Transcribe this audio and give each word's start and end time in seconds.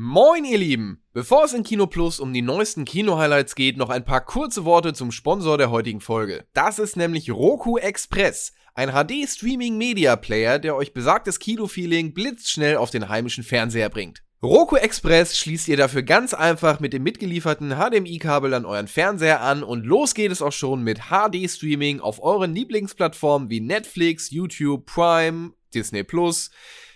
Moin, 0.00 0.44
ihr 0.44 0.58
Lieben! 0.58 1.02
Bevor 1.12 1.42
es 1.42 1.52
in 1.52 1.64
Kino 1.64 1.88
Plus 1.88 2.20
um 2.20 2.32
die 2.32 2.40
neuesten 2.40 2.84
Kino-Highlights 2.84 3.56
geht, 3.56 3.76
noch 3.76 3.88
ein 3.88 4.04
paar 4.04 4.24
kurze 4.24 4.64
Worte 4.64 4.94
zum 4.94 5.10
Sponsor 5.10 5.58
der 5.58 5.72
heutigen 5.72 6.00
Folge. 6.00 6.46
Das 6.52 6.78
ist 6.78 6.96
nämlich 6.96 7.32
Roku 7.32 7.78
Express, 7.78 8.52
ein 8.76 8.90
HD-Streaming-Media-Player, 8.90 10.60
der 10.60 10.76
euch 10.76 10.94
besagtes 10.94 11.40
Kino-Feeling 11.40 12.14
blitzschnell 12.14 12.76
auf 12.76 12.90
den 12.90 13.08
heimischen 13.08 13.42
Fernseher 13.42 13.88
bringt. 13.88 14.22
Roku 14.40 14.76
Express 14.76 15.36
schließt 15.36 15.66
ihr 15.66 15.76
dafür 15.76 16.04
ganz 16.04 16.32
einfach 16.32 16.78
mit 16.78 16.92
dem 16.92 17.02
mitgelieferten 17.02 17.70
HDMI-Kabel 17.72 18.54
an 18.54 18.66
euren 18.66 18.86
Fernseher 18.86 19.40
an 19.40 19.64
und 19.64 19.84
los 19.84 20.14
geht 20.14 20.30
es 20.30 20.42
auch 20.42 20.52
schon 20.52 20.84
mit 20.84 21.10
HD-Streaming 21.10 21.98
auf 21.98 22.22
euren 22.22 22.54
Lieblingsplattformen 22.54 23.50
wie 23.50 23.58
Netflix, 23.58 24.30
YouTube, 24.30 24.86
Prime, 24.86 25.54
Disney 25.74 26.04
Plus. 26.04 26.52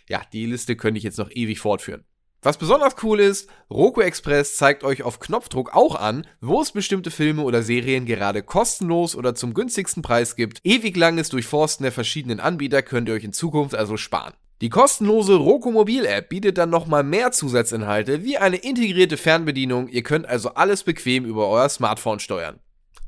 Ja, 0.09 0.23
die 0.32 0.46
Liste 0.46 0.77
könnte 0.77 0.98
ich 0.98 1.05
jetzt 1.05 1.19
noch 1.19 1.32
ewig 1.32 1.59
fortführen. 1.59 2.05
Was 2.45 2.56
besonders 2.56 2.96
cool 3.04 3.20
ist, 3.20 3.48
Roku 3.70 4.00
Express 4.00 4.56
zeigt 4.56 4.82
euch 4.82 5.05
auf 5.05 5.20
Knopfdruck 5.20 5.73
auch 5.77 5.95
an, 5.95 6.27
wo 6.41 6.60
es 6.60 6.73
bestimmte 6.73 7.12
Filme 7.12 7.42
oder 7.42 7.62
Serien 7.62 8.05
gerade 8.05 8.42
kostenlos 8.42 9.15
oder 9.15 9.37
zum 9.37 9.55
günstigsten 9.55 10.02
Preis 10.02 10.34
gibt. 10.34 10.59
Ewig 10.65 10.96
langes 10.96 11.28
Durchforsten 11.28 11.84
der 11.84 11.92
verschiedenen 11.92 12.41
Anbieter 12.41 12.82
könnt 12.82 13.09
ihr 13.09 13.15
euch 13.15 13.23
in 13.23 13.32
Zukunft 13.32 13.77
also 13.77 13.96
sparen. 13.96 14.34
Die 14.60 14.70
kostenlose 14.70 15.37
Roku 15.37 15.70
Mobil 15.70 16.05
App 16.05 16.30
bietet 16.30 16.59
dann 16.59 16.70
nochmal 16.70 17.05
mehr 17.05 17.30
Zusatzinhalte 17.30 18.24
wie 18.24 18.38
eine 18.38 18.56
integrierte 18.56 19.16
Fernbedienung. 19.16 19.87
Ihr 19.87 20.02
könnt 20.02 20.27
also 20.27 20.54
alles 20.54 20.82
bequem 20.82 21.24
über 21.24 21.48
euer 21.48 21.68
Smartphone 21.68 22.18
steuern. 22.18 22.59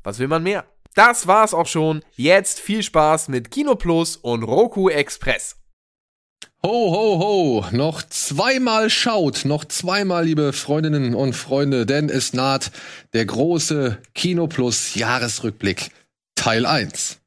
Was 0.03 0.19
will 0.19 0.29
man 0.29 0.43
mehr? 0.43 0.63
Das 0.93 1.27
war's 1.27 1.53
auch 1.53 1.67
schon. 1.67 2.03
Jetzt 2.15 2.61
viel 2.61 2.83
Spaß 2.83 3.27
mit 3.27 3.51
Kino 3.51 3.75
Plus 3.75 4.15
und 4.15 4.43
Roku 4.43 4.87
Express. 4.87 5.57
Ho, 6.65 6.91
ho, 6.91 7.19
ho, 7.19 7.65
noch 7.73 8.01
zweimal 8.01 8.89
schaut, 8.89 9.45
noch 9.45 9.65
zweimal, 9.65 10.25
liebe 10.25 10.51
Freundinnen 10.51 11.13
und 11.13 11.33
Freunde, 11.33 11.85
denn 11.85 12.09
es 12.09 12.33
naht 12.33 12.71
der 13.13 13.23
große 13.23 13.99
Kino 14.15 14.47
Plus 14.47 14.95
Jahresrückblick 14.95 15.91
Teil 16.33 16.65
1. 16.65 17.19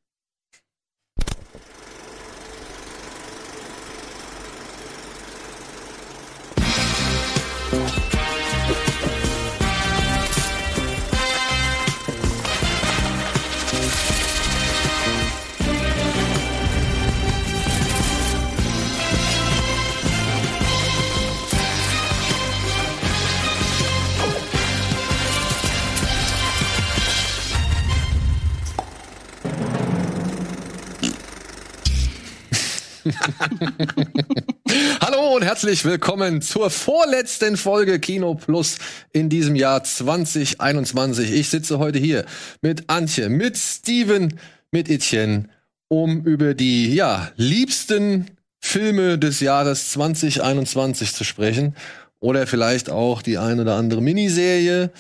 Hallo 35.01 35.37
und 35.37 35.42
herzlich 35.42 35.84
willkommen 35.84 36.42
zur 36.42 36.70
vorletzten 36.70 37.56
Folge 37.56 38.01
Kino 38.01 38.34
Plus 38.34 38.78
in 39.12 39.28
diesem 39.28 39.55
Jahr 39.55 39.83
2021. 39.83 41.33
Ich 41.33 41.48
sitze 41.48 41.79
heute 41.79 41.98
hier 41.98 42.25
mit 42.61 42.91
Antje, 42.91 43.29
mit 43.29 43.56
Steven, 43.56 44.39
mit 44.70 44.91
Etienne, 44.91 45.48
um 45.89 46.23
über 46.25 46.55
die, 46.55 46.95
ja, 46.95 47.31
liebsten 47.36 48.27
Filme 48.61 49.19
des 49.19 49.41
Jahres 49.41 49.91
2021 49.91 51.14
zu 51.14 51.25
sprechen. 51.25 51.75
Oder 52.20 52.47
vielleicht 52.47 52.91
auch 52.91 53.23
die 53.23 53.39
ein 53.39 53.61
oder 53.61 53.77
andere 53.77 54.03
Miniserie. 54.03 54.91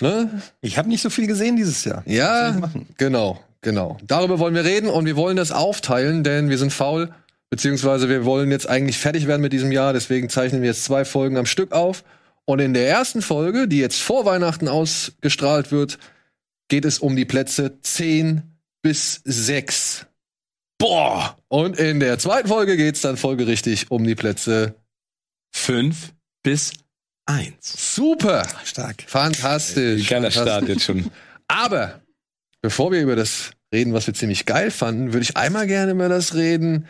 Ne? 0.00 0.42
Ich 0.60 0.76
habe 0.76 0.88
nicht 0.88 1.02
so 1.02 1.08
viel 1.08 1.28
gesehen 1.28 1.56
dieses 1.56 1.84
Jahr. 1.84 2.02
Ja, 2.04 2.60
genau, 2.96 3.40
genau. 3.60 3.96
Darüber 4.06 4.40
wollen 4.40 4.54
wir 4.56 4.64
reden 4.64 4.88
und 4.88 5.06
wir 5.06 5.16
wollen 5.16 5.36
das 5.36 5.52
aufteilen, 5.52 6.24
denn 6.24 6.50
wir 6.50 6.58
sind 6.58 6.72
faul 6.72 7.14
Beziehungsweise 7.54 8.08
wir 8.08 8.24
wollen 8.24 8.50
jetzt 8.50 8.68
eigentlich 8.68 8.98
fertig 8.98 9.28
werden 9.28 9.40
mit 9.40 9.52
diesem 9.52 9.70
Jahr, 9.70 9.92
deswegen 9.92 10.28
zeichnen 10.28 10.60
wir 10.60 10.70
jetzt 10.70 10.82
zwei 10.82 11.04
Folgen 11.04 11.36
am 11.36 11.46
Stück 11.46 11.70
auf. 11.70 12.02
Und 12.46 12.58
in 12.58 12.74
der 12.74 12.88
ersten 12.88 13.22
Folge, 13.22 13.68
die 13.68 13.78
jetzt 13.78 14.02
vor 14.02 14.24
Weihnachten 14.24 14.66
ausgestrahlt 14.66 15.70
wird, 15.70 16.00
geht 16.66 16.84
es 16.84 16.98
um 16.98 17.14
die 17.14 17.24
Plätze 17.24 17.78
10 17.80 18.42
bis 18.82 19.20
6. 19.22 20.06
Boah! 20.78 21.38
Und 21.46 21.78
in 21.78 22.00
der 22.00 22.18
zweiten 22.18 22.48
Folge 22.48 22.76
geht 22.76 22.96
es 22.96 23.02
dann 23.02 23.16
folgerichtig 23.16 23.88
um 23.88 24.02
die 24.02 24.16
Plätze 24.16 24.74
5 25.52 26.12
bis 26.42 26.72
1. 27.26 27.54
Super! 27.94 28.48
Stark. 28.64 29.04
Fantastisch. 29.06 30.08
Geiler 30.08 30.32
Start 30.32 30.66
jetzt 30.66 30.82
schon. 30.82 31.08
Aber 31.46 32.02
bevor 32.62 32.90
wir 32.90 33.00
über 33.00 33.14
das 33.14 33.52
reden, 33.72 33.92
was 33.92 34.08
wir 34.08 34.14
ziemlich 34.14 34.44
geil 34.44 34.72
fanden, 34.72 35.12
würde 35.12 35.22
ich 35.22 35.36
einmal 35.36 35.68
gerne 35.68 35.92
über 35.92 36.08
das 36.08 36.34
reden, 36.34 36.88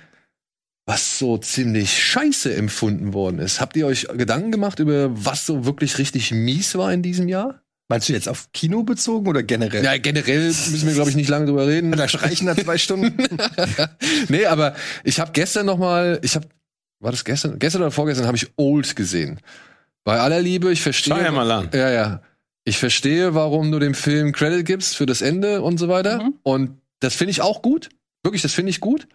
was 0.87 1.19
so 1.19 1.39
ziemlich 1.39 2.03
scheiße 2.03 2.55
empfunden 2.55 3.15
worden 3.15 3.39
ist. 3.39 3.61
Habt 3.61 3.77
ihr 3.77 3.87
euch 3.87 4.07
Gedanken 4.17 4.53
gemacht 4.53 4.79
über 4.79 5.11
was 5.13 5.47
so 5.47 5.65
wirklich 5.65 5.99
richtig 5.99 6.31
mies 6.31 6.77
war 6.77 6.93
in 6.93 7.03
diesem 7.03 7.29
Jahr? 7.29 7.61
Meinst 7.89 8.09
du 8.09 8.13
jetzt 8.15 8.29
auf 8.29 8.51
Kino 8.53 8.83
bezogen 8.83 9.27
oder 9.27 9.43
generell? 9.43 9.85
Ja, 9.85 9.97
generell 9.99 10.47
müssen 10.47 10.87
wir, 10.87 10.95
glaube 10.95 11.11
ich, 11.11 11.17
nicht 11.17 11.29
lange 11.29 11.47
drüber 11.47 11.67
reden. 11.67 11.93
Da 11.93 12.09
streichen 12.09 12.47
da 12.47 12.57
zwei 12.57 12.79
Stunden. 12.79 13.15
nee, 14.29 14.47
aber 14.47 14.75
ich 15.05 15.21
habe 15.21 15.33
gestern 15.33 15.67
noch 15.67 15.77
mal, 15.77 16.19
ich 16.23 16.35
habe, 16.35 16.49
war 17.01 17.13
das 17.13 17.25
gestern? 17.25 17.59
Gestern 17.59 17.83
oder 17.83 17.91
vorgestern 17.91 18.27
habe 18.27 18.39
ich 18.39 18.49
Old 18.57 18.97
gesehen. 18.97 19.41
Bei 20.03 20.21
aller 20.21 20.41
Liebe, 20.41 20.73
ich 20.73 20.81
verstehe. 20.81 21.15
Schau 21.15 21.23
ja 21.23 21.31
mal 21.31 21.51
an. 21.51 21.71
Ja, 21.75 21.91
ja. 21.91 22.23
Ich 22.65 22.79
verstehe, 22.79 23.35
warum 23.35 23.71
du 23.71 23.79
dem 23.79 23.95
Film 23.95 24.33
Credit 24.33 24.65
gibst 24.65 24.97
für 24.97 25.05
das 25.05 25.21
Ende 25.21 25.61
und 25.61 25.77
so 25.77 25.89
weiter. 25.89 26.23
Mhm. 26.23 26.35
Und 26.43 26.79
das 27.01 27.15
finde 27.15 27.33
ich 27.33 27.43
auch 27.43 27.61
gut. 27.61 27.91
Wirklich, 28.23 28.41
das 28.41 28.55
finde 28.55 28.71
ich 28.71 28.81
gut. 28.81 29.07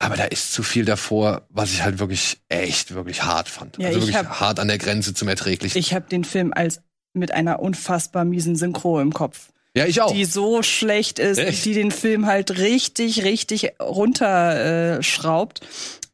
Aber 0.00 0.16
da 0.16 0.24
ist 0.24 0.52
zu 0.52 0.62
viel 0.62 0.84
davor, 0.84 1.42
was 1.48 1.72
ich 1.72 1.82
halt 1.82 1.98
wirklich 1.98 2.38
echt, 2.48 2.94
wirklich 2.94 3.24
hart 3.24 3.48
fand. 3.48 3.78
Ja, 3.78 3.88
also 3.88 4.00
wirklich 4.00 4.16
hab, 4.16 4.40
hart 4.40 4.60
an 4.60 4.68
der 4.68 4.78
Grenze 4.78 5.12
zum 5.12 5.26
Erträglichen. 5.28 5.76
Ich 5.78 5.92
habe 5.92 6.08
den 6.08 6.24
Film 6.24 6.52
als 6.54 6.80
mit 7.14 7.32
einer 7.32 7.58
unfassbar 7.60 8.24
miesen 8.24 8.54
Synchro 8.54 9.00
im 9.00 9.12
Kopf. 9.12 9.48
Ja, 9.74 9.86
ich 9.86 10.00
auch. 10.00 10.12
Die 10.12 10.24
so 10.24 10.62
schlecht 10.62 11.18
ist, 11.18 11.38
echt? 11.38 11.64
die 11.64 11.74
den 11.74 11.90
Film 11.90 12.26
halt 12.26 12.58
richtig, 12.58 13.24
richtig 13.24 13.72
runterschraubt. 13.80 15.60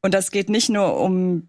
Und 0.02 0.14
das 0.14 0.30
geht 0.30 0.48
nicht 0.48 0.70
nur 0.70 0.98
um 0.98 1.48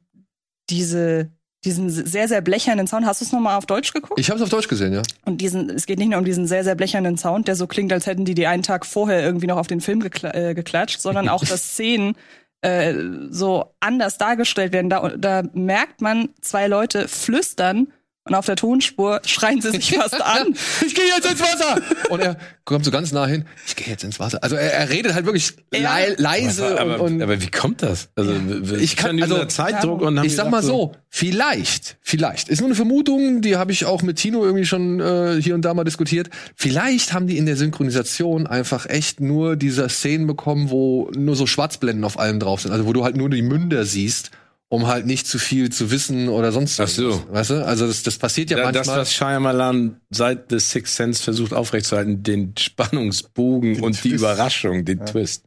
diese 0.69 1.31
diesen 1.65 1.89
sehr, 1.89 2.27
sehr 2.27 2.41
blechernen 2.41 2.87
Sound. 2.87 3.05
Hast 3.05 3.21
du 3.21 3.25
es 3.25 3.31
nochmal 3.31 3.57
auf 3.57 3.65
Deutsch 3.65 3.91
geguckt? 3.91 4.19
Ich 4.19 4.29
habe 4.29 4.37
es 4.37 4.43
auf 4.43 4.49
Deutsch 4.49 4.67
gesehen, 4.67 4.93
ja. 4.93 5.01
Und 5.25 5.41
diesen, 5.41 5.69
es 5.69 5.85
geht 5.85 5.99
nicht 5.99 6.09
nur 6.09 6.19
um 6.19 6.25
diesen 6.25 6.47
sehr, 6.47 6.63
sehr 6.63 6.75
blechernen 6.75 7.17
Sound, 7.17 7.47
der 7.47 7.55
so 7.55 7.67
klingt, 7.67 7.91
als 7.91 8.05
hätten 8.05 8.25
die 8.25 8.35
die 8.35 8.47
einen 8.47 8.63
Tag 8.63 8.85
vorher 8.85 9.23
irgendwie 9.23 9.47
noch 9.47 9.57
auf 9.57 9.67
den 9.67 9.81
Film 9.81 9.99
gekl 9.99 10.27
äh, 10.27 10.53
geklatscht, 10.53 11.01
sondern 11.01 11.27
auch, 11.27 11.43
dass 11.43 11.63
Szenen 11.73 12.15
äh, 12.61 12.93
so 13.29 13.75
anders 13.79 14.17
dargestellt 14.17 14.73
werden. 14.73 14.89
Da, 14.89 15.09
da 15.17 15.43
merkt 15.53 16.01
man 16.01 16.29
zwei 16.41 16.67
Leute 16.67 17.07
flüstern 17.07 17.87
und 18.27 18.33
auf 18.33 18.47
der 18.47 18.55
Tonspur 18.55 19.21
schreien 19.25 19.61
sie 19.61 19.69
sich 19.69 19.95
fast 19.95 20.19
an. 20.19 20.55
ich 20.85 20.95
gehe 20.95 21.05
jetzt 21.05 21.29
ins 21.29 21.39
Wasser! 21.39 21.79
Und 22.09 22.21
er 22.21 22.37
kommt 22.63 22.83
so 22.83 22.89
ganz 22.89 23.11
nah 23.11 23.27
hin. 23.27 23.45
Ich 23.67 23.75
gehe 23.75 23.87
jetzt 23.87 24.03
ins 24.03 24.19
Wasser. 24.19 24.41
Also 24.41 24.55
er, 24.55 24.73
er 24.73 24.89
redet 24.89 25.13
halt 25.13 25.25
wirklich 25.25 25.53
le 25.71 26.15
leise. 26.17 26.79
Aber, 26.79 27.01
und, 27.01 27.13
und, 27.15 27.21
aber, 27.21 27.39
wie 27.39 27.51
kommt 27.51 27.83
das? 27.83 28.09
Also 28.15 28.33
ja. 28.33 28.77
ich 28.77 28.95
kann 28.95 29.21
also 29.21 29.45
Zeitdruck 29.45 30.01
und 30.01 30.23
ich 30.23 30.35
sag 30.35 30.49
mal 30.49 30.63
so, 30.63 30.95
vielleicht, 31.07 31.97
vielleicht 32.01 32.49
ist 32.49 32.61
nur 32.61 32.67
eine 32.67 32.75
Vermutung, 32.75 33.43
die 33.43 33.57
habe 33.57 33.71
ich 33.71 33.85
auch 33.85 34.01
mit 34.01 34.17
Tino 34.17 34.43
irgendwie 34.43 34.65
schon 34.65 34.99
äh, 34.99 35.39
hier 35.39 35.53
und 35.53 35.61
da 35.61 35.75
mal 35.75 35.83
diskutiert. 35.83 36.31
Vielleicht 36.55 37.13
haben 37.13 37.27
die 37.27 37.37
in 37.37 37.45
der 37.45 37.57
Synchronisation 37.57 38.47
einfach 38.47 38.87
echt 38.87 39.19
nur 39.19 39.55
diese 39.55 39.87
Szenen 39.87 40.25
bekommen, 40.25 40.71
wo 40.71 41.11
nur 41.15 41.35
so 41.35 41.45
Schwarzblenden 41.45 42.03
auf 42.03 42.17
allem 42.17 42.39
drauf 42.39 42.61
sind, 42.61 42.71
also 42.71 42.87
wo 42.87 42.93
du 42.93 43.03
halt 43.03 43.17
nur 43.17 43.29
die 43.29 43.43
Münder 43.43 43.85
siehst 43.85 44.31
um 44.69 44.87
halt 44.87 45.05
nicht 45.05 45.27
zu 45.27 45.37
viel 45.37 45.71
zu 45.71 45.91
wissen 45.91 46.27
oder 46.27 46.51
sonst 46.51 46.79
was. 46.79 46.91
Ach 46.91 46.95
so. 46.95 47.23
Weißt 47.29 47.49
du? 47.51 47.65
Also 47.65 47.87
das, 47.87 48.03
das 48.03 48.17
passiert 48.17 48.49
ja, 48.49 48.57
ja 48.57 48.63
manchmal. 48.63 48.83
Das, 48.83 48.95
was 48.95 49.13
Shyamalan 49.13 50.01
seit 50.09 50.49
The 50.49 50.59
Sixth 50.59 50.95
Sense 50.95 51.23
versucht 51.23 51.53
aufrechtzuerhalten, 51.53 52.23
den 52.23 52.53
Spannungsbogen 52.57 53.75
den 53.75 53.83
und 53.83 53.93
Twist. 53.93 54.05
die 54.05 54.09
Überraschung, 54.09 54.85
den 54.85 54.99
ja. 54.99 55.05
Twist. 55.05 55.43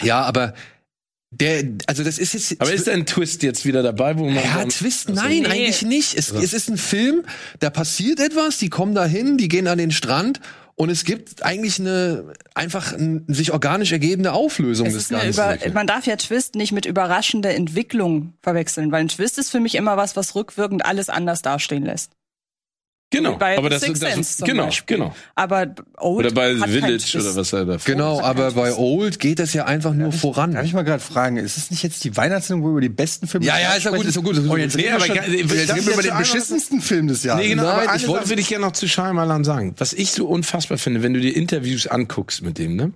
Ja, 0.00 0.22
aber 0.22 0.54
der, 1.30 1.64
also 1.86 2.04
das 2.04 2.18
ist 2.18 2.34
jetzt. 2.34 2.60
Aber 2.60 2.72
ist 2.72 2.88
ein 2.88 3.06
Twist 3.06 3.42
jetzt 3.42 3.64
wieder 3.64 3.82
dabei, 3.82 4.18
wo 4.18 4.24
man. 4.24 4.34
Ja, 4.34 4.64
Twist, 4.66 5.08
also 5.08 5.20
nein, 5.20 5.42
nee. 5.42 5.46
eigentlich 5.46 5.82
nicht. 5.82 6.14
Es, 6.14 6.30
es 6.30 6.52
ist 6.52 6.68
ein 6.68 6.76
Film, 6.76 7.24
da 7.60 7.70
passiert 7.70 8.20
etwas, 8.20 8.58
die 8.58 8.68
kommen 8.68 8.94
dahin, 8.94 9.38
die 9.38 9.48
gehen 9.48 9.66
an 9.66 9.78
den 9.78 9.92
Strand 9.92 10.40
und 10.82 10.90
es 10.90 11.04
gibt 11.04 11.44
eigentlich 11.44 11.78
eine 11.78 12.32
einfach 12.54 12.92
ein, 12.92 13.24
sich 13.28 13.52
organisch 13.52 13.92
ergebende 13.92 14.32
Auflösung 14.32 14.88
es 14.88 14.94
des 14.94 15.08
Ganzen. 15.10 15.72
Man 15.74 15.86
darf 15.86 16.06
ja 16.06 16.16
Twist 16.16 16.56
nicht 16.56 16.72
mit 16.72 16.86
überraschender 16.86 17.54
Entwicklung 17.54 18.34
verwechseln, 18.42 18.90
weil 18.90 19.02
ein 19.02 19.08
Twist 19.08 19.38
ist 19.38 19.50
für 19.50 19.60
mich 19.60 19.76
immer 19.76 19.96
was, 19.96 20.16
was 20.16 20.34
rückwirkend 20.34 20.84
alles 20.84 21.08
anders 21.08 21.40
dastehen 21.40 21.84
lässt. 21.84 22.10
Genau, 23.12 23.36
Bei 23.36 23.56
aber 23.58 23.68
das, 23.70 23.82
Sixth 23.82 24.02
das, 24.02 24.14
Sense 24.14 24.38
zum 24.38 24.48
genau, 24.48 24.64
Beispiel. 24.64 24.96
genau. 24.96 25.14
Aber 25.34 25.74
Old 25.98 26.26
Oder 26.26 26.30
bei 26.34 26.56
Village 26.56 26.96
Twist. 26.98 27.14
oder 27.14 27.36
was 27.36 27.52
er 27.52 27.64
da 27.66 27.76
Genau, 27.84 28.20
aber 28.20 28.50
bei. 28.52 28.74
Old 28.74 29.20
geht 29.20 29.38
es 29.38 29.52
ja 29.52 29.66
einfach 29.66 29.92
nur 29.94 30.10
voran. 30.12 30.52
Darf 30.52 30.64
ich 30.64 30.72
mal 30.72 30.82
gerade 30.82 31.02
fragen, 31.02 31.36
ist 31.36 31.56
es 31.56 31.70
nicht 31.70 31.82
jetzt 31.82 32.02
die 32.04 32.16
Weihnachtssendung, 32.16 32.62
wo 32.64 32.68
wir 32.68 32.72
über 32.72 32.80
die 32.80 32.88
besten 32.88 33.28
Filme 33.28 33.46
Ja, 33.46 33.58
ja, 33.60 33.74
ist 33.74 33.84
ja 33.84 33.90
gut, 33.90 34.04
ist 34.06 34.16
ja 34.16 34.22
gut, 34.22 34.32
ist 34.32 34.38
ja 34.38 34.42
gut. 34.44 34.52
Oh, 34.52 34.56
jetzt 34.56 34.76
Nee, 34.76 34.82
reden 34.88 34.94
wir 34.94 35.06
schon, 35.06 35.16
jetzt 35.16 35.28
reden 35.76 35.92
über 35.92 36.02
den 36.02 36.16
beschissensten 36.18 36.80
Film 36.80 37.06
des 37.08 37.22
Jahres. 37.22 37.42
Nee, 37.42 37.50
genau, 37.50 37.64
Nein, 37.64 37.72
aber 37.88 37.96
ich 37.96 38.02
eine 38.04 38.08
wollte- 38.08 38.28
will 38.30 38.38
ich 38.38 38.48
gerne 38.48 38.64
noch 38.64 38.72
zu 38.72 38.88
Shyamalan 38.88 39.44
sagen. 39.44 39.74
Was 39.78 39.92
ich 39.92 40.10
so 40.12 40.26
unfassbar 40.26 40.78
finde, 40.78 41.02
wenn 41.02 41.12
du 41.14 41.20
dir 41.20 41.36
Interviews 41.36 41.86
anguckst 41.86 42.42
mit 42.42 42.58
dem, 42.58 42.76
ne? 42.76 42.92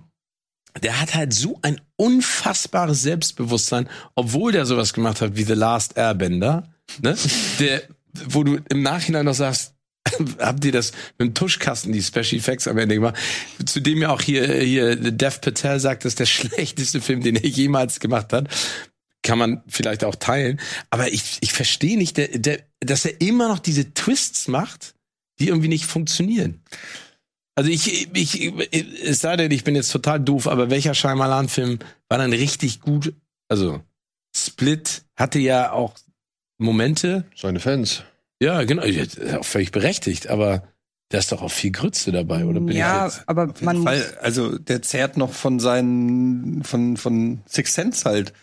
Der 0.83 0.99
hat 1.01 1.15
halt 1.15 1.33
so 1.33 1.57
ein 1.63 1.79
unfassbares 1.95 3.01
Selbstbewusstsein, 3.01 3.87
obwohl 4.15 4.51
der 4.51 4.65
sowas 4.65 4.93
gemacht 4.93 5.21
hat 5.21 5.35
wie 5.35 5.43
The 5.43 5.53
Last 5.53 5.97
Airbender, 5.97 6.63
ne? 7.01 7.15
Der, 7.59 7.81
wo 8.29 8.43
du 8.43 8.57
im 8.69 8.81
Nachhinein 8.81 9.25
noch 9.25 9.33
sagst, 9.35 9.73
habt 10.39 10.65
ihr 10.65 10.71
das 10.71 10.91
mit 11.17 11.29
dem 11.29 11.33
Tuschkasten, 11.33 11.91
die 11.91 12.01
Special 12.01 12.37
Effects 12.37 12.67
am 12.67 12.77
Ende 12.77 12.95
gemacht, 12.95 13.15
zu 13.65 13.79
dem 13.79 14.01
ja 14.01 14.09
auch 14.09 14.21
hier, 14.21 14.61
hier 14.61 14.95
Dev 14.95 15.39
Patel 15.41 15.79
sagt, 15.79 16.05
das 16.05 16.11
ist 16.11 16.19
der 16.19 16.25
schlechteste 16.27 17.01
Film, 17.01 17.21
den 17.21 17.35
er 17.35 17.47
jemals 17.47 17.99
gemacht 17.99 18.33
hat. 18.33 18.47
Kann 19.23 19.39
man 19.39 19.61
vielleicht 19.67 20.03
auch 20.03 20.15
teilen. 20.15 20.59
Aber 20.89 21.11
ich, 21.11 21.37
ich 21.41 21.51
verstehe 21.51 21.97
nicht, 21.97 22.17
der, 22.17 22.27
der, 22.29 22.59
dass 22.79 23.05
er 23.05 23.19
immer 23.19 23.49
noch 23.49 23.59
diese 23.59 23.93
Twists 23.93 24.47
macht, 24.47 24.93
die 25.39 25.47
irgendwie 25.47 25.67
nicht 25.67 25.85
funktionieren. 25.85 26.61
Also 27.55 27.71
ich, 27.71 28.15
ich, 28.15 28.53
es 29.03 29.19
sei 29.19 29.35
denn, 29.35 29.51
ich 29.51 29.63
bin 29.63 29.75
jetzt 29.75 29.91
total 29.91 30.19
doof, 30.19 30.47
aber 30.47 30.69
welcher 30.69 30.93
Shyamalan-Film 30.93 31.79
war 32.07 32.19
dann 32.19 32.31
richtig 32.31 32.81
gut? 32.81 33.13
Also 33.49 33.81
Split 34.35 35.03
hatte 35.15 35.39
ja 35.39 35.71
auch 35.71 35.95
Momente, 36.59 37.25
Seine 37.35 37.59
Fans. 37.59 38.03
Ja, 38.41 38.63
genau, 38.63 38.83
ja, 38.85 39.03
auch 39.39 39.45
völlig 39.45 39.71
berechtigt, 39.71 40.27
aber 40.29 40.63
da 41.09 41.17
ist 41.19 41.31
doch 41.31 41.41
auch 41.41 41.51
viel 41.51 41.71
Grütze 41.71 42.11
dabei, 42.11 42.45
oder 42.45 42.59
bin 42.59 42.75
Ja, 42.75 43.07
ich 43.07 43.13
jetzt? 43.15 43.23
aber 43.29 43.43
Auf 43.49 43.61
jeden 43.61 43.65
man 43.65 43.83
Fall, 43.83 44.03
also 44.21 44.57
der 44.57 44.81
zehrt 44.81 45.15
noch 45.17 45.31
von 45.31 45.59
seinen, 45.59 46.63
von, 46.63 46.97
von 46.97 47.41
Six 47.47 47.73
Sense 47.73 48.03
halt. 48.09 48.33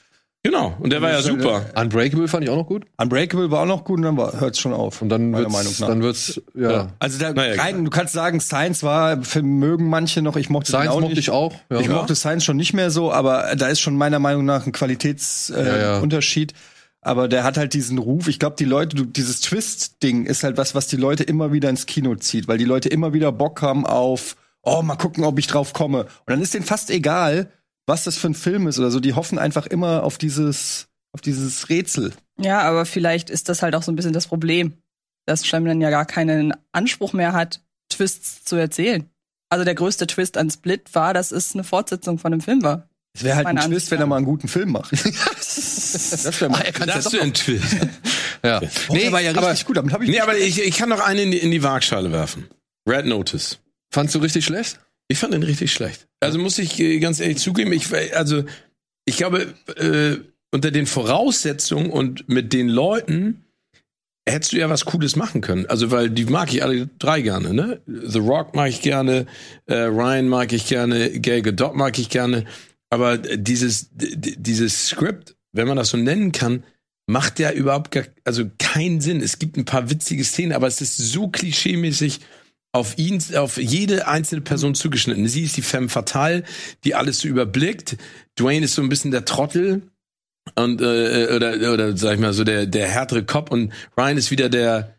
Genau, 0.46 0.76
und 0.78 0.90
der 0.92 1.00
war 1.00 1.10
ja 1.10 1.22
super. 1.22 1.64
Unbreakable 1.74 2.28
fand 2.28 2.44
ich 2.44 2.50
auch 2.50 2.56
noch 2.56 2.66
gut. 2.66 2.84
Unbreakable 2.98 3.50
war 3.50 3.62
auch 3.62 3.66
noch 3.66 3.82
gut 3.84 3.96
und 3.96 4.02
dann 4.02 4.16
hört 4.18 4.54
es 4.54 4.60
schon 4.60 4.74
auf. 4.74 5.00
Und 5.00 5.08
dann 5.08 5.30
meiner 5.30 5.44
wird's, 5.44 5.52
Meinung 5.54 5.72
nach. 5.80 5.88
dann 5.88 6.02
wird's, 6.02 6.42
ja. 6.54 6.70
Ja. 6.70 6.88
Also 6.98 7.18
da 7.18 7.32
Naja, 7.32 7.62
rein, 7.62 7.82
du 7.82 7.90
kannst 7.90 8.12
sagen, 8.12 8.40
Science 8.40 8.82
war, 8.82 9.18
mögen 9.40 9.88
manche 9.88 10.20
noch, 10.20 10.36
ich 10.36 10.50
mochte 10.50 10.70
Science 10.70 10.90
auch 10.90 11.00
mochte 11.00 11.14
nicht. 11.14 11.18
ich 11.20 11.30
auch. 11.30 11.54
Ja. 11.70 11.80
Ich 11.80 11.88
mochte 11.88 12.14
Science 12.14 12.44
schon 12.44 12.58
nicht 12.58 12.74
mehr 12.74 12.90
so, 12.90 13.10
aber 13.10 13.56
da 13.56 13.68
ist 13.68 13.80
schon 13.80 13.96
meiner 13.96 14.18
Meinung 14.18 14.44
nach 14.44 14.66
ein 14.66 14.72
Qualitätsunterschied. 14.72 16.52
Ja, 16.52 16.56
Äh, 16.58 16.60
ja. 16.60 16.73
Aber 17.04 17.28
der 17.28 17.44
hat 17.44 17.58
halt 17.58 17.74
diesen 17.74 17.98
Ruf. 17.98 18.28
Ich 18.28 18.38
glaube, 18.38 18.56
die 18.58 18.64
Leute, 18.64 19.06
dieses 19.06 19.42
Twist-Ding 19.42 20.24
ist 20.24 20.42
halt 20.42 20.56
was, 20.56 20.74
was 20.74 20.86
die 20.88 20.96
Leute 20.96 21.22
immer 21.22 21.52
wieder 21.52 21.68
ins 21.68 21.84
Kino 21.84 22.14
zieht, 22.16 22.48
weil 22.48 22.56
die 22.56 22.64
Leute 22.64 22.88
immer 22.88 23.12
wieder 23.12 23.30
Bock 23.30 23.60
haben 23.60 23.86
auf, 23.86 24.36
oh, 24.62 24.80
mal 24.80 24.96
gucken, 24.96 25.22
ob 25.24 25.38
ich 25.38 25.46
drauf 25.46 25.74
komme. 25.74 26.04
Und 26.04 26.28
dann 26.28 26.40
ist 26.40 26.54
denen 26.54 26.64
fast 26.64 26.90
egal, 26.90 27.50
was 27.86 28.04
das 28.04 28.16
für 28.16 28.28
ein 28.28 28.34
Film 28.34 28.66
ist 28.66 28.78
oder 28.78 28.90
so. 28.90 29.00
Die 29.00 29.12
hoffen 29.12 29.38
einfach 29.38 29.66
immer 29.66 30.02
auf 30.02 30.16
dieses, 30.16 30.88
auf 31.12 31.20
dieses 31.20 31.68
Rätsel. 31.68 32.14
Ja, 32.38 32.62
aber 32.62 32.86
vielleicht 32.86 33.28
ist 33.28 33.50
das 33.50 33.60
halt 33.60 33.74
auch 33.74 33.82
so 33.82 33.92
ein 33.92 33.96
bisschen 33.96 34.14
das 34.14 34.26
Problem, 34.26 34.72
dass 35.26 35.46
Shyamalan 35.46 35.82
ja 35.82 35.90
gar 35.90 36.06
keinen 36.06 36.54
Anspruch 36.72 37.12
mehr 37.12 37.34
hat, 37.34 37.60
Twists 37.90 38.44
zu 38.44 38.56
erzählen. 38.56 39.10
Also 39.50 39.66
der 39.66 39.74
größte 39.74 40.06
Twist 40.06 40.38
an 40.38 40.50
Split 40.50 40.94
war, 40.94 41.12
dass 41.12 41.32
es 41.32 41.54
eine 41.54 41.64
Fortsetzung 41.64 42.18
von 42.18 42.32
dem 42.32 42.40
Film 42.40 42.62
war. 42.62 42.88
Es 43.16 43.22
wäre 43.22 43.36
halt 43.36 43.46
ein 43.46 43.54
Meine 43.54 43.66
Twist, 43.66 43.74
Ansicht 43.74 43.90
wenn 43.92 44.00
er 44.00 44.06
mal 44.06 44.16
einen 44.16 44.26
guten 44.26 44.48
Film 44.48 44.72
macht. 44.72 44.92
das 44.92 46.40
wäre 46.40 46.50
mal. 46.50 46.60
er 46.62 46.72
Das 46.72 46.86
ja 46.86 46.96
ist 46.96 47.20
ein 47.20 47.34
Twist. 47.34 47.76
Ja. 48.44 48.60
Oh, 48.88 48.94
der 48.94 49.10
war 49.10 49.22
ja 49.22 49.30
aber 49.30 49.48
richtig 49.48 49.64
gut. 49.64 49.78
Damit 49.78 49.94
hab 49.94 50.02
ich 50.02 50.10
Nee, 50.10 50.20
aber 50.20 50.36
ich, 50.36 50.60
ich 50.60 50.76
kann 50.76 50.90
noch 50.90 51.00
einen 51.00 51.20
in 51.20 51.30
die, 51.30 51.38
in 51.38 51.50
die 51.50 51.62
Waagschale 51.62 52.12
werfen. 52.12 52.46
Red 52.86 53.06
Notice. 53.06 53.58
fandst 53.90 54.14
du 54.14 54.18
richtig 54.18 54.44
schlecht? 54.44 54.80
Ich 55.08 55.18
fand 55.18 55.32
den 55.32 55.42
richtig 55.42 55.72
schlecht. 55.72 56.06
Also 56.20 56.38
muss 56.38 56.58
ich 56.58 56.78
äh, 56.78 56.98
ganz 56.98 57.20
ehrlich 57.20 57.38
zugeben, 57.38 57.72
ich 57.72 57.90
also 58.14 58.44
ich 59.06 59.16
glaube 59.16 59.54
äh, 59.76 60.16
unter 60.50 60.70
den 60.70 60.84
Voraussetzungen 60.84 61.88
und 61.88 62.28
mit 62.28 62.52
den 62.52 62.68
Leuten 62.68 63.44
hättest 64.28 64.52
du 64.52 64.58
ja 64.58 64.68
was 64.68 64.84
Cooles 64.84 65.16
machen 65.16 65.40
können. 65.40 65.64
Also 65.66 65.90
weil 65.90 66.10
die 66.10 66.26
mag 66.26 66.52
ich 66.52 66.62
alle 66.62 66.88
drei 66.98 67.22
gerne, 67.22 67.54
ne? 67.54 67.80
The 67.86 68.18
Rock 68.18 68.54
mag 68.54 68.68
ich 68.68 68.82
gerne, 68.82 69.26
äh, 69.66 69.74
Ryan 69.74 70.28
mag 70.28 70.52
ich 70.52 70.66
gerne, 70.66 71.18
Gal 71.20 71.40
Gadot 71.40 71.74
mag 71.74 71.98
ich 71.98 72.10
gerne, 72.10 72.44
aber 72.94 73.18
dieses 73.18 73.90
dieses 73.92 74.88
Skript, 74.88 75.36
wenn 75.52 75.68
man 75.68 75.76
das 75.76 75.90
so 75.90 75.96
nennen 75.96 76.32
kann, 76.32 76.64
macht 77.06 77.38
ja 77.38 77.52
überhaupt 77.52 77.90
gar, 77.90 78.04
also 78.24 78.44
keinen 78.58 79.00
Sinn. 79.00 79.20
Es 79.20 79.38
gibt 79.38 79.56
ein 79.56 79.64
paar 79.64 79.90
witzige 79.90 80.24
Szenen, 80.24 80.52
aber 80.52 80.66
es 80.66 80.80
ist 80.80 80.96
so 80.96 81.28
klischeemäßig 81.28 82.20
auf 82.72 82.98
ihn, 82.98 83.22
auf 83.36 83.56
jede 83.56 84.08
einzelne 84.08 84.40
Person 84.40 84.74
zugeschnitten. 84.74 85.28
Sie 85.28 85.44
ist 85.44 85.56
die 85.56 85.62
Femme 85.62 85.88
fatale, 85.88 86.42
die 86.82 86.94
alles 86.94 87.20
so 87.20 87.28
überblickt. 87.28 87.96
Dwayne 88.38 88.64
ist 88.64 88.74
so 88.74 88.82
ein 88.82 88.88
bisschen 88.88 89.10
der 89.10 89.24
Trottel 89.24 89.82
und 90.56 90.80
äh, 90.80 91.28
oder 91.34 91.72
oder 91.72 91.96
sag 91.96 92.14
ich 92.14 92.20
mal 92.20 92.32
so 92.32 92.44
der 92.44 92.66
der 92.66 92.88
härtere 92.88 93.24
Kopf 93.24 93.50
und 93.50 93.72
Ryan 93.96 94.18
ist 94.18 94.30
wieder 94.30 94.48
der 94.48 94.94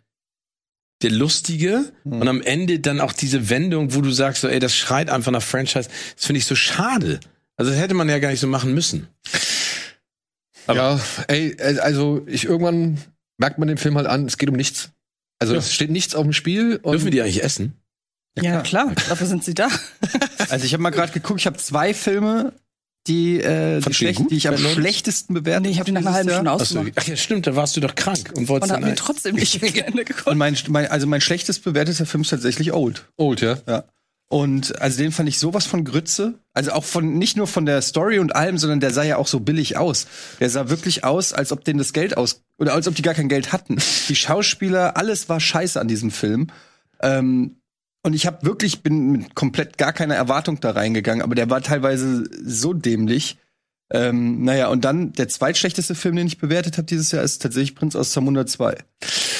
der 1.01 1.11
lustige 1.11 1.91
und 2.05 2.27
am 2.27 2.41
Ende 2.41 2.79
dann 2.79 3.01
auch 3.01 3.11
diese 3.11 3.49
Wendung, 3.49 3.93
wo 3.93 4.01
du 4.01 4.11
sagst 4.11 4.41
so, 4.41 4.47
ey, 4.47 4.59
das 4.59 4.75
schreit 4.75 5.09
einfach 5.09 5.31
nach 5.31 5.43
Franchise. 5.43 5.89
Das 6.15 6.25
finde 6.25 6.39
ich 6.39 6.45
so 6.45 6.55
schade. 6.55 7.19
Also 7.57 7.71
das 7.71 7.79
hätte 7.79 7.93
man 7.93 8.09
ja 8.09 8.19
gar 8.19 8.29
nicht 8.31 8.39
so 8.39 8.47
machen 8.47 8.73
müssen. 8.73 9.07
Aber- 10.67 10.77
ja, 10.77 10.99
ey, 11.27 11.51
äh, 11.51 11.79
also 11.79 12.23
ich 12.27 12.45
irgendwann 12.45 12.97
merkt 13.37 13.59
man 13.59 13.67
dem 13.67 13.77
Film 13.77 13.95
halt 13.97 14.07
an, 14.07 14.25
es 14.25 14.37
geht 14.37 14.49
um 14.49 14.55
nichts. 14.55 14.89
Also 15.39 15.53
Ja. 15.53 15.59
es 15.59 15.73
steht 15.73 15.91
nichts 15.91 16.15
auf 16.15 16.23
dem 16.23 16.33
Spiel. 16.33 16.77
Und 16.81 16.93
Dürfen 16.93 17.11
die 17.11 17.21
eigentlich 17.21 17.43
essen? 17.43 17.73
Ja, 18.41 18.61
klar, 18.61 18.93
dafür 19.09 19.27
sind 19.27 19.43
sie 19.43 19.53
da. 19.53 19.69
Also 20.49 20.65
ich 20.65 20.73
habe 20.73 20.83
mal 20.83 20.91
gerade 20.91 21.11
geguckt, 21.11 21.39
ich 21.39 21.47
habe 21.47 21.57
zwei 21.57 21.91
Filme, 21.95 22.53
die, 23.07 23.39
äh, 23.41 23.79
die, 23.81 23.93
schlecht, 23.95 24.19
gut, 24.19 24.29
die 24.31 24.35
ich 24.35 24.47
am 24.47 24.57
schlechtesten 24.57 25.33
bewerte. 25.33 25.61
Nee, 25.63 25.69
ich 25.69 25.77
habe 25.79 25.85
die 25.85 25.91
nach 25.91 26.01
einer 26.01 26.13
halben 26.13 26.29
Stunde 26.29 26.51
ausgemacht. 26.51 26.91
ach 26.97 27.07
ja, 27.07 27.15
stimmt, 27.15 27.47
da 27.47 27.55
warst 27.55 27.75
du 27.75 27.81
doch 27.81 27.95
krank 27.95 28.31
und 28.35 28.47
wolltest 28.47 28.71
Und 28.71 28.75
dann 28.75 28.83
hat 28.83 28.89
mir 28.91 28.95
trotzdem 28.95 29.35
nicht 29.35 29.59
zu 29.59 29.65
Ende 29.65 30.05
geguckt. 30.05 30.27
Und 30.27 30.37
mein, 30.37 30.55
mein, 30.67 30.85
also 30.91 31.07
mein 31.07 31.21
schlechtest 31.21 31.63
bewerteter 31.63 32.05
Film 32.05 32.21
ist 32.21 32.29
tatsächlich 32.29 32.73
Old. 32.73 33.05
Old, 33.17 33.41
ja. 33.41 33.57
Und 34.27 34.81
also 34.81 34.97
den 34.97 35.11
fand 35.11 35.29
ich 35.29 35.39
sowas 35.39 35.65
von 35.65 35.83
Grütze. 35.83 36.39
Also 36.53 36.71
auch 36.71 36.83
von 36.83 37.17
nicht 37.17 37.37
nur 37.37 37.47
von 37.47 37.65
der 37.65 37.81
Story 37.81 38.19
und 38.19 38.35
allem, 38.35 38.57
sondern 38.57 38.79
der 38.79 38.91
sah 38.91 39.03
ja 39.03 39.17
auch 39.17 39.27
so 39.27 39.39
billig 39.39 39.77
aus. 39.77 40.07
Der 40.39 40.49
sah 40.49 40.69
wirklich 40.69 41.03
aus, 41.03 41.33
als 41.33 41.51
ob 41.51 41.63
denen 41.63 41.77
das 41.77 41.93
Geld 41.93 42.17
aus 42.17 42.41
oder 42.57 42.73
als 42.73 42.87
ob 42.87 42.95
die 42.95 43.01
gar 43.01 43.13
kein 43.13 43.29
Geld 43.29 43.53
hatten. 43.53 43.77
Die 44.09 44.15
Schauspieler, 44.15 44.97
alles 44.97 45.29
war 45.29 45.39
scheiße 45.39 45.79
an 45.79 45.87
diesem 45.87 46.11
Film. 46.11 46.47
Ähm, 47.01 47.57
und 48.03 48.13
ich 48.13 48.25
habe 48.27 48.45
wirklich 48.45 48.83
bin 48.83 49.11
mit 49.11 49.35
komplett 49.35 49.77
gar 49.77 49.91
keiner 49.91 50.15
Erwartung 50.15 50.59
da 50.59 50.71
reingegangen, 50.71 51.23
aber 51.23 51.35
der 51.35 51.49
war 51.49 51.61
teilweise 51.61 52.23
so 52.43 52.73
dämlich. 52.73 53.37
Ähm, 53.91 54.43
naja, 54.43 54.69
und 54.69 54.83
dann 54.83 55.13
der 55.13 55.27
zweitschlechteste 55.27 55.93
Film, 55.93 56.15
den 56.15 56.25
ich 56.25 56.39
bewertet 56.39 56.77
habe 56.77 56.87
dieses 56.87 57.11
Jahr, 57.11 57.23
ist 57.23 57.41
tatsächlich 57.41 57.75
Prinz 57.75 57.95
aus 57.95 58.11
Zamunda 58.11 58.45
2. 58.45 58.77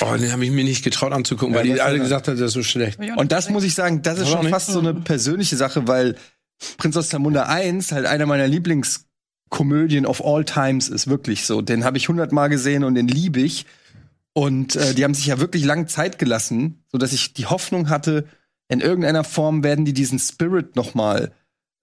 Oh, 0.02 0.18
den 0.18 0.32
habe 0.32 0.46
ich 0.46 0.52
mir 0.52 0.64
nicht 0.64 0.84
getraut 0.84 1.14
anzugucken, 1.14 1.56
Ja, 1.56 1.62
weil 1.62 1.68
die 1.74 1.82
alle 1.82 2.00
gesagt 2.00 2.28
haben, 2.28 2.38
der 2.38 2.46
ist 2.46 2.54
so 2.54 2.62
schlecht. 2.62 3.00
Und 3.18 3.32
das 3.32 3.50
muss 3.50 3.64
ich 3.64 3.74
sagen, 3.74 4.04
das 4.04 4.20
ist 4.20 4.30
schon 4.30 4.48
fast 4.50 4.68
so 4.68 4.80
eine 4.80 4.94
persönliche 4.94 5.56
Sache, 5.56 5.88
weil 5.88 6.16
Prinz 6.78 6.96
aus 6.96 7.10
Zamunda 7.10 7.44
1 7.44 7.92
halt 7.92 8.06
einer 8.06 8.28
meiner 8.28 8.48
Lieblingskomödien 8.48 10.06
of 10.06 10.24
all 10.24 10.46
times 10.46 10.90
ist, 10.90 11.08
wirklich 11.08 11.46
so. 11.46 11.62
Den 11.62 11.84
habe 11.84 11.98
ich 11.98 12.08
hundertmal 12.08 12.50
gesehen 12.50 12.84
und 12.84 12.94
den 12.96 13.08
liebe 13.08 13.42
ich. 13.42 13.66
Und 14.34 14.76
äh, 14.76 14.94
die 14.94 15.04
haben 15.04 15.14
sich 15.14 15.26
ja 15.26 15.40
wirklich 15.40 15.64
lang 15.64 15.88
Zeit 15.88 16.20
gelassen, 16.20 16.84
so 16.92 16.98
dass 16.98 17.14
ich 17.14 17.34
die 17.34 17.46
Hoffnung 17.46 17.90
hatte, 17.90 18.28
in 18.68 18.82
irgendeiner 18.82 19.24
Form 19.24 19.64
werden 19.64 19.86
die 19.86 19.94
diesen 19.94 20.20
Spirit 20.20 20.76
noch 20.76 20.94
mal 20.94 21.32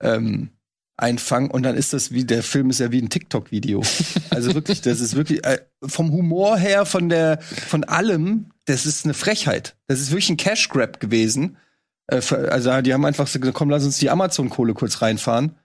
ähm, 0.01 0.51
einfangen 0.97 1.51
und 1.51 1.63
dann 1.63 1.77
ist 1.77 1.93
das 1.93 2.13
wie 2.13 2.25
der 2.25 2.43
Film 2.43 2.71
ist 2.71 2.81
ja 2.81 2.93
wie 2.93 3.01
ein 3.01 3.09
TikTok-Video. 3.11 3.83
also 4.31 4.55
wirklich, 4.55 4.81
das 4.83 5.01
ist 5.01 5.17
wirklich 5.17 5.45
äh, 5.45 5.59
vom 5.85 6.13
Humor 6.13 6.57
her, 6.59 6.87
von 6.87 7.09
der 7.09 7.41
von 7.41 7.85
allem, 7.85 8.51
das 8.67 8.87
ist 8.87 9.05
eine 9.05 9.15
Frechheit. 9.15 9.77
Das 9.89 10.01
ist 10.01 10.11
wirklich 10.11 10.31
ein 10.31 10.37
Cash 10.37 10.69
Grab 10.69 11.01
gewesen. 11.01 11.57
Äh, 12.07 12.21
für- 12.21 12.53
also 12.53 12.81
die 12.83 12.93
haben 12.93 13.05
einfach 13.05 13.27
so 13.27 13.41
gesagt, 13.41 13.57
komm, 13.57 13.71
lass 13.71 13.85
uns 13.85 13.99
die 13.99 14.11
Amazon-Kohle 14.11 14.75
kurz 14.75 15.03
reinfahren. 15.03 15.57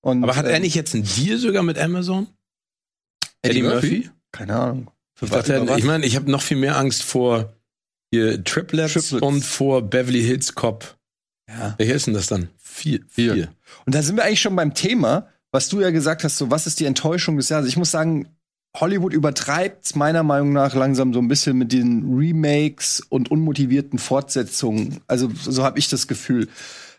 Und, 0.00 0.22
Aber 0.22 0.36
hat 0.36 0.46
er 0.46 0.54
ähm, 0.56 0.62
nicht 0.62 0.74
jetzt 0.74 0.94
einen 0.94 1.04
Deal 1.04 1.38
sogar 1.38 1.62
mit 1.62 1.78
Amazon? 1.78 2.28
Eddie 3.42 3.62
Murphy? 3.62 4.10
Keine 4.32 4.56
Ahnung. 4.56 4.90
Ich, 5.20 5.30
was? 5.30 5.48
ich 5.48 5.84
meine, 5.84 6.06
ich 6.06 6.14
habe 6.14 6.30
noch 6.30 6.42
viel 6.42 6.56
mehr 6.56 6.76
Angst 6.76 7.02
vor 7.02 7.54
hier 8.12 8.42
Triplets, 8.44 8.92
Triplets. 8.92 9.22
und 9.22 9.44
vor 9.44 9.82
Beverly 9.82 10.22
Hills 10.22 10.54
Cop. 10.54 10.97
Ja. 11.48 11.74
Welcher 11.78 11.94
ist 11.94 12.06
denn 12.06 12.14
das 12.14 12.26
dann? 12.26 12.48
Vier. 12.56 13.00
Vier. 13.08 13.34
Vier. 13.34 13.48
Und 13.86 13.94
da 13.94 14.02
sind 14.02 14.16
wir 14.16 14.24
eigentlich 14.24 14.40
schon 14.40 14.56
beim 14.56 14.74
Thema, 14.74 15.28
was 15.50 15.68
du 15.68 15.80
ja 15.80 15.90
gesagt 15.90 16.24
hast, 16.24 16.36
so 16.36 16.50
was 16.50 16.66
ist 16.66 16.80
die 16.80 16.84
Enttäuschung 16.84 17.36
des 17.36 17.48
Jahres? 17.48 17.68
Ich 17.68 17.76
muss 17.76 17.90
sagen, 17.90 18.28
Hollywood 18.76 19.12
übertreibt 19.12 19.96
meiner 19.96 20.22
Meinung 20.22 20.52
nach 20.52 20.74
langsam 20.74 21.14
so 21.14 21.20
ein 21.20 21.28
bisschen 21.28 21.56
mit 21.56 21.72
den 21.72 22.14
Remakes 22.14 23.00
und 23.00 23.30
unmotivierten 23.30 23.98
Fortsetzungen. 23.98 25.00
Also 25.06 25.30
so 25.34 25.64
habe 25.64 25.78
ich 25.78 25.88
das 25.88 26.06
Gefühl. 26.06 26.48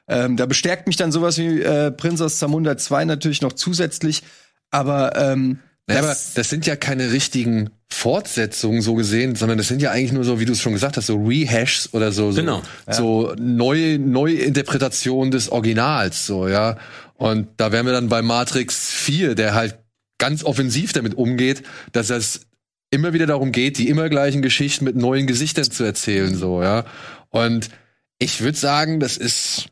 Ähm, 0.07 0.35
da 0.35 0.47
bestärkt 0.47 0.87
mich 0.87 0.97
dann 0.97 1.11
sowas 1.11 1.37
wie 1.37 1.61
äh, 1.61 1.91
Prinz 1.91 2.19
aus 2.21 2.39
Zamunda 2.39 2.75
2 2.77 3.05
natürlich 3.05 3.41
noch 3.41 3.53
zusätzlich. 3.53 4.23
Aber 4.71 5.15
ähm, 5.15 5.59
Ja, 5.87 5.99
aber 5.99 6.07
das 6.07 6.49
sind 6.49 6.65
ja 6.65 6.75
keine 6.75 7.11
richtigen 7.11 7.69
Fortsetzungen 7.91 8.81
so 8.81 8.93
gesehen, 8.95 9.35
sondern 9.35 9.57
das 9.57 9.67
sind 9.67 9.81
ja 9.81 9.91
eigentlich 9.91 10.11
nur 10.11 10.23
so, 10.23 10.39
wie 10.39 10.45
du 10.45 10.53
es 10.53 10.61
schon 10.61 10.73
gesagt 10.73 10.95
hast, 10.97 11.07
so 11.07 11.17
Rehashs 11.17 11.89
oder 11.91 12.11
so, 12.11 12.31
so, 12.31 12.39
Genau. 12.41 12.61
so 12.87 13.33
neue, 13.39 13.97
neue 13.99 14.35
Interpretationen 14.35 15.31
des 15.31 15.51
Originals, 15.51 16.25
so, 16.25 16.47
ja. 16.47 16.77
Und 17.15 17.47
da 17.57 17.71
wären 17.71 17.85
wir 17.85 17.93
dann 17.93 18.07
bei 18.07 18.21
Matrix 18.21 18.89
4, 18.91 19.35
der 19.35 19.53
halt 19.53 19.79
ganz 20.19 20.43
offensiv 20.43 20.93
damit 20.93 21.15
umgeht, 21.15 21.63
dass 21.91 22.09
es 22.09 22.41
immer 22.91 23.13
wieder 23.13 23.25
darum 23.25 23.51
geht, 23.51 23.77
die 23.77 23.89
immer 23.89 24.07
gleichen 24.09 24.41
Geschichten 24.41 24.85
mit 24.85 24.95
neuen 24.95 25.27
Gesichtern 25.27 25.69
zu 25.69 25.83
erzählen, 25.83 26.35
so, 26.35 26.61
ja. 26.63 26.85
Und 27.29 27.69
ich 28.19 28.41
würde 28.41 28.57
sagen, 28.57 28.99
das 28.99 29.17
ist 29.17 29.65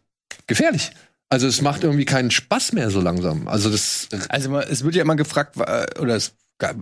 gefährlich. 0.47 0.91
Also 1.29 1.47
es 1.47 1.61
macht 1.61 1.83
irgendwie 1.83 2.05
keinen 2.05 2.31
Spaß 2.31 2.73
mehr 2.73 2.89
so 2.89 3.01
langsam. 3.01 3.47
Also 3.47 3.69
das 3.69 4.07
Also 4.29 4.49
ma- 4.49 4.61
es 4.63 4.83
wird 4.83 4.95
ja 4.95 5.01
immer 5.01 5.17
gefragt, 5.17 5.57
oder 5.57 6.15
es 6.15 6.33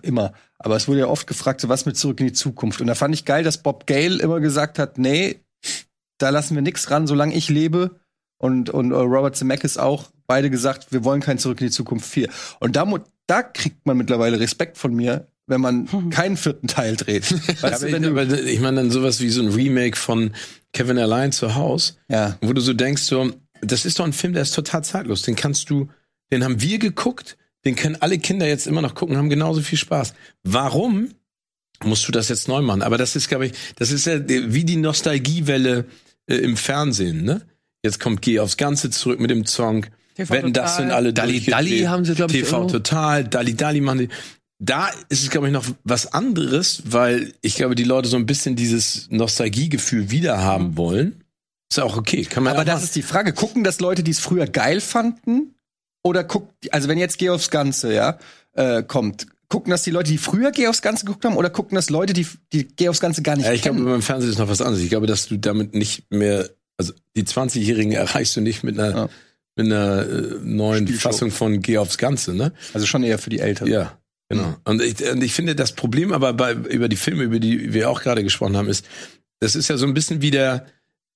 immer, 0.02 0.34
aber 0.58 0.76
es 0.76 0.88
wurde 0.88 1.02
ja 1.02 1.08
oft 1.08 1.28
gefragt, 1.28 1.62
so 1.62 1.70
was 1.70 1.86
mit 1.86 1.98
zurück 1.98 2.20
in 2.20 2.28
die 2.28 2.34
Zukunft. 2.34 2.82
Und 2.82 2.88
da 2.88 2.96
fand 2.96 3.14
ich 3.14 3.26
geil, 3.26 3.44
dass 3.44 3.62
Bob 3.62 3.88
Gale 3.88 4.22
immer 4.22 4.40
gesagt 4.40 4.80
hat, 4.80 4.98
nee, 4.98 5.40
da 6.18 6.30
lassen 6.30 6.56
wir 6.56 6.62
nichts 6.62 6.90
ran, 6.92 7.08
solange 7.08 7.36
ich 7.36 7.50
lebe. 7.50 8.00
Und, 8.38 8.70
und 8.70 8.92
äh, 8.92 8.96
Robert 8.96 9.36
Zemeckis 9.36 9.78
auch 9.78 10.10
beide 10.28 10.50
gesagt, 10.50 10.92
wir 10.92 11.04
wollen 11.04 11.22
kein 11.22 11.38
Zurück 11.38 11.62
in 11.62 11.68
die 11.68 11.72
Zukunft 11.72 12.08
4. 12.10 12.30
Und 12.60 12.76
da, 12.76 12.92
da 13.28 13.44
kriegt 13.44 13.86
man 13.86 13.98
mittlerweile 13.98 14.40
Respekt 14.40 14.78
von 14.78 14.94
mir, 14.94 15.28
wenn 15.48 15.62
man 15.62 15.88
keinen 16.10 16.38
vierten 16.38 16.68
Teil 16.68 16.96
dreht. 16.96 17.32
Weißt 17.62 17.84
du, 17.84 17.88
Aber, 17.88 17.92
wenn 17.92 18.02
du, 18.02 18.10
aber 18.10 18.24
ich 18.24 18.60
meine 18.60 18.78
dann 18.78 18.92
sowas 18.92 19.20
wie 19.20 19.30
so 19.30 19.42
ein 19.42 19.50
Remake 19.50 19.98
von 19.98 20.32
Kevin 20.74 20.98
Allein 20.98 21.32
zu 21.32 21.56
Haus, 21.56 21.98
ja. 22.10 22.38
wo 22.42 22.54
du 22.54 22.62
so 22.62 22.74
denkst, 22.74 23.04
so, 23.04 23.32
das 23.62 23.86
ist 23.86 24.00
doch 24.00 24.06
ein 24.06 24.14
Film, 24.14 24.34
der 24.34 24.42
ist 24.42 24.54
total 24.54 24.84
zeitlos. 24.84 25.22
Den 25.22 25.36
kannst 25.36 25.70
du, 25.70 25.90
den 26.32 26.44
haben 26.44 26.62
wir 26.62 26.80
geguckt, 26.80 27.38
den 27.66 27.76
können 27.76 27.98
alle 28.00 28.20
Kinder 28.20 28.48
jetzt 28.48 28.68
immer 28.68 28.82
noch 28.82 28.96
gucken, 28.96 29.18
haben 29.18 29.30
genauso 29.30 29.62
viel 29.62 29.78
Spaß. 29.78 30.14
Warum 30.44 31.10
musst 31.84 32.08
du 32.08 32.12
das 32.12 32.30
jetzt 32.30 32.48
neu 32.48 32.62
machen? 32.62 32.82
Aber 32.82 32.98
das 32.98 33.16
ist, 33.16 33.28
glaube 33.28 33.48
ich, 33.48 33.54
das 33.76 33.92
ist 33.92 34.06
ja 34.06 34.20
wie 34.28 34.64
die 34.64 34.78
Nostalgiewelle 34.78 35.86
äh, 36.28 36.36
im 36.36 36.58
Fernsehen, 36.58 37.24
ne? 37.24 37.42
Jetzt 37.84 38.00
kommt 38.00 38.22
Geh 38.22 38.40
aufs 38.40 38.58
Ganze 38.58 38.90
zurück 38.90 39.20
mit 39.20 39.30
dem 39.30 39.46
Song. 39.46 39.86
TV 40.16 40.34
Wetten, 40.34 40.54
das 40.54 40.78
sind 40.78 40.92
alle 40.92 41.14
Dalli 41.14 41.34
durchgedreht. 41.34 41.54
Dalli 41.54 41.82
haben 41.84 42.06
sie, 42.06 42.16
glaub 42.16 42.32
ich, 42.32 42.42
TV 42.44 42.64
noch. 42.64 42.72
Total, 42.72 43.24
Dalli 43.24 43.56
Dalli 43.56 43.82
machen 43.82 44.00
die. 44.00 44.10
Da 44.60 44.90
ist 45.10 45.24
es, 45.24 45.30
glaube 45.30 45.48
ich, 45.48 45.54
noch 45.54 45.66
was 45.84 46.14
anderes, 46.14 46.84
weil 46.86 47.34
ich 47.42 47.56
glaube, 47.56 47.76
die 47.76 47.84
Leute 47.84 48.08
so 48.08 48.16
ein 48.16 48.26
bisschen 48.26 48.56
dieses 48.56 49.08
Nostalgiegefühl 49.12 50.10
wieder 50.12 50.42
haben 50.42 50.78
wollen. 50.78 51.24
Ist 51.70 51.78
ja 51.78 51.84
auch 51.84 51.98
okay. 51.98 52.24
Kann 52.24 52.44
man 52.44 52.54
Aber 52.54 52.62
auch 52.62 52.66
das 52.66 52.76
machen. 52.76 52.84
ist 52.86 52.96
die 52.96 53.02
Frage. 53.02 53.34
Gucken 53.34 53.64
das 53.64 53.80
Leute, 53.82 54.02
die 54.04 54.12
es 54.12 54.20
früher 54.20 54.48
geil 54.48 54.80
fanden? 54.82 55.55
Oder 56.06 56.24
guckt, 56.24 56.54
also 56.72 56.88
wenn 56.88 57.00
jetzt 57.00 57.18
Geh 57.18 57.30
aufs 57.32 57.50
Ganze, 57.50 57.92
ja, 57.92 58.20
äh, 58.54 58.84
kommt, 58.84 59.26
gucken 59.50 59.72
das 59.72 59.82
die 59.82 59.90
Leute, 59.90 60.12
die 60.12 60.20
früher 60.20 60.52
Geh 60.52 60.68
aufs 60.68 60.84
Ganze 60.84 61.04
geguckt 61.06 61.26
haben, 61.26 61.36
oder 61.36 61.50
gucken 61.50 61.76
das 61.76 61.90
Leute, 61.90 62.14
die, 62.14 62.28
die 62.54 62.68
Geh 62.68 62.90
aufs 62.90 63.00
Ganze 63.02 63.24
gar 63.24 63.36
nicht 63.36 63.46
Ja, 63.48 63.54
ich 63.54 63.64
glaube, 63.64 63.78
kennen? 63.80 63.90
beim 63.90 64.02
Fernsehen 64.04 64.30
ist 64.30 64.38
noch 64.38 64.48
was 64.48 64.62
anderes. 64.62 64.82
Ich 64.84 64.90
glaube, 64.90 65.08
dass 65.08 65.28
du 65.28 65.38
damit 65.38 65.74
nicht 65.74 66.06
mehr, 66.12 66.48
also 66.78 66.94
die 67.16 67.24
20-Jährigen 67.24 67.92
erreichst 67.92 68.36
du 68.36 68.42
nicht 68.42 68.64
mit 68.64 68.78
einer, 68.80 68.96
Ja. 68.96 69.10
mit 69.56 69.66
einer 69.66 70.02
äh, 70.08 70.22
neuen 70.44 70.86
Spielshow. 70.86 71.10
Fassung 71.10 71.32
von 71.32 71.62
Geh 71.64 71.80
aufs 71.80 71.98
Ganze, 71.98 72.36
ne? 72.36 72.54
Also 72.76 72.86
schon 72.86 73.02
eher 73.02 73.18
für 73.18 73.32
die 73.32 73.40
Älteren. 73.40 73.72
Ja, 73.72 73.98
genau. 74.30 74.56
Und 74.64 74.84
ich, 74.84 75.10
und 75.10 75.24
ich 75.24 75.34
finde, 75.34 75.56
das 75.56 75.72
Problem 75.74 76.14
aber 76.14 76.34
bei, 76.34 76.54
über 76.54 76.88
die 76.88 76.98
Filme, 76.98 77.24
über 77.24 77.40
die 77.40 77.74
wir 77.74 77.90
auch 77.90 78.04
gerade 78.04 78.22
gesprochen 78.24 78.56
haben, 78.58 78.68
ist, 78.70 78.86
das 79.40 79.56
ist 79.56 79.70
ja 79.70 79.78
so 79.78 79.88
ein 79.88 79.96
bisschen 79.96 80.22
wie 80.22 80.30
der, 80.32 80.68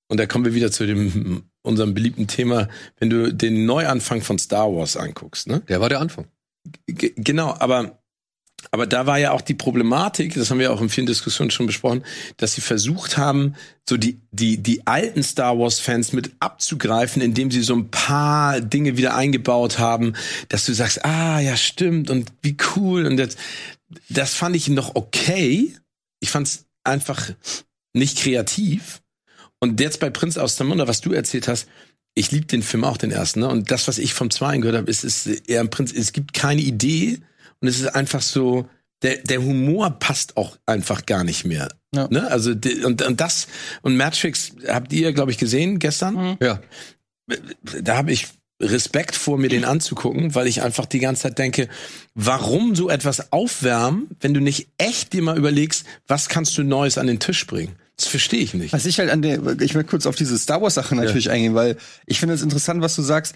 und 0.07 0.19
da 0.19 0.25
kommen 0.25 0.45
wir 0.45 0.55
wieder 0.55 0.71
zu 0.71 0.87
dem, 0.87 1.43
unserem 1.61 1.93
beliebten 1.93 2.27
Thema, 2.27 2.67
wenn 2.97 3.09
du 3.09 3.33
den 3.33 3.65
Neuanfang 3.65 4.21
von 4.21 4.39
Star 4.39 4.73
Wars 4.73 4.97
anguckst, 4.97 5.47
ne? 5.47 5.61
der 5.67 5.81
war 5.81 5.89
der 5.89 5.99
Anfang. 5.99 6.25
G 6.87 7.13
genau, 7.15 7.55
aber, 7.59 7.99
aber 8.71 8.85
da 8.85 9.05
war 9.05 9.17
ja 9.17 9.31
auch 9.31 9.41
die 9.41 9.53
Problematik, 9.53 10.35
das 10.35 10.51
haben 10.51 10.59
wir 10.59 10.71
auch 10.71 10.81
in 10.81 10.89
vielen 10.89 11.07
Diskussionen 11.07 11.51
schon 11.51 11.65
besprochen, 11.65 12.03
dass 12.37 12.53
sie 12.53 12.61
versucht 12.61 13.17
haben, 13.17 13.55
so 13.87 13.97
die, 13.97 14.19
die, 14.31 14.57
die 14.57 14.85
alten 14.87 15.23
Star 15.23 15.57
Wars 15.57 15.79
Fans 15.79 16.13
mit 16.13 16.31
abzugreifen, 16.39 17.21
indem 17.21 17.51
sie 17.51 17.61
so 17.61 17.75
ein 17.75 17.89
paar 17.89 18.61
Dinge 18.61 18.97
wieder 18.97 19.15
eingebaut 19.15 19.79
haben, 19.79 20.13
dass 20.49 20.65
du 20.65 20.73
sagst, 20.73 21.03
ah, 21.05 21.39
ja, 21.39 21.57
stimmt 21.57 22.09
und 22.09 22.31
wie 22.41 22.57
cool 22.75 23.05
und 23.05 23.17
das, 23.17 23.35
das 24.09 24.33
fand 24.33 24.55
ich 24.55 24.67
noch 24.69 24.95
okay. 24.95 25.75
Ich 26.19 26.31
fand 26.31 26.47
es 26.47 26.65
einfach 26.83 27.31
nicht 27.93 28.19
kreativ. 28.19 29.01
Und 29.59 29.79
jetzt 29.79 29.99
bei 29.99 30.09
Prinz 30.09 30.37
aus 30.37 30.55
Zamunda, 30.55 30.87
was 30.87 31.01
du 31.01 31.11
erzählt 31.11 31.47
hast, 31.47 31.67
ich 32.15 32.31
liebe 32.31 32.45
den 32.45 32.63
Film 32.63 32.83
auch, 32.83 32.97
den 32.97 33.11
ersten. 33.11 33.41
Ne? 33.41 33.47
Und 33.47 33.71
das, 33.71 33.87
was 33.87 33.97
ich 33.97 34.13
vom 34.13 34.29
zweiten 34.29 34.61
gehört 34.61 34.77
habe, 34.77 34.89
ist, 34.89 35.03
ist 35.03 35.27
eher 35.47 35.61
im 35.61 35.69
Prinzip, 35.69 35.97
es 35.97 36.11
gibt 36.11 36.33
keine 36.33 36.61
Idee 36.61 37.19
und 37.61 37.67
es 37.67 37.79
ist 37.79 37.95
einfach 37.95 38.21
so, 38.21 38.67
der, 39.01 39.17
der 39.17 39.41
Humor 39.41 39.91
passt 39.91 40.35
auch 40.37 40.57
einfach 40.65 41.05
gar 41.05 41.23
nicht 41.23 41.45
mehr. 41.45 41.69
Ja. 41.93 42.07
Ne? 42.09 42.29
Also 42.29 42.51
und, 42.51 43.01
und 43.01 43.21
das 43.21 43.47
und 43.81 43.95
Matrix 43.95 44.51
habt 44.67 44.91
ihr, 44.91 45.13
glaube 45.13 45.31
ich, 45.31 45.37
gesehen 45.37 45.79
gestern. 45.79 46.37
Ja. 46.41 46.61
Da 47.81 47.97
habe 47.97 48.11
ich 48.11 48.27
Respekt 48.61 49.15
vor, 49.15 49.37
mir 49.37 49.47
den 49.47 49.63
anzugucken, 49.63 50.35
weil 50.35 50.47
ich 50.47 50.61
einfach 50.61 50.85
die 50.85 50.99
ganze 50.99 51.23
Zeit 51.23 51.37
denke, 51.37 51.69
warum 52.13 52.75
so 52.75 52.89
etwas 52.89 53.31
aufwärmen, 53.31 54.09
wenn 54.19 54.33
du 54.33 54.41
nicht 54.41 54.67
echt 54.77 55.13
dir 55.13 55.21
mal 55.21 55.37
überlegst, 55.37 55.85
was 56.07 56.27
kannst 56.27 56.57
du 56.57 56.63
Neues 56.63 56.97
an 56.97 57.07
den 57.07 57.19
Tisch 57.19 57.47
bringen? 57.47 57.77
Das 57.99 58.07
verstehe 58.07 58.39
ich 58.39 58.53
nicht. 58.53 58.71
Was 58.71 58.85
ich 58.85 58.97
halt 58.99 59.09
an 59.09 59.21
der, 59.21 59.41
ich 59.59 59.75
will 59.75 59.83
kurz 59.83 60.05
auf 60.05 60.15
diese 60.15 60.37
Star 60.37 60.61
Wars 60.61 60.75
Sache 60.75 60.95
natürlich 60.95 61.29
eingehen, 61.29 61.53
weil 61.53 61.75
ich 62.05 62.19
finde 62.19 62.33
es 62.35 62.41
interessant, 62.41 62.81
was 62.81 62.95
du 62.95 63.01
sagst, 63.01 63.35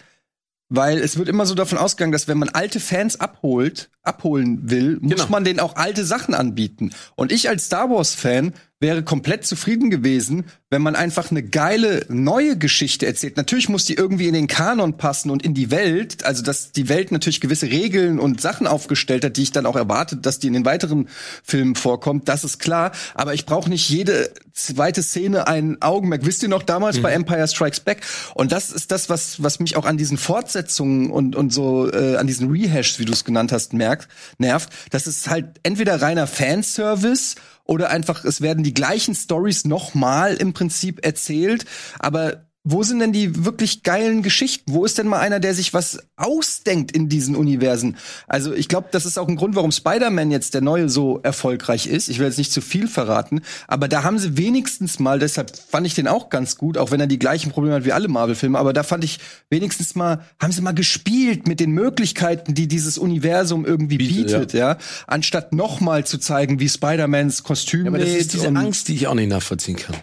weil 0.69 0.99
es 0.99 1.17
wird 1.17 1.27
immer 1.27 1.45
so 1.45 1.53
davon 1.53 1.77
ausgegangen, 1.77 2.13
dass 2.13 2.29
wenn 2.29 2.37
man 2.37 2.47
alte 2.47 2.79
Fans 2.79 3.19
abholt, 3.19 3.89
abholen 4.03 4.69
will, 4.71 4.99
muss 5.01 5.15
Genau. 5.15 5.27
man 5.27 5.43
denen 5.43 5.59
auch 5.59 5.75
alte 5.75 6.05
Sachen 6.05 6.33
anbieten. 6.33 6.91
Und 7.15 7.33
ich 7.33 7.49
als 7.49 7.65
Star 7.65 7.89
Wars 7.89 8.15
Fan 8.15 8.53
wäre 8.83 9.01
komplett 9.01 9.47
zufrieden 9.47 9.89
gewesen, 9.89 10.43
wenn 10.69 10.83
man 10.83 10.95
einfach 10.95 11.31
eine 11.31 11.41
geile 11.41 12.05
neue 12.09 12.57
Geschichte 12.57 13.07
erzählt. 13.07 13.37
Natürlich 13.37 13.69
muss 13.69 13.85
die 13.85 13.93
irgendwie 13.93 14.27
in 14.27 14.33
den 14.33 14.47
Kanon 14.47 14.97
passen 14.97 15.31
und 15.31 15.43
in 15.43 15.53
die 15.53 15.71
Welt, 15.71 16.25
also 16.25 16.43
dass 16.43 16.71
die 16.71 16.89
Welt 16.89 17.11
natürlich 17.11 17.41
gewisse 17.41 17.67
Regeln 17.67 18.19
und 18.19 18.41
Sachen 18.41 18.67
aufgestellt 18.67 19.23
hat, 19.23 19.37
die 19.37 19.43
ich 19.43 19.51
dann 19.51 19.65
auch 19.65 19.75
erwartet, 19.75 20.25
dass 20.25 20.39
die 20.39 20.47
in 20.47 20.53
den 20.53 20.65
weiteren 20.65 21.07
Filmen 21.43 21.75
vorkommt, 21.75 22.27
das 22.27 22.43
ist 22.43 22.59
klar, 22.59 22.91
aber 23.15 23.33
ich 23.33 23.45
brauche 23.45 23.69
nicht 23.69 23.89
jede 23.89 24.31
zweite 24.51 25.01
Szene 25.01 25.47
ein 25.47 25.81
Augenmerk. 25.81 26.25
Wisst 26.25 26.43
ihr 26.43 26.49
noch 26.49 26.63
damals 26.63 27.01
bei 27.01 27.11
Empire 27.11 27.47
Strikes 27.47 27.79
Back? 27.79 28.01
Und 28.35 28.51
das 28.51 28.71
ist 28.71 28.91
das, 28.91 29.09
was 29.09 29.41
was 29.41 29.59
mich 29.59 29.75
auch 29.77 29.85
an 29.85 29.97
diesen 29.97 30.17
Fortsetzungen 30.17 31.09
und 31.09 31.35
und 31.35 31.51
so 31.51 31.91
äh, 31.91 32.17
an 32.17 32.27
diesen 32.27 32.51
Rehashs, 32.51 32.99
wie 32.99 33.05
du 33.05 33.13
es 33.13 33.23
genannt 33.25 33.51
hast, 33.51 33.73
merkt, 33.73 34.09
nervt. 34.37 34.69
Das 34.91 35.07
ist 35.07 35.29
halt 35.29 35.59
entweder 35.63 36.01
reiner 36.01 36.27
Fanservice 36.27 37.35
oder 37.65 37.89
einfach, 37.89 38.25
es 38.25 38.41
werden 38.41 38.63
die 38.63 38.73
gleichen 38.73 39.15
Stories 39.15 39.65
nochmal 39.65 40.35
im 40.35 40.53
Prinzip 40.53 41.05
erzählt, 41.05 41.65
aber 41.99 42.47
wo 42.65 42.81
sind 42.83 42.99
denn 42.99 43.11
die 43.11 43.43
wirklich 43.43 43.83
geilen 43.83 44.23
Geschichten? 44.23 44.73
Wo 44.73 44.85
ist 44.85 44.97
denn 44.97 45.07
mal 45.07 45.19
einer, 45.19 45.41
der 45.41 45.53
sich 45.53 45.73
was 45.73 45.99
ausdenkt 46.15 46.93
in 46.93 47.09
diesen 47.09 47.35
Universen? 47.35 47.97
Also 48.27 48.53
ich 48.53 48.69
glaube, 48.69 48.87
das 48.91 49.05
ist 49.05 49.17
auch 49.17 49.27
ein 49.27 49.35
Grund, 49.35 49.55
warum 49.55 49.71
Spider-Man 49.71 50.31
jetzt 50.31 50.53
der 50.53 50.61
neue 50.61 50.87
so 50.87 51.19
erfolgreich 51.23 51.87
ist. 51.87 52.07
Ich 52.07 52.19
will 52.19 52.27
jetzt 52.27 52.37
nicht 52.37 52.53
zu 52.53 52.61
viel 52.61 52.87
verraten, 52.87 53.41
aber 53.67 53.89
da 53.89 54.03
haben 54.03 54.17
sie 54.17 54.37
wenigstens 54.37 54.99
mal, 54.99 55.19
deshalb 55.19 55.51
fand 55.57 55.85
ich 55.85 55.93
den 55.93 56.07
auch 56.07 56.29
ganz 56.29 56.55
gut, 56.55 56.77
auch 56.77 56.91
wenn 56.91 57.01
er 57.01 57.07
die 57.07 57.19
gleichen 57.19 57.51
Probleme 57.51 57.75
hat 57.75 57.85
wie 57.85 57.91
alle 57.91 58.07
Marvel-Filme, 58.07 58.57
aber 58.57 58.71
da 58.71 58.83
fand 58.83 59.03
ich 59.03 59.19
wenigstens 59.49 59.95
mal, 59.95 60.21
haben 60.39 60.53
sie 60.53 60.61
mal 60.61 60.73
gespielt 60.73 61.47
mit 61.47 61.59
den 61.59 61.71
Möglichkeiten, 61.71 62.53
die 62.53 62.69
dieses 62.69 62.97
Universum 62.97 63.65
irgendwie 63.65 63.97
Bietet, 63.97 64.27
bietet, 64.27 64.53
ja, 64.53 64.77
anstatt 65.05 65.51
noch 65.51 65.81
mal 65.81 66.05
zu 66.05 66.17
zeigen, 66.17 66.61
wie 66.61 66.69
Spider-Mans 66.69 67.43
Kostüm 67.43 67.83
Ja, 67.83 67.87
aber 67.89 67.99
das 67.99 68.09
ist 68.09 68.33
diese 68.33 68.47
Angst, 68.47 68.87
die 68.87 68.95
ich 68.95 69.07
auch 69.07 69.15
nicht 69.15 69.29
nachvollziehen 69.29 69.75
kann. 69.75 69.95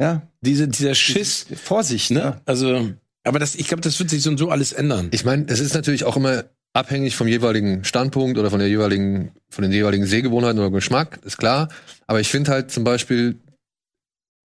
Ja, 0.00 0.22
Diese, 0.40 0.66
dieser 0.66 0.94
Schiss, 0.94 1.46
Vorsicht, 1.62 2.10
ne? 2.10 2.20
ne? 2.20 2.40
Also, 2.46 2.90
aber 3.22 3.38
das, 3.38 3.54
ich 3.54 3.68
glaube, 3.68 3.82
das 3.82 3.98
wird 3.98 4.10
sich 4.10 4.22
so 4.22 4.30
und 4.30 4.38
so 4.38 4.48
alles 4.50 4.72
ändern. 4.72 5.08
Ich 5.12 5.24
meine, 5.24 5.44
es 5.48 5.60
ist 5.60 5.74
natürlich 5.74 6.04
auch 6.04 6.16
immer 6.16 6.44
abhängig 6.72 7.16
vom 7.16 7.28
jeweiligen 7.28 7.84
Standpunkt 7.84 8.38
oder 8.38 8.50
von 8.50 8.60
der 8.60 8.68
jeweiligen, 8.68 9.32
von 9.50 9.62
den 9.62 9.72
jeweiligen 9.72 10.06
Sehgewohnheiten 10.06 10.58
oder 10.58 10.70
Geschmack, 10.70 11.20
ist 11.24 11.36
klar. 11.36 11.68
Aber 12.06 12.20
ich 12.20 12.28
finde 12.28 12.50
halt 12.50 12.70
zum 12.70 12.84
Beispiel, 12.84 13.38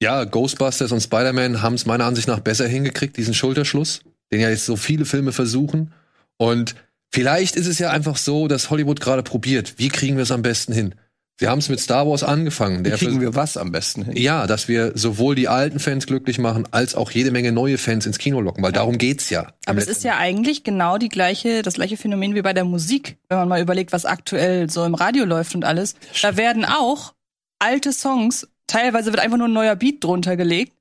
ja, 0.01 0.25
Ghostbusters 0.25 0.91
und 0.91 1.01
Spider-Man 1.01 1.61
haben 1.61 1.75
es 1.75 1.85
meiner 1.85 2.05
Ansicht 2.05 2.27
nach 2.27 2.41
besser 2.41 2.67
hingekriegt, 2.67 3.15
diesen 3.15 3.33
Schulterschluss, 3.33 4.01
den 4.31 4.41
ja 4.41 4.49
jetzt 4.49 4.65
so 4.65 4.75
viele 4.75 5.05
Filme 5.05 5.31
versuchen. 5.31 5.93
Und 6.37 6.75
vielleicht 7.13 7.55
ist 7.55 7.67
es 7.67 7.79
ja 7.79 7.91
einfach 7.91 8.17
so, 8.17 8.49
dass 8.49 8.69
Hollywood 8.69 8.99
gerade 8.99 9.23
probiert, 9.23 9.75
wie 9.77 9.87
kriegen 9.87 10.17
wir 10.17 10.23
es 10.23 10.31
am 10.31 10.41
besten 10.41 10.73
hin? 10.73 10.95
Wir 11.37 11.49
haben 11.49 11.59
es 11.59 11.67
mit 11.67 11.81
Star 11.81 12.07
Wars 12.07 12.23
angefangen. 12.23 12.85
Der 12.85 12.97
kriegen 12.97 13.19
wir 13.19 13.35
was 13.35 13.57
am 13.57 13.71
besten 13.71 14.05
hin? 14.05 14.15
ja, 14.15 14.47
dass 14.47 14.69
wir 14.69 14.93
sowohl 14.95 15.35
die 15.35 15.49
alten 15.49 15.79
Fans 15.79 16.07
glücklich 16.07 16.39
machen, 16.39 16.65
als 16.71 16.95
auch 16.95 17.11
jede 17.11 17.31
Menge 17.31 17.51
neue 17.51 17.77
Fans 17.77 18.05
ins 18.05 18.19
Kino 18.19 18.39
locken, 18.39 18.63
weil 18.63 18.71
darum 18.71 18.97
geht's 18.97 19.29
ja. 19.29 19.47
Aber 19.65 19.79
es 19.79 19.87
ist 19.87 20.05
ja 20.05 20.17
eigentlich 20.17 20.63
genau 20.63 20.97
die 20.97 21.09
gleiche, 21.09 21.61
das 21.61 21.73
gleiche 21.73 21.97
Phänomen 21.97 22.35
wie 22.35 22.41
bei 22.41 22.53
der 22.53 22.63
Musik, 22.63 23.17
wenn 23.27 23.37
man 23.37 23.49
mal 23.49 23.61
überlegt, 23.61 23.91
was 23.91 24.05
aktuell 24.05 24.69
so 24.69 24.85
im 24.85 24.95
Radio 24.95 25.25
läuft 25.25 25.55
und 25.55 25.65
alles. 25.65 25.95
Da 26.21 26.37
werden 26.37 26.63
auch 26.63 27.13
alte 27.59 27.91
Songs, 27.91 28.47
teilweise 28.67 29.11
wird 29.11 29.21
einfach 29.21 29.37
nur 29.37 29.49
ein 29.49 29.53
neuer 29.53 29.75
Beat 29.75 30.03
drunter 30.03 30.37
gelegt. 30.37 30.73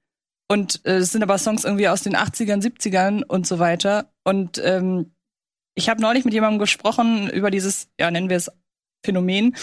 Und 0.47 0.85
äh, 0.85 0.99
es 0.99 1.11
sind 1.11 1.23
aber 1.23 1.39
Songs 1.39 1.65
irgendwie 1.65 1.89
aus 1.89 2.03
den 2.03 2.15
80ern, 2.15 2.63
70ern 2.63 3.25
und 3.25 3.47
so 3.47 3.59
weiter. 3.59 4.13
Und 4.23 4.61
ähm, 4.63 5.15
ich 5.75 5.89
habe 5.89 6.01
neulich 6.01 6.25
mit 6.25 6.35
jemandem 6.35 6.61
gesprochen 6.61 7.29
über 7.31 7.51
dieses, 7.51 7.89
ja, 7.99 8.11
nennen 8.11 8.29
wir 8.29 8.37
es 8.37 8.53
Phänomen. 9.05 9.57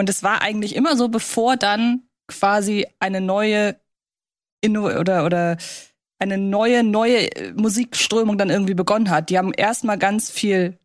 Und 0.00 0.08
es 0.08 0.22
war 0.22 0.40
eigentlich 0.40 0.74
immer 0.74 0.96
so, 0.96 1.08
bevor 1.08 1.58
dann 1.58 2.04
quasi 2.26 2.86
eine 3.00 3.20
neue 3.20 3.76
Inno 4.62 4.86
oder 4.98 5.26
oder 5.26 5.58
eine 6.18 6.38
neue 6.38 6.82
neue 6.82 7.30
äh, 7.36 7.52
Musikströmung 7.52 8.38
dann 8.38 8.48
irgendwie 8.48 8.72
begonnen 8.72 9.10
hat. 9.10 9.28
Die 9.28 9.36
haben 9.36 9.52
erstmal 9.52 9.98
ganz 9.98 10.30
viel 10.30 10.78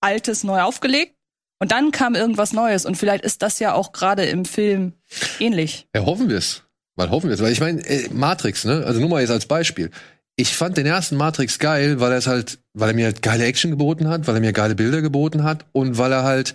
Altes 0.00 0.44
neu 0.44 0.60
aufgelegt 0.60 1.16
und 1.58 1.72
dann 1.72 1.90
kam 1.90 2.14
irgendwas 2.14 2.52
Neues 2.52 2.86
und 2.86 2.94
vielleicht 2.94 3.24
ist 3.24 3.42
das 3.42 3.58
ja 3.58 3.74
auch 3.74 3.90
gerade 3.90 4.26
im 4.26 4.44
Film 4.44 4.92
ähnlich. 5.40 5.88
Ja, 5.92 6.06
hoffen 6.06 6.28
wir 6.28 6.38
es. 6.38 6.62
Mal 6.94 7.10
hoffen 7.10 7.30
wir 7.30 7.34
es. 7.34 7.42
Weil 7.42 7.50
ich 7.50 7.60
meine, 7.60 7.84
äh, 7.84 8.10
Matrix, 8.12 8.64
ne? 8.64 8.84
Also 8.86 9.00
nur 9.00 9.08
mal 9.08 9.22
jetzt 9.22 9.30
als 9.30 9.46
Beispiel. 9.46 9.90
Ich 10.36 10.56
fand 10.56 10.76
den 10.76 10.86
ersten 10.86 11.16
Matrix 11.16 11.58
geil, 11.58 11.98
weil 11.98 12.12
er 12.12 12.18
es 12.18 12.28
halt, 12.28 12.60
weil 12.74 12.90
er 12.90 12.94
mir 12.94 13.06
halt 13.06 13.22
geile 13.22 13.44
Action 13.44 13.72
geboten 13.72 14.06
hat, 14.06 14.28
weil 14.28 14.36
er 14.36 14.40
mir 14.40 14.52
geile 14.52 14.76
Bilder 14.76 15.02
geboten 15.02 15.42
hat 15.42 15.66
und 15.72 15.98
weil 15.98 16.12
er 16.12 16.22
halt 16.22 16.54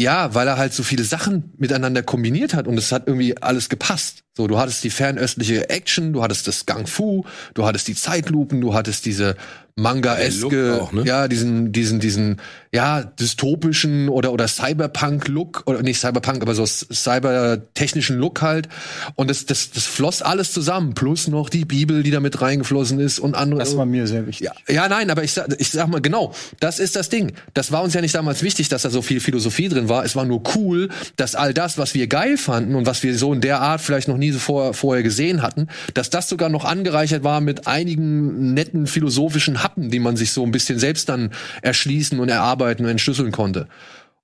ja, 0.00 0.34
weil 0.34 0.48
er 0.48 0.56
halt 0.56 0.72
so 0.72 0.82
viele 0.82 1.04
Sachen 1.04 1.52
miteinander 1.56 2.02
kombiniert 2.02 2.54
hat 2.54 2.66
und 2.66 2.76
es 2.76 2.90
hat 2.90 3.06
irgendwie 3.06 3.40
alles 3.40 3.68
gepasst. 3.68 4.24
So, 4.36 4.48
du 4.48 4.58
hattest 4.58 4.82
die 4.82 4.90
fernöstliche 4.90 5.70
Action, 5.70 6.12
du 6.12 6.22
hattest 6.22 6.48
das 6.48 6.66
Gang 6.66 6.88
Fu, 6.88 7.24
du 7.54 7.64
hattest 7.64 7.86
die 7.86 7.94
Zeitlupen, 7.94 8.60
du 8.60 8.74
hattest 8.74 9.06
diese 9.06 9.36
Manga-eske, 9.76 10.88
ne? 10.92 11.02
ja, 11.04 11.26
diesen, 11.26 11.72
diesen, 11.72 11.98
diesen, 11.98 12.40
ja, 12.72 13.02
dystopischen 13.02 14.08
oder, 14.08 14.32
oder 14.32 14.46
Cyberpunk-Look, 14.46 15.64
oder 15.66 15.82
nicht 15.82 15.98
Cyberpunk, 15.98 16.42
aber 16.42 16.54
so 16.54 16.64
cybertechnischen 16.64 18.16
Look 18.16 18.40
halt. 18.40 18.68
Und 19.16 19.30
das, 19.30 19.46
das, 19.46 19.72
das 19.72 19.84
floss 19.84 20.22
alles 20.22 20.52
zusammen, 20.52 20.94
plus 20.94 21.26
noch 21.26 21.48
die 21.48 21.64
Bibel, 21.64 22.04
die 22.04 22.12
da 22.12 22.20
mit 22.20 22.40
reingeflossen 22.40 23.00
ist 23.00 23.18
und 23.18 23.34
andere. 23.34 23.58
Das 23.58 23.76
war 23.76 23.84
mir 23.84 24.06
sehr 24.06 24.28
wichtig. 24.28 24.46
Ja, 24.46 24.52
ja, 24.72 24.88
nein, 24.88 25.10
aber 25.10 25.24
ich 25.24 25.32
sag, 25.32 25.48
ich 25.58 25.70
sag 25.70 25.88
mal 25.88 26.00
genau, 26.00 26.32
das 26.60 26.78
ist 26.78 26.94
das 26.94 27.08
Ding. 27.08 27.32
Das 27.52 27.72
war 27.72 27.82
uns 27.82 27.94
ja 27.94 28.00
nicht 28.00 28.14
damals 28.14 28.44
wichtig, 28.44 28.68
dass 28.68 28.82
da 28.82 28.90
so 28.90 29.02
viel 29.02 29.18
Philosophie 29.18 29.68
drin 29.68 29.88
war. 29.88 30.04
Es 30.04 30.14
war 30.14 30.24
nur 30.24 30.42
cool, 30.54 30.88
dass 31.16 31.34
all 31.34 31.52
das, 31.52 31.78
was 31.78 31.94
wir 31.94 32.06
geil 32.06 32.36
fanden 32.36 32.76
und 32.76 32.86
was 32.86 33.02
wir 33.02 33.18
so 33.18 33.32
in 33.32 33.40
der 33.40 33.60
Art 33.60 33.80
vielleicht 33.80 34.06
noch 34.06 34.18
nie 34.18 34.30
so 34.30 34.38
vor, 34.38 34.72
vorher 34.72 35.02
gesehen 35.02 35.42
hatten, 35.42 35.66
dass 35.94 36.10
das 36.10 36.28
sogar 36.28 36.48
noch 36.48 36.64
angereichert 36.64 37.24
war 37.24 37.40
mit 37.40 37.66
einigen 37.66 38.54
netten 38.54 38.86
philosophischen 38.86 39.63
Happen, 39.64 39.90
die 39.90 39.98
man 39.98 40.16
sich 40.16 40.32
so 40.32 40.44
ein 40.44 40.52
bisschen 40.52 40.78
selbst 40.78 41.08
dann 41.08 41.32
erschließen 41.62 42.20
und 42.20 42.28
erarbeiten 42.28 42.84
und 42.84 42.90
entschlüsseln 42.92 43.32
konnte. 43.32 43.68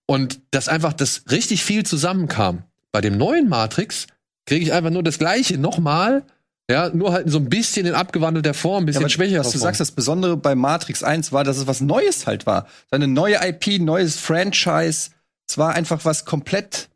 Und 0.06 0.40
dass 0.52 0.68
einfach 0.68 0.92
das 0.92 1.24
richtig 1.30 1.64
viel 1.64 1.84
zusammenkam. 1.84 2.64
Bei 2.92 3.00
dem 3.00 3.16
neuen 3.16 3.48
Matrix 3.48 4.06
kriege 4.46 4.64
ich 4.64 4.72
einfach 4.72 4.90
nur 4.90 5.02
das 5.02 5.18
Gleiche 5.18 5.58
nochmal, 5.58 6.24
ja, 6.70 6.88
nur 6.90 7.12
halt 7.12 7.28
so 7.30 7.38
ein 7.38 7.48
bisschen 7.48 7.84
in 7.86 7.94
abgewandelter 7.94 8.54
Form, 8.54 8.84
ein 8.84 8.86
bisschen 8.86 9.02
Ja, 9.02 9.08
schwächer. 9.08 9.40
was 9.40 9.50
du 9.50 9.58
sagst, 9.58 9.80
das 9.80 9.90
Besondere 9.90 10.36
bei 10.36 10.54
Matrix 10.54 11.02
1 11.02 11.32
war, 11.32 11.42
dass 11.42 11.56
es 11.56 11.66
was 11.66 11.80
Neues 11.80 12.26
halt 12.28 12.46
war. 12.46 12.66
Eine 12.92 13.08
neue 13.08 13.36
IP, 13.44 13.80
neues 13.80 14.16
Franchise. 14.16 15.10
Es 15.48 15.58
war 15.58 15.74
einfach 15.74 16.04
was 16.04 16.24
komplett 16.24 16.88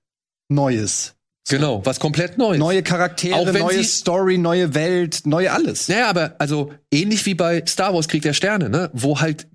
Neues. 0.49 1.15
Genau, 1.49 1.85
was 1.85 2.01
komplett 2.01 2.39
Neues. 2.39 2.59
Neue 2.59 2.83
Charaktere, 2.83 3.53
neue 3.53 3.75
sie- 3.79 3.85
Story, 3.85 4.39
neue 4.39 4.75
Welt, 4.75 5.23
neue 5.25 5.53
alles. 5.53 5.89
Naja, 5.89 6.09
aber 6.09 6.35
also 6.39 6.73
ähnlich 6.91 7.25
wie 7.27 7.35
bei 7.35 7.63
Star 7.67 7.95
Wars 7.95 8.09
Krieg 8.09 8.23
der 8.23 8.33
Sterne, 8.35 8.69
ne, 8.69 8.91
wo 8.93 9.21
halt 9.21 9.47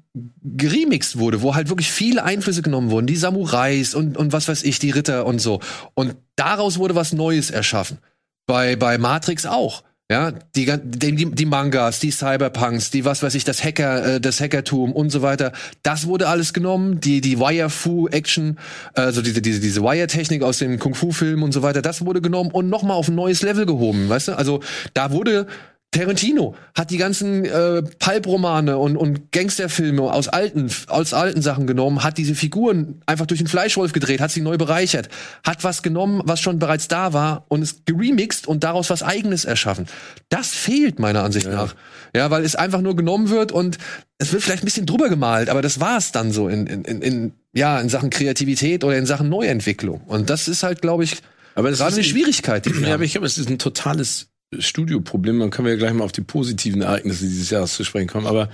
geremixed 0.43 1.17
wurde, 1.19 1.41
wo 1.41 1.55
halt 1.55 1.69
wirklich 1.69 1.91
viele 1.91 2.24
Einflüsse 2.24 2.62
genommen 2.62 2.89
wurden, 2.89 3.08
die 3.08 3.15
Samurais 3.15 3.93
und, 3.93 4.17
und 4.17 4.34
was 4.34 4.48
weiß 4.48 4.63
ich, 4.63 4.79
die 4.79 4.89
Ritter 4.89 5.25
und 5.25 5.39
so. 5.39 5.60
Und 5.93 6.15
daraus 6.36 6.77
wurde 6.79 6.96
was 6.96 7.13
Neues 7.13 7.51
erschaffen. 7.51 8.00
Bei, 8.48 8.75
bei 8.75 8.98
Matrix 8.98 9.46
auch. 9.46 9.84
Ja, 10.11 10.31
die, 10.31 10.65
die, 10.65 11.35
die, 11.35 11.45
Mangas, 11.45 11.99
die 11.99 12.09
Cyberpunks, 12.09 12.89
die 12.89 13.05
was 13.05 13.21
weiß 13.21 13.35
ich, 13.35 13.43
das 13.43 13.63
Hacker, 13.63 14.15
äh, 14.15 14.19
das 14.19 14.41
Hackertum 14.41 14.91
und 14.91 15.11
so 15.11 15.21
weiter, 15.21 15.51
das 15.83 16.07
wurde 16.07 16.27
alles 16.27 16.53
genommen, 16.53 16.99
die, 16.99 17.21
die 17.21 17.39
Wire-Fu-Action, 17.39 18.57
also 18.95 19.21
diese, 19.21 19.43
diese, 19.43 19.59
diese 19.59 19.83
Wire-Technik 19.83 20.41
aus 20.41 20.57
dem 20.57 20.79
Kung-Fu-Film 20.79 21.43
und 21.43 21.51
so 21.51 21.61
weiter, 21.61 21.83
das 21.83 22.03
wurde 22.03 22.21
genommen 22.21 22.49
und 22.49 22.69
nochmal 22.69 22.97
auf 22.97 23.07
ein 23.07 23.13
neues 23.13 23.43
Level 23.43 23.67
gehoben, 23.67 24.09
weißt 24.09 24.29
du? 24.29 24.31
Also 24.35 24.61
da 24.95 25.11
wurde 25.11 25.45
Tarantino 25.91 26.55
hat 26.75 26.91
die 26.91 26.98
ganzen 26.98 27.46
äh, 27.46 27.81
Pulp-Romane 27.81 28.77
und, 28.77 28.96
und 28.96 29.31
Gangsterfilme 29.31 30.03
aus 30.03 30.27
alten, 30.27 30.69
aus 30.88 31.15
alten 31.15 31.41
Sachen 31.41 31.65
genommen, 31.65 32.03
hat 32.03 32.19
diese 32.19 32.36
Figuren 32.36 33.01
einfach 33.08 33.25
durch 33.25 33.39
den 33.39 33.48
Fleischwolf 33.48 33.91
gedreht, 33.91 34.22
hat 34.22 34.29
sie 34.29 34.41
neu 34.41 34.58
bereichert, 34.58 35.10
hat 35.43 35.63
was 35.63 35.81
genommen, 35.81 36.22
was 36.25 36.41
schon 36.41 36.60
bereits 36.60 36.88
da 36.89 37.13
war 37.13 37.46
und 37.48 37.63
es 37.63 37.86
geremixed 37.86 38.46
und 38.46 38.63
daraus 38.63 38.91
was 38.91 39.01
Eigenes 39.01 39.46
erschaffen. 39.46 39.88
Das 40.29 40.50
fehlt 40.50 41.00
meiner 41.00 41.24
Ansicht 41.24 41.48
nach. 41.48 41.74
Ja, 42.15 42.29
weil 42.29 42.43
es 42.43 42.55
einfach 42.55 42.81
nur 42.81 42.96
genommen 42.96 43.29
wird 43.29 43.51
und 43.51 43.79
es 44.20 44.31
wird 44.31 44.44
vielleicht 44.44 44.63
ein 44.63 44.66
bisschen 44.66 44.85
drüber 44.85 45.09
gemalt, 45.09 45.50
aber 45.50 45.63
das 45.63 45.79
war 45.79 45.98
es 45.98 46.11
dann 46.11 46.31
so 46.31 46.50
in, 46.50 46.68
in, 46.68 46.83
in, 46.83 47.01
in, 47.01 47.31
ja, 47.53 47.79
in 47.79 47.90
Sachen 47.90 48.11
Kreativität 48.11 48.83
oder 48.83 48.96
in 48.96 49.07
Sachen 49.07 49.29
Neuentwicklung. 49.29 50.01
Und 50.01 50.29
das 50.29 50.48
ist 50.48 50.61
halt, 50.61 50.81
glaube 50.81 51.03
ich, 51.03 51.18
Aber 51.55 51.72
das 51.72 51.79
gerade 51.79 51.94
ist 51.94 51.98
eine 51.98 52.03
Schwierigkeit. 52.05 52.66
Die 52.66 52.72
Ja, 52.81 52.94
aber 52.94 53.03
ich 53.03 53.13
glaube, 53.13 53.25
es 53.25 53.40
ist 53.40 53.50
ein 53.50 53.57
totales 53.57 54.28
Studioproblem. 54.57 55.40
Dann 55.40 55.50
können 55.50 55.66
wir 55.66 55.74
ja 55.74 55.79
gleich 55.79 55.94
mal 55.94 56.03
auf 56.03 56.12
die 56.12 56.22
positiven 56.22 56.81
Ereignisse 56.81 57.27
dieses 57.27 57.50
Jahres 57.50 57.75
zu 57.75 57.83
sprechen 57.83 58.07
kommen. 58.07 58.27
Aber 58.27 58.50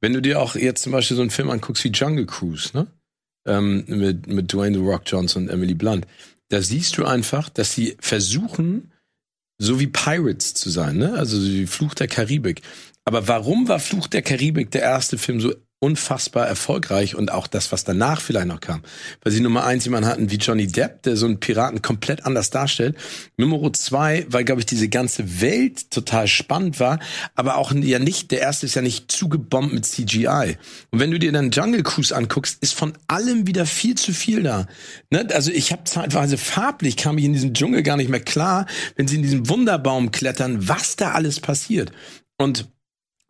wenn 0.00 0.12
du 0.12 0.20
dir 0.20 0.40
auch 0.40 0.54
jetzt 0.54 0.82
zum 0.82 0.92
Beispiel 0.92 1.16
so 1.16 1.22
einen 1.22 1.30
Film 1.30 1.50
anguckst 1.50 1.84
wie 1.84 1.88
Jungle 1.88 2.26
Cruise, 2.26 2.70
ne? 2.74 2.86
Ähm, 3.46 3.84
mit, 3.86 4.26
mit 4.26 4.52
Dwayne 4.52 4.76
The 4.76 4.84
Rock 4.84 5.02
Johnson 5.06 5.44
und 5.44 5.48
Emily 5.48 5.74
Blunt, 5.74 6.06
da 6.48 6.60
siehst 6.60 6.98
du 6.98 7.04
einfach, 7.04 7.48
dass 7.48 7.72
sie 7.72 7.96
versuchen, 8.00 8.92
so 9.58 9.80
wie 9.80 9.86
Pirates 9.86 10.54
zu 10.54 10.70
sein, 10.70 10.98
ne? 10.98 11.14
Also 11.14 11.40
so 11.40 11.46
wie 11.46 11.66
Fluch 11.66 11.94
der 11.94 12.08
Karibik. 12.08 12.62
Aber 13.04 13.26
warum 13.26 13.68
war 13.68 13.80
Fluch 13.80 14.06
der 14.06 14.22
Karibik 14.22 14.70
der 14.70 14.82
erste 14.82 15.16
Film 15.16 15.40
so 15.40 15.54
unfassbar 15.80 16.46
erfolgreich 16.46 17.14
und 17.14 17.30
auch 17.30 17.46
das, 17.46 17.70
was 17.70 17.84
danach 17.84 18.20
vielleicht 18.20 18.46
noch 18.46 18.60
kam? 18.60 18.82
Weil 19.22 19.32
sie 19.32 19.40
Nummer 19.40 19.64
eins 19.64 19.84
jemanden 19.84 20.08
hatten 20.08 20.30
wie 20.30 20.36
Johnny 20.36 20.66
Depp, 20.66 21.02
der 21.02 21.16
so 21.16 21.26
einen 21.26 21.40
Piraten 21.40 21.82
komplett 21.82 22.26
anders 22.26 22.50
darstellt. 22.50 22.96
Nummer 23.36 23.72
zwei, 23.72 24.26
weil, 24.28 24.44
glaube 24.44 24.60
ich, 24.60 24.66
diese 24.66 24.88
ganze 24.88 25.40
Welt 25.40 25.90
total 25.90 26.26
spannend 26.26 26.80
war, 26.80 26.98
aber 27.34 27.56
auch 27.56 27.72
ja 27.72 27.98
nicht, 27.98 28.30
der 28.30 28.40
erste 28.40 28.66
ist 28.66 28.74
ja 28.74 28.82
nicht 28.82 29.10
zugebombt 29.12 29.72
mit 29.72 29.86
CGI. 29.86 30.56
Und 30.90 31.00
wenn 31.00 31.10
du 31.10 31.18
dir 31.18 31.32
dann 31.32 31.50
Jungle 31.50 31.82
Cruise 31.82 32.14
anguckst, 32.14 32.58
ist 32.60 32.74
von 32.74 32.94
allem 33.06 33.46
wieder 33.46 33.66
viel 33.66 33.94
zu 33.94 34.12
viel 34.12 34.42
da. 34.42 34.66
Ne? 35.10 35.26
Also 35.32 35.52
ich 35.52 35.72
habe 35.72 35.84
zeitweise 35.84 36.38
farblich, 36.38 36.96
kam 36.96 37.18
ich 37.18 37.24
in 37.24 37.32
diesem 37.32 37.54
Dschungel 37.54 37.82
gar 37.82 37.96
nicht 37.96 38.10
mehr 38.10 38.20
klar, 38.20 38.66
wenn 38.96 39.06
sie 39.06 39.16
in 39.16 39.22
diesem 39.22 39.48
Wunderbaum 39.48 40.10
klettern, 40.10 40.68
was 40.68 40.96
da 40.96 41.12
alles 41.12 41.40
passiert. 41.40 41.92
Und 42.36 42.68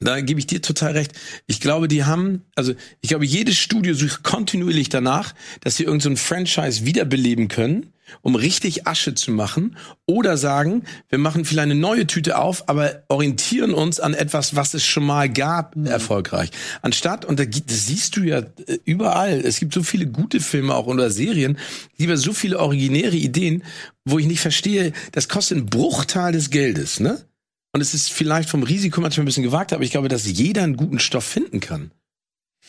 da 0.00 0.20
gebe 0.20 0.38
ich 0.38 0.46
dir 0.46 0.62
total 0.62 0.92
recht. 0.92 1.12
Ich 1.46 1.60
glaube, 1.60 1.88
die 1.88 2.04
haben, 2.04 2.42
also 2.54 2.72
ich 3.00 3.08
glaube, 3.08 3.24
jedes 3.24 3.56
Studio 3.56 3.94
sucht 3.94 4.22
kontinuierlich 4.22 4.88
danach, 4.88 5.34
dass 5.60 5.76
sie 5.76 5.84
irgendein 5.84 6.16
so 6.16 6.22
Franchise 6.22 6.84
wiederbeleben 6.84 7.48
können, 7.48 7.92
um 8.22 8.36
richtig 8.36 8.86
Asche 8.86 9.16
zu 9.16 9.32
machen. 9.32 9.76
Oder 10.06 10.36
sagen, 10.36 10.84
wir 11.08 11.18
machen 11.18 11.44
vielleicht 11.44 11.70
eine 11.70 11.74
neue 11.74 12.06
Tüte 12.06 12.38
auf, 12.38 12.68
aber 12.68 13.02
orientieren 13.08 13.74
uns 13.74 13.98
an 13.98 14.14
etwas, 14.14 14.54
was 14.54 14.72
es 14.74 14.86
schon 14.86 15.04
mal 15.04 15.28
gab, 15.28 15.74
erfolgreich. 15.84 16.50
Anstatt, 16.80 17.24
und 17.24 17.40
da 17.40 17.44
das 17.44 17.86
siehst 17.86 18.16
du 18.16 18.22
ja 18.22 18.38
äh, 18.38 18.78
überall, 18.84 19.40
es 19.40 19.58
gibt 19.58 19.74
so 19.74 19.82
viele 19.82 20.06
gute 20.06 20.38
Filme 20.38 20.74
auch 20.74 20.86
oder 20.86 21.10
Serien, 21.10 21.58
lieber 21.96 22.16
so 22.16 22.32
viele 22.32 22.60
originäre 22.60 23.16
Ideen, 23.16 23.64
wo 24.04 24.20
ich 24.20 24.26
nicht 24.26 24.40
verstehe, 24.40 24.92
das 25.10 25.28
kostet 25.28 25.58
einen 25.58 25.66
Bruchteil 25.66 26.32
des 26.32 26.50
Geldes, 26.50 27.00
ne? 27.00 27.27
Und 27.72 27.80
es 27.80 27.94
ist 27.94 28.10
vielleicht 28.10 28.48
vom 28.48 28.62
Risiko 28.62 29.00
manchmal 29.00 29.24
ein 29.24 29.26
bisschen 29.26 29.42
gewagt, 29.42 29.72
aber 29.72 29.84
ich 29.84 29.90
glaube, 29.90 30.08
dass 30.08 30.26
jeder 30.26 30.62
einen 30.62 30.76
guten 30.76 30.98
Stoff 30.98 31.24
finden 31.24 31.60
kann. 31.60 31.90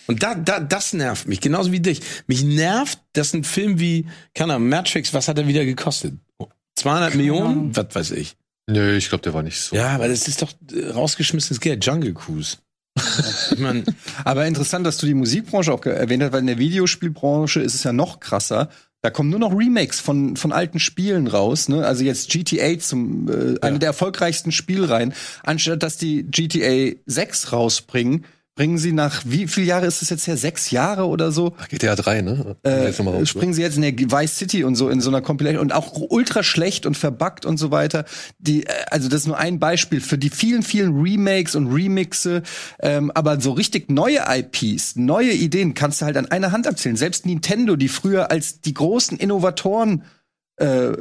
Und 0.08 0.24
da, 0.24 0.36
da, 0.36 0.60
das 0.60 0.94
nervt 0.94 1.28
mich, 1.28 1.42
genauso 1.42 1.72
wie 1.72 1.80
dich. 1.80 2.02
Mich 2.28 2.44
nervt, 2.44 3.00
dass 3.14 3.34
ein 3.34 3.44
Film 3.44 3.80
wie, 3.80 4.08
keine 4.34 4.56
Ahnung, 4.56 4.70
Matrix, 4.70 5.14
was 5.14 5.28
hat 5.28 5.38
er 5.38 5.48
wieder 5.48 5.66
gekostet? 5.66 6.16
200 6.76 7.16
Millionen? 7.16 7.76
Was 7.76 7.94
weiß 7.94 8.12
ich. 8.12 8.36
Nö, 8.70 8.96
ich 8.96 9.10
glaube, 9.10 9.24
der 9.24 9.34
war 9.34 9.44
nicht 9.44 9.60
so. 9.60 9.76
Ja, 9.76 9.90
aber 9.90 10.08
das 10.08 10.28
ist 10.28 10.42
doch 10.42 10.52
äh, 10.72 10.90
rausgeschmissenes 10.90 11.60
Geld. 11.60 11.86
Jungle 11.86 12.14
Cruise. 12.14 12.58
ich 13.52 13.60
meine, 13.60 13.84
Aber 14.24 14.46
interessant, 14.46 14.86
dass 14.86 14.98
du 14.98 15.06
die 15.06 15.14
Musikbranche 15.14 15.74
auch 15.74 15.84
erwähnt 15.86 16.24
hast, 16.24 16.34
weil 16.34 16.42
in 16.42 16.48
der 16.48 16.58
Videospielbranche 16.58 17.62
ist 17.62 17.76
es 17.76 17.84
ja 17.84 17.94
noch 17.94 18.20
krasser. 18.20 18.70
Da 19.02 19.10
kommen 19.10 19.30
nur 19.30 19.40
noch 19.40 19.58
Remakes 19.58 20.02
von, 20.02 20.36
von 20.36 20.52
alten 20.52 20.80
Spielen 20.80 21.28
raus. 21.28 21.70
Ne? 21.70 21.86
Also 21.86 22.04
jetzt 22.04 22.30
GTA 22.30 22.78
zum 22.80 23.30
äh, 23.30 23.60
eine 23.62 23.80
der 23.80 23.88
erfolgreichsten 23.88 24.52
Spielreihen. 24.52 25.14
Anstatt 25.44 25.84
dass 25.84 25.96
die 25.96 26.24
GTA 26.24 26.98
6 27.06 27.54
rausbringen, 27.54 28.26
bringen 28.60 28.78
sie 28.78 28.92
nach 28.92 29.22
wie 29.24 29.48
viel 29.48 29.64
Jahre 29.64 29.86
ist 29.86 30.02
es 30.02 30.10
jetzt 30.10 30.28
her? 30.28 30.36
Sechs 30.36 30.70
Jahre 30.70 31.08
oder 31.08 31.32
so? 31.32 31.54
Ach, 31.60 31.70
GTA 31.70 31.96
3, 31.96 32.22
ne? 32.24 32.58
Äh, 32.64 32.92
mal 33.04 33.12
raus, 33.12 33.30
springen 33.30 33.54
sie 33.54 33.62
jetzt 33.62 33.78
in 33.78 33.84
der 33.84 33.94
Vice 33.94 34.36
City 34.36 34.66
und 34.66 34.76
so 34.76 34.90
in 34.90 35.00
so 35.00 35.10
einer 35.10 35.22
Compilation 35.22 35.62
und 35.62 35.72
auch 35.72 35.94
ultra 36.10 36.44
schlecht 36.44 36.86
und 36.86 36.98
verbuggt 36.98 37.46
und 37.46 37.56
so 37.56 37.72
weiter. 37.72 38.04
Die, 38.38 38.66
äh, 38.66 38.74
also 38.92 39.08
das 39.08 39.22
ist 39.22 39.28
nur 39.28 39.38
ein 39.38 39.60
Beispiel 39.60 40.02
für 40.02 40.18
die 40.18 40.30
vielen, 40.30 40.62
vielen 40.62 41.00
Remakes 41.02 41.56
und 41.56 41.72
Remixe. 41.74 42.44
Ähm, 42.82 43.12
aber 43.12 43.40
so 43.40 43.54
richtig 43.54 43.90
neue 43.90 44.26
IPs, 44.28 44.98
neue 44.98 45.32
Ideen 45.32 45.74
kannst 45.74 46.02
du 46.02 46.06
halt 46.06 46.18
an 46.18 46.26
einer 46.26 46.52
Hand 46.52 46.68
abzählen. 46.68 46.98
Selbst 46.98 47.26
Nintendo, 47.26 47.78
die 47.78 47.88
früher 47.88 48.30
als 48.30 48.60
die 48.60 48.74
großen 48.74 49.18
Innovatoren 49.18 50.04
äh, 50.58 50.92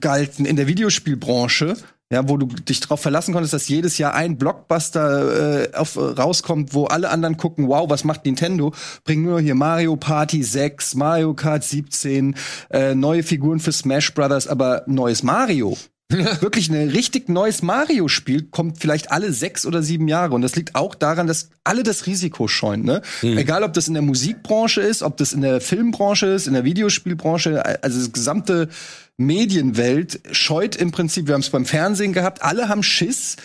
galten 0.00 0.46
in 0.46 0.56
der 0.56 0.66
Videospielbranche, 0.66 1.76
Ja, 2.12 2.28
wo 2.28 2.36
du 2.36 2.44
dich 2.44 2.78
darauf 2.80 3.00
verlassen 3.00 3.32
konntest, 3.32 3.54
dass 3.54 3.68
jedes 3.68 3.96
Jahr 3.96 4.12
ein 4.12 4.36
Blockbuster 4.36 5.62
äh, 5.62 5.74
auf, 5.74 5.96
rauskommt, 5.96 6.74
wo 6.74 6.84
alle 6.84 7.08
anderen 7.08 7.38
gucken, 7.38 7.68
wow, 7.68 7.88
was 7.88 8.04
macht 8.04 8.26
Nintendo? 8.26 8.74
Bringen 9.04 9.24
nur 9.24 9.40
hier 9.40 9.54
Mario 9.54 9.96
Party 9.96 10.42
6, 10.42 10.94
Mario 10.96 11.32
Kart 11.32 11.64
17, 11.64 12.36
äh, 12.68 12.94
neue 12.94 13.22
Figuren 13.22 13.60
für 13.60 13.72
Smash 13.72 14.12
Brothers, 14.12 14.46
aber 14.46 14.82
neues 14.86 15.22
Mario. 15.22 15.78
Wirklich 16.40 16.70
ein 16.70 16.88
richtig 16.90 17.28
neues 17.28 17.62
Mario-Spiel 17.62 18.42
kommt 18.50 18.78
vielleicht 18.78 19.10
alle 19.10 19.32
sechs 19.32 19.66
oder 19.66 19.82
sieben 19.82 20.08
Jahre. 20.08 20.34
Und 20.34 20.42
das 20.42 20.56
liegt 20.56 20.74
auch 20.74 20.94
daran, 20.94 21.26
dass 21.26 21.50
alle 21.64 21.82
das 21.82 22.06
Risiko 22.06 22.48
scheuen. 22.48 22.84
Ne? 22.84 23.02
Egal, 23.22 23.62
ob 23.62 23.72
das 23.72 23.88
in 23.88 23.94
der 23.94 24.02
Musikbranche 24.02 24.80
ist, 24.80 25.02
ob 25.02 25.16
das 25.16 25.32
in 25.32 25.40
der 25.40 25.60
Filmbranche 25.60 26.26
ist, 26.26 26.46
in 26.46 26.54
der 26.54 26.64
Videospielbranche, 26.64 27.82
also 27.82 27.98
das 27.98 28.12
gesamte 28.12 28.68
Medienwelt 29.16 30.20
scheut 30.32 30.76
im 30.76 30.90
Prinzip, 30.90 31.26
wir 31.26 31.34
haben 31.34 31.40
es 31.42 31.50
beim 31.50 31.64
Fernsehen 31.66 32.12
gehabt, 32.12 32.42
alle 32.42 32.68
haben 32.68 32.82
Schiss, 32.82 33.36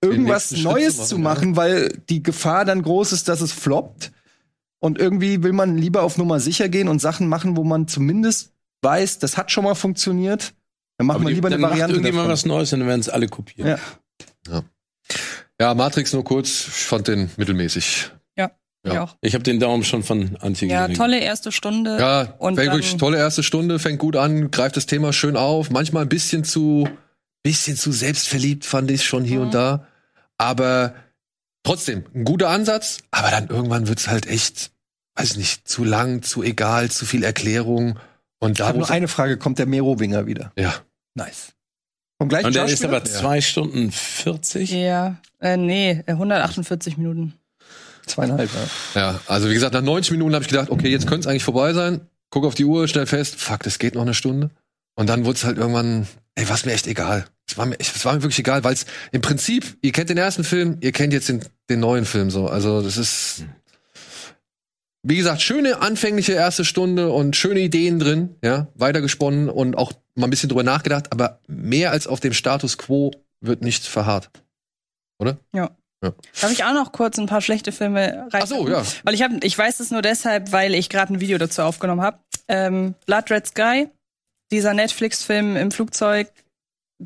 irgendwas 0.00 0.52
Neues 0.52 0.94
zu 0.94 1.00
machen, 1.00 1.08
zu 1.08 1.18
machen, 1.18 1.56
weil 1.56 1.88
die 2.08 2.22
Gefahr 2.22 2.64
dann 2.64 2.82
groß 2.82 3.12
ist, 3.12 3.28
dass 3.28 3.40
es 3.40 3.52
floppt. 3.52 4.12
Und 4.80 4.98
irgendwie 4.98 5.42
will 5.42 5.52
man 5.52 5.76
lieber 5.76 6.02
auf 6.02 6.18
Nummer 6.18 6.38
sicher 6.38 6.68
gehen 6.68 6.88
und 6.88 7.00
Sachen 7.00 7.28
machen, 7.28 7.56
wo 7.56 7.64
man 7.64 7.88
zumindest 7.88 8.52
weiß, 8.82 9.18
das 9.18 9.36
hat 9.36 9.50
schon 9.50 9.64
mal 9.64 9.74
funktioniert. 9.74 10.54
Dann 10.98 11.06
machen 11.06 11.22
wir 11.22 11.28
die- 11.28 11.34
lieber 11.36 11.46
eine 11.48 11.54
dann 11.54 11.60
macht 11.62 11.70
Variante 11.72 11.94
irgendjemand 11.94 12.24
davon. 12.26 12.32
was 12.32 12.44
Neues 12.46 12.72
und 12.72 12.80
dann 12.80 12.88
werden 12.88 13.00
es 13.00 13.08
alle 13.08 13.28
kopieren. 13.28 13.78
Ja. 14.48 14.62
Ja, 15.60 15.74
Matrix 15.74 16.12
nur 16.12 16.24
kurz, 16.24 16.48
ich 16.68 16.84
fand 16.84 17.08
den 17.08 17.30
mittelmäßig. 17.36 18.10
Ja, 18.36 18.50
Ja. 18.84 18.92
ich 18.92 18.98
auch. 18.98 19.16
Ich 19.22 19.34
habe 19.34 19.42
den 19.42 19.58
Daumen 19.58 19.82
schon 19.84 20.02
von 20.04 20.36
Antje 20.40 20.68
Ja, 20.68 20.82
gekriegt. 20.82 20.98
tolle 20.98 21.18
erste 21.18 21.50
Stunde. 21.50 21.98
Ja, 21.98 22.34
Und 22.38 22.56
fängt 22.56 22.72
wirklich 22.72 22.96
tolle 22.96 23.18
erste 23.18 23.42
Stunde, 23.42 23.78
fängt 23.78 23.98
gut 23.98 24.14
an, 24.16 24.50
greift 24.50 24.76
das 24.76 24.86
Thema 24.86 25.12
schön 25.12 25.36
auf. 25.36 25.70
Manchmal 25.70 26.02
ein 26.02 26.08
bisschen 26.08 26.44
zu, 26.44 26.88
bisschen 27.42 27.76
zu 27.76 27.90
selbstverliebt 27.90 28.64
fand 28.64 28.90
ich 28.90 29.04
schon 29.04 29.24
hier 29.24 29.38
Mhm. 29.40 29.46
und 29.46 29.54
da. 29.54 29.86
Aber 30.36 30.94
trotzdem, 31.64 32.04
ein 32.14 32.24
guter 32.24 32.50
Ansatz. 32.50 32.98
Aber 33.10 33.30
dann 33.30 33.48
irgendwann 33.48 33.88
wird's 33.88 34.06
halt 34.06 34.26
echt, 34.26 34.70
weiß 35.16 35.36
nicht, 35.36 35.66
zu 35.66 35.82
lang, 35.82 36.22
zu 36.22 36.42
egal, 36.44 36.90
zu 36.90 37.04
viel 37.04 37.24
Erklärung. 37.24 37.98
Und 38.38 38.52
Ich 38.52 38.58
da 38.58 38.68
habe 38.68 38.78
muss 38.78 38.88
nur 38.88 38.94
eine 38.94 39.08
Frage, 39.08 39.36
kommt 39.38 39.58
der 39.58 39.66
Merowinger 39.66 40.26
wieder? 40.26 40.52
ja, 40.56 40.72
Nice. 41.18 41.52
Vom 42.20 42.28
gleichen 42.28 42.46
Und 42.46 42.54
der 42.54 42.66
ist 42.66 42.84
aber 42.84 43.04
zwei 43.04 43.40
Stunden 43.40 43.92
40. 43.92 44.70
Ja, 44.70 45.16
äh, 45.40 45.56
nee, 45.56 46.02
äh, 46.06 46.12
148 46.12 46.96
Minuten. 46.96 47.34
Zweieinhalb, 48.06 48.48
ja. 48.94 49.00
ja, 49.00 49.20
also 49.26 49.50
wie 49.50 49.54
gesagt, 49.54 49.74
nach 49.74 49.82
90 49.82 50.12
Minuten 50.12 50.34
habe 50.34 50.42
ich 50.42 50.48
gedacht, 50.48 50.70
okay, 50.70 50.88
jetzt 50.88 51.06
könnte 51.06 51.20
es 51.20 51.26
eigentlich 51.26 51.44
vorbei 51.44 51.74
sein. 51.74 52.00
Guck 52.30 52.46
auf 52.46 52.54
die 52.54 52.64
Uhr, 52.64 52.88
stell 52.88 53.06
fest, 53.06 53.36
fuck, 53.36 53.62
das 53.64 53.78
geht 53.78 53.94
noch 53.94 54.02
eine 54.02 54.14
Stunde. 54.14 54.50
Und 54.94 55.08
dann 55.08 55.24
wurde 55.24 55.36
es 55.36 55.44
halt 55.44 55.58
irgendwann, 55.58 56.06
ey, 56.34 56.48
war's 56.48 56.64
mir 56.64 56.72
echt 56.72 56.86
egal. 56.86 57.26
Es 57.46 57.58
war 57.58 57.66
mir, 57.66 57.76
es 57.78 58.04
war 58.04 58.14
mir 58.14 58.22
wirklich 58.22 58.38
egal, 58.38 58.64
weil 58.64 58.74
es 58.74 58.86
im 59.12 59.20
Prinzip, 59.20 59.76
ihr 59.82 59.92
kennt 59.92 60.10
den 60.10 60.18
ersten 60.18 60.44
Film, 60.44 60.78
ihr 60.80 60.92
kennt 60.92 61.12
jetzt 61.12 61.28
den, 61.28 61.44
den 61.68 61.80
neuen 61.80 62.04
Film 62.04 62.30
so. 62.30 62.48
Also 62.48 62.80
das 62.82 62.96
ist, 62.96 63.44
wie 65.02 65.16
gesagt, 65.16 65.42
schöne 65.42 65.80
anfängliche 65.80 66.32
erste 66.32 66.64
Stunde 66.64 67.10
und 67.10 67.36
schöne 67.36 67.60
Ideen 67.60 67.98
drin, 67.98 68.36
ja, 68.42 68.68
weitergesponnen 68.74 69.48
und 69.48 69.76
auch 69.76 69.92
mal 70.14 70.26
ein 70.26 70.30
bisschen 70.30 70.48
drüber 70.48 70.64
nachgedacht, 70.64 71.12
aber 71.12 71.40
mehr 71.46 71.92
als 71.92 72.06
auf 72.06 72.20
dem 72.20 72.32
Status 72.32 72.78
quo 72.78 73.12
wird 73.40 73.62
nicht 73.62 73.86
verharrt. 73.86 74.30
Darf 76.40 76.52
ich 76.52 76.64
auch 76.64 76.74
noch 76.74 76.92
kurz 76.92 77.18
ein 77.18 77.26
paar 77.26 77.40
schlechte 77.40 77.72
Filme 77.72 78.28
rein? 78.30 78.42
Ach 78.42 78.46
so, 78.46 78.68
ja. 78.68 78.84
Weil 79.02 79.14
ich 79.14 79.22
habe, 79.22 79.38
ich 79.42 79.56
weiß 79.56 79.80
es 79.80 79.90
nur 79.90 80.02
deshalb, 80.02 80.52
weil 80.52 80.74
ich 80.74 80.88
gerade 80.88 81.12
ein 81.12 81.20
Video 81.20 81.38
dazu 81.38 81.62
aufgenommen 81.62 82.02
habe. 82.02 82.18
Ähm, 82.46 82.94
Blood 83.06 83.30
Red 83.30 83.46
Sky, 83.48 83.88
dieser 84.52 84.74
Netflix-Film 84.74 85.56
im 85.56 85.70
Flugzeug. 85.70 86.30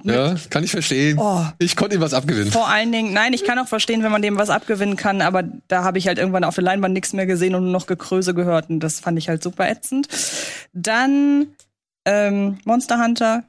Ja, 0.05 0.35
kann 0.49 0.65
ich 0.65 0.71
verstehen. 0.71 1.19
Oh, 1.19 1.45
Ich 1.59 1.77
konnte 1.77 1.97
ihm 1.97 2.01
was 2.01 2.15
abgewinnen. 2.15 2.51
vor 2.51 2.69
allen 2.69 2.93
Dingen, 2.93 3.13
nein, 3.13 3.35
ich 3.35 3.45
kann 3.45 3.59
auch 3.59 3.69
verstehen, 3.69 4.03
wenn 4.03 4.11
man 4.13 4.23
dem 4.23 4.39
was 4.39 4.49
abgewinnen 4.49 4.97
kann, 4.97 5.21
aber 5.21 5.45
da 5.69 5.85
habe 5.85 5.99
ich 5.99 6.07
halt 6.07 6.19
irgendwann 6.19 6.45
auf 6.45 6.55
der 6.55 6.65
Leinwand 6.65 6.95
nichts 6.95 7.13
mehr 7.13 7.27
gesehen 7.27 7.55
und 7.55 7.65
nur 7.65 7.73
noch 7.73 7.87
Gekröse 7.87 8.33
gehört 8.33 8.71
und 8.71 8.81
das 8.81 9.01
fand 9.01 9.19
ich 9.19 9.29
halt 9.29 9.43
super 9.43 9.69
ätzend. 9.69 10.09
Dann 10.73 11.49
ähm, 12.07 12.59
Monster 12.65 13.03
Hunter, 13.03 13.45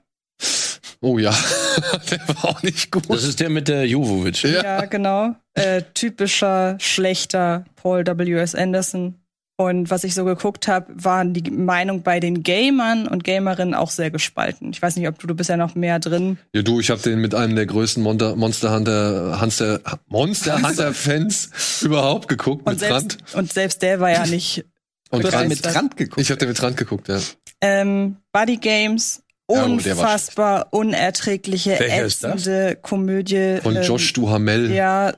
Oh 1.05 1.17
ja, 1.17 1.31
der 2.11 2.19
war 2.29 2.45
auch 2.45 2.63
nicht 2.63 2.89
gut. 2.91 3.09
Das 3.09 3.23
ist 3.25 3.41
der 3.41 3.49
mit 3.49 3.67
der 3.67 3.85
Jovovic. 3.85 4.43
Ja. 4.43 4.63
ja, 4.63 4.85
genau, 4.85 5.35
äh, 5.53 5.81
typischer 5.93 6.77
schlechter 6.79 7.65
Paul 7.75 8.05
W. 8.05 8.33
S. 8.39 8.55
Anderson. 8.55 9.15
Und 9.63 9.89
was 9.89 10.03
ich 10.03 10.13
so 10.13 10.25
geguckt 10.25 10.67
habe, 10.67 10.87
waren 10.95 11.33
die 11.33 11.49
Meinung 11.51 12.03
bei 12.03 12.19
den 12.19 12.43
Gamern 12.43 13.07
und 13.07 13.23
Gamerinnen 13.23 13.73
auch 13.73 13.89
sehr 13.89 14.11
gespalten. 14.11 14.71
Ich 14.71 14.81
weiß 14.81 14.95
nicht, 14.95 15.07
ob 15.07 15.19
du, 15.19 15.27
du 15.27 15.35
bist 15.35 15.49
ja 15.49 15.57
noch 15.57 15.75
mehr 15.75 15.99
drin. 15.99 16.37
Ja, 16.53 16.61
du, 16.61 16.79
ich 16.79 16.89
habe 16.89 17.01
den 17.01 17.19
mit 17.19 17.33
einem 17.35 17.55
der 17.55 17.65
größten 17.65 18.01
Monster, 18.03 18.35
Monster 18.35 18.73
Hunter, 18.73 19.37
Monster, 19.39 19.79
Monster 20.07 20.61
Hunter 20.67 20.93
Fans 20.93 21.49
überhaupt 21.81 22.27
geguckt 22.27 22.65
Und 22.65 22.73
mit 22.73 22.79
selbst, 22.79 22.93
Rand. 23.19 23.35
und 23.35 23.53
selbst 23.53 23.81
der 23.81 23.99
war 23.99 24.11
ja 24.11 24.25
nicht 24.27 24.65
Und 25.09 25.25
Rand. 25.33 25.49
mit 25.49 25.75
Rand 25.75 25.97
geguckt. 25.97 26.21
Ich 26.21 26.29
habe 26.29 26.39
den 26.39 26.49
mit 26.49 26.61
Rand 26.61 26.77
geguckt, 26.77 27.07
ja. 27.07 27.19
ähm, 27.61 28.17
Buddy 28.31 28.57
Games, 28.57 29.21
Ja, 29.49 29.63
unfassbar 29.65 30.67
unerträgliche, 30.71 31.73
ist 31.73 32.23
das? 32.23 32.31
ätzende 32.47 32.77
Komödie. 32.81 33.59
Von 33.61 33.75
ähm, 33.75 33.83
Josh 33.83 34.13
Duhamel. 34.13 34.71
Ja, 34.71 35.13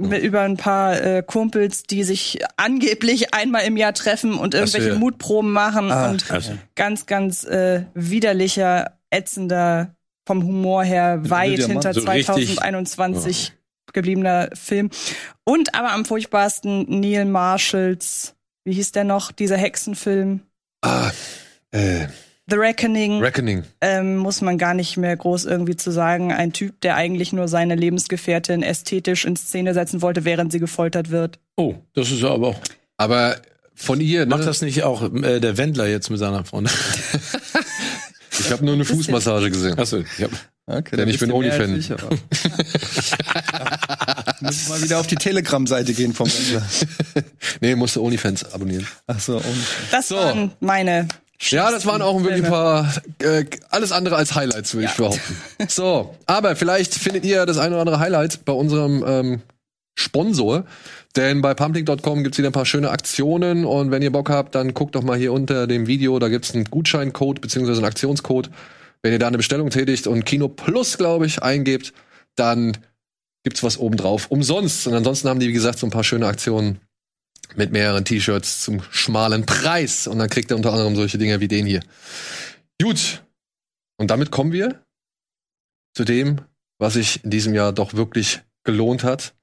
über 0.00 0.40
ein 0.42 0.56
paar 0.56 1.00
äh, 1.00 1.22
Kumpels, 1.22 1.82
die 1.84 2.04
sich 2.04 2.38
angeblich 2.56 3.34
einmal 3.34 3.64
im 3.64 3.76
Jahr 3.76 3.92
treffen 3.92 4.34
und 4.34 4.54
irgendwelche 4.54 4.90
ja. 4.90 4.94
Mutproben 4.94 5.52
machen 5.52 5.90
Ah, 5.90 6.10
und 6.10 6.30
Also, 6.30 6.52
ganz, 6.74 7.06
ganz 7.06 7.44
äh, 7.44 7.84
widerlicher, 7.94 8.98
ätzender, 9.10 9.94
vom 10.26 10.44
Humor 10.44 10.84
her 10.84 11.28
weit 11.28 11.58
hinter 11.60 11.92
So 11.94 12.00
richtig- 12.00 12.26
2021 12.26 13.52
gebliebener 13.92 14.50
Film. 14.54 14.90
Und 15.44 15.74
aber 15.74 15.90
am 15.92 16.04
furchtbarsten 16.04 17.00
Neil 17.00 17.24
Marshalls, 17.24 18.36
wie 18.64 18.72
hieß 18.74 18.92
der 18.92 19.02
noch, 19.04 19.32
dieser 19.32 19.56
Hexenfilm? 19.56 20.40
Ah, 20.82 21.10
äh, 21.72 22.06
The 22.50 22.56
Reckoning. 22.56 23.20
Reckoning. 23.20 23.62
ähm, 23.80 24.16
muss 24.16 24.40
man 24.40 24.58
gar 24.58 24.74
nicht 24.74 24.96
mehr 24.96 25.16
groß 25.16 25.44
irgendwie 25.44 25.76
zu 25.76 25.90
sagen. 25.92 26.32
Ein 26.32 26.52
Typ, 26.52 26.80
der 26.80 26.96
eigentlich 26.96 27.32
nur 27.32 27.46
seine 27.48 27.74
Lebensgefährtin 27.76 28.62
ästhetisch 28.62 29.24
in 29.24 29.36
Szene 29.36 29.74
setzen 29.74 30.02
wollte, 30.02 30.24
während 30.24 30.50
sie 30.52 30.58
gefoltert 30.58 31.10
wird. 31.10 31.38
oh, 31.56 31.74
das 31.94 32.10
ist 32.10 32.24
aber 32.24 32.48
auch. 32.48 32.60
Aber 32.96 33.36
von 33.74 34.00
ihr, 34.00 34.20
ne? 34.26 34.36
Macht 34.36 34.46
das 34.46 34.62
nicht 34.62 34.82
auch 34.82 35.02
äh, 35.14 35.40
der 35.40 35.56
Wendler 35.56 35.86
jetzt 35.86 36.10
mit 36.10 36.18
seiner 36.18 36.44
Freundin? 36.44 36.72
ich 38.38 38.50
habe 38.50 38.64
nur 38.64 38.74
eine 38.74 38.84
Fußmassage 38.84 39.50
gesehen. 39.50 39.78
Achso, 39.78 39.98
ich 39.98 40.22
hab, 40.22 40.30
Okay, 40.66 40.96
Denn 40.96 41.08
ich 41.08 41.18
bin 41.18 41.30
du 41.30 41.34
Onlyfan. 41.36 41.76
ich, 41.76 41.90
Muss 44.40 44.68
mal 44.68 44.80
wieder 44.82 45.00
auf 45.00 45.06
die 45.08 45.16
Telegram-Seite 45.16 45.94
gehen 45.94 46.12
vom 46.14 46.28
Wendler. 46.28 46.62
Nee, 47.60 47.74
musste 47.74 48.00
OnlyFans 48.02 48.52
abonnieren. 48.52 48.86
Ach 49.06 49.18
so, 49.18 49.36
Onlyfans. 49.36 49.66
Das 49.90 50.08
So. 50.08 50.16
waren 50.16 50.52
meine. 50.60 51.08
Ja, 51.42 51.70
das 51.70 51.86
waren 51.86 52.02
auch 52.02 52.22
wirklich 52.22 52.44
ein 52.44 52.50
paar, 52.50 52.92
äh, 53.20 53.46
alles 53.70 53.92
andere 53.92 54.16
als 54.16 54.34
Highlights, 54.34 54.74
würde 54.74 54.86
ich 54.86 54.94
behaupten. 54.94 55.36
So, 55.68 56.14
aber 56.26 56.54
vielleicht 56.54 56.94
findet 56.94 57.24
ihr 57.24 57.46
das 57.46 57.58
eine 57.58 57.74
oder 57.74 57.80
andere 57.80 57.98
Highlight 57.98 58.44
bei 58.44 58.52
unserem 58.52 59.04
ähm, 59.06 59.42
Sponsor. 59.98 60.64
Denn 61.16 61.40
bei 61.40 61.54
pumpling.com 61.54 62.22
gibt's 62.22 62.38
wieder 62.38 62.50
ein 62.50 62.52
paar 62.52 62.66
schöne 62.66 62.90
Aktionen 62.90 63.64
und 63.64 63.90
wenn 63.90 64.02
ihr 64.02 64.12
Bock 64.12 64.30
habt, 64.30 64.54
dann 64.54 64.74
guckt 64.74 64.94
doch 64.94 65.02
mal 65.02 65.18
hier 65.18 65.32
unter 65.32 65.66
dem 65.66 65.86
Video, 65.86 66.18
da 66.18 66.28
gibt's 66.28 66.54
einen 66.54 66.64
Gutscheincode 66.64 67.40
beziehungsweise 67.40 67.78
einen 67.78 67.88
Aktionscode. 67.88 68.50
Wenn 69.02 69.12
ihr 69.12 69.18
da 69.18 69.26
eine 69.26 69.38
Bestellung 69.38 69.70
tätigt 69.70 70.06
und 70.06 70.24
Kino 70.24 70.48
Plus, 70.48 70.98
glaube 70.98 71.26
ich, 71.26 71.42
eingebt, 71.42 71.92
dann 72.36 72.76
gibt's 73.42 73.62
was 73.62 73.78
obendrauf 73.78 74.30
umsonst. 74.30 74.86
Und 74.86 74.94
ansonsten 74.94 75.28
haben 75.28 75.40
die, 75.40 75.48
wie 75.48 75.52
gesagt, 75.52 75.78
so 75.78 75.86
ein 75.86 75.90
paar 75.90 76.04
schöne 76.04 76.26
Aktionen 76.26 76.80
mit 77.56 77.72
mehreren 77.72 78.04
T-Shirts 78.04 78.62
zum 78.62 78.82
schmalen 78.90 79.46
Preis. 79.46 80.06
Und 80.06 80.18
dann 80.18 80.28
kriegt 80.28 80.50
ihr 80.50 80.56
unter 80.56 80.72
anderem 80.72 80.96
solche 80.96 81.18
Dinge 81.18 81.40
wie 81.40 81.48
den 81.48 81.66
hier. 81.66 81.80
Gut. 82.80 83.22
Und 83.98 84.10
damit 84.10 84.30
kommen 84.30 84.52
wir 84.52 84.82
zu 85.94 86.04
dem, 86.04 86.40
was 86.78 86.94
sich 86.94 87.24
in 87.24 87.30
diesem 87.30 87.54
Jahr 87.54 87.72
doch 87.72 87.94
wirklich 87.94 88.40
gelohnt 88.64 89.04
hat. 89.04 89.34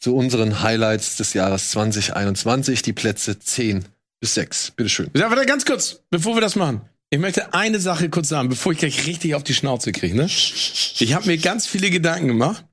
Zu 0.00 0.14
unseren 0.14 0.62
Highlights 0.62 1.16
des 1.16 1.34
Jahres 1.34 1.70
2021, 1.70 2.82
die 2.82 2.92
Plätze 2.92 3.38
10 3.38 3.84
bis 4.20 4.34
6. 4.34 4.72
Bitteschön. 4.72 5.10
Ja, 5.16 5.28
warte, 5.30 5.44
ganz 5.44 5.64
kurz, 5.64 6.02
bevor 6.10 6.36
wir 6.36 6.40
das 6.40 6.54
machen. 6.56 6.82
Ich 7.10 7.18
möchte 7.18 7.54
eine 7.54 7.80
Sache 7.80 8.10
kurz 8.10 8.28
sagen, 8.28 8.48
bevor 8.48 8.72
ich 8.72 8.78
gleich 8.78 9.06
richtig 9.06 9.34
auf 9.34 9.42
die 9.42 9.54
Schnauze 9.54 9.92
kriege. 9.92 10.14
Ne? 10.14 10.26
Ich 10.26 11.14
habe 11.14 11.26
mir 11.26 11.38
ganz 11.38 11.66
viele 11.66 11.90
Gedanken 11.90 12.28
gemacht 12.28 12.64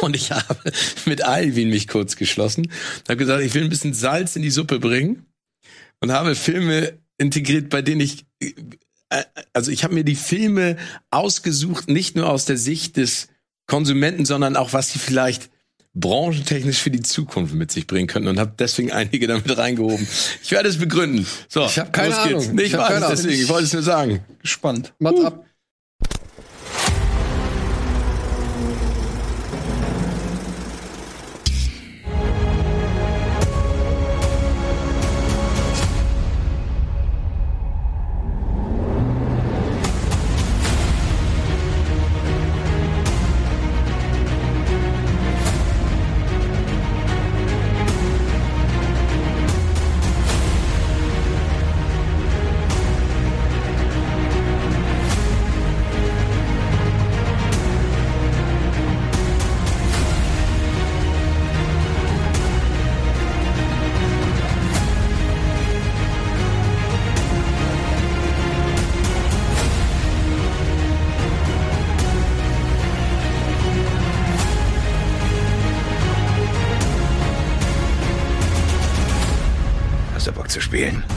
und 0.00 0.14
ich 0.16 0.32
habe 0.32 0.58
mit 1.06 1.22
Alvin 1.22 1.70
mich 1.70 1.88
kurz 1.88 2.16
geschlossen. 2.16 2.70
habe 3.08 3.16
gesagt, 3.16 3.42
ich 3.42 3.54
will 3.54 3.64
ein 3.64 3.70
bisschen 3.70 3.94
Salz 3.94 4.36
in 4.36 4.42
die 4.42 4.50
Suppe 4.50 4.78
bringen 4.78 5.26
und 6.00 6.12
habe 6.12 6.34
Filme 6.34 6.98
integriert, 7.18 7.70
bei 7.70 7.82
denen 7.82 8.00
ich 8.00 8.26
äh, 9.10 9.24
also 9.52 9.70
ich 9.70 9.84
habe 9.84 9.94
mir 9.94 10.04
die 10.04 10.14
Filme 10.16 10.76
ausgesucht, 11.10 11.88
nicht 11.88 12.16
nur 12.16 12.28
aus 12.28 12.44
der 12.44 12.58
Sicht 12.58 12.96
des 12.96 13.28
Konsumenten, 13.66 14.24
sondern 14.24 14.56
auch 14.56 14.72
was 14.72 14.92
sie 14.92 14.98
vielleicht 14.98 15.50
branchentechnisch 15.94 16.78
für 16.78 16.90
die 16.90 17.00
Zukunft 17.02 17.54
mit 17.54 17.72
sich 17.72 17.86
bringen 17.86 18.06
könnten 18.06 18.28
und 18.28 18.38
habe 18.38 18.52
deswegen 18.58 18.92
einige 18.92 19.26
damit 19.26 19.56
reingehoben. 19.56 20.06
Ich 20.42 20.50
werde 20.52 20.68
es 20.68 20.78
begründen. 20.78 21.26
So, 21.48 21.64
Ich 21.66 21.78
hab 21.78 21.92
keine 21.92 22.10
geht's. 22.10 22.18
Ahnung. 22.18 22.54
Nee, 22.54 22.62
Ich 22.62 22.72
ich 22.72 22.78
weiß 22.78 23.02
es 23.02 23.08
deswegen. 23.22 23.42
Ich 23.42 23.48
wollte 23.48 23.64
es 23.64 23.72
nur 23.72 23.82
sagen. 23.82 24.20
Gespannt. 24.40 24.92
Macht 24.98 25.24
ab. 25.24 25.44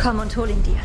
Komm 0.02 0.18
und 0.18 0.36
hol 0.36 0.50
ihn 0.50 0.64
dir. 0.64 0.78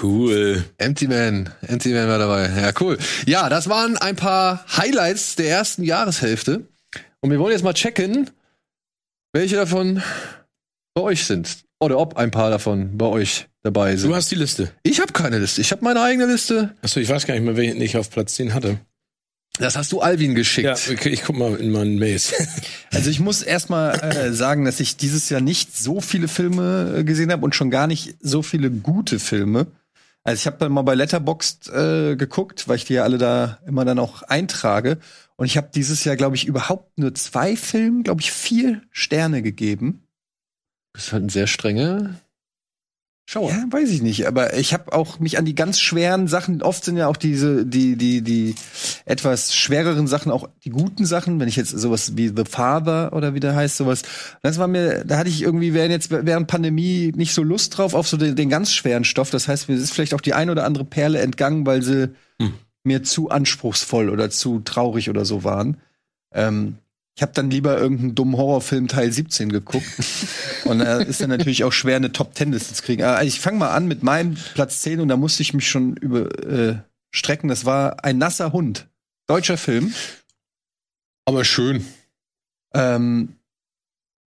Cool. 0.00 0.64
Empty 0.78 1.08
Man, 1.08 1.50
Empty 1.66 1.92
Man 1.92 2.06
war 2.06 2.18
dabei. 2.18 2.48
Ja, 2.60 2.70
cool. 2.80 2.98
Ja, 3.26 3.48
das 3.48 3.68
waren 3.68 3.96
ein 3.96 4.14
paar 4.14 4.64
Highlights 4.76 5.34
der 5.34 5.48
ersten 5.48 5.82
Jahreshälfte. 5.82 6.68
Und 7.18 7.32
wir 7.32 7.40
wollen 7.40 7.50
jetzt 7.50 7.64
mal 7.64 7.74
checken, 7.74 8.30
welche 9.36 9.56
davon 9.56 10.02
bei 10.94 11.02
euch 11.02 11.24
sind. 11.24 11.58
Oder 11.78 11.98
ob 11.98 12.16
ein 12.16 12.30
paar 12.30 12.48
davon 12.48 12.96
bei 12.96 13.04
euch 13.04 13.48
dabei 13.62 13.96
sind. 13.96 14.08
Du 14.08 14.16
hast 14.16 14.30
die 14.30 14.36
Liste. 14.36 14.72
ich 14.82 14.98
habe 14.98 15.12
keine 15.12 15.38
Liste. 15.38 15.60
Ich 15.60 15.70
habe 15.72 15.84
meine 15.84 16.00
eigene 16.00 16.26
Liste. 16.26 16.74
Achso, 16.80 17.00
ich 17.00 17.08
weiß 17.08 17.26
gar 17.26 17.34
nicht 17.34 17.42
mehr, 17.44 17.56
welchen 17.56 17.80
ich 17.82 17.98
auf 17.98 18.10
Platz 18.10 18.34
10 18.36 18.54
hatte. 18.54 18.78
Das 19.58 19.76
hast 19.76 19.92
du 19.92 20.00
Alvin 20.00 20.34
geschickt. 20.34 20.66
Ja, 20.66 20.92
okay, 20.92 21.10
ich 21.10 21.22
guck 21.22 21.36
mal 21.36 21.54
in 21.56 21.70
meinen 21.70 21.98
Mails. 21.98 22.32
Also 22.92 23.10
ich 23.10 23.20
muss 23.20 23.42
erstmal 23.42 23.94
äh, 24.00 24.32
sagen, 24.32 24.64
dass 24.64 24.80
ich 24.80 24.96
dieses 24.96 25.28
Jahr 25.28 25.42
nicht 25.42 25.76
so 25.76 26.00
viele 26.00 26.28
Filme 26.28 26.96
äh, 26.98 27.04
gesehen 27.04 27.30
habe 27.30 27.44
und 27.44 27.54
schon 27.54 27.70
gar 27.70 27.86
nicht 27.86 28.14
so 28.20 28.40
viele 28.40 28.70
gute 28.70 29.18
Filme. 29.18 29.66
Also 30.24 30.40
ich 30.40 30.46
habe 30.46 30.56
dann 30.58 30.72
mal 30.72 30.82
bei 30.82 30.94
Letterboxd 30.94 31.68
äh, 31.68 32.16
geguckt, 32.16 32.68
weil 32.68 32.76
ich 32.76 32.86
die 32.86 32.94
ja 32.94 33.02
alle 33.02 33.18
da 33.18 33.58
immer 33.66 33.84
dann 33.84 33.98
auch 33.98 34.22
eintrage. 34.22 34.96
Und 35.36 35.46
ich 35.46 35.56
habe 35.56 35.70
dieses 35.74 36.04
Jahr, 36.04 36.16
glaube 36.16 36.36
ich, 36.36 36.46
überhaupt 36.46 36.98
nur 36.98 37.14
zwei 37.14 37.56
Filmen, 37.56 38.02
glaube 38.02 38.22
ich, 38.22 38.32
vier 38.32 38.82
Sterne 38.90 39.42
gegeben. 39.42 40.06
Das 40.94 41.06
ist 41.06 41.12
halt 41.12 41.24
ein 41.24 41.28
sehr 41.28 41.46
strenger 41.46 42.16
Schauer. 43.28 43.50
Ja, 43.50 43.64
weiß 43.70 43.90
ich 43.90 44.02
nicht, 44.02 44.28
aber 44.28 44.56
ich 44.56 44.72
habe 44.72 44.92
auch 44.92 45.18
mich 45.18 45.36
an 45.36 45.44
die 45.44 45.56
ganz 45.56 45.80
schweren 45.80 46.28
Sachen, 46.28 46.62
oft 46.62 46.84
sind 46.84 46.96
ja 46.96 47.08
auch 47.08 47.16
diese 47.16 47.66
die 47.66 47.96
die 47.96 48.22
die 48.22 48.54
etwas 49.04 49.52
schwereren 49.52 50.06
Sachen 50.06 50.30
auch 50.30 50.48
die 50.64 50.70
guten 50.70 51.04
Sachen, 51.04 51.40
wenn 51.40 51.48
ich 51.48 51.56
jetzt 51.56 51.70
sowas 51.70 52.16
wie 52.16 52.28
The 52.28 52.44
Father 52.48 53.12
oder 53.12 53.34
wie 53.34 53.40
der 53.40 53.56
heißt 53.56 53.78
sowas, 53.78 54.02
das 54.42 54.58
war 54.58 54.68
mir 54.68 55.04
da 55.04 55.18
hatte 55.18 55.28
ich 55.28 55.42
irgendwie 55.42 55.74
während 55.74 55.90
jetzt 55.90 56.12
während 56.12 56.46
Pandemie 56.46 57.12
nicht 57.16 57.34
so 57.34 57.42
Lust 57.42 57.76
drauf 57.76 57.94
auf 57.94 58.06
so 58.06 58.16
den, 58.16 58.36
den 58.36 58.48
ganz 58.48 58.72
schweren 58.72 59.02
Stoff, 59.02 59.30
das 59.30 59.48
heißt, 59.48 59.68
mir 59.68 59.74
ist 59.74 59.92
vielleicht 59.92 60.14
auch 60.14 60.20
die 60.20 60.34
ein 60.34 60.48
oder 60.48 60.64
andere 60.64 60.84
Perle 60.84 61.18
entgangen, 61.18 61.66
weil 61.66 61.82
sie 61.82 62.14
Hm. 62.40 62.52
Mir 62.86 63.02
zu 63.02 63.30
anspruchsvoll 63.30 64.08
oder 64.08 64.30
zu 64.30 64.60
traurig 64.60 65.10
oder 65.10 65.24
so 65.24 65.44
waren. 65.44 65.78
Ähm, 66.32 66.78
ich 67.16 67.22
habe 67.22 67.32
dann 67.32 67.50
lieber 67.50 67.78
irgendeinen 67.78 68.14
dummen 68.14 68.36
Horrorfilm 68.36 68.88
Teil 68.88 69.10
17 69.10 69.50
geguckt. 69.50 69.86
und 70.64 70.80
da 70.80 70.98
ist 70.98 71.20
dann 71.20 71.30
natürlich 71.30 71.64
auch 71.64 71.72
schwer, 71.72 71.96
eine 71.96 72.12
Top 72.12 72.34
10 72.34 72.52
Liste 72.52 72.74
zu 72.74 72.82
kriegen. 72.82 73.02
Aber 73.02 73.24
ich 73.24 73.40
fange 73.40 73.58
mal 73.58 73.70
an 73.70 73.86
mit 73.86 74.02
meinem 74.02 74.34
Platz 74.54 74.82
10 74.82 75.00
und 75.00 75.08
da 75.08 75.16
musste 75.16 75.42
ich 75.42 75.54
mich 75.54 75.68
schon 75.68 75.96
über 75.96 76.26
äh. 76.44 76.78
Das 77.44 77.64
war 77.64 78.04
ein 78.04 78.18
nasser 78.18 78.52
Hund. 78.52 78.88
Deutscher 79.26 79.56
Film. 79.56 79.94
Aber 81.24 81.44
schön. 81.44 81.86
Ähm, 82.74 83.36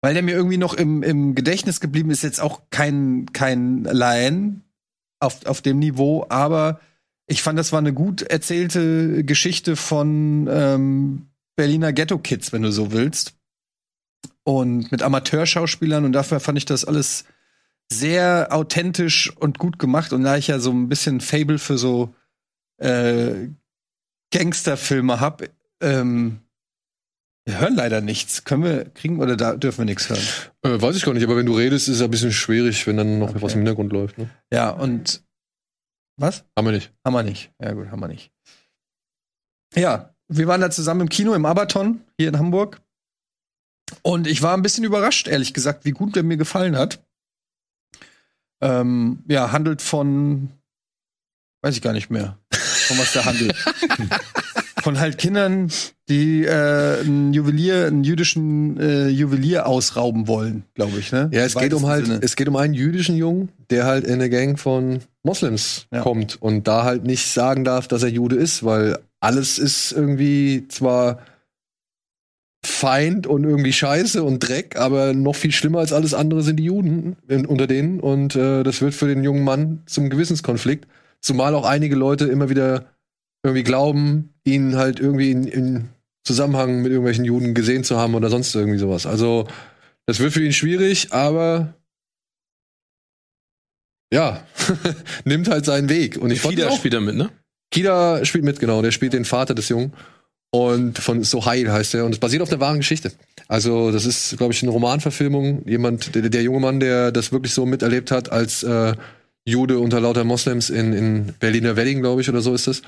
weil 0.02 0.14
der 0.14 0.22
mir 0.22 0.36
irgendwie 0.36 0.58
noch 0.58 0.74
im, 0.74 1.02
im 1.02 1.34
Gedächtnis 1.34 1.80
geblieben 1.80 2.10
ist, 2.10 2.24
jetzt 2.24 2.42
auch 2.42 2.64
kein, 2.72 3.28
kein 3.32 3.86
Laien 3.86 4.66
auf, 5.22 5.46
auf 5.46 5.62
dem 5.62 5.80
Niveau, 5.80 6.26
aber 6.28 6.82
ich 7.34 7.42
fand, 7.42 7.58
das 7.60 7.72
war 7.72 7.80
eine 7.80 7.94
gut 7.94 8.22
erzählte 8.22 9.24
Geschichte 9.24 9.76
von 9.76 10.48
ähm, 10.50 11.28
Berliner 11.56 11.92
Ghetto-Kids, 11.92 12.54
wenn 12.54 12.62
du 12.62 12.72
so 12.72 12.92
willst. 12.92 13.34
Und 14.44 14.92
mit 14.92 15.02
Amateurschauspielern 15.02 16.06
und 16.06 16.14
dafür 16.14 16.40
fand 16.40 16.58
ich 16.58 16.66
das 16.66 16.86
alles 16.86 17.26
sehr 17.92 18.50
authentisch 18.52 19.36
und 19.38 19.58
gut 19.58 19.80
gemacht. 19.80 20.14
Und 20.14 20.24
da 20.24 20.38
ich 20.38 20.48
ja 20.48 20.60
so 20.60 20.72
ein 20.72 20.90
bisschen 20.90 21.22
Fable 21.22 21.60
für 21.60 21.78
so 21.78 22.14
äh, 22.78 23.48
Gangsterfilme 24.32 25.20
hab, 25.20 25.44
ähm, 25.82 26.40
wir 27.46 27.60
hören 27.60 27.76
leider 27.76 28.02
nichts. 28.02 28.46
Können 28.46 28.64
wir 28.64 28.86
kriegen 28.86 29.20
oder 29.20 29.36
da 29.36 29.56
dürfen 29.56 29.80
wir 29.80 29.86
nichts 29.86 30.10
hören? 30.10 30.22
Äh, 30.62 30.82
weiß 30.82 30.96
ich 30.96 31.04
gar 31.04 31.14
nicht, 31.14 31.24
aber 31.24 31.36
wenn 31.36 31.46
du 31.46 31.56
redest, 31.58 31.90
ist 31.90 31.96
es 31.98 32.02
ein 32.02 32.12
bisschen 32.12 32.32
schwierig, 32.32 32.88
wenn 32.88 32.98
dann 32.98 33.20
noch 33.20 33.32
Okay. 33.32 33.42
was 33.42 33.54
im 33.54 33.60
Hintergrund 33.60 33.92
läuft. 33.92 34.18
Ne? 34.18 34.30
Ja, 34.52 34.70
und 34.70 35.24
was? 36.18 36.44
Haben 36.58 36.66
wir 36.68 36.72
nicht. 36.72 36.94
Haben 37.06 37.14
wir 37.14 37.24
nicht. 37.24 37.52
Ja, 37.62 37.74
gut, 37.74 37.90
haben 37.90 38.00
wir 38.00 38.08
nicht. 38.08 38.32
Ja, 39.76 40.14
wir 40.28 40.48
waren 40.48 40.62
da 40.62 40.70
zusammen 40.70 41.02
im 41.02 41.10
Kino 41.10 41.34
im 41.34 41.46
Abaton 41.46 42.02
hier 42.18 42.30
in 42.30 42.38
Hamburg. 42.38 42.82
Und 44.02 44.28
ich 44.28 44.42
war 44.42 44.56
ein 44.56 44.62
bisschen 44.62 44.84
überrascht, 44.84 45.28
ehrlich 45.28 45.54
gesagt, 45.54 45.86
wie 45.86 45.92
gut 45.92 46.16
der 46.16 46.24
mir 46.24 46.38
gefallen 46.38 46.76
hat. 46.76 47.04
Ähm, 48.62 49.24
ja, 49.28 49.52
handelt 49.52 49.82
von, 49.82 50.50
weiß 51.62 51.76
ich 51.76 51.82
gar 51.82 51.94
nicht 51.94 52.10
mehr, 52.10 52.38
von 52.52 52.98
was 52.98 53.14
der 53.14 53.26
handelt. 53.26 53.56
von 54.84 55.00
halt 55.00 55.18
Kindern, 55.18 55.72
die 56.10 56.44
äh, 56.44 57.02
einen 57.02 57.34
Juwelier, 57.34 57.88
einen 57.88 58.04
jüdischen 58.04 58.80
äh, 58.80 59.08
Juwelier 59.08 59.66
ausrauben 59.66 60.28
wollen, 60.28 60.64
glaube 60.76 61.00
ich. 61.00 61.12
Ne? 61.12 61.30
Ja, 61.32 61.44
es 61.44 61.56
Im 61.56 61.62
geht 61.62 61.74
um 61.74 61.88
halt, 61.88 62.06
Sinne. 62.06 62.20
es 62.22 62.36
geht 62.36 62.48
um 62.48 62.56
einen 62.56 62.74
jüdischen 62.74 63.16
Jungen, 63.16 63.50
der 63.70 63.86
halt 63.86 64.06
in 64.06 64.14
eine 64.14 64.30
Gang 64.30 64.60
von 64.60 65.00
Moslems 65.24 65.88
Ja. 65.94 66.02
kommt 66.02 66.42
und 66.42 66.68
da 66.68 66.84
halt 66.84 67.04
nicht 67.06 67.28
sagen 67.28 67.64
darf, 67.64 67.88
dass 67.88 68.04
er 68.04 68.10
Jude 68.10 68.36
ist, 68.36 68.64
weil 68.64 69.00
alles 69.20 69.58
ist 69.58 69.92
irgendwie 69.92 70.68
zwar 70.68 71.20
Feind 72.66 73.28
und 73.28 73.44
irgendwie 73.44 73.74
Scheiße 73.74 74.24
und 74.24 74.40
Dreck, 74.40 74.78
aber 74.78 75.14
noch 75.14 75.36
viel 75.36 75.52
schlimmer 75.52 75.80
als 75.80 75.92
alles 75.92 76.14
andere 76.14 76.44
sind 76.44 76.58
die 76.58 76.64
Juden 76.66 77.18
in, 77.28 77.46
unter 77.46 77.68
denen 77.68 78.00
und 78.00 78.36
äh, 78.36 78.64
das 78.64 78.82
wird 78.82 78.94
für 78.94 79.08
den 79.08 79.24
jungen 79.24 79.44
Mann 79.44 79.82
zum 79.86 80.10
Gewissenskonflikt, 80.10 80.88
zumal 81.20 81.56
auch 81.56 81.66
einige 81.66 81.96
Leute 81.96 82.26
immer 82.26 82.50
wieder 82.50 82.86
irgendwie 83.44 83.64
glauben, 83.64 84.34
ihn 84.46 84.78
halt 84.78 85.02
irgendwie 85.02 85.32
in, 85.32 85.44
in 85.46 85.90
Zusammenhang 86.24 86.82
mit 86.82 86.92
irgendwelchen 86.92 87.26
Juden 87.26 87.54
gesehen 87.54 87.84
zu 87.84 87.98
haben 87.98 88.16
oder 88.16 88.30
sonst 88.30 88.56
irgendwie 88.56 88.80
sowas. 88.80 89.06
Also 89.06 89.46
das 90.06 90.22
wird 90.22 90.32
für 90.32 90.44
ihn 90.44 90.54
schwierig, 90.54 91.12
aber 91.12 91.74
ja, 94.14 94.46
nimmt 95.26 95.50
halt 95.50 95.66
seinen 95.66 95.90
Weg. 95.90 96.18
Und 96.18 96.30
ich 96.30 96.42
Fida 96.42 96.70
auch, 96.70 96.78
spielt 96.78 96.94
da 96.94 97.02
mit, 97.02 97.16
ne? 97.16 97.30
Kida 97.72 98.24
spielt 98.26 98.44
mit, 98.44 98.60
genau. 98.60 98.84
Der 98.84 98.92
spielt 98.92 99.14
den 99.14 99.26
Vater 99.26 99.56
des 99.56 99.70
Jungen. 99.70 99.94
Und 100.52 101.00
von 101.00 101.24
Sohail 101.24 101.72
heißt 101.72 101.96
er. 101.96 102.06
Und 102.06 102.12
es 102.12 102.20
basiert 102.20 102.44
auf 102.44 102.50
der 102.50 102.60
wahren 102.60 102.78
Geschichte. 102.78 103.12
Also, 103.48 103.92
das 103.92 104.06
ist, 104.06 104.38
glaube 104.38 104.54
ich, 104.54 104.62
eine 104.62 104.72
Romanverfilmung. 104.72 105.68
Jemand, 105.68 106.14
der, 106.14 106.30
der 106.30 106.44
junge 106.44 106.60
Mann, 106.60 106.80
der 106.80 107.12
das 107.12 107.32
wirklich 107.32 107.54
so 107.54 107.66
miterlebt 107.66 108.12
hat, 108.12 108.32
als 108.32 108.62
äh, 108.62 108.94
Jude 109.46 109.80
unter 109.80 110.00
lauter 110.00 110.24
Moslems 110.24 110.70
in, 110.70 110.94
in 110.94 111.34
Berliner 111.40 111.76
Wedding, 111.76 112.02
glaube 112.02 112.22
ich, 112.22 112.30
oder 112.30 112.42
so 112.42 112.54
ist 112.54 112.68
es. 112.68 112.84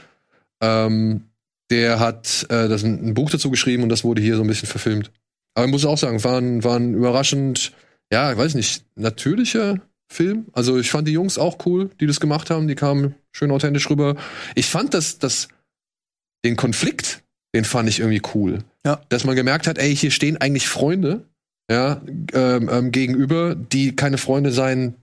Ähm, 0.62 1.24
der 1.72 2.00
hat 2.00 2.46
äh, 2.50 2.70
das 2.70 2.84
ein, 2.84 3.04
ein 3.04 3.14
Buch 3.16 3.32
dazu 3.32 3.50
geschrieben 3.50 3.82
und 3.82 3.90
das 3.90 4.04
wurde 4.04 4.22
hier 4.22 4.36
so 4.36 4.44
ein 4.44 4.48
bisschen 4.48 4.70
verfilmt. 4.70 5.12
Aber 5.56 5.66
ich 5.66 5.72
muss 5.72 5.86
auch 5.86 5.98
sagen, 5.98 6.24
war 6.24 6.38
ein, 6.38 6.64
war 6.64 6.78
ein 6.78 6.94
überraschend, 6.94 7.72
ja, 8.12 8.32
ich 8.32 8.38
weiß 8.38 8.54
nicht, 8.54 8.86
natürlicher 8.96 9.80
Film. 10.08 10.46
Also 10.54 10.78
ich 10.78 10.92
fand 10.92 11.08
die 11.08 11.14
Jungs 11.14 11.38
auch 11.38 11.66
cool, 11.66 11.90
die 12.00 12.08
das 12.08 12.20
gemacht 12.20 12.50
haben. 12.50 12.68
Die 12.68 12.76
kamen 12.76 13.16
schön 13.32 13.52
authentisch 13.52 13.90
rüber. 13.90 14.16
Ich 14.56 14.68
fand 14.68 14.94
das, 14.94 15.20
das, 15.20 15.48
den 16.46 16.56
Konflikt, 16.56 17.24
den 17.56 17.66
fand 17.66 17.90
ich 17.90 18.00
irgendwie 18.00 18.22
cool. 18.34 18.60
Ja. 18.86 19.02
Dass 19.10 19.24
man 19.24 19.36
gemerkt 19.36 19.68
hat, 19.68 19.78
ey, 19.78 19.96
hier 19.96 20.12
stehen 20.12 20.38
eigentlich 20.38 20.68
Freunde, 20.68 21.26
ja, 21.70 22.02
ähm, 22.34 22.70
ähm, 22.72 22.92
gegenüber, 22.92 23.56
die 23.56 23.96
keine 23.96 24.18
Freunde 24.20 24.52
sein 24.52 24.94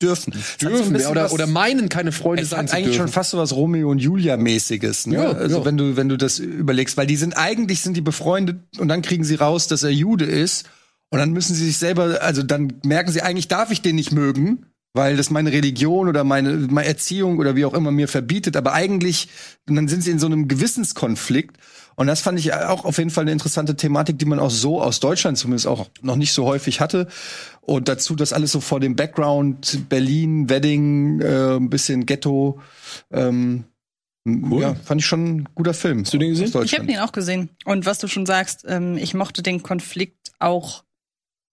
dürfen. 0.00 0.32
Dürfen 0.60 0.92
bisschen 0.92 1.10
oder, 1.10 1.24
was- 1.24 1.32
oder 1.32 1.46
meinen, 1.46 1.88
keine 1.88 2.12
Freunde 2.12 2.44
sein 2.44 2.66
hat 2.66 2.74
eigentlich 2.74 2.96
dürfen. 2.96 2.98
schon 2.98 3.08
fast 3.08 3.30
so 3.30 3.38
was 3.38 3.52
Romeo 3.54 3.90
und 3.90 3.98
Julia 3.98 4.36
mäßiges, 4.36 5.06
ne? 5.06 5.16
Ja, 5.16 5.32
also 5.32 5.60
ja. 5.60 5.64
wenn 5.64 5.76
du 5.76 5.96
wenn 5.96 6.08
du 6.08 6.16
das 6.16 6.38
überlegst, 6.38 6.96
weil 6.96 7.06
die 7.06 7.16
sind 7.16 7.36
eigentlich 7.36 7.80
sind 7.80 7.96
die 7.96 8.00
befreundet 8.00 8.58
und 8.78 8.88
dann 8.88 9.02
kriegen 9.02 9.24
sie 9.24 9.36
raus, 9.36 9.68
dass 9.68 9.82
er 9.82 9.90
Jude 9.90 10.24
ist 10.24 10.68
und 11.12 11.18
dann 11.18 11.30
müssen 11.30 11.54
sie 11.54 11.66
sich 11.66 11.78
selber, 11.78 12.22
also 12.22 12.42
dann 12.42 12.72
merken 12.84 13.12
sie 13.12 13.22
eigentlich 13.22 13.48
darf 13.48 13.70
ich 13.70 13.82
den 13.82 13.96
nicht 13.96 14.12
mögen, 14.12 14.66
weil 14.94 15.16
das 15.16 15.30
meine 15.30 15.52
Religion 15.52 16.08
oder 16.08 16.24
meine, 16.24 16.52
meine 16.52 16.88
Erziehung 16.88 17.38
oder 17.38 17.54
wie 17.54 17.64
auch 17.64 17.74
immer 17.74 17.90
mir 17.90 18.08
verbietet, 18.08 18.56
aber 18.56 18.72
eigentlich 18.72 19.28
und 19.68 19.76
dann 19.76 19.88
sind 19.88 20.02
sie 20.02 20.10
in 20.10 20.18
so 20.18 20.26
einem 20.26 20.48
Gewissenskonflikt 20.48 21.58
und 21.96 22.06
das 22.06 22.22
fand 22.22 22.38
ich 22.38 22.54
auch 22.54 22.84
auf 22.84 22.96
jeden 22.98 23.10
Fall 23.10 23.22
eine 23.22 23.32
interessante 23.32 23.76
Thematik, 23.76 24.18
die 24.18 24.24
man 24.24 24.38
auch 24.38 24.50
so 24.50 24.80
aus 24.80 25.00
Deutschland 25.00 25.36
zumindest 25.36 25.66
auch 25.66 25.90
noch 26.00 26.16
nicht 26.16 26.32
so 26.32 26.46
häufig 26.46 26.80
hatte. 26.80 27.06
Und 27.60 27.88
dazu 27.88 28.16
das 28.16 28.32
alles 28.32 28.52
so 28.52 28.60
vor 28.60 28.80
dem 28.80 28.96
Background 28.96 29.88
Berlin, 29.90 30.48
Wedding, 30.48 31.20
äh, 31.20 31.56
ein 31.56 31.68
bisschen 31.68 32.06
Ghetto. 32.06 32.60
Ähm, 33.10 33.64
Cool. 34.24 34.62
Ja, 34.62 34.74
fand 34.76 35.00
ich 35.00 35.06
schon 35.08 35.26
ein 35.26 35.48
guter 35.56 35.74
Film. 35.74 36.02
Hast 36.02 36.14
du 36.14 36.18
den 36.18 36.30
gesehen? 36.30 36.62
Ich 36.62 36.78
habe 36.78 36.90
ihn 36.90 36.98
auch 36.98 37.10
gesehen. 37.10 37.50
Und 37.64 37.86
was 37.86 37.98
du 37.98 38.06
schon 38.06 38.24
sagst, 38.24 38.64
ähm, 38.68 38.96
ich 38.96 39.14
mochte 39.14 39.42
den 39.42 39.64
Konflikt 39.64 40.30
auch 40.38 40.84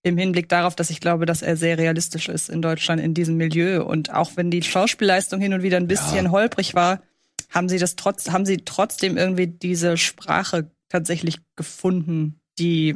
im 0.03 0.17
Hinblick 0.17 0.47
darauf, 0.49 0.75
dass 0.75 0.89
ich 0.89 0.99
glaube, 1.01 1.25
dass 1.25 1.41
er 1.41 1.57
sehr 1.57 1.77
realistisch 1.77 2.29
ist 2.29 2.49
in 2.49 2.61
Deutschland 2.61 3.01
in 3.01 3.13
diesem 3.13 3.35
Milieu. 3.37 3.83
Und 3.83 4.13
auch 4.13 4.31
wenn 4.35 4.49
die 4.51 4.63
Schauspielleistung 4.63 5.41
hin 5.41 5.53
und 5.53 5.61
wieder 5.63 5.77
ein 5.77 5.87
bisschen 5.87 6.31
holprig 6.31 6.73
war, 6.73 7.01
haben 7.49 7.67
sie 7.67 7.79
das 7.79 7.95
trotz, 7.95 8.29
haben 8.29 8.45
sie 8.45 8.57
trotzdem 8.57 9.17
irgendwie 9.17 9.47
diese 9.47 9.97
Sprache 9.97 10.71
tatsächlich 10.89 11.39
gefunden, 11.55 12.39
die 12.59 12.95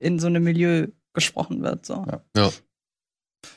in 0.00 0.18
so 0.18 0.26
einem 0.28 0.44
Milieu 0.44 0.86
gesprochen 1.14 1.62
wird. 1.62 1.84
So. 1.84 2.04
Ja, 2.36 2.52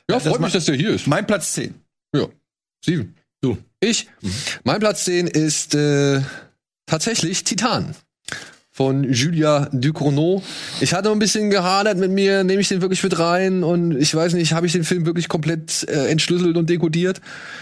das 0.08 0.24
freut 0.24 0.40
ma- 0.40 0.48
mich, 0.48 0.54
dass 0.54 0.66
der 0.66 0.76
hier 0.76 0.92
ist. 0.92 1.08
Mein 1.08 1.28
Platz 1.28 1.52
10. 1.54 1.76
Steven. 2.84 3.16
Du. 3.42 3.58
Ich. 3.80 4.08
Mein 4.64 4.80
Platz 4.80 5.06
10 5.06 5.28
ist 5.28 5.76
äh, 5.76 6.22
tatsächlich 6.88 7.44
Titan. 7.44 7.96
Von 8.74 9.04
Julia 9.04 9.68
Ducournau. 9.74 10.42
Ich 10.80 10.94
hatte 10.94 11.12
ein 11.12 11.20
bisschen 11.20 11.50
gehadert 11.50 11.98
mit 11.98 12.10
mir, 12.10 12.46
nehme 12.46 12.62
ich 12.62 12.70
den 12.70 12.82
wirklich 12.82 13.04
mit 13.04 13.20
rein 13.20 13.64
und 13.64 13.98
ich 13.98 14.16
weiß 14.16 14.34
nicht, 14.34 14.54
habe 14.54 14.66
ich 14.66 14.72
den 14.72 14.86
Film 14.86 15.06
wirklich 15.06 15.28
komplett 15.28 15.86
äh, 15.90 16.08
entschlüsselt 16.08 16.56
und 16.56 16.70
dekodiert. 16.70 17.20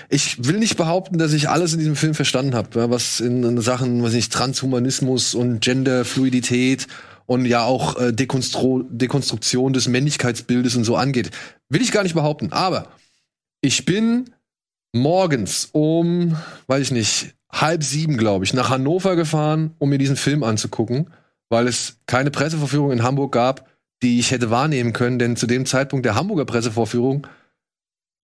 Ich 0.10 0.46
will 0.46 0.60
nicht 0.60 0.78
behaupten, 0.78 1.18
dass 1.18 1.34
ich 1.34 1.50
alles 1.50 1.74
in 1.74 1.80
diesem 1.80 1.96
Film 1.96 2.14
verstanden 2.14 2.54
habe, 2.54 2.80
ja, 2.80 2.92
was 2.92 3.22
in, 3.22 3.44
in 3.44 3.60
Sachen, 3.60 4.04
was 4.04 4.14
nicht, 4.14 4.32
Transhumanismus 4.32 5.34
und 5.34 5.62
Genderfluidität 5.62 6.86
und 7.26 7.46
ja 7.46 7.64
auch 7.64 8.00
äh, 8.00 8.14
Dekonstru 8.14 8.84
Dekonstruktion 8.90 9.74
des 9.74 9.88
Männlichkeitsbildes 9.88 10.76
und 10.76 10.84
so 10.84 10.96
angeht. 10.96 11.32
Will 11.70 11.82
ich 11.82 11.92
gar 11.92 12.04
nicht 12.04 12.16
behaupten. 12.16 12.52
Aber 12.52 12.88
ich 13.62 13.86
bin 13.86 14.32
morgens 14.94 15.70
um, 15.72 16.38
weiß 16.68 16.82
ich 16.82 16.92
nicht, 16.92 17.36
halb 17.52 17.84
sieben, 17.84 18.18
glaube 18.18 18.46
ich, 18.46 18.54
nach 18.54 18.70
Hannover 18.70 19.16
gefahren, 19.16 19.74
um 19.80 19.90
mir 19.90 19.98
diesen 19.98 20.16
Film 20.16 20.44
anzugucken, 20.44 21.10
weil 21.50 21.68
es 21.68 21.98
keine 22.06 22.32
Pressevorführung 22.32 22.92
in 22.92 23.04
Hamburg 23.04 23.32
gab, 23.32 23.68
die 24.02 24.20
ich 24.20 24.32
hätte 24.32 24.50
wahrnehmen 24.52 24.94
können, 24.94 25.20
denn 25.20 25.36
zu 25.36 25.48
dem 25.48 25.66
Zeitpunkt 25.66 26.06
der 26.06 26.16
Hamburger 26.16 26.46
Pressevorführung 26.46 27.28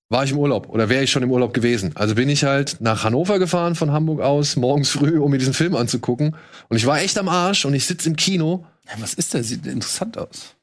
war 0.09 0.23
ich 0.23 0.31
im 0.31 0.37
Urlaub 0.37 0.69
oder 0.69 0.87
wäre 0.87 1.03
ich 1.03 1.09
schon 1.11 1.23
im 1.23 1.31
Urlaub 1.31 1.53
gewesen. 1.53 1.91
Also 1.95 2.13
bin 2.13 2.29
ich 2.29 2.43
halt 2.43 2.77
nach 2.79 3.03
Hannover 3.03 3.39
gefahren 3.39 3.73
von 3.73 3.91
Hamburg 3.91 4.21
aus, 4.21 4.55
morgens 4.55 4.91
früh, 4.91 5.19
um 5.19 5.31
mir 5.31 5.39
diesen 5.39 5.55
Film 5.55 5.75
anzugucken. 5.75 6.35
Und 6.69 6.77
ich 6.77 6.85
war 6.85 7.01
echt 7.01 7.17
am 7.17 7.27
Arsch 7.27 7.65
und 7.65 7.73
ich 7.73 7.85
sitze 7.85 8.09
im 8.09 8.15
Kino 8.15 8.65
Ja, 8.85 8.93
was 8.99 9.15
ist 9.15 9.33
das? 9.33 9.47
Sieht 9.47 9.65
interessant 9.65 10.17
aus. 10.17 10.55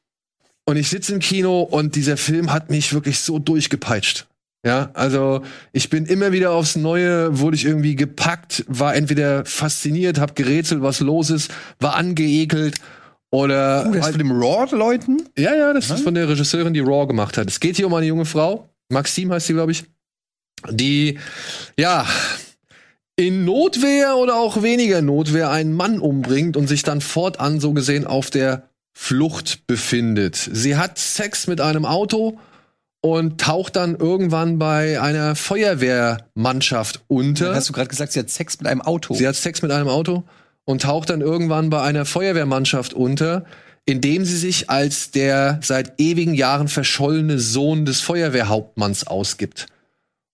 und 0.65 0.77
ich 0.77 0.89
sitze 0.89 1.13
im 1.13 1.19
Kino 1.19 1.61
und 1.61 1.95
dieser 1.95 2.15
Film 2.15 2.53
hat 2.53 2.69
mich 2.69 2.93
wirklich 2.93 3.19
so 3.19 3.37
durchgepeitscht. 3.37 4.27
Ja, 4.65 4.91
also 4.93 5.41
ich 5.73 5.89
bin 5.89 6.05
immer 6.05 6.31
wieder 6.31 6.51
aufs 6.51 6.77
Neue, 6.77 7.37
wurde 7.39 7.55
ich 7.57 7.65
irgendwie 7.65 7.95
gepackt, 7.97 8.63
war 8.67 8.95
entweder 8.95 9.43
fasziniert, 9.45 10.19
hab 10.19 10.35
gerätselt, 10.37 10.81
was 10.81 11.01
los 11.01 11.29
ist, 11.29 11.51
war 11.79 11.95
angeekelt 11.95 12.75
oder 13.29 13.85
Oh, 13.89 13.93
das 13.93 14.03
halt, 14.05 14.13
mit 14.17 14.21
dem 14.21 14.31
Raw-Leuten? 14.31 15.23
ja, 15.37 15.53
ja, 15.53 15.73
das 15.73 15.89
ist 15.89 16.03
von 16.03 16.13
der 16.13 16.29
Regisseurin, 16.29 16.73
die 16.73 16.79
Raw 16.79 17.05
gemacht 17.07 17.37
hat. 17.37 17.49
Es 17.49 17.59
geht 17.59 17.75
hier 17.75 17.87
um 17.87 17.93
eine 17.93 18.05
junge 18.05 18.25
Frau, 18.25 18.69
Maxim 18.89 19.33
heißt 19.33 19.47
sie, 19.47 19.53
glaube 19.53 19.73
ich, 19.73 19.83
die 20.69 21.19
ja 21.77 22.05
in 23.17 23.43
Notwehr 23.43 24.15
oder 24.15 24.35
auch 24.37 24.63
weniger 24.63 25.01
Notwehr 25.01 25.49
einen 25.49 25.73
Mann 25.73 25.99
umbringt 25.99 26.55
und 26.55 26.67
sich 26.67 26.83
dann 26.83 27.01
fortan 27.01 27.59
so 27.59 27.73
gesehen 27.73 28.07
auf 28.07 28.29
der 28.29 28.69
Flucht 28.93 29.67
befindet. 29.67 30.35
Sie 30.35 30.77
hat 30.77 30.97
Sex 30.97 31.47
mit 31.47 31.59
einem 31.59 31.85
Auto 31.85 32.39
und 33.05 33.41
taucht 33.41 33.75
dann 33.75 33.97
irgendwann 33.97 34.57
bei 34.57 34.99
einer 35.01 35.35
Feuerwehrmannschaft 35.35 37.03
unter. 37.09 37.53
Hast 37.53 37.67
du 37.67 37.73
gerade 37.73 37.89
gesagt, 37.89 38.13
sie 38.13 38.19
hat 38.19 38.29
Sex 38.29 38.57
mit 38.59 38.67
einem 38.67 38.81
Auto? 38.81 39.13
Sie 39.13 39.27
hat 39.27 39.35
Sex 39.35 39.61
mit 39.61 39.71
einem 39.71 39.89
Auto 39.89 40.23
und 40.63 40.83
taucht 40.83 41.09
dann 41.09 41.19
irgendwann 41.19 41.69
bei 41.69 41.81
einer 41.81 42.05
Feuerwehrmannschaft 42.05 42.93
unter, 42.93 43.43
indem 43.85 44.23
sie 44.23 44.37
sich 44.37 44.69
als 44.69 45.11
der 45.11 45.59
seit 45.61 45.99
ewigen 45.99 46.33
Jahren 46.33 46.69
verschollene 46.69 47.39
Sohn 47.39 47.83
des 47.83 47.99
Feuerwehrhauptmanns 47.99 49.05
ausgibt. 49.05 49.67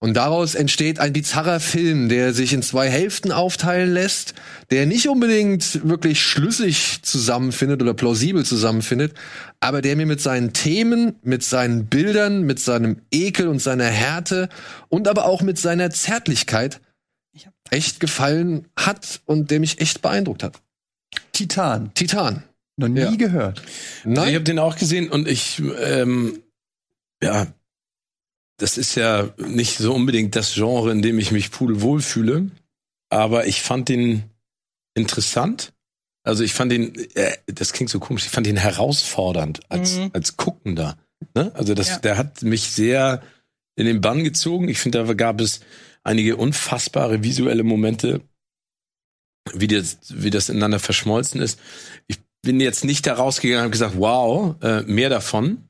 Und 0.02 0.14
daraus 0.14 0.56
entsteht 0.56 1.00
ein 1.00 1.12
bizarrer 1.12 1.60
Film, 1.60 2.08
der 2.08 2.34
sich 2.34 2.54
in 2.54 2.62
zwei 2.62 2.90
Hälften 2.90 3.34
aufteilen 3.34 3.94
lässt, 3.94 4.34
der 4.72 4.86
nicht 4.86 5.10
unbedingt 5.10 5.86
wirklich 5.88 6.22
schlüssig 6.22 7.02
zusammenfindet 7.02 7.82
oder 7.82 7.94
plausibel 7.94 8.46
zusammenfindet, 8.46 9.14
aber 9.60 9.82
der 9.82 9.98
mir 9.98 10.06
mit 10.06 10.22
seinen 10.22 10.54
Themen, 10.54 11.16
mit 11.22 11.44
seinen 11.44 11.88
Bildern, 11.88 12.44
mit 12.44 12.60
seinem 12.60 13.02
Ekel 13.12 13.50
und 13.50 13.60
seiner 13.60 13.88
Härte 13.88 14.48
und 14.88 15.10
aber 15.10 15.26
auch 15.26 15.42
mit 15.42 15.60
seiner 15.60 15.90
Zärtlichkeit 15.90 16.80
echt 17.70 18.00
gefallen 18.00 18.68
hat 18.78 19.22
und 19.26 19.52
der 19.52 19.60
mich 19.60 19.82
echt 19.82 20.02
beeindruckt 20.02 20.44
hat. 20.44 20.62
Titan. 21.34 21.94
Titan. 21.94 22.44
Noch 22.78 22.88
nie 22.88 23.02
Ja. 23.02 23.16
gehört. 23.16 23.60
Also 23.60 23.70
ich 24.00 24.06
Nein? 24.06 24.34
habe 24.36 24.44
den 24.46 24.60
auch 24.60 24.78
gesehen 24.78 25.10
und 25.10 25.28
ich, 25.28 25.62
ähm, 25.82 26.40
ja, 27.22 27.48
das 28.60 28.78
ist 28.78 28.96
ja 28.96 29.30
nicht 29.38 29.78
so 29.78 29.94
unbedingt 29.94 30.36
das 30.36 30.54
Genre, 30.54 30.92
in 30.92 31.02
dem 31.02 31.18
ich 31.20 31.32
mich 31.32 31.52
pudelwohl 31.52 32.02
fühle, 32.02 32.52
aber 33.10 33.48
ich 33.48 33.62
fand 33.62 33.90
den 33.90 34.24
interessant. 34.96 35.74
Also 36.24 36.44
ich 36.44 36.54
fand 36.54 36.72
den, 36.72 36.94
äh, 37.16 37.38
das 37.48 37.74
klingt 37.74 37.90
so 37.90 38.00
komisch, 38.00 38.26
ich 38.26 38.32
fand 38.32 38.46
den 38.46 38.58
herausfordernd 38.58 39.62
als, 39.70 39.96
Mhm. 39.98 40.12
als 40.14 40.38
Guckender. 40.38 40.98
Ne? 41.34 41.52
Also 41.56 41.74
das, 41.74 41.88
Ja. 41.90 42.00
der 42.00 42.18
hat 42.18 42.44
mich 42.44 42.70
sehr 42.70 43.24
in 43.76 43.86
den 43.86 44.02
Bann 44.02 44.24
gezogen. 44.24 44.68
Ich 44.68 44.80
finde, 44.80 45.04
da 45.04 45.14
gab 45.14 45.40
es 45.42 45.62
einige 46.04 46.36
unfassbare 46.38 47.24
visuelle 47.24 47.64
Momente, 47.64 48.22
wie 49.54 49.68
das, 49.68 49.98
wie 50.10 50.30
das 50.30 50.50
ineinander 50.50 50.80
verschmolzen 50.80 51.42
ist. 51.42 51.60
Ich 52.08 52.20
bin 52.42 52.60
jetzt 52.60 52.84
nicht 52.86 53.08
da 53.08 53.14
rausgegangen 53.14 53.60
und 53.60 53.64
habe 53.64 53.72
gesagt, 53.72 53.96
wow, 53.98 54.56
äh, 54.62 54.82
mehr 54.84 55.10
davon. 55.10 55.69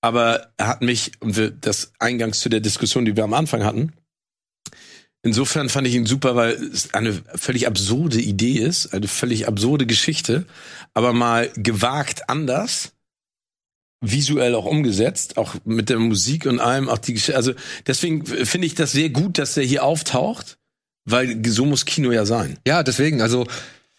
Aber 0.00 0.48
er 0.56 0.68
hat 0.68 0.82
mich, 0.82 1.12
das 1.60 1.92
eingangs 1.98 2.40
zu 2.40 2.48
der 2.48 2.60
Diskussion, 2.60 3.04
die 3.04 3.16
wir 3.16 3.24
am 3.24 3.34
Anfang 3.34 3.64
hatten, 3.64 3.92
insofern 5.22 5.68
fand 5.68 5.86
ich 5.88 5.94
ihn 5.94 6.06
super, 6.06 6.36
weil 6.36 6.52
es 6.52 6.94
eine 6.94 7.12
völlig 7.34 7.66
absurde 7.66 8.20
Idee 8.20 8.58
ist, 8.58 8.94
eine 8.94 9.08
völlig 9.08 9.48
absurde 9.48 9.86
Geschichte, 9.86 10.46
aber 10.94 11.12
mal 11.12 11.50
gewagt 11.56 12.28
anders, 12.28 12.92
visuell 14.00 14.54
auch 14.54 14.64
umgesetzt, 14.66 15.36
auch 15.36 15.56
mit 15.64 15.88
der 15.88 15.98
Musik 15.98 16.46
und 16.46 16.60
allem, 16.60 16.88
auch 16.88 16.98
die 16.98 17.14
Geschichte. 17.14 17.34
Also 17.36 17.52
deswegen 17.86 18.24
finde 18.24 18.66
ich 18.68 18.76
das 18.76 18.92
sehr 18.92 19.10
gut, 19.10 19.38
dass 19.38 19.56
er 19.56 19.64
hier 19.64 19.82
auftaucht, 19.82 20.58
weil 21.04 21.44
so 21.48 21.64
muss 21.64 21.84
Kino 21.84 22.12
ja 22.12 22.24
sein. 22.24 22.58
Ja, 22.66 22.84
deswegen, 22.84 23.20
also 23.20 23.46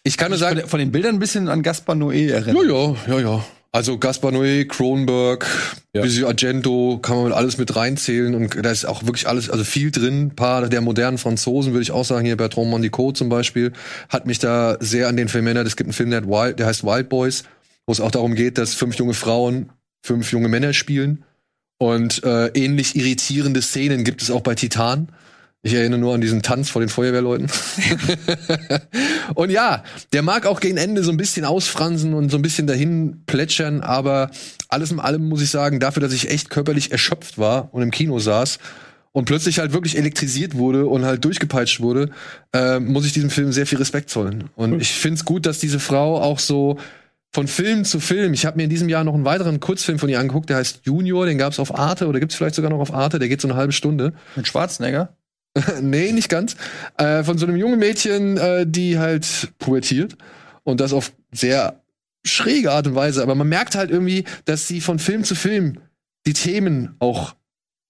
ich 0.02 0.16
kann 0.16 0.30
nur 0.30 0.38
sagen, 0.38 0.56
der- 0.56 0.68
von 0.68 0.78
den 0.78 0.90
Bildern 0.92 1.16
ein 1.16 1.18
bisschen 1.18 1.48
an 1.48 1.62
Gaspar 1.62 1.94
Noé 1.96 2.28
ja, 2.30 2.36
erinnert. 2.36 2.64
ja, 2.64 2.96
ja, 3.08 3.20
ja. 3.20 3.46
Also 3.72 3.98
Gaspar 3.98 4.32
Noé, 4.32 4.66
Cronenberg, 4.66 5.46
Ja. 5.94 6.02
bisschen 6.02 6.24
Argento, 6.24 6.98
kann 7.00 7.22
man 7.22 7.32
alles 7.32 7.56
mit 7.56 7.76
reinzählen 7.76 8.34
und 8.34 8.64
da 8.64 8.70
ist 8.70 8.84
auch 8.84 9.04
wirklich 9.04 9.28
alles, 9.28 9.48
also 9.48 9.62
viel 9.62 9.92
drin. 9.92 10.26
Ein 10.26 10.36
paar 10.36 10.68
der 10.68 10.80
modernen 10.80 11.18
Franzosen 11.18 11.72
würde 11.72 11.82
ich 11.82 11.92
auch 11.92 12.04
sagen, 12.04 12.26
hier 12.26 12.36
Bertrand 12.36 12.70
Mandicot 12.70 13.16
zum 13.16 13.28
Beispiel, 13.28 13.72
hat 14.08 14.26
mich 14.26 14.40
da 14.40 14.76
sehr 14.80 15.06
an 15.08 15.16
den 15.16 15.28
Film 15.28 15.46
erinnert. 15.46 15.68
Es 15.68 15.76
gibt 15.76 15.86
einen 15.86 15.92
Film, 15.92 16.10
der, 16.10 16.26
Wild, 16.26 16.58
der 16.58 16.66
heißt 16.66 16.82
Wild 16.82 17.08
Boys, 17.08 17.44
wo 17.86 17.92
es 17.92 18.00
auch 18.00 18.10
darum 18.10 18.34
geht, 18.34 18.58
dass 18.58 18.74
fünf 18.74 18.96
junge 18.96 19.14
Frauen 19.14 19.70
fünf 20.02 20.32
junge 20.32 20.48
Männer 20.48 20.72
spielen. 20.72 21.24
Und 21.78 22.24
äh, 22.24 22.48
ähnlich 22.48 22.96
irritierende 22.96 23.62
Szenen 23.62 24.04
gibt 24.04 24.20
es 24.22 24.30
auch 24.30 24.42
bei 24.42 24.54
Titan. 24.54 25.08
Ich 25.62 25.74
erinnere 25.74 26.00
nur 26.00 26.14
an 26.14 26.22
diesen 26.22 26.40
Tanz 26.40 26.70
vor 26.70 26.80
den 26.80 26.88
Feuerwehrleuten. 26.88 27.48
und 29.34 29.50
ja, 29.50 29.84
der 30.14 30.22
mag 30.22 30.46
auch 30.46 30.58
gegen 30.58 30.78
Ende 30.78 31.04
so 31.04 31.10
ein 31.10 31.18
bisschen 31.18 31.44
ausfransen 31.44 32.14
und 32.14 32.30
so 32.30 32.38
ein 32.38 32.42
bisschen 32.42 32.66
dahin 32.66 33.24
plätschern, 33.26 33.82
aber 33.82 34.30
alles 34.68 34.90
in 34.90 35.00
allem 35.00 35.28
muss 35.28 35.42
ich 35.42 35.50
sagen, 35.50 35.78
dafür, 35.78 36.00
dass 36.00 36.14
ich 36.14 36.30
echt 36.30 36.48
körperlich 36.48 36.92
erschöpft 36.92 37.36
war 37.36 37.74
und 37.74 37.82
im 37.82 37.90
Kino 37.90 38.18
saß 38.18 38.58
und 39.12 39.26
plötzlich 39.26 39.58
halt 39.58 39.74
wirklich 39.74 39.98
elektrisiert 39.98 40.54
wurde 40.56 40.86
und 40.86 41.04
halt 41.04 41.24
durchgepeitscht 41.26 41.80
wurde, 41.80 42.10
äh, 42.54 42.78
muss 42.80 43.04
ich 43.04 43.12
diesem 43.12 43.28
Film 43.28 43.52
sehr 43.52 43.66
viel 43.66 43.78
Respekt 43.78 44.08
zollen. 44.08 44.48
Und 44.54 44.80
ich 44.80 44.92
find's 44.92 45.26
gut, 45.26 45.44
dass 45.44 45.58
diese 45.58 45.80
Frau 45.80 46.22
auch 46.22 46.38
so 46.38 46.78
von 47.32 47.48
Film 47.48 47.84
zu 47.84 48.00
Film. 48.00 48.32
Ich 48.32 48.46
habe 48.46 48.56
mir 48.56 48.64
in 48.64 48.70
diesem 48.70 48.88
Jahr 48.88 49.04
noch 49.04 49.14
einen 49.14 49.24
weiteren 49.24 49.60
Kurzfilm 49.60 49.98
von 49.98 50.08
ihr 50.08 50.20
angeguckt, 50.20 50.48
der 50.48 50.56
heißt 50.56 50.80
Junior, 50.84 51.26
den 51.26 51.38
gab's 51.38 51.60
auf 51.60 51.78
Arte 51.78 52.06
oder 52.06 52.18
gibt's 52.18 52.34
vielleicht 52.34 52.54
sogar 52.54 52.70
noch 52.70 52.80
auf 52.80 52.94
Arte, 52.94 53.18
der 53.18 53.28
geht 53.28 53.40
so 53.40 53.48
eine 53.48 53.56
halbe 53.56 53.72
Stunde. 53.72 54.14
Mit 54.36 54.48
Schwarzenegger. 54.48 55.14
nee, 55.80 56.12
nicht 56.12 56.28
ganz. 56.28 56.56
Äh, 56.96 57.24
von 57.24 57.38
so 57.38 57.46
einem 57.46 57.56
jungen 57.56 57.78
Mädchen, 57.78 58.36
äh, 58.36 58.66
die 58.66 58.98
halt 58.98 59.52
pubertiert 59.58 60.16
und 60.64 60.80
das 60.80 60.92
auf 60.92 61.12
sehr 61.32 61.80
schräge 62.24 62.72
Art 62.72 62.86
und 62.86 62.94
Weise. 62.94 63.22
Aber 63.22 63.34
man 63.34 63.48
merkt 63.48 63.74
halt 63.74 63.90
irgendwie, 63.90 64.24
dass 64.44 64.68
sie 64.68 64.80
von 64.80 64.98
Film 64.98 65.24
zu 65.24 65.34
Film 65.34 65.78
die 66.26 66.34
Themen 66.34 66.96
auch 66.98 67.34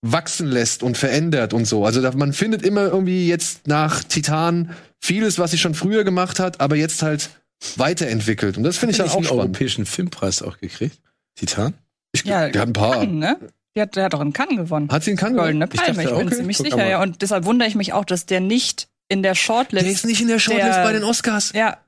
wachsen 0.03 0.47
lässt 0.47 0.83
und 0.83 0.97
verändert 0.97 1.53
und 1.53 1.67
so. 1.67 1.85
Also 1.85 2.01
man 2.13 2.33
findet 2.33 2.63
immer 2.63 2.87
irgendwie 2.87 3.29
jetzt 3.29 3.67
nach 3.67 4.03
Titan 4.05 4.75
vieles, 4.99 5.39
was 5.39 5.51
sie 5.51 5.59
schon 5.59 5.75
früher 5.75 6.05
gemacht 6.05 6.39
hat, 6.39 6.61
aber 6.61 6.77
jetzt 6.77 7.03
halt 7.03 7.31
weiterentwickelt. 7.77 8.57
Und 8.57 8.63
das 8.63 8.79
finde 8.79 8.93
ich 8.93 8.99
dann 8.99 9.09
er 9.09 9.13
auch 9.13 9.17
nicht 9.21 9.31
einen 9.31 9.39
spannend. 9.39 9.57
europäischen 9.57 9.87
Filmpreis 9.87 10.43
auch 10.43 10.59
gekriegt? 10.59 10.99
Titan? 11.35 11.75
Ich, 12.13 12.25
Ja, 12.25 12.49
der 12.49 12.63
hat 12.63 12.69
ein 12.69 12.73
paar. 12.73 13.01
Cannes, 13.01 13.15
ne? 13.15 13.37
Der 13.77 13.83
hat, 13.85 13.95
der 13.97 14.05
hat 14.05 14.12
doch 14.14 14.21
einen 14.21 14.33
Cannes 14.33 14.57
gewonnen. 14.57 14.91
Hat 14.91 15.05
sie 15.05 15.11
einen 15.11 15.18
Cannes 15.18 15.37
gewonnen? 15.37 15.61
Goldene 15.61 15.68
Ich 15.73 15.81
Palme, 15.81 15.95
dachte 16.03 16.09
ich, 16.11 16.16
bin 16.18 16.27
okay, 16.27 16.37
ziemlich 16.37 16.59
sicher, 16.59 16.87
ja. 16.89 17.03
Und 17.03 17.23
deshalb 17.23 17.45
wundere 17.45 17.68
ich 17.68 17.75
mich 17.77 17.93
auch, 17.93 18.05
dass 18.05 18.27
der 18.27 18.41
nicht 18.41 18.89
in 19.09 19.23
der 19.23 19.35
Shortlist. 19.35 19.85
Der 19.87 19.93
ist 19.93 20.05
nicht 20.05 20.21
in 20.21 20.29
der 20.29 20.39
Shortlist 20.41 20.77
Der- 20.79 20.83
bei 20.85 20.93
den 20.93 21.05
Oscars. 21.05 21.53
ja, 21.55 21.79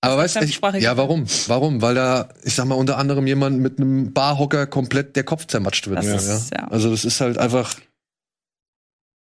Aber 0.00 0.16
weißt 0.18 0.36
du, 0.36 0.78
ja, 0.78 0.96
warum? 0.96 1.26
Warum? 1.46 1.82
Weil 1.82 1.94
da, 1.94 2.28
ich 2.42 2.54
sag 2.54 2.64
mal, 2.66 2.74
unter 2.76 2.96
anderem 2.98 3.26
jemand 3.26 3.60
mit 3.60 3.78
einem 3.78 4.12
Barhocker 4.14 4.66
komplett 4.66 5.14
der 5.16 5.24
Kopf 5.24 5.46
zermatscht 5.46 5.88
wird. 5.88 5.98
Das 5.98 6.06
ja. 6.26 6.36
ist- 6.36 6.50
ja. 6.54 6.68
Also 6.68 6.90
das 6.90 7.04
ist 7.04 7.20
halt 7.20 7.36
einfach. 7.38 7.74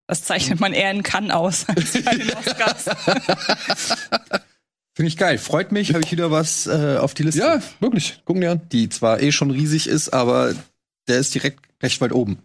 das 0.07 0.23
zeichnet 0.23 0.59
man 0.59 0.73
eher 0.73 0.91
in 0.91 1.01
Cannes 1.01 1.31
aus 1.31 1.65
als 1.67 2.03
bei 2.03 2.15
den 2.15 2.31
Oscars. 2.35 2.85
Finde 4.95 5.09
ich 5.09 5.17
geil. 5.17 5.37
Freut 5.37 5.71
mich, 5.71 5.93
habe 5.93 6.03
ich 6.05 6.11
wieder 6.11 6.31
was 6.31 6.67
äh, 6.67 6.97
auf 6.99 7.13
die 7.13 7.23
Liste. 7.23 7.41
Ja, 7.41 7.61
wirklich. 7.81 8.21
Gucken 8.25 8.41
die 8.41 8.47
an. 8.47 8.61
Die 8.71 8.87
zwar 8.89 9.19
eh 9.21 9.31
schon 9.33 9.51
riesig 9.51 9.87
ist, 9.87 10.09
aber 10.13 10.53
der 11.07 11.19
ist 11.19 11.33
direkt 11.33 11.59
recht 11.81 12.01
weit 12.01 12.11
oben. 12.11 12.39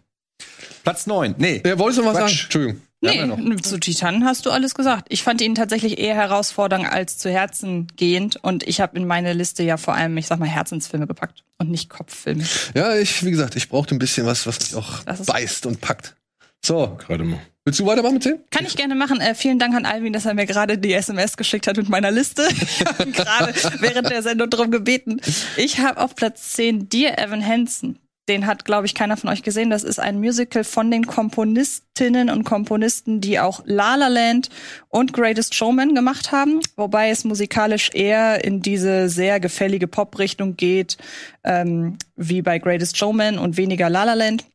Platz 0.83 1.07
9. 1.07 1.35
Nee. 1.37 1.61
Ja, 1.65 1.77
wolltest 1.77 1.99
du 1.99 2.05
was 2.05 2.13
sagen? 2.13 2.27
Quatsch. 2.27 2.43
Entschuldigung. 2.45 2.81
Haben 3.03 3.29
ja 3.29 3.35
Nee, 3.35 3.55
zu 3.57 3.79
Titanen 3.79 4.25
hast 4.25 4.45
du 4.45 4.51
alles 4.51 4.75
gesagt. 4.75 5.07
Ich 5.09 5.23
fand 5.23 5.41
ihn 5.41 5.55
tatsächlich 5.55 5.97
eher 5.97 6.13
herausfordernd 6.13 6.85
als 6.85 7.17
zu 7.17 7.31
Herzen 7.31 7.87
gehend. 7.95 8.37
Und 8.43 8.67
ich 8.67 8.79
habe 8.79 8.95
in 8.97 9.07
meine 9.07 9.33
Liste 9.33 9.63
ja 9.63 9.77
vor 9.77 9.95
allem, 9.95 10.17
ich 10.17 10.27
sag 10.27 10.37
mal, 10.39 10.47
Herzensfilme 10.47 11.07
gepackt 11.07 11.43
und 11.57 11.71
nicht 11.71 11.89
Kopffilme. 11.89 12.43
Ja, 12.75 12.95
ich, 12.95 13.25
wie 13.25 13.31
gesagt, 13.31 13.55
ich 13.55 13.69
brauchte 13.69 13.95
ein 13.95 13.99
bisschen 13.99 14.27
was, 14.27 14.45
was 14.45 14.59
mich 14.59 14.75
auch 14.75 15.03
beißt 15.03 15.65
und 15.65 15.81
packt. 15.81 16.15
So, 16.63 16.95
Gerade 17.07 17.23
mal. 17.23 17.39
willst 17.65 17.79
du 17.79 17.87
weitermachen 17.87 18.15
mit 18.15 18.23
10? 18.23 18.39
Kann 18.51 18.67
ich 18.67 18.75
gerne 18.75 18.93
machen. 18.93 19.19
Äh, 19.19 19.33
vielen 19.33 19.57
Dank 19.57 19.73
an 19.73 19.85
Alvin, 19.87 20.13
dass 20.13 20.27
er 20.27 20.35
mir 20.35 20.45
gerade 20.45 20.77
die 20.77 20.93
SMS 20.93 21.37
geschickt 21.37 21.65
hat 21.65 21.77
mit 21.77 21.89
meiner 21.89 22.11
Liste. 22.11 22.47
Ich 22.61 22.85
habe 22.85 23.03
ihn 23.03 23.13
gerade 23.13 23.53
während 23.79 24.11
der 24.11 24.21
Sendung 24.21 24.47
drum 24.51 24.69
gebeten. 24.69 25.19
Ich 25.57 25.79
habe 25.79 25.99
auf 25.99 26.15
Platz 26.15 26.53
10 26.53 26.87
Dear 26.89 27.17
Evan 27.17 27.43
Hansen. 27.43 27.97
Den 28.29 28.45
hat, 28.45 28.65
glaube 28.65 28.85
ich, 28.85 28.93
keiner 28.93 29.17
von 29.17 29.29
euch 29.29 29.43
gesehen. 29.43 29.69
Das 29.69 29.83
ist 29.83 29.99
ein 29.99 30.19
Musical 30.19 30.63
von 30.63 30.91
den 30.91 31.07
Komponistinnen 31.07 32.29
und 32.29 32.43
Komponisten, 32.43 33.19
die 33.19 33.39
auch 33.39 33.61
La 33.65 33.95
La 33.95 34.07
Land 34.07 34.49
und 34.89 35.11
Greatest 35.11 35.55
Showman 35.55 35.95
gemacht 35.95 36.31
haben. 36.31 36.59
Wobei 36.75 37.09
es 37.09 37.23
musikalisch 37.23 37.89
eher 37.93 38.43
in 38.43 38.61
diese 38.61 39.09
sehr 39.09 39.39
gefällige 39.39 39.87
Pop-Richtung 39.87 40.55
geht, 40.55 40.97
ähm, 41.43 41.97
wie 42.15 42.41
bei 42.41 42.59
Greatest 42.59 42.97
Showman 42.97 43.39
und 43.39 43.57
weniger 43.57 43.89
La 43.89 44.03
La 44.03 44.13
Land 44.13 44.45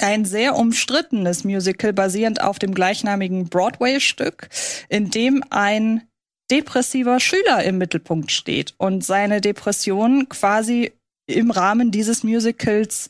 ein 0.00 0.24
sehr 0.24 0.56
umstrittenes 0.56 1.44
Musical 1.44 1.92
basierend 1.92 2.40
auf 2.40 2.58
dem 2.58 2.74
gleichnamigen 2.74 3.48
Broadway-Stück, 3.48 4.48
in 4.88 5.10
dem 5.10 5.42
ein 5.50 6.08
depressiver 6.50 7.20
Schüler 7.20 7.62
im 7.64 7.78
Mittelpunkt 7.78 8.30
steht 8.30 8.74
und 8.78 9.04
seine 9.04 9.40
Depression 9.40 10.28
quasi 10.28 10.92
im 11.32 11.50
Rahmen 11.50 11.90
dieses 11.90 12.22
Musicals 12.24 13.08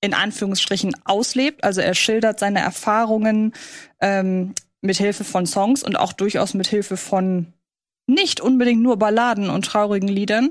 in 0.00 0.14
Anführungsstrichen 0.14 0.94
auslebt. 1.04 1.62
Also 1.64 1.80
er 1.80 1.94
schildert 1.94 2.38
seine 2.38 2.60
Erfahrungen 2.60 3.52
ähm, 4.00 4.54
mit 4.80 4.96
Hilfe 4.96 5.24
von 5.24 5.46
Songs 5.46 5.82
und 5.82 5.96
auch 5.96 6.12
durchaus 6.12 6.54
mit 6.54 6.68
Hilfe 6.68 6.96
von 6.96 7.52
nicht 8.06 8.40
unbedingt 8.40 8.82
nur 8.82 8.98
Balladen 8.98 9.50
und 9.50 9.64
traurigen 9.64 10.08
Liedern. 10.08 10.50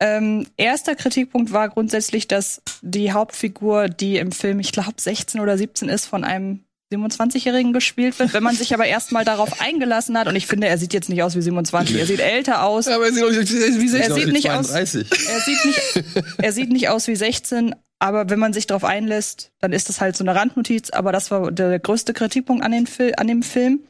Ähm, 0.00 0.46
erster 0.56 0.96
Kritikpunkt 0.96 1.52
war 1.52 1.68
grundsätzlich, 1.68 2.26
dass 2.26 2.62
die 2.82 3.12
Hauptfigur, 3.12 3.88
die 3.88 4.16
im 4.16 4.32
Film, 4.32 4.58
ich 4.60 4.72
glaube, 4.72 4.94
16 4.96 5.40
oder 5.40 5.56
17 5.56 5.88
ist, 5.88 6.06
von 6.06 6.24
einem 6.24 6.65
27-Jährigen 6.92 7.72
gespielt 7.72 8.18
wird. 8.18 8.32
Wenn 8.32 8.42
man 8.42 8.54
sich 8.54 8.72
aber 8.74 8.86
erstmal 8.86 9.24
darauf 9.24 9.60
eingelassen 9.60 10.16
hat, 10.18 10.28
und 10.28 10.36
ich 10.36 10.46
finde, 10.46 10.68
er 10.68 10.78
sieht 10.78 10.92
jetzt 10.94 11.08
nicht 11.08 11.22
aus 11.22 11.34
wie 11.34 11.42
27, 11.42 11.96
er 11.98 12.06
sieht 12.06 12.20
älter 12.20 12.62
aus. 12.64 12.86
aber 12.88 13.06
er 13.06 13.12
sieht 13.12 13.24
wie 13.50 13.96
Er 13.96 14.14
sieht 14.14 14.32
nicht 14.32 14.50
aus- 14.50 14.68
32. 14.68 15.10
Er 15.10 15.40
sieht 15.40 15.64
nicht, 15.64 16.04
er 16.38 16.52
sieht 16.52 16.70
nicht 16.70 16.88
aus 16.88 17.08
wie 17.08 17.16
16, 17.16 17.74
aber 17.98 18.28
wenn 18.30 18.38
man 18.38 18.52
sich 18.52 18.66
darauf 18.66 18.84
einlässt, 18.84 19.50
dann 19.60 19.72
ist 19.72 19.88
das 19.88 20.00
halt 20.00 20.16
so 20.16 20.22
eine 20.24 20.34
Randnotiz. 20.34 20.90
Aber 20.90 21.12
das 21.12 21.30
war 21.30 21.50
der 21.50 21.78
größte 21.78 22.12
Kritikpunkt 22.12 22.62
an, 22.64 22.70
den 22.72 22.86
Fil 22.86 23.14
an 23.16 23.26
dem 23.26 23.42
Film. 23.42 23.80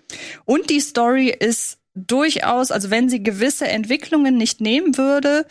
Und 0.44 0.70
die 0.70 0.80
Story 0.80 1.28
ist 1.28 1.78
durchaus, 1.94 2.70
also 2.70 2.90
wenn 2.90 3.08
sie 3.08 3.22
gewisse 3.22 3.66
Entwicklungen 3.68 4.36
nicht 4.36 4.60
nehmen 4.60 4.96
würde, 4.96 5.44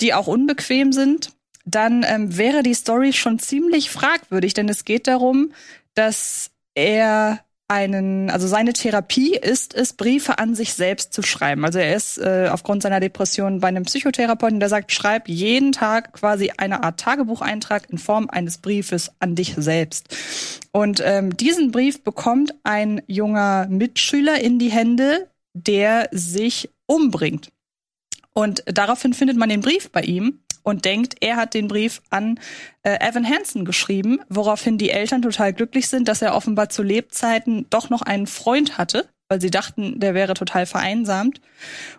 die 0.00 0.14
auch 0.14 0.26
unbequem 0.26 0.92
sind, 0.92 1.30
dann 1.64 2.04
ähm, 2.06 2.36
wäre 2.36 2.62
die 2.62 2.74
Story 2.74 3.12
schon 3.12 3.38
ziemlich 3.38 3.90
fragwürdig, 3.90 4.52
denn 4.52 4.68
es 4.68 4.84
geht 4.84 5.06
darum, 5.06 5.52
dass 5.94 6.50
er 6.74 7.40
einen, 7.72 8.28
also 8.28 8.46
seine 8.46 8.74
Therapie 8.74 9.34
ist 9.34 9.74
es, 9.74 9.94
Briefe 9.94 10.38
an 10.38 10.54
sich 10.54 10.74
selbst 10.74 11.14
zu 11.14 11.22
schreiben. 11.22 11.64
Also 11.64 11.78
er 11.78 11.96
ist 11.96 12.18
äh, 12.18 12.48
aufgrund 12.52 12.82
seiner 12.82 13.00
Depression 13.00 13.60
bei 13.60 13.68
einem 13.68 13.84
Psychotherapeuten, 13.84 14.60
der 14.60 14.68
sagt, 14.68 14.92
schreib 14.92 15.26
jeden 15.26 15.72
Tag 15.72 16.12
quasi 16.12 16.52
eine 16.58 16.82
Art 16.82 17.00
Tagebucheintrag 17.00 17.88
in 17.90 17.96
Form 17.96 18.28
eines 18.28 18.58
Briefes 18.58 19.12
an 19.20 19.34
dich 19.34 19.54
selbst. 19.56 20.14
Und 20.70 21.02
ähm, 21.02 21.34
diesen 21.34 21.72
Brief 21.72 22.04
bekommt 22.04 22.54
ein 22.62 23.00
junger 23.06 23.66
Mitschüler 23.68 24.38
in 24.40 24.58
die 24.58 24.70
Hände, 24.70 25.30
der 25.54 26.08
sich 26.12 26.68
umbringt. 26.86 27.48
Und 28.34 28.62
daraufhin 28.66 29.14
findet 29.14 29.36
man 29.36 29.48
den 29.48 29.60
Brief 29.60 29.90
bei 29.90 30.02
ihm 30.02 30.40
und 30.62 30.84
denkt, 30.84 31.16
er 31.20 31.36
hat 31.36 31.54
den 31.54 31.68
Brief 31.68 32.02
an 32.10 32.38
äh, 32.82 32.98
Evan 33.00 33.28
Hansen 33.28 33.64
geschrieben, 33.64 34.20
woraufhin 34.28 34.78
die 34.78 34.90
Eltern 34.90 35.22
total 35.22 35.52
glücklich 35.52 35.88
sind, 35.88 36.08
dass 36.08 36.22
er 36.22 36.34
offenbar 36.34 36.68
zu 36.68 36.82
Lebzeiten 36.82 37.66
doch 37.70 37.90
noch 37.90 38.02
einen 38.02 38.26
Freund 38.26 38.78
hatte, 38.78 39.08
weil 39.28 39.40
sie 39.40 39.50
dachten, 39.50 39.98
der 39.98 40.14
wäre 40.14 40.34
total 40.34 40.66
vereinsamt. 40.66 41.40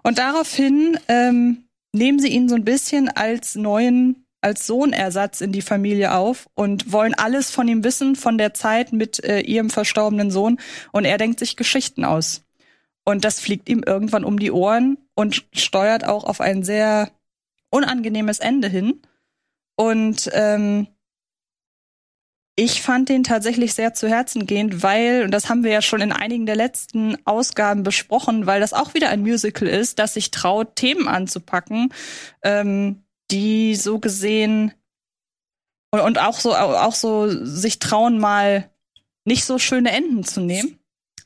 Und 0.03 0.17
daraufhin 0.17 0.97
ähm, 1.07 1.65
nehmen 1.91 2.19
sie 2.19 2.29
ihn 2.29 2.49
so 2.49 2.55
ein 2.55 2.65
bisschen 2.65 3.09
als 3.09 3.55
neuen, 3.55 4.25
als 4.41 4.67
Sohnersatz 4.67 5.41
in 5.41 5.51
die 5.51 5.61
Familie 5.61 6.13
auf 6.13 6.47
und 6.55 6.91
wollen 6.91 7.13
alles 7.13 7.49
von 7.49 7.67
ihm 7.67 7.83
wissen, 7.83 8.15
von 8.15 8.37
der 8.37 8.53
Zeit 8.53 8.93
mit 8.93 9.23
äh, 9.23 9.39
ihrem 9.39 9.69
verstorbenen 9.69 10.31
Sohn. 10.31 10.59
Und 10.91 11.05
er 11.05 11.17
denkt 11.17 11.39
sich 11.39 11.55
Geschichten 11.55 12.05
aus. 12.05 12.43
Und 13.05 13.25
das 13.25 13.39
fliegt 13.39 13.69
ihm 13.69 13.83
irgendwann 13.85 14.23
um 14.23 14.39
die 14.39 14.51
Ohren 14.51 14.97
und 15.15 15.45
steuert 15.53 16.05
auch 16.05 16.23
auf 16.23 16.39
ein 16.39 16.63
sehr 16.63 17.11
unangenehmes 17.73 18.39
Ende 18.39 18.67
hin. 18.67 19.01
Und 19.75 20.29
ähm, 20.33 20.87
ich 22.55 22.83
fand 22.83 23.09
den 23.09 23.23
tatsächlich 23.23 23.73
sehr 23.73 23.95
zu 23.95 24.07
Herzen 24.07 24.45
gehend, 24.45 24.83
weil, 24.83 25.23
und 25.23 25.31
das 25.31 25.49
haben 25.49 25.63
wir 25.63 25.71
ja 25.71 25.81
schon 25.81 26.01
in 26.01 26.11
einigen 26.11 26.45
der 26.45 26.55
letzten 26.55 27.17
Ausgaben 27.25 27.81
besprochen, 27.81 28.45
weil 28.45 28.59
das 28.59 28.73
auch 28.73 28.93
wieder 28.93 29.09
ein 29.09 29.21
Musical 29.21 29.67
ist, 29.67 29.97
das 29.97 30.13
sich 30.13 30.29
traut, 30.29 30.75
Themen 30.75 31.07
anzupacken, 31.07 31.91
ähm, 32.43 33.03
die 33.31 33.75
so 33.75 33.97
gesehen 33.97 34.73
und, 35.89 36.01
und 36.01 36.19
auch 36.19 36.39
so 36.39 36.53
auch 36.55 36.93
so 36.93 37.27
sich 37.27 37.79
trauen, 37.79 38.19
mal 38.19 38.69
nicht 39.25 39.45
so 39.45 39.57
schöne 39.57 39.91
Enden 39.91 40.23
zu 40.23 40.41
nehmen. 40.41 40.77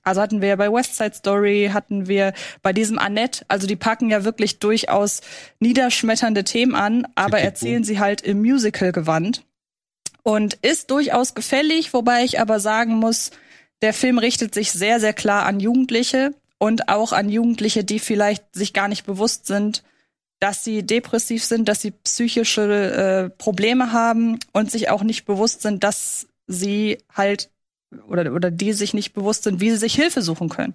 Also 0.08 0.22
hatten 0.22 0.42
wir 0.42 0.56
bei 0.56 0.72
West 0.72 0.96
Side 0.96 1.16
Story, 1.16 1.72
hatten 1.74 2.08
wir 2.08 2.34
bei 2.62 2.72
diesem 2.72 2.98
Annette, 2.98 3.44
also 3.50 3.68
die 3.68 3.76
packen 3.76 4.10
ja 4.10 4.24
wirklich 4.24 4.60
durchaus 4.60 5.20
niederschmetternde 5.60 6.46
Themen 6.46 6.76
an, 6.76 7.06
aber 7.16 7.40
erzählen 7.40 7.84
sie 7.84 8.00
halt 8.00 8.22
im 8.22 8.40
Musical-Gewand. 8.40 9.44
Und 10.24 10.56
ist 10.56 10.92
durchaus 10.92 11.36
gefällig, 11.36 11.94
wobei 11.94 12.24
ich 12.24 12.40
aber 12.40 12.62
sagen 12.62 12.96
muss, 12.96 13.32
der 13.82 13.94
Film 13.94 14.18
richtet 14.18 14.54
sich 14.54 14.72
sehr, 14.72 15.02
sehr 15.02 15.14
klar 15.14 15.46
an 15.46 15.60
Jugendliche 15.60 16.34
und 16.58 16.88
auch 16.88 17.12
an 17.12 17.30
Jugendliche, 17.30 17.84
die 17.84 18.00
vielleicht 18.00 18.44
sich 18.56 18.74
gar 18.74 18.88
nicht 18.88 19.06
bewusst 19.06 19.46
sind, 19.46 19.84
dass 20.40 20.64
sie 20.64 20.84
depressiv 20.84 21.44
sind, 21.44 21.68
dass 21.68 21.82
sie 21.82 21.92
psychische 21.92 22.64
äh, 22.64 23.30
Probleme 23.38 23.92
haben 23.92 24.40
und 24.54 24.72
sich 24.72 24.90
auch 24.90 25.04
nicht 25.04 25.26
bewusst 25.26 25.62
sind, 25.62 25.84
dass 25.84 26.28
sie 26.48 27.00
halt 27.14 27.50
oder, 28.08 28.34
oder 28.34 28.52
die 28.52 28.74
sich 28.74 28.94
nicht 28.94 29.14
bewusst 29.14 29.44
sind, 29.44 29.60
wie 29.60 29.72
sie 29.72 29.78
sich 29.78 29.96
Hilfe 29.96 30.22
suchen 30.22 30.50
können. 30.50 30.74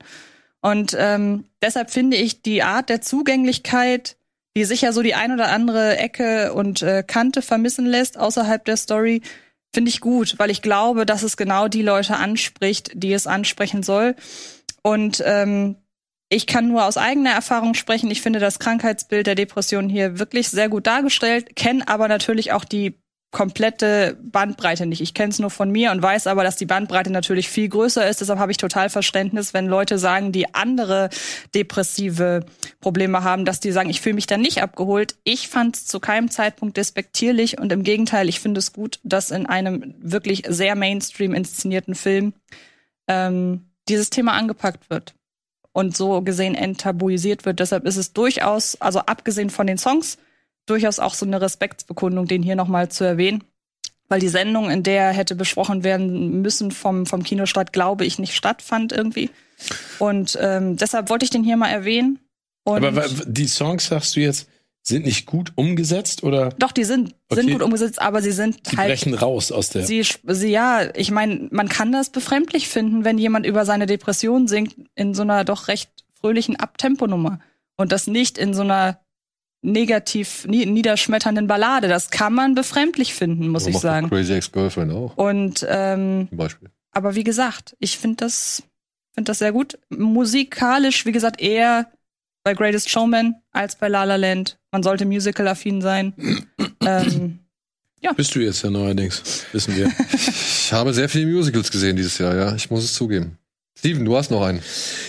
Und 0.61 0.97
ähm, 0.99 1.45
deshalb 1.61 1.91
finde 1.91 2.17
ich 2.17 2.43
die 2.43 2.63
Art 2.63 2.89
der 2.89 3.01
Zugänglichkeit, 3.01 4.17
die 4.57 4.65
sicher 4.65 4.93
so 4.93 5.03
die 5.03 5.15
ein 5.15 5.33
oder 5.33 5.51
andere 5.51 5.97
Ecke 5.97 6.53
und 6.53 6.83
äh, 6.83 7.03
Kante 7.07 7.43
vermissen 7.43 7.87
lässt 7.87 8.19
außerhalb 8.19 8.65
der 8.65 8.77
Story, 8.77 9.23
finde 9.75 9.89
ich 9.89 10.01
gut, 10.01 10.39
weil 10.39 10.51
ich 10.51 10.63
glaube, 10.63 11.07
dass 11.07 11.23
es 11.23 11.37
genau 11.37 11.69
die 11.69 11.83
Leute 11.83 12.17
anspricht, 12.17 12.93
die 12.95 13.13
es 13.13 13.27
ansprechen 13.27 13.83
soll. 13.83 14.15
Und 14.83 15.23
ähm, 15.25 15.77
ich 16.29 16.47
kann 16.47 16.69
nur 16.69 16.85
aus 16.85 16.97
eigener 16.97 17.31
Erfahrung 17.31 17.75
sprechen. 17.75 18.11
Ich 18.11 18.23
finde 18.23 18.39
das 18.39 18.59
Krankheitsbild 18.59 19.27
der 19.27 19.35
Depression 19.35 19.89
hier 19.89 20.19
wirklich 20.19 20.49
sehr 20.49 20.69
gut 20.69 20.87
dargestellt, 20.87 21.57
kenne 21.57 21.89
aber 21.89 22.09
natürlich 22.09 22.53
auch 22.53 22.65
die 22.65 23.02
komplette 23.33 24.19
Bandbreite 24.23 24.85
nicht. 24.85 25.01
Ich 25.01 25.15
kenne 25.15 25.31
es 25.31 25.39
nur 25.39 25.51
von 25.51 25.71
mir 25.71 25.91
und 25.91 26.03
weiß 26.03 26.27
aber, 26.27 26.45
dass 26.45 26.57
die 26.57 26.67
Bandbreite 26.67 27.11
natürlich 27.11 27.49
viel 27.49 27.69
größer 27.69 28.09
ist. 28.09 28.21
Deshalb 28.21 28.39
habe 28.39 28.53
ich 28.53 28.59
total 28.59 28.91
Verständnis, 28.91 29.55
wenn 29.55 29.67
Leute 29.67 29.99
sagen, 29.99 30.33
die 30.33 30.55
andere 30.55 31.09
depressive 31.55 32.45
Probleme 32.81 33.25
haben, 33.25 33.47
dass 33.47 33.59
die 33.59 33.73
sagen, 33.73 33.89
ich 33.89 34.03
fühle 34.03 34.17
mich 34.17 34.27
da 34.27 34.37
nicht 34.37 34.63
abgeholt. 34.63 35.17
Ich 35.25 35.49
fand 35.49 35.77
es 35.77 35.87
zu 35.87 35.99
keinem 35.99 36.31
Zeitpunkt 36.31 36.77
despektierlich 36.77 37.59
und 37.59 37.73
im 37.73 37.83
Gegenteil, 37.83 38.29
ich 38.29 38.39
finde 38.39 38.59
es 38.59 38.75
gut, 38.75 39.01
dass 39.03 39.31
in 39.31 39.47
einem 39.47 39.95
wirklich 39.99 40.45
sehr 40.47 40.77
Mainstream 40.77 41.33
inszenierten 41.33 41.95
Film 41.95 42.35
ähm, 43.09 43.71
dieses 43.89 44.11
Thema 44.11 44.33
angepackt 44.33 44.91
wird 44.91 45.15
und 45.73 45.97
so 45.97 46.21
gesehen 46.21 46.55
enttabuisiert 46.55 47.47
wird. 47.47 47.61
Deshalb 47.61 47.87
ist 47.87 47.97
es 47.97 48.13
durchaus, 48.13 48.79
also 48.79 49.01
abgesehen 49.01 49.49
von 49.49 49.67
den 49.67 49.79
Songs, 49.79 50.19
durchaus 50.67 50.99
auch 50.99 51.15
so 51.15 51.27
eine 51.27 51.41
Respektsbekundung, 51.41 52.27
den 52.27 52.43
hier 52.43 52.57
nochmal 52.57 52.89
zu 52.91 53.05
erwähnen. 53.05 53.45
Weil 54.09 54.21
die 54.21 54.29
Sendung, 54.29 54.71
in 54.71 54.83
der 54.83 55.11
hätte 55.11 55.35
besprochen 55.35 55.85
werden 55.85 56.43
müssen 56.43 56.71
vom, 56.71 57.07
vom 57.07 57.23
Kinostart, 57.23 57.73
glaube 57.73 58.05
ich, 58.05 58.19
nicht 58.19 58.35
stattfand 58.35 58.93
irgendwie. 58.93 59.31
Und 59.99 60.37
ähm, 60.41 60.77
deshalb 60.77 61.09
wollte 61.09 61.25
ich 61.25 61.31
den 61.31 61.45
hier 61.45 61.57
mal 61.57 61.71
erwähnen. 61.71 62.19
Und 62.65 62.85
Aber 62.85 63.07
die 63.27 63.47
Songs, 63.47 63.87
sagst 63.87 64.15
du 64.17 64.21
jetzt, 64.21 64.49
sind 64.83 65.07
nicht 65.07 65.27
gut 65.27 65.53
umgesetzt 65.55 66.25
oder 66.25 66.51
doch, 66.59 66.73
die 66.73 66.85
sind, 66.85 67.15
sind 67.31 67.45
Okay. 67.45 67.53
gut 67.53 67.63
umgesetzt, 67.63 68.03
aber 68.03 68.21
sie 68.21 68.33
sind 68.33 68.73
die 68.73 68.77
halt. 68.77 68.89
brechen 68.89 69.15
raus 69.15 69.53
aus 69.53 69.71
der. 69.71 69.87
Sie, 69.87 70.05
sie, 70.27 70.49
ja, 70.51 70.95
ich 70.97 71.11
meine, 71.13 71.49
man 71.53 71.69
kann 71.69 71.93
das 71.93 72.11
befremdlich 72.11 72.69
finden, 72.69 73.05
wenn 73.05 73.17
jemand 73.17 73.47
über 73.47 73.65
seine 73.65 73.87
Depression 73.87 74.49
singt 74.49 74.75
in 74.97 75.15
so 75.15 75.23
einer 75.23 75.45
doch 75.45 75.69
recht 75.69 75.91
fröhlichen 76.21 76.57
Abtemponummer. 76.57 77.39
Und 77.77 77.93
das 77.93 78.07
nicht 78.09 78.39
in 78.39 78.55
so 78.55 78.63
einer 78.63 78.99
negativ 79.63 80.45
nie, 80.47 80.67
niederschmetternden 80.67 81.47
Ballade. 81.47 81.89
Das 81.89 82.11
kann 82.11 82.35
man 82.35 82.55
befremdlich 82.55 83.15
finden, 83.15 83.49
muss 83.49 83.65
So 83.65 83.71
ich 83.71 83.79
sagen. 83.79 84.09
Crazy 84.09 84.35
Ex-Girlfriend 84.35 84.93
auch, 84.93 85.17
Und 85.17 85.65
ähm, 85.69 86.27
zum 86.29 86.39
Beispiel. 86.39 86.71
aber 86.91 87.15
wie 87.15 87.25
gesagt, 87.25 87.77
ich 87.79 87.97
finde 87.99 88.17
das, 88.25 88.63
finde 89.15 89.31
das 89.31 89.39
sehr 89.39 89.53
gut. 89.53 89.79
Musikalisch, 89.89 91.07
wie 91.07 91.13
gesagt, 91.13 91.41
eher 91.41 91.91
bei 92.45 92.55
Greatest 92.55 92.91
Showman 92.91 93.37
als 93.53 93.77
bei 93.77 93.87
La 93.89 94.03
La 94.05 94.17
Land. 94.17 94.59
Man 94.73 94.83
sollte 94.83 95.05
musical-affin 95.07 95.81
sein. 95.81 96.13
ähm, 96.85 97.39
Bist 98.17 98.35
du 98.35 98.41
jetzt 98.41 98.63
ja 98.63 98.71
neuerdings, 98.71 99.47
wissen 99.53 99.77
wir. 99.77 99.91
Ich 100.65 100.73
habe 100.73 100.95
sehr 100.95 101.09
viele 101.11 101.27
Musicals 101.27 101.71
gesehen 101.71 101.97
dieses 101.97 102.17
Jahr, 102.17 102.35
ja. 102.35 102.55
Ich 102.55 102.71
muss 102.71 102.83
es 102.83 102.95
zugeben. 102.95 103.37
Steven, 103.79 104.05
du 104.05 104.17
hast 104.17 104.31
noch 104.31 104.43
einen. 104.43 104.63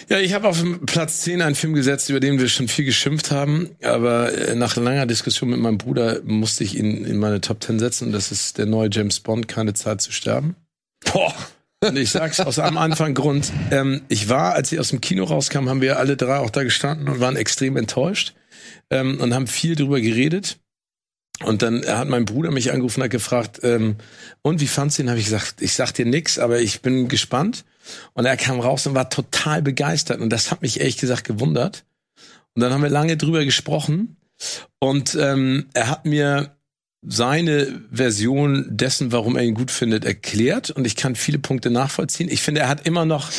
Ja, 0.10 0.20
ich 0.20 0.34
habe 0.34 0.48
auf 0.48 0.64
Platz 0.86 1.22
10 1.22 1.42
einen 1.42 1.56
Film 1.56 1.74
gesetzt, 1.74 2.10
über 2.10 2.20
den 2.20 2.40
wir 2.40 2.48
schon 2.48 2.68
viel 2.68 2.86
geschimpft 2.86 3.30
haben. 3.30 3.70
Aber 3.84 4.34
äh, 4.34 4.56
nach 4.56 4.76
langer 4.78 5.06
Diskussion 5.06 5.50
mit 5.50 5.60
meinem 5.60 5.78
Bruder 5.78 6.22
musste 6.24 6.64
ich 6.64 6.78
ihn 6.78 7.06
in 7.06 7.18
meine 7.18 7.42
Top 7.42 7.64
10 7.64 7.80
setzen. 7.80 8.08
Und 8.08 8.14
das 8.14 8.32
ist 8.32 8.58
der 8.58 8.66
neue 8.66 8.90
James 8.92 9.20
Bond, 9.20 9.48
Keine 9.48 9.74
Zeit 9.74 10.02
zu 10.02 10.12
sterben. 10.12 10.56
Boah. 11.12 11.34
Und 11.82 11.98
ich 11.98 12.12
sag's 12.12 12.40
aus 12.40 12.60
einem 12.60 12.78
einfachen 12.78 13.14
Grund. 13.14 13.52
Ähm, 13.70 14.04
ich 14.08 14.30
war, 14.30 14.54
als 14.54 14.72
ich 14.72 14.80
aus 14.80 14.90
dem 14.90 15.02
Kino 15.02 15.26
rauskam, 15.26 15.68
haben 15.68 15.82
wir 15.82 16.00
alle 16.00 16.16
drei 16.16 16.38
auch 16.38 16.50
da 16.50 16.64
gestanden 16.64 17.10
und 17.10 17.20
waren 17.20 17.36
extrem 17.36 17.76
enttäuscht 17.76 18.34
ähm, 18.90 19.20
und 19.20 19.34
haben 19.34 19.48
viel 19.48 19.76
drüber 19.76 20.00
geredet. 20.00 20.60
Und 21.44 21.62
dann 21.62 21.86
hat 21.86 22.08
mein 22.08 22.26
Bruder 22.26 22.52
mich 22.52 22.72
angerufen 22.72 23.02
und 23.02 23.06
hat 23.06 23.12
gefragt, 23.12 23.60
ähm, 23.64 23.98
und 24.42 24.62
wie 24.62 24.68
fandst 24.68 24.98
du 24.98 25.04
ihn? 25.04 25.10
Habe 25.10 25.20
ich 25.20 25.26
gesagt, 25.26 25.56
ich 25.62 25.74
sag 25.74 25.92
dir 25.92 26.06
nix, 26.06 26.40
aber 26.40 26.60
ich 26.60 26.82
bin 26.82 27.10
gespannt. 27.10 27.66
Und 28.14 28.26
er 28.26 28.38
kam 28.38 28.60
raus 28.60 28.88
und 28.88 28.96
war 28.96 29.10
total 29.10 29.62
begeistert. 29.62 30.22
Und 30.22 30.30
das 30.30 30.52
hat 30.52 30.62
mich 30.62 30.80
ehrlich 30.80 30.98
gesagt 30.98 31.24
gewundert. 31.26 31.86
Und 32.54 32.62
dann 32.62 32.72
haben 32.72 32.84
wir 32.84 32.90
lange 32.90 33.18
drüber 33.18 33.46
gesprochen. 33.46 34.18
Und 34.80 35.16
ähm, 35.16 35.70
er 35.74 35.90
hat 35.90 36.06
mir 36.06 36.56
seine 37.06 37.82
Version 37.92 38.66
dessen, 38.70 39.12
warum 39.12 39.36
er 39.36 39.44
ihn 39.44 39.56
gut 39.56 39.72
findet, 39.72 40.06
erklärt. 40.06 40.70
Und 40.70 40.86
ich 40.86 40.96
kann 40.96 41.16
viele 41.16 41.40
Punkte 41.40 41.70
nachvollziehen. 41.70 42.30
Ich 42.30 42.42
finde, 42.42 42.62
er 42.62 42.70
hat 42.70 42.86
immer 42.86 43.06
noch 43.06 43.30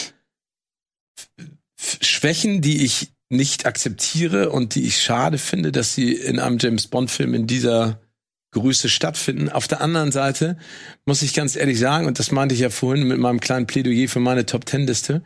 Schwächen, 1.76 2.60
die 2.60 2.84
ich 2.84 3.12
nicht 3.30 3.66
akzeptiere 3.66 4.50
und 4.50 4.74
die 4.74 4.84
ich 4.84 5.02
schade 5.02 5.38
finde, 5.38 5.72
dass 5.72 5.94
sie 5.94 6.12
in 6.12 6.38
einem 6.38 6.58
James 6.58 6.86
Bond-Film 6.86 7.34
in 7.34 7.46
dieser 7.46 8.00
Größe 8.54 8.88
stattfinden. 8.88 9.50
Auf 9.50 9.68
der 9.68 9.82
anderen 9.82 10.10
Seite 10.10 10.56
muss 11.04 11.20
ich 11.22 11.34
ganz 11.34 11.54
ehrlich 11.56 11.78
sagen, 11.78 12.06
und 12.06 12.18
das 12.18 12.30
meinte 12.30 12.54
ich 12.54 12.62
ja 12.62 12.70
vorhin 12.70 13.06
mit 13.06 13.18
meinem 13.18 13.40
kleinen 13.40 13.66
Plädoyer 13.66 14.08
für 14.08 14.20
meine 14.20 14.46
Top 14.46 14.64
Ten-Liste, 14.64 15.22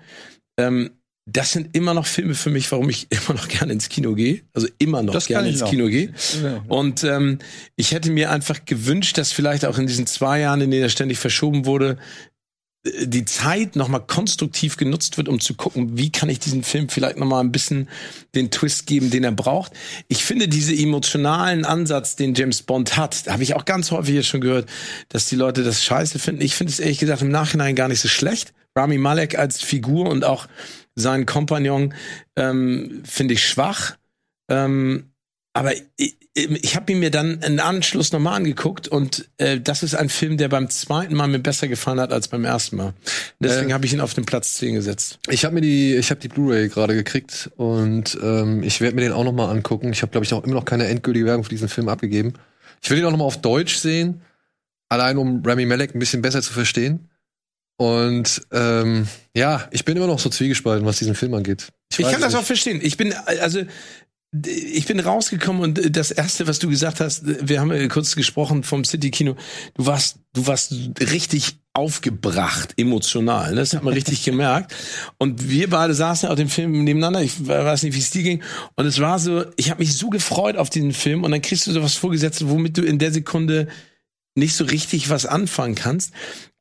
ähm, 0.59 0.91
das 1.31 1.53
sind 1.53 1.77
immer 1.77 1.93
noch 1.93 2.07
Filme 2.07 2.35
für 2.35 2.51
mich, 2.51 2.73
warum 2.73 2.89
ich 2.89 3.07
immer 3.11 3.39
noch 3.39 3.49
gerne 3.49 3.73
ins 3.73 3.89
Kino 3.89 4.15
gehe. 4.15 4.43
Also 4.55 4.67
immer 4.79 5.03
noch 5.03 5.13
Das 5.13 5.27
gerne 5.27 5.49
ins 5.49 5.61
noch. 5.61 5.71
Kino 5.71 5.87
gehe. 5.87 6.13
Ja. 6.43 6.65
Und 6.69 7.05
ähm, 7.05 7.39
ich 7.77 7.93
hätte 7.93 8.11
mir 8.11 8.31
einfach 8.31 8.65
gewünscht, 8.65 9.19
dass 9.19 9.33
vielleicht 9.33 9.65
auch 9.65 9.79
in 9.79 9.87
diesen 9.87 10.07
zwei 10.07 10.41
Jahren, 10.41 10.61
in 10.61 10.71
denen 10.71 10.83
er 10.83 10.89
ständig 10.89 11.19
verschoben 11.19 11.67
wurde, 11.67 11.99
die 12.85 13.25
Zeit 13.25 13.77
nochmal 13.77 14.07
konstruktiv 14.07 14.77
genutzt 14.77 15.17
wird, 15.19 15.29
um 15.29 15.41
zu 15.41 15.55
gucken, 15.55 15.99
wie 15.99 16.11
kann 16.11 16.29
ich 16.29 16.39
diesen 16.39 16.63
Film 16.63 16.89
vielleicht 16.89 17.19
nochmal 17.19 17.43
ein 17.43 17.53
bisschen 17.53 17.89
den 18.35 18.51
Twist 18.51 18.87
geben, 18.87 19.11
den 19.11 19.25
er 19.25 19.33
braucht. 19.33 19.73
Ich 20.07 20.25
finde 20.25 20.49
diese 20.49 20.75
emotionalen 20.75 21.65
Ansatz, 21.65 22.17
den 22.17 22.35
James 22.35 22.63
Bond 22.63 22.97
hat, 22.97 23.27
habe 23.27 23.43
ich 23.43 23.55
auch 23.55 23.65
ganz 23.65 23.91
häufig 23.91 24.15
jetzt 24.15 24.29
schon 24.29 24.41
gehört, 24.41 24.69
dass 25.09 25.27
die 25.27 25.37
Leute 25.37 25.65
das 25.65 25.83
scheiße 25.85 26.19
finden. 26.19 26.43
Ich 26.43 26.55
finde 26.55 26.73
es 26.73 26.79
ehrlich 26.79 26.99
gesagt 26.99 27.23
im 27.23 27.31
Nachhinein 27.31 27.75
gar 27.75 27.89
nicht 27.89 28.01
so 28.01 28.09
schlecht. 28.09 28.55
Rami 28.77 28.99
Malek 28.99 29.37
als 29.37 29.61
Figur 29.61 30.09
und 30.09 30.25
auch 30.25 30.47
sein 30.95 31.27
Kompagnon 31.27 31.95
ähm, 32.37 33.03
finde 33.05 33.35
ich 33.35 33.47
schwach. 33.47 33.97
Ähm, 34.49 35.08
aber 35.59 35.73
ich, 35.97 36.17
ich 36.35 36.77
habe 36.77 36.93
ihn 36.93 37.01
mir 37.01 37.11
dann 37.11 37.41
im 37.43 37.59
Anschluss 37.59 38.13
nochmal 38.13 38.35
angeguckt 38.37 38.87
und 38.87 39.29
äh, 39.39 39.61
das 39.61 39.83
ist 39.83 39.95
ein 39.95 40.09
Film, 40.09 40.37
der 40.37 40.49
beim 40.49 40.71
zweiten 40.71 41.15
Mal 41.15 41.27
mir 41.27 41.41
besser 41.41 41.67
gefallen 41.69 41.99
hat 42.01 42.13
als 42.13 42.29
beim 42.29 42.45
ersten 42.45 42.77
Mal. 42.77 42.95
Deswegen 43.41 43.71
Äh. 43.71 43.73
habe 43.73 43.87
ich 43.87 43.93
ihn 43.93 44.01
auf 44.01 44.15
den 44.15 44.25
Platz 44.25 44.55
10 44.55 44.75
gesetzt. 44.75 45.19
Ich 45.29 45.45
habe 45.45 45.55
mir 45.57 45.61
die, 45.61 45.97
ich 45.97 46.11
habe 46.11 46.21
die 46.21 46.29
Blu-ray 46.29 46.69
gerade 46.69 46.95
gekriegt 46.95 47.51
und 47.57 48.17
ähm, 48.23 48.63
ich 48.63 48.81
werde 48.81 48.95
mir 48.95 49.03
den 49.03 49.13
auch 49.13 49.25
noch 49.25 49.33
mal 49.33 49.51
angucken. 49.51 49.93
Ich 49.93 50.03
habe, 50.03 50.13
glaube 50.13 50.25
ich, 50.25 50.33
auch 50.33 50.45
immer 50.45 50.55
noch 50.55 50.65
keine 50.65 50.87
endgültige 50.87 51.27
Werbung 51.27 51.45
für 51.45 51.51
diesen 51.51 51.69
Film 51.69 51.89
abgegeben. 51.89 52.35
Ich 52.83 52.89
will 52.91 52.99
ihn 52.99 53.05
auch 53.05 53.11
noch 53.11 53.19
mal 53.19 53.25
auf 53.25 53.41
Deutsch 53.41 53.77
sehen, 53.77 54.23
allein 54.89 55.19
um 55.19 55.43
Rami 55.45 55.67
Malek 55.67 55.95
ein 55.95 55.99
bisschen 55.99 56.23
besser 56.23 56.41
zu 56.43 56.53
verstehen. 56.53 57.09
Und 57.81 58.43
ähm, 58.53 59.07
ja, 59.35 59.69
ich 59.71 59.85
bin 59.85 59.97
immer 59.97 60.07
noch 60.09 60.19
so 60.19 60.29
zwiegespalten, 60.31 60.85
was 60.87 60.99
diesen 60.99 61.15
Film 61.15 61.35
angeht. 61.35 61.69
Ich 61.93 61.99
weiß 62.01 62.13
kann 62.13 62.21
das 62.21 62.33
nicht. 62.33 62.41
auch 62.41 62.45
verstehen. 62.47 62.81
Ich 62.83 62.97
bin, 62.97 63.13
also, 63.13 63.63
ich 64.47 64.85
bin 64.85 65.01
rausgekommen 65.01 65.63
und 65.63 65.97
das 65.97 66.11
erste, 66.11 66.47
was 66.47 66.59
du 66.59 66.69
gesagt 66.69 67.01
hast, 67.01 67.23
wir 67.49 67.61
haben 67.61 67.73
ja 67.73 67.89
kurz 67.89 68.15
gesprochen 68.15 68.63
vom 68.63 68.85
City 68.85 69.11
Kino. 69.11 69.37
Du 69.75 69.87
warst, 69.87 70.19
du 70.35 70.47
warst 70.47 70.75
richtig 71.01 71.59
aufgebracht, 71.73 72.75
emotional. 72.77 73.51
ne? 73.51 73.57
Das 73.61 73.73
hat 73.73 73.83
man 73.83 73.95
richtig 73.95 74.25
gemerkt. 74.25 74.75
Und 75.17 75.49
wir 75.49 75.71
beide 75.71 75.95
saßen 75.95 76.29
auf 76.29 76.37
dem 76.37 76.51
Film 76.51 76.85
nebeneinander. 76.85 77.23
Ich 77.23 77.47
weiß 77.47 77.85
nicht, 77.85 77.95
wie 77.95 78.01
es 78.01 78.11
dir 78.11 78.23
ging. 78.23 78.43
Und 78.77 78.85
es 78.85 79.01
war 79.01 79.19
so, 79.19 79.47
ich 79.57 79.71
habe 79.71 79.81
mich 79.81 79.97
so 79.97 80.11
gefreut 80.11 80.57
auf 80.57 80.69
diesen 80.69 80.93
Film 80.93 81.25
und 81.25 81.31
dann 81.31 81.41
kriegst 81.41 81.67
du 81.67 81.73
sowas 81.73 81.95
vorgesetzt, 81.95 82.47
womit 82.49 82.77
du 82.77 82.83
in 82.83 82.99
der 82.99 83.13
Sekunde 83.13 83.69
nicht 84.35 84.55
so 84.55 84.65
richtig 84.65 85.09
was 85.09 85.25
anfangen 85.25 85.75
kannst. 85.75 86.13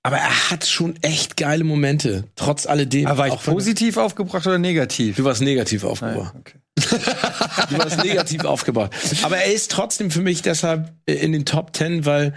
Aber 0.04 0.18
er 0.18 0.52
hat 0.52 0.66
schon 0.66 0.96
echt 1.02 1.36
geile 1.36 1.66
Momente, 1.66 2.24
trotz 2.36 2.66
alledem. 2.66 3.08
Aber 3.08 3.18
war 3.18 3.28
ich 3.28 3.34
Auch 3.34 3.44
positiv 3.44 3.98
aufgebracht 3.98 4.48
oder 4.48 4.58
negativ? 4.58 5.18
Du 5.18 5.26
warst 5.26 5.42
negativ 5.42 5.84
aufgebracht. 5.84 6.34
okay. 6.40 6.60
Du 6.78 7.78
warst 7.78 8.04
negativ 8.04 8.46
aufgebracht. 8.46 8.92
Aber 9.24 9.38
er 9.38 9.52
ist 9.52 9.72
trotzdem 9.72 10.12
für 10.12 10.22
mich 10.22 10.42
deshalb 10.42 10.94
äh, 11.06 11.14
in 11.14 11.32
den 11.32 11.46
Top 11.46 11.74
Ten, 11.74 12.06
weil 12.06 12.34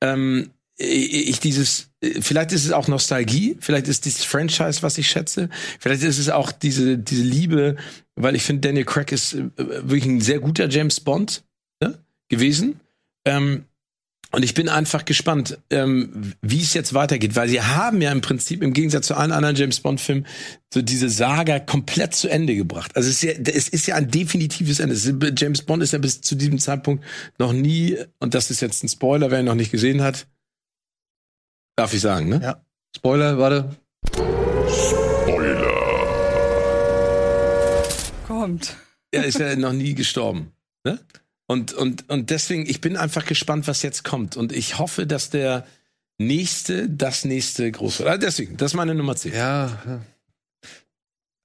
ähm, 0.00 0.50
ich 0.76 1.38
dieses, 1.40 1.90
äh, 2.00 2.20
vielleicht 2.20 2.52
ist 2.52 2.64
es 2.64 2.72
auch 2.72 2.88
Nostalgie, 2.88 3.56
vielleicht 3.60 3.88
ist 3.88 4.04
dieses 4.04 4.24
Franchise, 4.24 4.82
was 4.82 4.98
ich 4.98 5.08
schätze, 5.08 5.48
vielleicht 5.78 6.02
ist 6.02 6.18
es 6.18 6.30
auch 6.30 6.50
diese, 6.50 6.98
diese 6.98 7.22
Liebe, 7.22 7.76
weil 8.16 8.34
ich 8.34 8.42
finde, 8.42 8.68
Daniel 8.68 8.84
Craig 8.84 9.12
ist 9.12 9.34
äh, 9.34 9.50
wirklich 9.56 10.06
ein 10.06 10.20
sehr 10.20 10.40
guter 10.40 10.68
James 10.68 11.00
Bond 11.00 11.44
ne, 11.80 11.98
gewesen. 12.28 12.80
Ähm, 13.24 13.64
und 14.34 14.42
ich 14.42 14.54
bin 14.54 14.68
einfach 14.68 15.04
gespannt, 15.04 15.58
ähm, 15.70 16.32
wie 16.42 16.60
es 16.60 16.74
jetzt 16.74 16.94
weitergeht, 16.94 17.36
weil 17.36 17.48
sie 17.48 17.60
haben 17.60 18.02
ja 18.02 18.12
im 18.12 18.20
Prinzip 18.20 18.62
im 18.62 18.72
Gegensatz 18.72 19.06
zu 19.06 19.16
allen 19.16 19.32
anderen 19.32 19.56
James 19.56 19.80
Bond 19.80 20.00
Filmen 20.00 20.26
so 20.72 20.82
diese 20.82 21.08
Saga 21.08 21.60
komplett 21.60 22.14
zu 22.14 22.28
Ende 22.28 22.56
gebracht. 22.56 22.96
Also 22.96 23.08
es 23.08 23.22
ist 23.22 23.22
ja, 23.22 23.52
es 23.52 23.68
ist 23.68 23.86
ja 23.86 23.94
ein 23.94 24.10
definitives 24.10 24.80
Ende. 24.80 24.94
Es 24.94 25.06
ist, 25.06 25.14
James 25.36 25.62
Bond 25.62 25.82
ist 25.82 25.92
ja 25.92 25.98
bis 25.98 26.20
zu 26.20 26.34
diesem 26.34 26.58
Zeitpunkt 26.58 27.04
noch 27.38 27.52
nie, 27.52 27.96
und 28.18 28.34
das 28.34 28.50
ist 28.50 28.60
jetzt 28.60 28.82
ein 28.82 28.88
Spoiler, 28.88 29.30
wer 29.30 29.40
ihn 29.40 29.46
noch 29.46 29.54
nicht 29.54 29.70
gesehen 29.70 30.02
hat, 30.02 30.26
darf 31.76 31.94
ich 31.94 32.00
sagen, 32.00 32.28
ne? 32.28 32.40
Ja. 32.42 32.64
Spoiler, 32.96 33.38
warte. 33.38 33.76
kommt. 38.44 38.76
Er 39.10 39.24
ist 39.24 39.38
ja 39.38 39.56
noch 39.56 39.72
nie 39.72 39.94
gestorben. 39.94 40.52
Ne? 40.84 40.98
Und, 41.46 41.72
und, 41.72 42.08
und 42.08 42.30
deswegen, 42.30 42.66
ich 42.68 42.80
bin 42.80 42.96
einfach 42.96 43.26
gespannt, 43.26 43.66
was 43.68 43.82
jetzt 43.82 44.04
kommt. 44.04 44.36
Und 44.36 44.52
ich 44.52 44.78
hoffe, 44.78 45.06
dass 45.06 45.30
der 45.30 45.66
nächste, 46.18 46.88
das 46.88 47.24
nächste 47.24 47.70
groß 47.70 48.00
wird. 48.00 48.08
Also 48.08 48.20
deswegen, 48.20 48.56
das 48.56 48.72
ist 48.72 48.76
meine 48.76 48.94
Nummer 48.94 49.16
10. 49.16 49.32
Ja. 49.34 49.66
ja. 49.86 50.00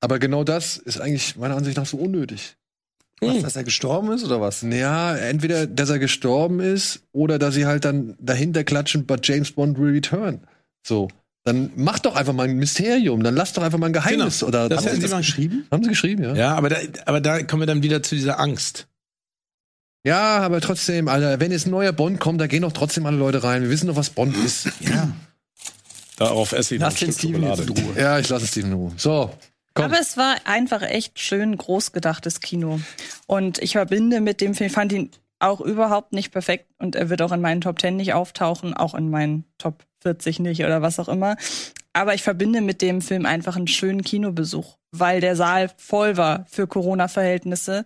Aber 0.02 0.20
genau 0.20 0.44
das 0.44 0.78
ist 0.78 1.02
eigentlich 1.02 1.36
meiner 1.36 1.58
Ansicht 1.58 1.78
nach 1.78 1.86
so 1.86 1.98
unnötig. 1.98 2.56
Was, 3.22 3.42
dass 3.42 3.56
er 3.58 3.66
gestorben 3.66 4.12
ist 4.14 4.24
oder 4.24 4.40
was? 4.40 4.62
Ja, 4.62 5.16
entweder, 5.16 5.68
dass 5.68 5.90
er 5.90 6.00
gestorben 6.00 6.62
ist 6.62 7.02
oder 7.12 7.38
dass 7.38 7.54
sie 7.54 7.66
halt 7.66 7.84
dann 7.84 8.16
dahinter 8.20 8.64
klatschen, 8.64 9.06
but 9.06 9.28
James 9.28 9.52
Bond 9.52 9.78
will 9.78 9.92
return. 9.92 10.40
So. 10.88 11.10
Dann 11.44 11.72
mach 11.76 12.00
doch 12.00 12.16
einfach 12.16 12.32
mal 12.32 12.48
ein 12.48 12.58
Mysterium, 12.58 13.24
dann 13.24 13.36
lass 13.36 13.54
doch 13.54 13.64
einfach 13.64 13.78
mal 13.78 13.88
ein 13.88 13.94
Geheimnis. 13.94 14.40
Genau. 14.40 14.50
Oder 14.50 14.70
Das 14.70 14.86
haben 14.86 14.96
sie 14.96 15.02
das 15.02 15.18
geschrieben? 15.18 15.66
Haben 15.72 15.84
sie 15.84 15.90
geschrieben, 15.90 16.24
ja. 16.24 16.34
Ja, 16.36 16.56
aber 16.56 16.70
da, 16.70 16.78
aber 17.06 17.20
da 17.20 17.44
kommen 17.44 17.62
wir 17.64 17.68
dann 17.68 17.84
wieder 17.84 18.02
zu 18.04 18.16
dieser 18.16 18.40
Angst. 18.40 18.88
Ja, 20.10 20.40
aber 20.40 20.60
trotzdem, 20.60 21.08
Alter, 21.08 21.40
wenn 21.40 21.52
jetzt 21.52 21.68
ein 21.68 21.70
neuer 21.70 21.92
Bond 21.92 22.20
kommt, 22.20 22.42
da 22.42 22.48
gehen 22.48 22.64
doch 22.64 22.72
trotzdem 22.72 23.06
alle 23.06 23.18
Leute 23.18 23.44
rein. 23.44 23.62
Wir 23.62 23.70
wissen 23.70 23.86
doch, 23.86 23.96
was 23.96 24.10
Bond 24.10 24.36
ist. 24.38 24.68
Ja. 24.80 25.12
Darauf 26.18 26.52
esse 26.52 26.76
ich 26.76 26.82
Lass 26.82 26.96
den 26.96 27.14
Steven 27.14 27.44
jetzt 27.44 27.62
in 27.62 27.70
Ruhe. 27.70 27.94
Ja, 27.96 28.18
ich 28.18 28.28
lasse 28.28 28.48
Steven 28.48 28.72
in 28.72 28.78
Ruhe. 28.78 28.92
So. 28.98 29.32
Komm. 29.76 29.86
Aber 29.86 30.00
es 30.00 30.18
war 30.18 30.36
einfach 30.46 30.82
echt 30.82 31.20
schön 31.20 31.56
groß 31.56 31.92
gedachtes 31.92 32.42
Kino. 32.42 32.82
Und 33.28 33.60
ich 33.60 33.74
verbinde 33.74 34.20
mit 34.20 34.42
dem 34.42 34.56
Film, 34.56 34.68
ich 34.68 34.74
fand 34.74 34.92
ihn 34.92 35.12
auch 35.38 35.62
überhaupt 35.62 36.12
nicht 36.12 36.32
perfekt 36.32 36.66
und 36.80 36.96
er 36.96 37.10
wird 37.10 37.22
auch 37.22 37.32
in 37.32 37.40
meinen 37.40 37.62
Top 37.62 37.80
10 37.80 37.96
nicht 37.96 38.14
auftauchen, 38.14 38.74
auch 38.74 38.96
in 38.96 39.12
meinen 39.12 39.46
Top 39.60 39.84
40 40.02 40.40
nicht 40.40 40.66
oder 40.66 40.82
was 40.82 41.00
auch 41.00 41.08
immer. 41.08 41.38
Aber 41.94 42.16
ich 42.16 42.24
verbinde 42.24 42.62
mit 42.62 42.82
dem 42.82 43.02
Film 43.02 43.28
einfach 43.28 43.56
einen 43.56 43.68
schönen 43.68 44.02
Kinobesuch, 44.02 44.76
weil 44.92 45.22
der 45.22 45.36
Saal 45.36 45.70
voll 45.78 46.18
war 46.18 46.46
für 46.50 46.66
Corona-Verhältnisse. 46.66 47.86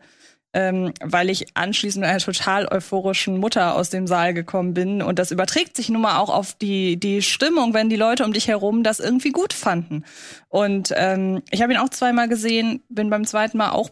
Ähm, 0.55 0.93
weil 1.01 1.31
ich 1.31 1.57
anschließend 1.57 2.01
mit 2.01 2.09
einer 2.09 2.19
total 2.19 2.67
euphorischen 2.67 3.39
Mutter 3.39 3.75
aus 3.75 3.89
dem 3.89 4.05
Saal 4.05 4.35
gekommen 4.35 4.75
bin. 4.75 5.01
Und 5.01 5.17
das 5.17 5.31
überträgt 5.31 5.75
sich 5.75 5.89
nun 5.89 6.03
mal 6.03 6.19
auch 6.19 6.29
auf 6.29 6.53
die, 6.53 6.97
die 6.97 7.23
Stimmung, 7.23 7.73
wenn 7.73 7.89
die 7.89 7.95
Leute 7.95 8.23
um 8.23 8.33
dich 8.33 8.47
herum 8.47 8.83
das 8.83 8.99
irgendwie 8.99 9.31
gut 9.31 9.51
fanden. 9.51 10.05
Und 10.49 10.93
ähm, 10.95 11.41
ich 11.49 11.63
habe 11.63 11.73
ihn 11.73 11.79
auch 11.79 11.89
zweimal 11.89 12.29
gesehen, 12.29 12.83
bin 12.89 13.09
beim 13.09 13.25
zweiten 13.25 13.57
Mal 13.57 13.71
auch 13.71 13.89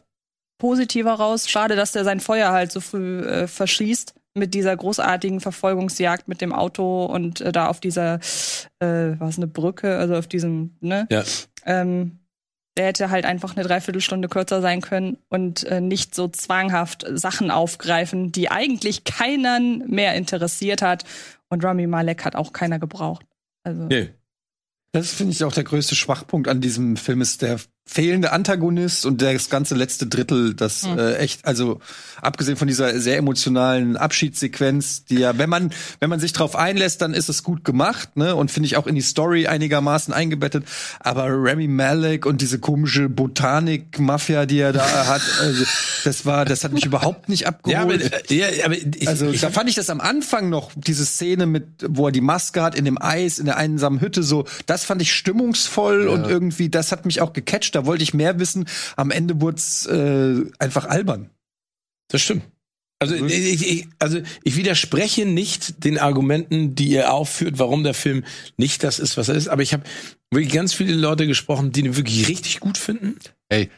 positiver 0.59 1.13
raus. 1.13 1.49
Schade, 1.49 1.75
dass 1.75 1.93
der 1.93 2.03
sein 2.03 2.19
Feuer 2.19 2.51
halt 2.51 2.71
so 2.71 2.79
früh 2.79 3.21
äh, 3.21 3.47
verschießt 3.47 4.13
mit 4.33 4.53
dieser 4.53 4.77
großartigen 4.77 5.39
Verfolgungsjagd 5.39 6.27
mit 6.27 6.41
dem 6.41 6.53
Auto 6.53 7.05
und 7.05 7.41
äh, 7.41 7.51
da 7.51 7.67
auf 7.67 7.79
dieser, 7.79 8.19
äh, 8.79 9.19
was 9.19 9.37
eine 9.37 9.47
Brücke, 9.47 9.97
also 9.97 10.15
auf 10.15 10.27
diesem, 10.27 10.77
ne? 10.79 11.07
Ja. 11.09 11.23
Ähm, 11.65 12.19
der 12.77 12.85
hätte 12.87 13.09
halt 13.09 13.25
einfach 13.25 13.55
eine 13.55 13.65
Dreiviertelstunde 13.67 14.29
kürzer 14.29 14.61
sein 14.61 14.81
können 14.81 15.17
und 15.29 15.63
äh, 15.65 15.81
nicht 15.81 16.15
so 16.15 16.27
zwanghaft 16.27 17.05
Sachen 17.13 17.51
aufgreifen, 17.51 18.31
die 18.31 18.49
eigentlich 18.49 19.03
keinen 19.03 19.89
mehr 19.89 20.15
interessiert 20.15 20.81
hat. 20.81 21.03
Und 21.49 21.63
Rami 21.63 21.87
Malek 21.87 22.23
hat 22.23 22.35
auch 22.35 22.53
keiner 22.53 22.79
gebraucht. 22.79 23.25
Also. 23.63 23.83
Nee. 23.83 24.09
Das 24.93 25.13
finde 25.13 25.31
ich 25.31 25.43
auch 25.43 25.53
der 25.53 25.63
größte 25.63 25.95
Schwachpunkt 25.95 26.47
an 26.49 26.59
diesem 26.59 26.97
Film 26.97 27.21
ist 27.21 27.41
der 27.41 27.59
fehlende 27.91 28.31
Antagonist 28.31 29.05
und 29.05 29.21
das 29.21 29.49
ganze 29.49 29.75
letzte 29.75 30.07
Drittel, 30.07 30.53
das 30.53 30.83
Hm. 30.83 30.97
äh, 30.97 31.15
echt, 31.15 31.45
also 31.45 31.81
abgesehen 32.21 32.55
von 32.55 32.69
dieser 32.69 32.97
sehr 32.99 33.17
emotionalen 33.17 33.97
Abschiedssequenz, 33.97 35.03
die 35.05 35.15
ja, 35.15 35.37
wenn 35.37 35.49
man 35.49 35.71
wenn 35.99 36.09
man 36.09 36.19
sich 36.21 36.31
drauf 36.31 36.55
einlässt, 36.55 37.01
dann 37.01 37.13
ist 37.13 37.27
es 37.27 37.43
gut 37.43 37.65
gemacht, 37.65 38.15
ne? 38.15 38.35
Und 38.35 38.49
finde 38.49 38.67
ich 38.67 38.77
auch 38.77 38.87
in 38.87 38.95
die 38.95 39.01
Story 39.01 39.47
einigermaßen 39.47 40.13
eingebettet. 40.13 40.63
Aber 41.01 41.25
Remy 41.25 41.67
Malek 41.67 42.25
und 42.25 42.39
diese 42.39 42.59
komische 42.59 43.09
Botanik-Mafia, 43.09 44.45
die 44.45 44.59
er 44.59 44.71
da 44.71 45.07
hat, 45.07 45.21
also, 45.41 45.65
das 46.05 46.25
war, 46.25 46.45
das 46.45 46.63
hat 46.63 46.71
mich 46.71 46.85
überhaupt 46.85 47.27
nicht 47.27 47.45
abgeholt. 47.45 47.73
Ja, 47.73 47.81
aber, 47.83 48.33
ja, 48.33 48.65
aber 48.65 48.75
ich, 48.75 49.07
Also 49.07 49.29
ich, 49.29 49.41
da 49.41 49.49
fand 49.49 49.69
ich 49.69 49.75
das 49.75 49.89
am 49.89 49.99
Anfang 49.99 50.49
noch, 50.49 50.71
diese 50.75 51.05
Szene 51.05 51.45
mit, 51.45 51.65
wo 51.87 52.07
er 52.07 52.11
die 52.13 52.21
Maske 52.21 52.61
hat 52.61 52.75
in 52.75 52.85
dem 52.85 53.01
Eis, 53.01 53.37
in 53.37 53.45
der 53.45 53.57
einsamen 53.57 53.99
Hütte, 53.99 54.23
so, 54.23 54.45
das 54.65 54.85
fand 54.85 55.01
ich 55.01 55.13
stimmungsvoll 55.13 56.07
und 56.07 56.25
irgendwie, 56.25 56.69
das 56.69 56.91
hat 56.93 57.05
mich 57.05 57.19
auch 57.19 57.33
gecatcht, 57.33 57.75
da 57.81 57.85
wollte 57.87 58.03
ich 58.03 58.13
mehr 58.13 58.39
wissen. 58.39 58.65
Am 58.95 59.11
Ende 59.11 59.41
wurde 59.41 59.57
es 59.57 59.85
äh, 59.85 60.41
einfach 60.59 60.85
albern. 60.85 61.29
Das 62.09 62.21
stimmt. 62.21 62.43
Also 62.99 63.15
ich, 63.15 63.63
ich, 63.71 63.87
also 63.97 64.19
ich 64.43 64.57
widerspreche 64.57 65.25
nicht 65.25 65.83
den 65.83 65.97
Argumenten, 65.97 66.75
die 66.75 66.89
ihr 66.89 67.11
aufführt, 67.11 67.57
warum 67.57 67.83
der 67.83 67.95
Film 67.95 68.23
nicht 68.57 68.83
das 68.83 68.99
ist, 68.99 69.17
was 69.17 69.27
er 69.27 69.33
ist. 69.35 69.47
Aber 69.47 69.63
ich 69.63 69.73
habe 69.73 69.83
wirklich 70.29 70.53
ganz 70.53 70.73
viele 70.75 70.93
Leute 70.93 71.25
gesprochen, 71.25 71.71
die 71.71 71.79
ihn 71.79 71.95
wirklich 71.97 72.27
richtig 72.27 72.59
gut 72.59 72.77
finden. 72.77 73.15
Ey, 73.49 73.69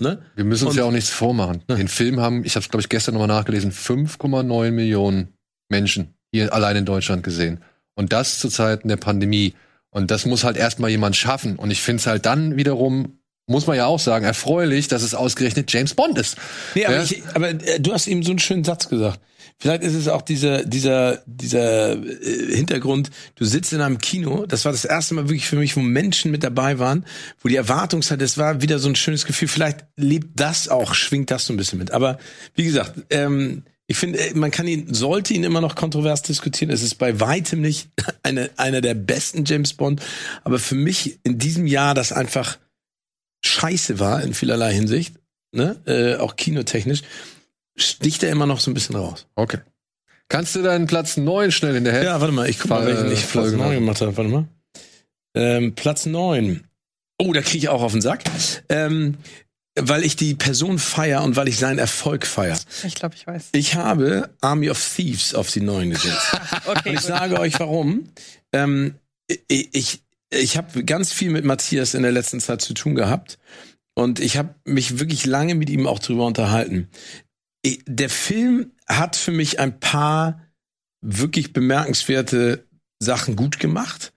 Ne? 0.00 0.22
wir 0.36 0.44
müssen 0.44 0.66
uns 0.66 0.74
Und- 0.74 0.78
ja 0.78 0.84
auch 0.84 0.92
nichts 0.92 1.10
vormachen. 1.10 1.64
Den 1.68 1.88
Film 1.88 2.20
haben, 2.20 2.44
ich 2.44 2.54
habe 2.54 2.62
es 2.62 2.68
glaube 2.70 2.82
ich 2.82 2.88
gestern 2.88 3.14
nochmal 3.14 3.26
nachgelesen, 3.26 3.72
5,9 3.72 4.70
Millionen 4.70 5.34
Menschen 5.68 6.14
hier 6.30 6.52
allein 6.54 6.76
in 6.76 6.84
Deutschland 6.84 7.24
gesehen. 7.24 7.64
Und 7.96 8.12
das 8.12 8.38
zu 8.38 8.48
Zeiten 8.48 8.86
der 8.86 8.96
Pandemie. 8.96 9.54
Und 9.90 10.12
das 10.12 10.24
muss 10.24 10.44
halt 10.44 10.56
erstmal 10.56 10.90
jemand 10.90 11.16
schaffen. 11.16 11.56
Und 11.56 11.72
ich 11.72 11.82
finde 11.82 12.00
es 12.00 12.06
halt 12.06 12.26
dann 12.26 12.56
wiederum, 12.56 13.17
muss 13.48 13.66
man 13.66 13.76
ja 13.76 13.86
auch 13.86 13.98
sagen, 13.98 14.24
erfreulich, 14.24 14.88
dass 14.88 15.02
es 15.02 15.14
ausgerechnet 15.14 15.72
James 15.72 15.94
Bond 15.94 16.18
ist. 16.18 16.36
Nee, 16.74 16.86
aber, 16.86 16.96
Ja. 16.96 17.02
ich, 17.02 17.22
aber 17.34 17.48
äh, 17.50 17.80
du 17.80 17.92
hast 17.92 18.06
eben 18.06 18.22
so 18.22 18.30
einen 18.30 18.38
schönen 18.38 18.64
Satz 18.64 18.88
gesagt. 18.88 19.20
Vielleicht 19.60 19.82
ist 19.82 19.94
es 19.94 20.06
auch 20.06 20.22
dieser, 20.22 20.64
dieser, 20.64 21.20
dieser 21.26 21.94
äh, 21.94 22.54
Hintergrund, 22.54 23.10
du 23.34 23.44
sitzt 23.44 23.72
in 23.72 23.80
einem 23.80 23.98
Kino, 23.98 24.46
das 24.46 24.64
war 24.64 24.70
das 24.70 24.84
erste 24.84 25.14
Mal 25.14 25.24
wirklich 25.24 25.48
für 25.48 25.56
mich, 25.56 25.76
wo 25.76 25.80
Menschen 25.80 26.30
mit 26.30 26.44
dabei 26.44 26.78
waren, 26.78 27.04
wo 27.42 27.48
die 27.48 27.56
Erwartungshaltung, 27.56 28.24
das 28.24 28.38
war 28.38 28.62
wieder 28.62 28.78
so 28.78 28.88
ein 28.88 28.94
schönes 28.94 29.26
Gefühl, 29.26 29.48
vielleicht 29.48 29.84
lebt 29.96 30.38
das 30.38 30.68
auch, 30.68 30.94
schwingt 30.94 31.32
das 31.32 31.46
so 31.46 31.52
ein 31.52 31.56
bisschen 31.56 31.78
mit. 31.80 31.90
Aber 31.90 32.18
wie 32.54 32.64
gesagt, 32.64 32.92
ähm, 33.10 33.64
ich 33.88 33.96
finde, 33.96 34.20
äh, 34.20 34.34
man 34.34 34.52
kann 34.52 34.68
ihn, 34.68 34.94
sollte 34.94 35.34
ihn 35.34 35.42
immer 35.42 35.60
noch 35.60 35.74
kontrovers 35.74 36.22
diskutieren. 36.22 36.70
Es 36.70 36.82
ist 36.82 36.94
bei 36.96 37.18
weitem 37.18 37.60
nicht 37.60 37.88
eine, 38.22 38.50
einer 38.58 38.80
der 38.80 38.94
besten 38.94 39.44
James 39.44 39.72
Bond, 39.72 40.02
aber 40.44 40.60
für 40.60 40.76
mich 40.76 41.18
in 41.24 41.38
diesem 41.38 41.66
Jahr 41.66 41.94
das 41.94 42.12
einfach 42.12 42.58
scheiße 43.44 43.98
war 43.98 44.22
in 44.22 44.34
vielerlei 44.34 44.72
Hinsicht, 44.72 45.14
ne, 45.52 45.76
äh, 45.86 46.16
auch 46.16 46.36
kinotechnisch, 46.36 47.02
sticht 47.76 48.22
er 48.22 48.30
immer 48.30 48.46
noch 48.46 48.60
so 48.60 48.70
ein 48.70 48.74
bisschen 48.74 48.96
raus. 48.96 49.26
Okay. 49.34 49.58
Kannst 50.28 50.54
du 50.56 50.62
deinen 50.62 50.86
Platz 50.86 51.16
9 51.16 51.50
schnell 51.52 51.76
in 51.76 51.84
der 51.84 51.94
Hand? 51.94 52.04
Ja, 52.04 52.20
warte 52.20 52.34
mal, 52.34 52.48
ich 52.48 52.58
guck 52.58 52.70
mal, 52.70 52.84
welchen 52.86 53.06
ich 53.10 53.20
Platz 53.20 53.30
Folge 53.30 53.56
9 53.56 53.58
machen. 53.66 53.74
gemacht 53.76 54.00
habe. 54.02 54.16
Warte 54.16 54.30
mal. 54.30 54.48
Ähm, 55.34 55.74
Platz 55.74 56.04
9. 56.04 56.64
Oh, 57.18 57.32
da 57.32 57.40
kriege 57.40 57.58
ich 57.58 57.68
auch 57.70 57.82
auf 57.82 57.92
den 57.92 58.02
Sack. 58.02 58.24
Ähm, 58.68 59.16
weil 59.80 60.04
ich 60.04 60.16
die 60.16 60.34
Person 60.34 60.78
feier 60.78 61.22
und 61.22 61.36
weil 61.36 61.48
ich 61.48 61.56
seinen 61.58 61.78
Erfolg 61.78 62.26
feier. 62.26 62.58
Ich 62.84 62.94
glaube, 62.94 63.14
ich 63.14 63.26
weiß. 63.26 63.50
Ich 63.52 63.76
habe 63.76 64.28
Army 64.40 64.68
of 64.70 64.94
Thieves 64.96 65.34
auf 65.34 65.50
die 65.50 65.60
9 65.60 65.90
gesetzt. 65.90 66.26
Okay, 66.66 66.90
Und 66.90 66.94
ich 66.96 67.00
gut. 67.00 67.08
sage 67.08 67.40
euch 67.40 67.58
warum. 67.58 68.08
Ähm, 68.52 68.96
ich 69.48 69.68
ich, 69.72 70.02
ich 70.30 70.56
habe 70.56 70.84
ganz 70.84 71.12
viel 71.12 71.30
mit 71.30 71.44
Matthias 71.44 71.94
in 71.94 72.02
der 72.02 72.12
letzten 72.12 72.40
Zeit 72.40 72.60
zu 72.60 72.74
tun 72.74 72.94
gehabt. 72.94 73.38
Und 73.94 74.20
ich 74.20 74.36
habe 74.36 74.54
mich 74.64 75.00
wirklich 75.00 75.26
lange 75.26 75.54
mit 75.54 75.70
ihm 75.70 75.86
auch 75.86 75.98
drüber 75.98 76.26
unterhalten. 76.26 76.88
Der 77.86 78.10
Film 78.10 78.72
hat 78.86 79.16
für 79.16 79.32
mich 79.32 79.58
ein 79.58 79.80
paar 79.80 80.40
wirklich 81.00 81.52
bemerkenswerte 81.52 82.68
Sachen 83.00 83.36
gut 83.36 83.58
gemacht. 83.58 84.12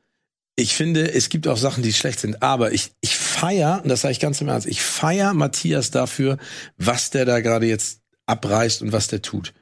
Ich 0.55 0.75
finde, 0.75 1.11
es 1.11 1.29
gibt 1.29 1.47
auch 1.47 1.57
Sachen, 1.57 1.81
die 1.81 1.93
schlecht 1.93 2.19
sind. 2.19 2.43
Aber 2.43 2.73
ich, 2.73 2.91
ich 3.01 3.15
feier, 3.15 3.81
und 3.81 3.89
das 3.89 4.01
sage 4.01 4.11
ich 4.11 4.19
ganz 4.19 4.41
im 4.41 4.49
Ernst, 4.49 4.67
ich 4.67 4.81
feier 4.81 5.33
Matthias 5.33 5.89
dafür, 5.91 6.37
was 6.77 7.09
der 7.09 7.25
da 7.25 7.39
gerade 7.39 7.65
jetzt 7.65 8.01
abreißt 8.27 8.81
und 8.83 8.91
was 8.91 9.07
der 9.07 9.21
tut. 9.21 9.53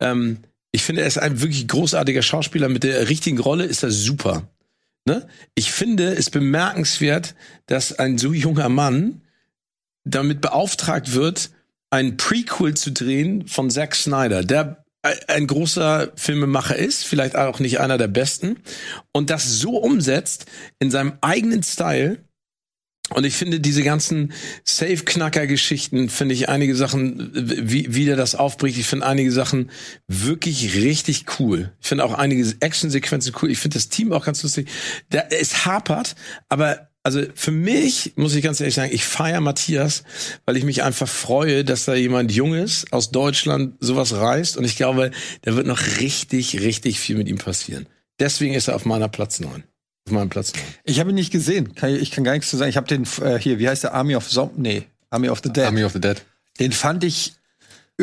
Ähm, 0.00 0.38
ich 0.72 0.82
finde, 0.82 1.02
er 1.02 1.08
ist 1.08 1.18
ein 1.18 1.40
wirklich 1.42 1.68
großartiger 1.68 2.22
Schauspieler. 2.22 2.68
Mit 2.68 2.84
der 2.84 3.08
richtigen 3.08 3.38
Rolle 3.38 3.64
ist 3.64 3.82
er 3.82 3.90
super. 3.90 4.48
Ne? 5.06 5.26
Ich 5.54 5.72
finde 5.72 6.14
es 6.14 6.30
bemerkenswert, 6.30 7.34
dass 7.66 7.98
ein 7.98 8.18
so 8.18 8.32
junger 8.32 8.68
Mann 8.68 9.22
damit 10.04 10.40
beauftragt 10.40 11.14
wird, 11.14 11.50
ein 11.90 12.16
Prequel 12.16 12.74
zu 12.74 12.92
drehen 12.92 13.46
von 13.46 13.70
Zack 13.70 13.94
Snyder, 13.94 14.42
der 14.44 14.84
ein 15.28 15.46
großer 15.46 16.12
Filmemacher 16.16 16.76
ist, 16.76 17.04
vielleicht 17.04 17.36
auch 17.36 17.60
nicht 17.60 17.78
einer 17.78 17.98
der 17.98 18.08
besten, 18.08 18.58
und 19.12 19.30
das 19.30 19.60
so 19.60 19.78
umsetzt 19.78 20.46
in 20.80 20.90
seinem 20.90 21.14
eigenen 21.20 21.62
Style. 21.62 22.18
Und 23.10 23.24
ich 23.24 23.34
finde 23.34 23.60
diese 23.60 23.84
ganzen 23.84 24.32
Safe-Knacker-Geschichten, 24.64 26.08
finde 26.08 26.34
ich 26.34 26.48
einige 26.48 26.74
Sachen, 26.74 27.30
wie, 27.34 27.94
wie 27.94 28.04
der 28.04 28.16
das 28.16 28.34
aufbricht, 28.34 28.78
ich 28.78 28.86
finde 28.86 29.06
einige 29.06 29.30
Sachen 29.30 29.70
wirklich 30.08 30.74
richtig 30.74 31.26
cool. 31.38 31.72
Ich 31.80 31.88
finde 31.88 32.04
auch 32.04 32.14
einige 32.14 32.44
Action-Sequenzen 32.58 33.32
cool. 33.40 33.50
Ich 33.50 33.58
finde 33.58 33.74
das 33.74 33.88
Team 33.88 34.12
auch 34.12 34.24
ganz 34.24 34.42
lustig. 34.42 34.68
Da, 35.10 35.20
es 35.30 35.64
hapert, 35.64 36.16
aber 36.48 36.88
also 37.04 37.22
für 37.36 37.52
mich, 37.52 38.14
muss 38.16 38.34
ich 38.34 38.42
ganz 38.42 38.58
ehrlich 38.60 38.74
sagen, 38.74 38.90
ich 38.92 39.04
feiere 39.04 39.40
Matthias, 39.40 40.02
weil 40.44 40.56
ich 40.56 40.64
mich 40.64 40.82
einfach 40.82 41.06
freue, 41.06 41.64
dass 41.64 41.84
da 41.84 41.94
jemand 41.94 42.32
Junges 42.32 42.86
aus 42.90 43.12
Deutschland 43.12 43.76
sowas 43.78 44.14
reißt. 44.14 44.56
Und 44.56 44.64
ich 44.64 44.74
glaube, 44.74 45.12
da 45.42 45.54
wird 45.54 45.68
noch 45.68 45.80
richtig, 46.00 46.60
richtig 46.60 46.98
viel 46.98 47.16
mit 47.16 47.28
ihm 47.28 47.38
passieren. 47.38 47.86
Deswegen 48.18 48.54
ist 48.54 48.66
er 48.66 48.74
auf 48.74 48.86
meiner 48.86 49.08
Platz 49.08 49.38
9. 49.38 49.62
Auf 50.06 50.12
meinem 50.12 50.28
Platz 50.28 50.52
9. 50.54 50.62
Ich 50.84 51.00
habe 51.00 51.10
ihn 51.10 51.16
nicht 51.16 51.32
gesehen. 51.32 51.74
Kann, 51.74 51.94
ich 51.94 52.02
ich 52.02 52.10
kann 52.12 52.24
gar 52.24 52.32
nichts 52.32 52.48
zu 52.50 52.56
sagen. 52.56 52.70
Ich 52.70 52.76
habe 52.76 52.86
den 52.86 53.06
äh, 53.22 53.38
hier, 53.38 53.58
wie 53.58 53.68
heißt 53.68 53.84
der 53.84 53.94
Army 53.94 54.14
of 54.16 54.28
Zom 54.28 54.50
Nee, 54.56 54.84
Army 55.10 55.28
of 55.28 55.40
the 55.42 55.52
Dead. 55.52 55.64
Army 55.64 55.84
of 55.84 55.92
the 55.92 56.00
Dead. 56.00 56.24
Den 56.60 56.72
fand 56.72 57.04
ich 57.04 57.34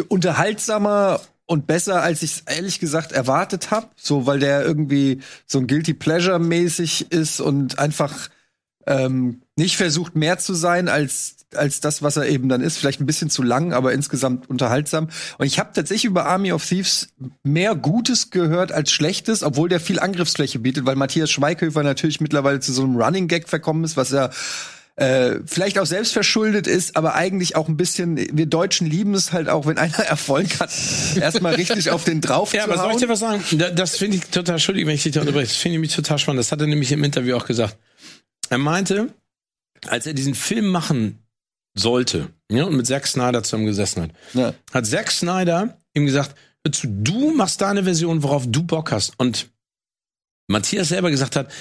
unterhaltsamer 0.09 1.21
und 1.45 1.67
besser, 1.67 2.01
als 2.01 2.23
ich 2.23 2.31
es 2.31 2.39
ehrlich 2.41 2.79
gesagt 2.79 3.11
erwartet 3.11 3.71
habe. 3.71 3.87
So, 3.95 4.25
weil 4.25 4.39
der 4.39 4.63
irgendwie 4.63 5.21
so 5.45 5.59
ein 5.59 5.67
Guilty 5.67 5.93
Pleasure 5.93 6.39
mäßig 6.39 7.11
ist 7.11 7.39
und 7.39 7.79
einfach 7.79 8.29
ähm, 8.87 9.41
nicht 9.55 9.77
versucht, 9.77 10.15
mehr 10.15 10.37
zu 10.39 10.53
sein 10.53 10.87
als 10.89 11.42
als 11.57 11.79
das, 11.79 12.01
was 12.01 12.17
er 12.17 12.27
eben 12.27 12.49
dann 12.49 12.61
ist. 12.61 12.77
Vielleicht 12.77 12.99
ein 13.01 13.05
bisschen 13.05 13.29
zu 13.29 13.43
lang, 13.43 13.73
aber 13.73 13.93
insgesamt 13.93 14.49
unterhaltsam. 14.49 15.09
Und 15.37 15.45
ich 15.45 15.59
habe 15.59 15.71
tatsächlich 15.73 16.05
über 16.05 16.25
Army 16.25 16.51
of 16.51 16.65
Thieves 16.65 17.09
mehr 17.43 17.75
Gutes 17.75 18.29
gehört 18.31 18.71
als 18.71 18.91
Schlechtes, 18.91 19.43
obwohl 19.43 19.69
der 19.69 19.79
viel 19.79 19.99
Angriffsfläche 19.99 20.59
bietet, 20.59 20.85
weil 20.85 20.95
Matthias 20.95 21.31
Schweighöfer 21.31 21.83
natürlich 21.83 22.21
mittlerweile 22.21 22.59
zu 22.59 22.73
so 22.73 22.83
einem 22.83 22.95
Running 22.95 23.27
Gag 23.27 23.49
verkommen 23.49 23.83
ist, 23.83 23.97
was 23.97 24.11
er 24.11 24.31
äh, 24.95 25.39
vielleicht 25.47 25.79
auch 25.79 25.87
selbst 25.87 26.13
verschuldet 26.13 26.67
ist, 26.67 26.95
aber 26.95 27.15
eigentlich 27.15 27.55
auch 27.55 27.67
ein 27.67 27.77
bisschen, 27.77 28.15
wir 28.15 28.45
Deutschen 28.45 28.85
lieben 28.87 29.15
es 29.15 29.33
halt 29.33 29.49
auch, 29.49 29.65
wenn 29.65 29.79
einer 29.79 29.97
Erfolg 29.97 30.59
hat, 30.59 30.69
erstmal 31.19 31.55
richtig 31.55 31.89
auf 31.89 32.03
den 32.03 32.21
drauf 32.21 32.53
Ja, 32.53 32.65
aber 32.65 32.77
soll 32.77 32.91
ich 32.91 32.97
dir 32.97 33.09
was 33.09 33.19
sagen? 33.19 33.43
Da- 33.53 33.71
Das 33.71 33.97
finde 33.97 34.17
ich 34.17 34.25
total, 34.25 34.53
Entschuldigung, 34.55 34.89
wenn 34.89 34.95
ich 34.95 35.01
dich 35.01 35.13
da 35.13 35.21
unterbreche. 35.21 35.47
Das 35.47 35.55
finde 35.57 35.77
ich 35.77 35.81
mich 35.81 35.95
total 35.95 36.19
spannend. 36.19 36.41
Das 36.41 36.51
hat 36.51 36.61
er 36.61 36.67
nämlich 36.67 36.91
im 36.91 37.03
Interview 37.03 37.35
auch 37.35 37.45
gesagt. 37.47 37.75
Er 38.49 38.59
meinte, 38.59 39.07
als 39.87 40.05
er 40.05 40.13
diesen 40.13 40.35
Film 40.35 40.67
machen 40.67 41.22
sollte, 41.75 42.29
ja, 42.51 42.65
und 42.65 42.75
mit 42.75 42.87
Zack 42.87 43.07
Snyder 43.07 43.43
zusammen 43.43 43.65
gesessen 43.65 44.03
hat, 44.03 44.11
Ja. 44.33 44.53
hat 44.73 44.85
Zack 44.85 45.11
Snyder 45.11 45.77
ihm 45.93 46.05
gesagt, 46.05 46.35
du 46.83 47.33
machst 47.33 47.61
deine 47.61 47.83
Version, 47.83 48.23
worauf 48.23 48.45
du 48.47 48.63
Bock 48.63 48.91
hast. 48.91 49.13
Und 49.17 49.49
Matthias 50.47 50.89
selber 50.89 51.09
gesagt 51.11 51.35
hat, 51.35 51.51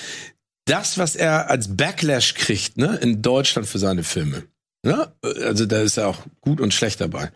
das, 0.67 0.99
was 0.99 1.17
er 1.17 1.51
als 1.51 1.77
Backlash 1.77 2.35
kriegt, 2.35 2.77
ne, 2.77 2.97
in 3.03 3.23
Deutschland 3.23 3.67
für 3.67 3.79
seine 3.79 4.05
Filme, 4.05 4.45
ne, 4.85 5.13
also 5.23 5.67
da 5.67 5.83
ist 5.83 5.97
er 5.97 6.09
auch 6.09 6.19
gut 6.41 6.61
und 6.61 6.73
schlecht 6.73 7.01
dabei. 7.01 7.33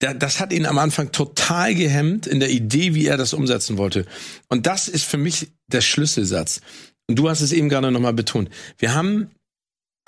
Da, 0.00 0.14
das 0.14 0.40
hat 0.40 0.52
ihn 0.52 0.66
am 0.66 0.78
Anfang 0.78 1.12
total 1.12 1.74
gehemmt 1.74 2.26
in 2.26 2.40
der 2.40 2.50
Idee, 2.50 2.94
wie 2.94 3.06
er 3.06 3.16
das 3.18 3.32
umsetzen 3.34 3.76
wollte. 3.78 4.06
Und 4.48 4.66
das 4.66 4.88
ist 4.88 5.04
für 5.04 5.18
mich 5.18 5.48
der 5.66 5.82
Schlüsselsatz. 5.82 6.60
Und 7.06 7.16
du 7.16 7.28
hast 7.28 7.42
es 7.42 7.52
eben 7.52 7.68
gerade 7.68 7.90
nochmal 7.90 8.14
betont. 8.14 8.48
Wir 8.78 8.94
haben 8.94 9.30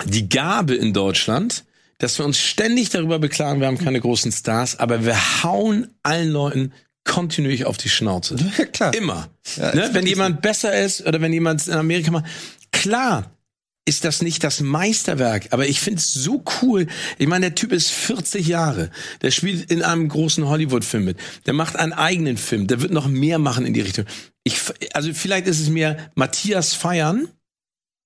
die 0.05 0.29
Gabe 0.29 0.75
in 0.75 0.93
Deutschland, 0.93 1.63
dass 1.99 2.17
wir 2.17 2.25
uns 2.25 2.39
ständig 2.39 2.89
darüber 2.89 3.19
beklagen, 3.19 3.59
wir 3.59 3.67
haben 3.67 3.77
keine 3.77 4.01
großen 4.01 4.31
Stars, 4.31 4.79
aber 4.79 5.05
wir 5.05 5.43
hauen 5.43 5.87
allen 6.03 6.29
Leuten 6.29 6.73
kontinuierlich 7.05 7.65
auf 7.65 7.77
die 7.77 7.89
Schnauze. 7.89 8.35
Ja, 8.57 8.65
klar. 8.65 8.93
Immer. 8.93 9.29
Ja, 9.57 9.75
ne? 9.75 9.89
Wenn 9.93 10.05
jemand 10.05 10.41
besser 10.41 10.77
ist 10.79 11.05
oder 11.05 11.21
wenn 11.21 11.33
jemand 11.33 11.67
in 11.67 11.73
Amerika 11.73 12.11
macht, 12.11 12.25
klar 12.71 13.33
ist 13.85 14.05
das 14.05 14.21
nicht 14.21 14.43
das 14.43 14.61
Meisterwerk, 14.61 15.47
aber 15.51 15.67
ich 15.67 15.81
find's 15.81 16.13
so 16.13 16.43
cool. 16.61 16.87
Ich 17.17 17.27
meine, 17.27 17.47
der 17.47 17.55
Typ 17.55 17.73
ist 17.73 17.91
40 17.91 18.47
Jahre. 18.47 18.89
Der 19.21 19.31
spielt 19.31 19.69
in 19.69 19.83
einem 19.83 20.07
großen 20.07 20.47
Hollywood-Film 20.47 21.03
mit. 21.03 21.17
Der 21.45 21.53
macht 21.53 21.75
einen 21.75 21.91
eigenen 21.91 22.37
Film. 22.37 22.67
Der 22.67 22.81
wird 22.81 22.91
noch 22.91 23.07
mehr 23.07 23.39
machen 23.39 23.65
in 23.65 23.73
die 23.73 23.81
Richtung. 23.81 24.05
Ich, 24.45 24.61
also 24.93 25.13
vielleicht 25.13 25.47
ist 25.47 25.59
es 25.59 25.69
mir 25.69 25.97
Matthias 26.15 26.73
feiern 26.73 27.27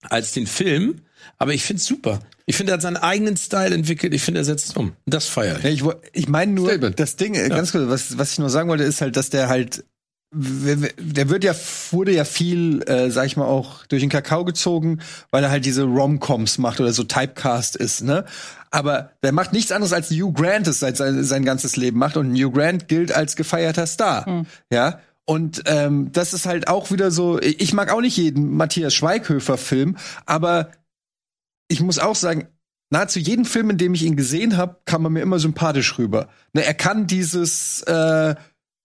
als 0.01 0.31
den 0.31 0.47
Film, 0.47 1.01
aber 1.37 1.53
ich 1.53 1.63
find's 1.63 1.85
super. 1.85 2.19
Ich 2.45 2.55
finde, 2.55 2.71
er 2.71 2.75
hat 2.75 2.81
seinen 2.81 2.97
eigenen 2.97 3.37
Style 3.37 3.75
entwickelt. 3.75 4.13
Ich 4.13 4.21
finde, 4.21 4.41
er 4.41 4.45
setzt 4.45 4.69
es 4.69 4.77
um. 4.77 4.93
Das 5.05 5.25
feiere 5.25 5.57
ich. 5.57 5.63
Ja, 5.63 5.69
ich 5.69 5.83
ich 6.13 6.27
meine 6.27 6.53
nur, 6.53 6.69
Statement. 6.69 6.99
das 6.99 7.15
Ding, 7.15 7.35
äh, 7.35 7.49
ganz 7.49 7.71
kurz, 7.71 7.89
was, 7.89 8.17
was 8.17 8.31
ich 8.31 8.39
nur 8.39 8.49
sagen 8.49 8.69
wollte, 8.69 8.83
ist 8.83 9.01
halt, 9.01 9.17
dass 9.17 9.29
der 9.29 9.49
halt, 9.49 9.83
der 10.31 11.29
wird 11.29 11.43
ja, 11.43 11.53
wurde 11.91 12.11
ja 12.13 12.23
viel, 12.25 12.83
äh, 12.87 13.11
sag 13.11 13.25
ich 13.25 13.37
mal, 13.37 13.45
auch 13.45 13.85
durch 13.85 14.01
den 14.01 14.09
Kakao 14.09 14.45
gezogen, 14.45 14.99
weil 15.31 15.43
er 15.43 15.51
halt 15.51 15.65
diese 15.65 15.83
Rom-Coms 15.83 16.57
macht 16.57 16.79
oder 16.79 16.93
so 16.93 17.03
Typecast 17.03 17.75
ist, 17.75 18.03
ne? 18.03 18.25
Aber 18.69 19.11
der 19.23 19.31
macht 19.31 19.53
nichts 19.53 19.71
anderes 19.71 19.93
als 19.93 20.09
Hugh 20.11 20.33
Grant 20.33 20.67
es 20.67 20.79
seit 20.79 20.97
sein, 20.97 21.23
sein 21.23 21.45
ganzes 21.45 21.77
Leben 21.77 21.97
macht 21.97 22.17
und 22.17 22.33
Hugh 22.33 22.51
Grant 22.51 22.89
gilt 22.89 23.13
als 23.13 23.35
gefeierter 23.37 23.87
Star, 23.87 24.45
ja? 24.71 24.99
Und 25.29 25.63
ähm, 25.65 26.09
das 26.13 26.33
ist 26.33 26.45
halt 26.45 26.69
auch 26.69 26.89
wieder 26.91 27.11
so, 27.11 27.39
ich 27.41 27.59
ich 27.59 27.73
mag 27.73 27.91
auch 27.91 27.99
nicht 27.99 28.15
jeden 28.15 28.55
Matthias 28.55 28.93
Schweighöfer-Film, 28.93 29.97
aber 30.25 30.71
ich 31.67 31.81
muss 31.81 31.99
auch 31.99 32.15
sagen, 32.15 32.47
nahezu 32.89 33.19
jeden 33.19 33.45
Film, 33.45 33.69
in 33.69 33.77
dem 33.77 33.93
ich 33.93 34.03
ihn 34.03 34.15
gesehen 34.15 34.57
habe, 34.57 34.77
kam 34.85 35.05
er 35.05 35.09
mir 35.09 35.21
immer 35.21 35.39
sympathisch 35.39 35.97
rüber. 35.97 36.29
Ne, 36.53 36.63
er 36.63 36.73
kann 36.73 37.07
dieses, 37.07 37.81
äh, 37.83 38.35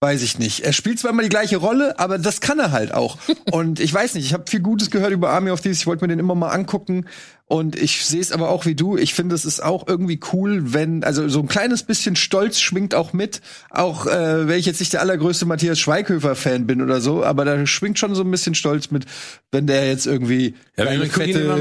weiß 0.01 0.21
ich 0.21 0.37
nicht. 0.37 0.61
Er 0.61 0.73
spielt 0.73 0.99
zwar 0.99 1.11
immer 1.11 1.23
die 1.23 1.29
gleiche 1.29 1.57
Rolle, 1.57 1.97
aber 1.99 2.17
das 2.17 2.41
kann 2.41 2.59
er 2.59 2.71
halt 2.71 2.93
auch. 2.93 3.17
Und 3.51 3.79
ich 3.79 3.93
weiß 3.93 4.15
nicht, 4.15 4.25
ich 4.25 4.33
habe 4.33 4.49
viel 4.49 4.59
Gutes 4.59 4.91
gehört 4.91 5.11
über 5.11 5.29
Army 5.29 5.49
of 5.49 5.61
Thieves. 5.61 5.79
Ich 5.79 5.87
wollte 5.87 6.03
mir 6.03 6.09
den 6.09 6.19
immer 6.19 6.35
mal 6.35 6.49
angucken. 6.49 7.05
Und 7.53 7.75
ich 7.75 8.03
sehe 8.03 8.19
es 8.19 8.31
aber 8.31 8.49
auch 8.49 8.65
wie 8.65 8.73
du. 8.73 8.97
Ich 8.97 9.13
finde, 9.13 9.35
es 9.35 9.45
ist 9.45 9.61
auch 9.61 9.87
irgendwie 9.87 10.19
cool, 10.33 10.73
wenn, 10.73 11.03
also 11.03 11.29
so 11.29 11.39
ein 11.39 11.47
kleines 11.47 11.83
bisschen 11.83 12.15
Stolz 12.15 12.59
schwingt 12.59 12.95
auch 12.95 13.13
mit. 13.13 13.41
Auch 13.69 14.07
äh, 14.07 14.47
wenn 14.47 14.57
ich 14.57 14.65
jetzt 14.65 14.79
nicht 14.79 14.91
der 14.91 15.01
allergrößte 15.01 15.45
Matthias 15.45 15.77
Schweighöfer-Fan 15.77 16.65
bin 16.65 16.81
oder 16.81 16.99
so, 16.99 17.23
aber 17.23 17.45
da 17.45 17.63
schwingt 17.67 17.99
schon 17.99 18.15
so 18.15 18.23
ein 18.23 18.31
bisschen 18.31 18.55
Stolz 18.55 18.89
mit, 18.89 19.05
wenn 19.51 19.67
der 19.67 19.87
jetzt 19.87 20.07
irgendwie 20.07 20.55
Ja, 20.75 20.87
eine 20.87 21.05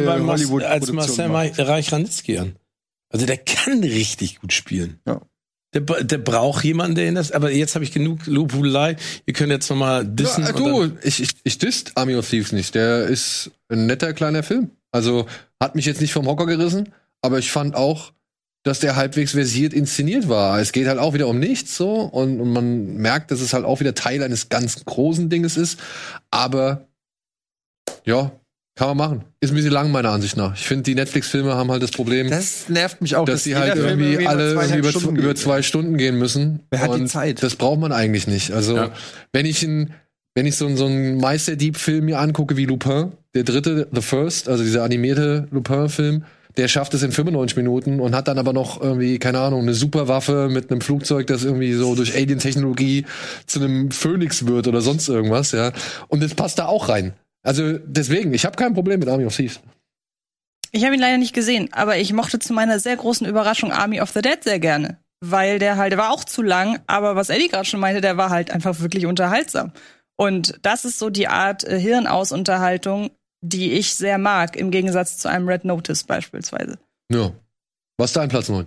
beim 0.07 0.25
Mas 0.25 0.51
als 0.63 0.91
Marcel 0.93 1.29
macht. 1.29 1.59
Reich-Ranitzky 1.59 2.39
an. 2.39 2.57
Also 3.11 3.27
der 3.27 3.37
kann 3.37 3.85
richtig 3.85 4.41
gut 4.41 4.55
spielen. 4.55 4.99
Ja. 5.07 5.21
Der, 5.75 5.83
der 5.83 6.19
braucht 6.19 6.65
jemanden, 6.65 6.95
der 6.95 7.07
ihn 7.07 7.17
das. 7.17 7.33
Aber 7.33 7.51
jetzt 7.51 7.75
habe 7.75 7.85
ich 7.85 7.93
genug 7.93 8.27
Lobhudelei. 8.27 8.97
Ihr 9.27 9.35
könnt 9.35 9.53
jetzt 9.53 9.69
noch 9.69 9.77
mal 9.77 10.07
dissen. 10.07 10.43
Ja, 10.43 10.53
du, 10.53 10.91
ich, 11.03 11.21
ich, 11.21 11.33
ich 11.45 11.59
disst 11.59 11.93
Army 11.97 12.17
of 12.17 12.27
Thieves 12.27 12.53
nicht. 12.53 12.75
Der 12.75 13.05
ist 13.05 13.51
ein 13.69 13.85
netter 13.85 14.15
kleiner 14.15 14.43
Film. 14.43 14.71
Also 14.91 15.27
hat 15.63 15.75
mich 15.77 15.87
jetzt 15.87 16.01
nicht 16.01 16.13
vom 16.13 16.27
Hocker 16.27 16.47
gerissen, 16.47 16.93
aber 17.23 17.39
ich 17.39 17.51
fand 17.51 17.75
auch, 17.75 18.13
dass 18.65 18.81
der 18.81 18.97
halbwegs 18.97 19.33
versiert 19.33 19.73
inszeniert 19.73 20.29
war. 20.29 20.61
Es 20.61 20.73
geht 20.73 20.87
halt 20.87 20.99
auch 20.99 21.15
wieder 21.15 21.27
um 21.29 21.39
nichts 21.39 21.77
so 21.77 22.01
und, 22.03 22.41
und 22.41 22.53
man 22.53 22.97
merkt, 22.97 23.31
dass 23.31 23.41
es 23.41 23.53
halt 23.55 23.65
auch 23.65 23.81
wieder 23.81 23.95
Teil 23.95 24.23
eines 24.23 24.49
ganz 24.49 24.85
großen 24.85 25.31
Dinges 25.31 25.57
ist. 25.57 25.81
Aber 26.31 26.87
ja, 28.05 28.31
kann 28.75 28.89
man 28.89 28.97
machen. 28.97 29.25
Ist 29.41 29.51
ein 29.51 29.57
bisschen 29.57 29.73
lang 29.73 29.91
meiner 29.91 30.11
Ansicht 30.11 30.37
nach. 30.37 30.55
Ich 30.55 30.67
finde, 30.67 30.85
die 30.85 30.95
Netflix-Filme 30.95 31.55
haben 31.55 31.71
halt 31.71 31.83
das 31.83 31.91
Problem, 31.91 32.31
Das 32.31 32.69
nervt 32.69 33.03
mich 33.03 33.17
auch, 33.17 33.25
dass 33.27 33.45
sie 33.45 33.51
jeder 33.51 33.61
halt 33.61 33.73
Film 33.75 34.01
irgendwie 34.01 34.15
immer 34.15 34.31
alle 34.31 34.55
zweieinhalb 34.55 34.79
über, 34.81 34.91
Stunden 34.91 35.17
über 35.17 35.35
zwei 35.35 35.63
Stunden 35.63 35.97
gehen 35.97 36.19
müssen. 36.19 36.61
Wer 36.71 36.81
hat 36.81 36.97
die 36.97 37.05
Zeit? 37.07 37.43
Das 37.43 37.57
braucht 37.57 37.81
man 37.81 37.93
eigentlich 37.93 38.27
nicht. 38.27 38.53
Also, 38.53 38.77
Ja. 38.77 38.93
wenn 39.33 39.45
ich 39.45 39.63
ein, 39.63 39.93
wenn 40.35 40.47
ich 40.47 40.57
so, 40.57 40.67
einen- 40.67 40.77
so 40.77 40.87
einen 40.87 41.19
Meisterdieb-Film 41.19 42.07
mir 42.07 42.19
angucke 42.19 42.57
wie 42.57 42.65
Lupin, 42.67 43.13
der 43.35 43.45
dritte, 43.45 43.89
The 43.93 44.03
First, 44.03 44.49
also 44.49 44.63
dieser 44.65 44.83
animierte 44.85 45.49
Lupin-Film, 45.51 46.25
der 46.59 46.69
schafft 46.69 46.93
es 46.93 47.03
in 47.03 47.13
95 47.13 47.57
Minuten 47.57 47.99
und 48.01 48.15
hat 48.15 48.29
dann 48.29 48.39
aber 48.39 48.53
noch 48.53 48.81
irgendwie, 48.81 49.19
keine 49.19 49.41
Ahnung, 49.41 49.63
eine 49.63 49.73
Superwaffe 49.75 50.49
mit 50.51 50.71
einem 50.71 50.83
Flugzeug, 50.83 51.27
das 51.27 51.45
irgendwie 51.45 51.73
so 51.73 51.95
durch 51.95 52.15
Alien-Technologie 52.15 53.07
zu 53.47 53.61
einem 53.61 53.91
Phönix 53.91 54.47
wird 54.47 54.69
oder 54.69 54.83
sonst 54.83 55.09
irgendwas, 55.09 55.53
ja. 55.53 55.73
Und 56.09 56.23
das 56.23 56.35
passt 56.35 56.59
da 56.59 56.67
auch 56.67 56.91
rein. 56.91 57.15
Also 57.43 57.79
deswegen, 57.79 58.35
ich 58.35 58.45
habe 58.45 58.57
kein 58.57 58.75
Problem 58.75 59.01
mit 59.01 59.09
Army 59.09 59.25
of 59.25 59.35
Thieves. 59.35 59.61
Ich 60.73 60.85
habe 60.85 60.95
ihn 60.95 61.01
leider 61.01 61.19
nicht 61.19 61.35
gesehen, 61.35 61.69
aber 61.73 61.97
ich 61.99 62.13
mochte 62.13 62.39
zu 62.39 62.53
meiner 62.53 62.79
sehr 62.79 62.97
großen 62.97 63.27
Überraschung 63.27 63.73
Army 63.73 64.01
of 64.01 64.11
the 64.11 64.23
Dead 64.23 64.43
sehr 64.43 64.59
gerne. 64.59 64.99
Weil 65.25 65.59
der 65.59 65.77
halt, 65.77 65.93
der 65.93 65.99
war 65.99 66.11
auch 66.11 66.25
zu 66.25 66.43
lang, 66.43 66.81
aber 66.87 67.15
was 67.15 67.31
Eddie 67.31 67.49
gerade 67.49 67.65
schon 67.65 67.81
meinte, 67.81 68.01
der 68.01 68.17
war 68.17 68.31
halt 68.31 68.51
einfach 68.51 68.81
wirklich 68.81 69.07
unterhaltsam. 69.07 69.73
Und 70.17 70.59
das 70.63 70.85
ist 70.85 70.99
so 70.99 71.11
die 71.11 71.29
Art 71.29 71.65
äh, 71.65 71.79
Hirnausunterhaltung, 71.79 73.11
die 73.43 73.73
ich 73.73 73.95
sehr 73.95 74.19
mag, 74.19 74.57
im 74.57 74.71
Gegensatz 74.71 75.19
zu 75.19 75.29
einem 75.29 75.49
Red 75.49 75.65
Notice 75.65 76.05
beispielsweise. 76.05 76.79
Ja. 77.11 77.33
Was 77.99 78.11
ist 78.11 78.17
dein 78.17 78.29
Platz 78.29 78.49
9? 78.49 78.67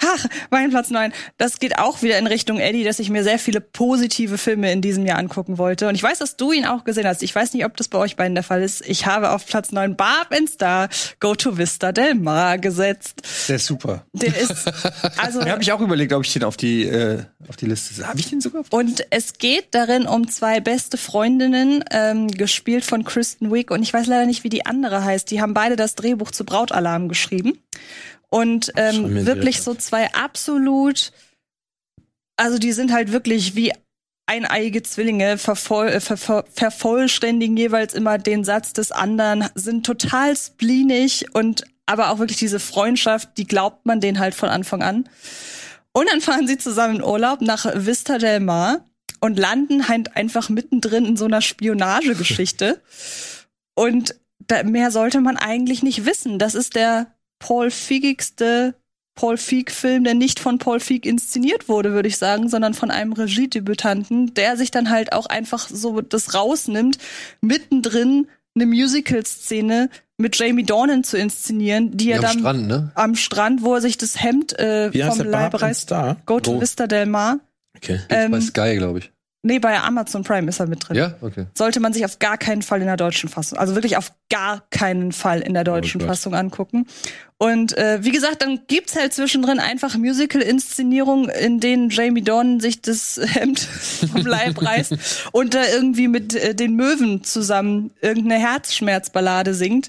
Ach, 0.00 0.26
mein 0.50 0.70
Platz 0.70 0.90
9. 0.90 1.12
Das 1.38 1.58
geht 1.58 1.78
auch 1.78 2.02
wieder 2.02 2.18
in 2.18 2.28
Richtung 2.28 2.60
Eddie, 2.60 2.84
dass 2.84 3.00
ich 3.00 3.10
mir 3.10 3.24
sehr 3.24 3.38
viele 3.38 3.60
positive 3.60 4.38
Filme 4.38 4.70
in 4.72 4.80
diesem 4.80 5.04
Jahr 5.04 5.18
angucken 5.18 5.58
wollte. 5.58 5.88
Und 5.88 5.96
ich 5.96 6.02
weiß, 6.02 6.18
dass 6.18 6.36
du 6.36 6.52
ihn 6.52 6.66
auch 6.66 6.84
gesehen 6.84 7.06
hast. 7.06 7.22
Ich 7.22 7.34
weiß 7.34 7.52
nicht, 7.52 7.64
ob 7.64 7.76
das 7.76 7.88
bei 7.88 7.98
euch 7.98 8.14
beiden 8.14 8.36
der 8.36 8.44
Fall 8.44 8.62
ist. 8.62 8.86
Ich 8.88 9.06
habe 9.06 9.30
auf 9.32 9.44
Platz 9.46 9.72
9 9.72 9.96
Barb 9.96 10.32
and 10.32 10.48
Star 10.48 10.88
Go 11.18 11.34
to 11.34 11.58
Vista 11.58 11.90
Del 11.90 12.14
Mar 12.14 12.58
gesetzt. 12.58 13.22
Der 13.48 13.56
ist 13.56 13.66
super. 13.66 14.04
Der 14.12 14.36
ist, 14.36 14.72
also, 15.16 15.40
Da 15.40 15.50
habe 15.50 15.62
ich 15.62 15.72
auch 15.72 15.80
überlegt, 15.80 16.12
ob 16.12 16.24
ich 16.24 16.32
den 16.32 16.44
auf 16.44 16.56
die, 16.56 16.84
äh, 16.84 17.24
auf 17.48 17.56
die 17.56 17.66
Liste. 17.66 18.06
Habe 18.06 18.20
ich 18.20 18.30
den 18.30 18.40
sogar? 18.40 18.60
Auf 18.60 18.72
und 18.72 19.04
es 19.10 19.34
geht 19.34 19.68
darin 19.72 20.06
um 20.06 20.28
zwei 20.28 20.60
beste 20.60 20.96
Freundinnen, 20.96 21.82
ähm, 21.90 22.28
gespielt 22.28 22.84
von 22.84 23.02
Kristen 23.02 23.52
Wiig. 23.52 23.72
Und 23.72 23.82
ich 23.82 23.92
weiß 23.92 24.06
leider 24.06 24.26
nicht, 24.26 24.44
wie 24.44 24.48
die 24.48 24.64
andere 24.64 25.02
heißt. 25.04 25.28
Die 25.32 25.40
haben 25.40 25.54
beide 25.54 25.74
das 25.74 25.96
Drehbuch 25.96 26.30
zu 26.30 26.44
Brautalarm 26.44 27.08
geschrieben. 27.08 27.58
Und 28.30 28.72
ähm, 28.76 29.26
wirklich 29.26 29.62
so 29.62 29.74
zwei 29.74 30.12
absolut, 30.12 31.12
also 32.36 32.58
die 32.58 32.72
sind 32.72 32.92
halt 32.92 33.12
wirklich 33.12 33.54
wie 33.54 33.72
eineige 34.26 34.82
Zwillinge, 34.82 35.38
vervoll, 35.38 35.88
äh, 35.88 36.00
ver, 36.00 36.18
ver, 36.18 36.44
vervollständigen 36.52 37.56
jeweils 37.56 37.94
immer 37.94 38.18
den 38.18 38.44
Satz 38.44 38.74
des 38.74 38.92
anderen, 38.92 39.48
sind 39.54 39.86
total 39.86 40.36
spleenig 40.36 41.34
und 41.34 41.64
aber 41.86 42.10
auch 42.10 42.18
wirklich 42.18 42.38
diese 42.38 42.60
Freundschaft, 42.60 43.30
die 43.38 43.46
glaubt 43.46 43.86
man 43.86 44.00
denen 44.00 44.18
halt 44.18 44.34
von 44.34 44.50
Anfang 44.50 44.82
an. 44.82 45.08
Und 45.92 46.08
dann 46.10 46.20
fahren 46.20 46.46
sie 46.46 46.58
zusammen 46.58 46.96
in 46.96 47.02
Urlaub 47.02 47.40
nach 47.40 47.64
Vista 47.74 48.18
del 48.18 48.40
Mar 48.40 48.84
und 49.20 49.38
landen 49.38 49.88
halt 49.88 50.14
einfach 50.14 50.50
mittendrin 50.50 51.06
in 51.06 51.16
so 51.16 51.24
einer 51.24 51.40
Spionagegeschichte. 51.40 52.82
und 53.74 54.14
da, 54.38 54.62
mehr 54.62 54.90
sollte 54.90 55.20
man 55.20 55.38
eigentlich 55.38 55.82
nicht 55.82 56.04
wissen. 56.04 56.38
Das 56.38 56.54
ist 56.54 56.76
der 56.76 57.06
Paul 57.38 57.70
Feigigste 57.70 58.74
Paul 59.18 59.36
Feig-Film, 59.36 60.04
der 60.04 60.14
nicht 60.14 60.38
von 60.38 60.58
Paul 60.58 60.78
Feig 60.78 61.04
inszeniert 61.04 61.68
wurde, 61.68 61.90
würde 61.92 62.06
ich 62.06 62.18
sagen, 62.18 62.48
sondern 62.48 62.72
von 62.72 62.92
einem 62.92 63.12
Regiedebütanten, 63.12 64.32
der 64.34 64.56
sich 64.56 64.70
dann 64.70 64.90
halt 64.90 65.12
auch 65.12 65.26
einfach 65.26 65.68
so 65.68 66.00
das 66.00 66.34
rausnimmt, 66.34 66.98
mittendrin 67.40 68.28
eine 68.54 68.66
Musical-Szene 68.66 69.90
mit 70.18 70.38
Jamie 70.38 70.62
Dornan 70.62 71.02
zu 71.02 71.18
inszenieren, 71.18 71.96
die 71.96 72.12
er 72.12 72.18
am 72.18 72.22
dann 72.22 72.38
Strand, 72.38 72.66
ne? 72.68 72.92
am 72.94 73.16
Strand, 73.16 73.62
wo 73.62 73.74
er 73.74 73.80
sich 73.80 73.98
das 73.98 74.22
Hemd 74.22 74.56
äh, 74.56 74.92
vom 74.92 75.26
Leib 75.26 75.60
reißt. 75.60 75.82
Star? 75.82 76.16
Go 76.24 76.38
to 76.38 76.52
Go. 76.52 76.60
Vista 76.60 76.86
del 76.86 77.06
Mar. 77.06 77.40
Okay. 77.76 78.00
Ähm, 78.10 78.30
Bei 78.30 78.40
Sky, 78.40 78.76
glaube 78.76 79.00
ich. 79.00 79.10
Nee, 79.42 79.58
bei 79.58 79.78
Amazon 79.80 80.24
Prime 80.24 80.48
ist 80.48 80.60
er 80.60 80.66
mit 80.66 80.88
drin. 80.88 80.96
Ja, 80.96 81.14
okay. 81.20 81.46
Sollte 81.54 81.80
man 81.80 81.92
sich 81.92 82.04
auf 82.04 82.18
gar 82.18 82.36
keinen 82.38 82.62
Fall 82.62 82.80
in 82.80 82.86
der 82.86 82.96
deutschen 82.96 83.28
Fassung, 83.28 83.58
also 83.58 83.74
wirklich 83.74 83.96
auf 83.96 84.12
gar 84.30 84.62
keinen 84.70 85.12
Fall 85.12 85.40
in 85.40 85.54
der 85.54 85.64
deutschen 85.64 86.02
Oh. 86.02 86.06
Fassung 86.06 86.34
angucken. 86.34 86.86
Und 87.38 87.76
äh, 87.78 88.00
wie 88.02 88.10
gesagt, 88.10 88.42
dann 88.42 88.60
gibt's 88.66 88.96
halt 88.96 89.12
zwischendrin 89.14 89.60
einfach 89.60 89.96
Musical-Inszenierungen, 89.96 91.28
in 91.28 91.60
denen 91.60 91.88
Jamie 91.90 92.22
Dornan 92.22 92.58
sich 92.60 92.82
das 92.82 93.20
Hemd 93.34 93.60
vom 93.60 94.26
Leib 94.26 94.60
reißt 94.60 95.28
und 95.32 95.54
da 95.54 95.64
irgendwie 95.66 96.08
mit 96.08 96.34
äh, 96.34 96.54
den 96.54 96.74
Möwen 96.74 97.22
zusammen 97.24 97.92
irgendeine 98.00 98.40
Herzschmerzballade 98.40 99.54
singt. 99.54 99.88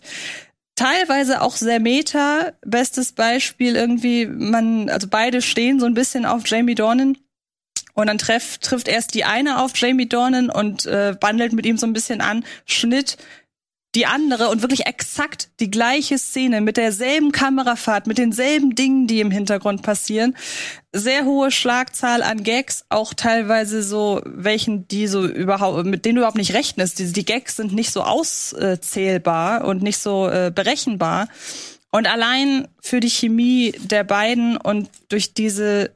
Teilweise 0.76 1.42
auch 1.42 1.56
sehr 1.58 1.80
meta. 1.80 2.54
Bestes 2.66 3.12
Beispiel 3.12 3.76
irgendwie, 3.76 4.26
man, 4.28 4.90
also 4.90 5.08
beide 5.10 5.42
stehen 5.42 5.80
so 5.80 5.86
ein 5.86 5.94
bisschen 5.94 6.26
auf 6.26 6.44
Jamie 6.46 6.76
Dornan. 6.76 7.18
Und 8.00 8.08
dann 8.08 8.18
treff, 8.18 8.60
trifft 8.60 8.88
erst 8.88 9.14
die 9.14 9.26
eine 9.26 9.62
auf 9.62 9.76
Jamie 9.76 10.08
Dornan 10.08 10.50
und 10.50 10.86
äh, 10.86 11.18
bandelt 11.20 11.52
mit 11.52 11.66
ihm 11.66 11.78
so 11.78 11.86
ein 11.86 11.92
bisschen 11.92 12.22
an. 12.22 12.46
Schnitt 12.66 13.18
die 13.94 14.06
andere 14.06 14.48
und 14.48 14.62
wirklich 14.62 14.86
exakt 14.86 15.50
die 15.60 15.70
gleiche 15.70 16.18
Szene 16.18 16.62
mit 16.62 16.78
derselben 16.78 17.34
Kamerafahrt, 17.34 18.08
mit 18.08 18.18
denselben 18.18 18.74
Dingen, 18.74 19.08
die 19.08 19.20
im 19.20 19.32
Hintergrund 19.32 19.82
passieren. 19.82 20.38
Sehr 20.94 21.26
hohe 21.26 21.52
Schlagzahl 21.52 22.24
an 22.24 22.44
Gags, 22.44 22.86
auch 22.88 23.14
teilweise 23.14 23.84
so 23.84 24.22
welchen, 24.24 24.88
die 24.88 25.08
so 25.08 25.26
überhaupt, 25.26 25.86
mit 25.86 26.06
denen 26.06 26.16
du 26.16 26.22
überhaupt 26.22 26.38
nicht 26.38 26.54
rechnest. 26.54 27.00
Die, 27.00 27.12
die 27.12 27.26
Gags 27.26 27.58
sind 27.58 27.74
nicht 27.74 27.92
so 27.92 28.04
auszählbar 28.04 29.66
und 29.66 29.82
nicht 29.82 29.98
so 29.98 30.30
äh, 30.30 30.54
berechenbar. 30.56 31.28
Und 31.92 32.08
allein 32.08 32.70
für 32.80 33.02
die 33.02 33.10
Chemie 33.10 33.74
der 33.80 34.06
beiden 34.06 34.56
und 34.56 34.90
durch 35.10 35.34
diese, 35.34 35.92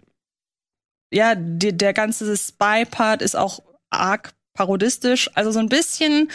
ja, 1.13 1.35
die, 1.35 1.77
der 1.77 1.93
ganze 1.93 2.35
Spy-Part 2.35 3.21
ist 3.21 3.35
auch 3.35 3.59
arg 3.89 4.33
parodistisch. 4.55 5.29
Also 5.35 5.51
so 5.51 5.59
ein 5.59 5.69
bisschen 5.69 6.29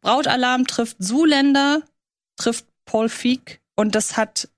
Brautalarm 0.00 0.66
trifft 0.66 1.02
Zuländer, 1.02 1.82
trifft 2.36 2.66
Paul 2.86 3.08
Feig 3.08 3.60
und 3.76 3.94
das 3.94 4.16
hat 4.16 4.48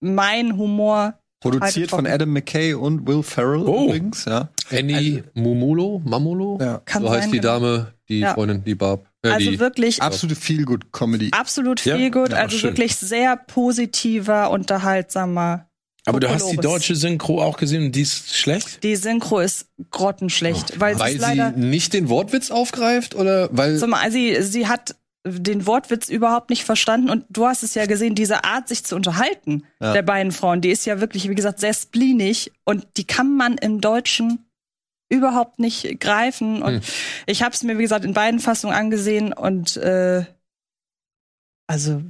mein 0.00 0.56
Humor 0.56 1.14
Produziert 1.40 1.90
von 1.90 2.06
Adam 2.06 2.32
McKay 2.32 2.74
und 2.74 3.04
Will 3.08 3.24
Ferrell 3.24 3.64
Oh. 3.66 3.86
übrigens, 3.86 4.26
ja. 4.26 4.48
Annie 4.70 5.24
Mumulo, 5.34 6.00
Mamulo, 6.04 6.56
Ja. 6.60 6.80
kann 6.84 7.02
so 7.02 7.08
sein, 7.08 7.22
heißt 7.22 7.32
die 7.32 7.40
genau. 7.40 7.58
Dame, 7.58 7.92
die 8.08 8.20
Ja. 8.20 8.34
Freundin, 8.34 8.62
die 8.62 8.76
Barb. 8.76 9.08
Äh, 9.24 9.30
Also 9.30 9.50
die, 9.50 9.58
wirklich 9.58 10.00
Absolute 10.00 10.36
Feel-Good-Comedy. 10.40 11.30
absolut 11.32 11.84
Ja? 11.84 11.96
viel 11.96 12.12
gut, 12.12 12.30
Ja, 12.30 12.36
also 12.38 12.56
schön. 12.58 12.70
wirklich 12.70 12.94
sehr 12.94 13.36
positiver, 13.36 14.50
unterhaltsamer. 14.52 15.66
Aber 16.04 16.18
du 16.18 16.28
hast 16.28 16.50
die 16.50 16.56
deutsche 16.56 16.96
Synchro 16.96 17.40
auch 17.40 17.56
gesehen 17.56 17.84
und 17.86 17.92
die 17.92 18.02
ist 18.02 18.34
schlecht? 18.36 18.82
Die 18.82 18.96
Synchro 18.96 19.38
ist 19.38 19.68
grottenschlecht, 19.90 20.80
weil, 20.80 20.98
weil 20.98 21.20
sie 21.20 21.52
nicht 21.60 21.92
den 21.92 22.08
Wortwitz 22.08 22.50
aufgreift 22.50 23.14
oder 23.14 23.48
weil 23.52 23.78
zum, 23.78 23.94
sie 24.10 24.42
sie 24.42 24.66
hat 24.66 24.96
den 25.24 25.66
Wortwitz 25.66 26.08
überhaupt 26.08 26.50
nicht 26.50 26.64
verstanden 26.64 27.08
und 27.08 27.24
du 27.30 27.46
hast 27.46 27.62
es 27.62 27.74
ja 27.74 27.86
gesehen, 27.86 28.16
diese 28.16 28.42
Art 28.42 28.66
sich 28.66 28.82
zu 28.84 28.96
unterhalten 28.96 29.62
Ja. 29.80 29.92
der 29.92 30.02
beiden 30.02 30.32
Frauen, 30.32 30.60
die 30.60 30.70
ist 30.70 30.84
ja 30.84 31.00
wirklich 31.00 31.28
wie 31.28 31.36
gesagt 31.36 31.60
sehr 31.60 31.72
spleenig 31.74 32.50
und 32.64 32.84
die 32.96 33.04
kann 33.04 33.36
man 33.36 33.56
im 33.56 33.80
Deutschen 33.80 34.44
überhaupt 35.08 35.60
nicht 35.60 36.00
greifen 36.00 36.62
und 36.62 36.74
Hm. 36.74 36.80
ich 37.26 37.44
habe 37.44 37.54
es 37.54 37.62
mir 37.62 37.78
wie 37.78 37.82
gesagt 37.82 38.04
in 38.04 38.14
beiden 38.14 38.40
Fassungen 38.40 38.74
angesehen 38.74 39.32
und 39.32 39.76
äh, 39.76 40.24
also 41.68 42.02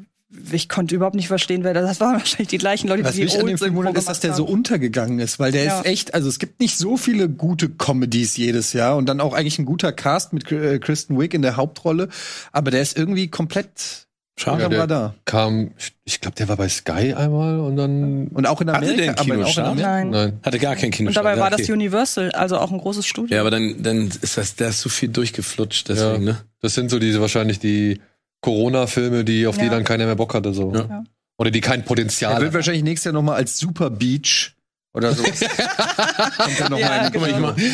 ich 0.50 0.68
konnte 0.68 0.94
überhaupt 0.94 1.14
nicht 1.16 1.28
verstehen, 1.28 1.62
wer 1.64 1.74
das, 1.74 1.86
das 1.86 2.00
waren 2.00 2.14
wahrscheinlich 2.18 2.48
die 2.48 2.58
gleichen 2.58 2.88
Leute, 2.88 3.04
Was 3.04 3.14
die 3.14 3.24
mich 3.24 3.38
an 3.38 3.46
dem 3.46 3.58
Film 3.58 3.74
wundert, 3.74 3.96
ist, 3.96 4.08
dass 4.08 4.20
der 4.20 4.34
so 4.34 4.44
untergegangen 4.44 5.18
ist, 5.18 5.38
weil 5.38 5.52
der 5.52 5.64
Ja. 5.64 5.78
ist 5.80 5.86
echt, 5.86 6.14
also 6.14 6.28
es 6.28 6.38
gibt 6.38 6.60
nicht 6.60 6.76
so 6.78 6.96
viele 6.96 7.28
gute 7.28 7.68
Comedies 7.68 8.36
jedes 8.36 8.72
Jahr 8.72 8.96
und 8.96 9.06
dann 9.08 9.20
auch 9.20 9.34
eigentlich 9.34 9.58
ein 9.58 9.64
guter 9.66 9.92
Cast 9.92 10.32
mit 10.32 10.50
äh, 10.52 10.78
Kristen 10.78 11.18
Wiig 11.20 11.34
in 11.34 11.42
der 11.42 11.56
Hauptrolle, 11.56 12.08
aber 12.52 12.70
der 12.70 12.82
ist 12.82 12.96
irgendwie 12.96 13.28
komplett 13.28 14.06
Schade. 14.38 14.56
unterm 14.56 14.70
der- 14.70 14.80
Radar. 14.80 15.14
kam, 15.26 15.72
ich 16.04 16.20
glaube, 16.22 16.34
der 16.36 16.48
war 16.48 16.56
bei 16.56 16.68
Sky 16.68 17.12
einmal 17.12 17.60
und 17.60 17.76
dann 17.76 18.28
Und 18.28 18.46
auch 18.46 18.60
in 18.62 18.70
Hatte 18.70 18.78
Amerika, 18.78 18.96
der 18.96 19.08
einen 19.10 19.18
aber 19.18 19.20
auch 19.20 19.48
in 19.48 19.54
Kinostart? 19.54 19.66
Amerika. 19.66 19.90
Nein. 19.90 20.10
nein. 20.10 20.40
Hatte 20.42 20.58
gar 20.58 20.74
kein 20.76 20.90
Kino. 20.90 21.08
Und 21.08 21.16
dabei 21.16 21.38
war 21.38 21.50
das 21.50 21.60
okay. 21.62 21.72
Universal, 21.72 22.30
also 22.32 22.56
auch 22.58 22.72
ein 22.72 22.78
großes 22.78 23.04
Studio. 23.06 23.34
Ja, 23.36 23.42
aber 23.42 23.50
dann, 23.50 23.82
dann 23.82 24.10
ist 24.22 24.38
das, 24.38 24.56
da 24.56 24.68
ist 24.68 24.80
so 24.80 24.88
viel 24.88 25.10
durchgeflutscht, 25.10 25.90
deswegen, 25.90 26.24
Ja. 26.26 26.32
ne? 26.32 26.38
Das 26.62 26.74
sind 26.74 26.90
so 26.90 26.98
diese 26.98 27.20
wahrscheinlich 27.20 27.58
die 27.58 28.00
Corona-Filme, 28.42 29.24
die 29.24 29.46
auf 29.46 29.56
die 29.56 29.64
Ja. 29.64 29.70
dann 29.70 29.84
keiner 29.84 30.04
mehr 30.04 30.16
Bock 30.16 30.34
hatte 30.34 30.52
so. 30.52 30.72
Ja. 30.74 30.80
Ja. 30.86 31.04
Oder 31.38 31.50
die 31.50 31.60
kein 31.60 31.80
Er 31.80 31.86
Potenzial. 31.86 32.40
wird 32.40 32.52
wahrscheinlich 32.52 32.82
nächstes 32.84 33.06
Jahr 33.06 33.14
noch 33.14 33.22
mal 33.22 33.34
als 33.36 33.58
Super 33.58 33.88
Beach 33.90 34.54
oder 34.94 35.14
so. 35.14 35.22
Kommt 36.36 36.60
er 36.60 36.70
noch 36.70 36.78
Ja, 36.78 36.88
mal 36.88 37.10
die 37.10 37.18
genau. 37.18 37.40
Mal, 37.40 37.54
ich 37.56 37.64
mal. 37.64 37.70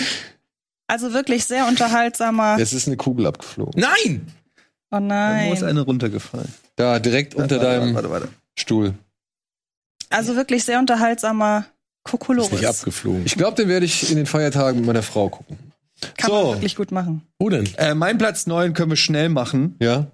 Also 0.87 1.13
wirklich 1.13 1.45
sehr 1.45 1.67
unterhaltsamer. 1.67 2.59
Jetzt 2.59 2.73
ist 2.73 2.87
eine 2.87 2.97
Kugel 2.97 3.27
abgeflogen. 3.27 3.75
Nein! 3.81 4.27
Oh 4.91 4.97
Wo 4.97 5.01
nein. 5.01 5.53
ist 5.53 5.63
eine 5.63 5.81
runtergefallen? 5.83 6.49
Da 6.77 6.99
direkt 6.99 7.35
unter 7.35 7.57
warte, 7.61 7.81
deinem 7.81 7.95
Warte, 7.95 8.11
warte. 8.11 8.29
Stuhl. 8.59 8.95
Also 10.09 10.35
wirklich 10.37 10.65
sehr 10.65 10.79
unterhaltsamer 10.79 11.59
Ist 11.67 12.11
Kokolores. 12.11 12.53
nicht 12.53 12.67
abgeflogen. 12.67 13.23
Ich 13.27 13.35
glaube, 13.37 13.57
den 13.57 13.69
werde 13.69 13.85
ich 13.85 14.09
in 14.11 14.17
den 14.17 14.25
Feiertagen 14.25 14.79
mit 14.81 14.87
meiner 14.87 15.03
Frau 15.03 15.29
gucken. 15.29 15.59
Kann 16.17 16.31
So. 16.31 16.37
man 16.45 16.55
wirklich 16.55 16.77
gut 16.77 16.91
machen. 16.93 17.23
Wo 17.39 17.51
denn? 17.51 17.69
Äh, 17.77 17.95
mein 17.95 18.17
Platz 18.17 18.47
9 18.47 18.73
können 18.73 18.91
wir 18.91 18.97
schnell 18.97 19.29
machen. 19.29 19.77
Ja? 19.81 20.07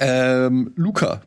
Ähm, 0.00 0.72
Luca. 0.76 1.22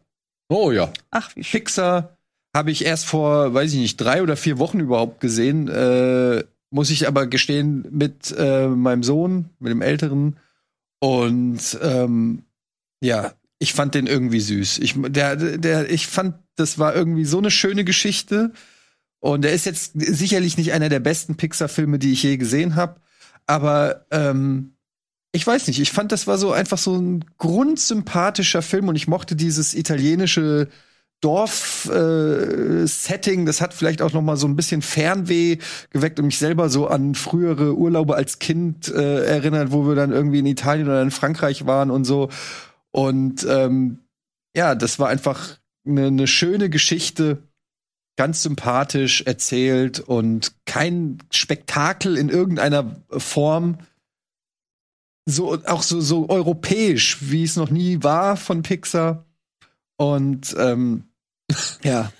Oh 0.50 0.72
ja. 0.72 0.92
Ach, 1.12 1.36
wie 1.36 1.44
schön. 1.44 1.62
Pixar 1.62 2.18
habe 2.56 2.72
ich 2.72 2.86
erst 2.86 3.06
vor, 3.06 3.54
weiß 3.54 3.74
ich 3.74 3.80
nicht, 3.80 3.98
drei 3.98 4.22
oder 4.22 4.36
vier 4.36 4.60
Wochen 4.60 4.80
überhaupt 4.80 5.22
gesehen. 5.22 5.68
Äh, 5.68 6.44
muss 6.70 6.90
ich 6.90 7.08
aber 7.08 7.28
gestehen, 7.28 7.86
mit 7.92 8.34
äh, 8.38 8.68
meinem 8.68 9.04
Sohn, 9.04 9.50
mit 9.60 9.72
dem 9.72 9.82
Älteren. 9.82 10.38
Und 11.00 11.78
ähm, 11.82 12.44
ja, 13.02 13.34
ich 13.60 13.74
fand 13.74 13.96
den 13.96 14.08
irgendwie 14.08 14.40
süß. 14.40 14.80
Ich, 14.80 14.96
der, 14.98 15.36
der, 15.36 15.90
ich 15.90 16.08
fand, 16.08 16.36
das 16.56 16.80
war 16.80 16.96
irgendwie 16.96 17.26
so 17.26 17.38
eine 17.38 17.52
schöne 17.52 17.84
Geschichte. 17.84 18.52
Und 19.20 19.46
er 19.46 19.54
ist 19.54 19.66
jetzt 19.66 19.94
sicherlich 19.96 20.58
nicht 20.58 20.74
einer 20.74 20.90
der 20.90 21.00
besten 21.00 21.36
Pixar-Filme, 21.38 22.00
die 22.00 22.12
ich 22.12 22.24
je 22.24 22.38
gesehen 22.38 22.76
habe. 22.76 23.00
Aber 23.46 24.06
ähm, 24.12 24.73
ich 25.36 25.46
weiß 25.46 25.68
nicht, 25.68 25.82
ich 25.82 25.92
fand, 25.92 26.12
das 26.12 26.28
war 26.28 26.38
so 26.38 26.52
einfach 26.52 26.78
so 26.78 26.96
ein 26.96 27.26
grundsympathischer 27.40 28.62
Film 28.62 28.88
und 28.88 28.96
ich 28.96 29.08
mochte 29.08 29.36
dieses 29.36 29.74
italienische 29.74 30.68
Dorf-Setting. 31.22 33.46
das 33.46 33.62
hat 33.62 33.74
vielleicht 33.74 34.04
auch 34.04 34.14
noch 34.14 34.22
mal 34.22 34.38
so 34.38 34.46
ein 34.46 34.56
bisschen 34.56 34.84
Fernweh 34.84 35.58
geweckt 35.90 36.20
und 36.20 36.28
mich 36.28 36.38
selber 36.38 36.70
so 36.70 36.88
an 36.88 37.16
frühere 37.16 37.76
Urlaube 37.76 38.16
als 38.16 38.38
Kind 38.40 38.88
äh, 38.90 39.26
erinnert, 39.26 39.72
wo 39.72 39.88
wir 39.88 39.96
dann 39.96 40.12
irgendwie 40.12 40.40
in 40.40 40.46
Italien 40.46 40.88
oder 40.88 41.02
in 41.02 41.12
Frankreich 41.12 41.66
waren 41.66 41.92
und 41.92 42.06
so. 42.06 42.30
Und 42.92 43.46
ähm, 43.50 44.00
ja, 44.56 44.76
das 44.76 45.00
war 45.00 45.10
einfach 45.10 45.58
eine 45.88 46.12
ne 46.12 46.28
schöne 46.28 46.70
Geschichte, 46.70 47.40
ganz 48.18 48.44
sympathisch 48.44 49.24
erzählt 49.24 50.00
und 50.00 50.54
kein 50.66 51.18
Spektakel 51.32 52.18
in 52.18 52.30
irgendeiner 52.30 52.98
Form 53.10 53.78
so 55.26 55.58
auch 55.66 55.84
so 55.84 56.02
so 56.02 56.30
europäisch, 56.30 57.18
wie 57.22 57.44
es 57.44 57.56
noch 57.56 57.70
nie 57.70 58.04
war 58.04 58.38
von 58.38 58.62
Pixar. 58.62 59.26
Und 59.98 60.56
ähm, 60.58 61.06
ja, 61.84 62.12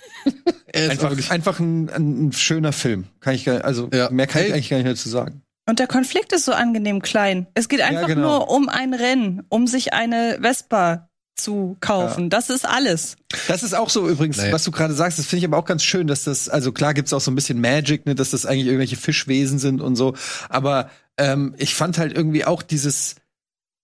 einfach, 0.74 1.30
einfach 1.30 1.60
ein, 1.60 1.90
ein, 1.90 2.26
ein 2.26 2.32
schöner 2.32 2.72
Film. 2.72 3.06
Kann 3.20 3.34
ich 3.34 3.44
gar, 3.44 3.64
also 3.64 3.88
Ja. 3.92 4.10
mehr 4.10 4.26
kann 4.26 4.44
ich 4.44 4.52
eigentlich 4.52 4.70
gar 4.70 4.76
nicht 4.78 4.88
dazu 4.88 5.08
sagen. 5.08 5.42
Und 5.66 5.78
der 5.78 5.86
Konflikt 5.86 6.32
ist 6.32 6.44
so 6.44 6.52
angenehm 6.52 7.00
klein. 7.00 7.46
Es 7.54 7.68
geht 7.68 7.80
einfach 7.80 8.06
genau. 8.06 8.38
nur 8.38 8.50
um 8.50 8.68
ein 8.68 8.92
Rennen, 8.92 9.44
um 9.48 9.66
sich 9.66 9.94
eine 9.94 10.38
Vespa 10.42 11.08
zu 11.36 11.76
kaufen. 11.80 12.30
Das 12.30 12.50
ist 12.50 12.66
alles. 12.68 13.16
Das 13.48 13.62
ist 13.62 13.74
auch 13.74 13.90
so 13.90 14.08
übrigens, 14.08 14.36
Naja. 14.36 14.52
was 14.52 14.64
du 14.64 14.70
gerade 14.70 14.94
sagst, 14.94 15.18
das 15.18 15.26
finde 15.26 15.40
ich 15.40 15.44
aber 15.46 15.56
auch 15.58 15.64
ganz 15.64 15.82
schön, 15.82 16.06
dass 16.06 16.24
das, 16.24 16.48
also 16.48 16.70
klar 16.72 16.94
gibt's 16.94 17.12
auch 17.12 17.20
so 17.20 17.30
ein 17.30 17.34
bisschen 17.34 17.60
Magic, 17.60 18.06
ne, 18.06 18.14
dass 18.14 18.30
das 18.30 18.46
eigentlich 18.46 18.66
irgendwelche 18.66 18.96
Fischwesen 18.96 19.58
sind 19.58 19.80
und 19.80 19.96
so, 19.96 20.14
aber 20.48 20.90
ähm, 21.18 21.54
ich 21.58 21.74
fand 21.74 21.98
halt 21.98 22.12
irgendwie 22.16 22.44
auch 22.44 22.62
dieses 22.62 23.16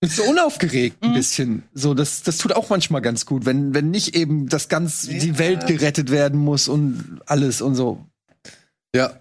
so 0.02 0.22
unaufgeregt 0.24 1.02
ein 1.02 1.10
Mhm. 1.10 1.14
bisschen. 1.14 1.62
So, 1.74 1.92
das, 1.92 2.22
das 2.22 2.38
tut 2.38 2.52
auch 2.54 2.70
manchmal 2.70 3.02
ganz 3.02 3.26
gut, 3.26 3.44
wenn, 3.44 3.74
wenn 3.74 3.90
nicht 3.90 4.14
eben 4.16 4.48
das 4.48 4.68
ganz, 4.68 5.02
die 5.02 5.38
Welt 5.38 5.66
gerettet 5.66 6.10
werden 6.10 6.38
muss 6.40 6.68
und 6.68 7.20
alles 7.26 7.60
und 7.60 7.74
so. 7.74 8.06
Ja. 8.94 9.20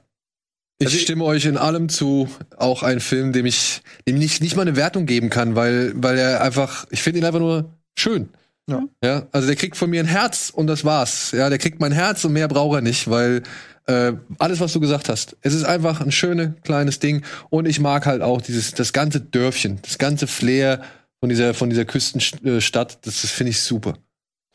Ich 0.78 0.86
Also 0.88 0.96
ich- 0.98 1.04
stimme 1.04 1.26
euch 1.26 1.44
in 1.46 1.58
allem 1.58 1.90
zu. 1.90 2.30
Auch 2.56 2.84
ein 2.84 3.02
Film, 3.02 3.34
dem 3.34 3.46
ich, 3.46 3.82
dem 4.08 4.22
ich 4.22 4.40
nicht 4.40 4.56
mal 4.56 4.62
eine 4.62 4.78
Wertung 4.78 5.06
geben 5.06 5.30
kann, 5.30 5.56
weil, 5.56 5.92
weil 6.02 6.18
er 6.18 6.42
einfach, 6.42 6.86
ich 6.92 7.02
finde 7.02 7.20
ihn 7.20 7.26
einfach 7.26 7.42
nur 7.42 7.70
schön. 7.98 8.30
Ja. 8.70 8.84
Ja, 9.04 9.28
also 9.32 9.48
der 9.48 9.56
kriegt 9.56 9.78
von 9.78 9.90
mir 9.90 10.00
ein 10.02 10.08
Herz 10.08 10.52
und 10.54 10.68
das 10.68 10.86
war's. 10.86 11.32
Ja, 11.32 11.50
der 11.50 11.58
kriegt 11.58 11.80
mein 11.80 11.92
Herz 11.92 12.24
und 12.24 12.34
mehr 12.34 12.48
braucht 12.48 12.76
er 12.76 12.82
nicht, 12.82 13.10
weil 13.10 13.42
äh, 13.88 14.14
alles, 14.38 14.60
was 14.60 14.74
du 14.74 14.80
gesagt 14.80 15.10
hast, 15.10 15.36
es 15.42 15.54
ist 15.54 15.64
einfach 15.64 16.02
ein 16.02 16.12
schönes 16.12 16.52
kleines 16.64 17.00
Ding 17.00 17.24
und 17.50 17.68
ich 17.68 17.80
mag 17.80 18.06
halt 18.06 18.22
auch 18.22 18.42
dieses 18.42 18.74
das 18.74 18.94
ganze 18.94 19.22
Dörfchen, 19.22 19.80
das 19.82 19.98
ganze 19.98 20.28
Flair 20.28 20.84
von 21.20 21.30
dieser 21.30 21.54
von 21.56 21.70
dieser 21.70 21.86
Küstenstadt. 21.86 23.00
Das, 23.06 23.22
das 23.22 23.32
finde 23.32 23.52
ich 23.52 23.62
super. 23.62 23.98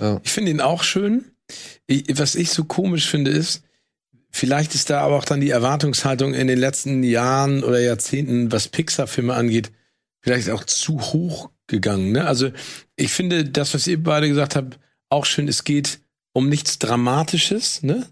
Ja. 0.01 0.21
Ich 0.23 0.31
finde 0.31 0.53
ihn 0.53 0.61
auch 0.61 0.85
schön. 0.85 1.25
Ich, 1.87 2.05
was 2.19 2.37
ich 2.37 2.51
so 2.51 2.65
komisch 2.65 3.09
finde, 3.09 3.33
ist, 3.33 3.65
vielleicht 4.31 4.75
ist 4.75 4.91
da 4.91 5.01
aber 5.01 5.17
auch 5.17 5.25
dann 5.25 5.41
die 5.41 5.51
Erwartungshaltung 5.51 6.35
in 6.35 6.47
den 6.47 6.59
letzten 6.59 7.03
Jahren 7.03 7.65
oder 7.65 7.81
Jahrzehnten, 7.81 8.53
was 8.53 8.69
Pixar-Filme 8.69 9.35
angeht, 9.35 9.73
vielleicht 10.23 10.51
auch 10.51 10.65
zu 10.65 11.01
hoch 11.01 11.51
gegangen. 11.67 12.13
Ne? 12.13 12.27
Also 12.27 12.51
ich 12.97 13.13
finde 13.13 13.45
das, 13.45 13.75
was 13.75 13.87
ihr 13.87 14.03
beide 14.03 14.29
gesagt 14.29 14.57
habt, 14.57 14.79
auch 15.09 15.25
schön. 15.25 15.49
Es 15.49 15.65
geht 15.65 16.01
um 16.33 16.49
nichts 16.49 16.79
Dramatisches. 16.79 17.83
Ne? 17.83 18.07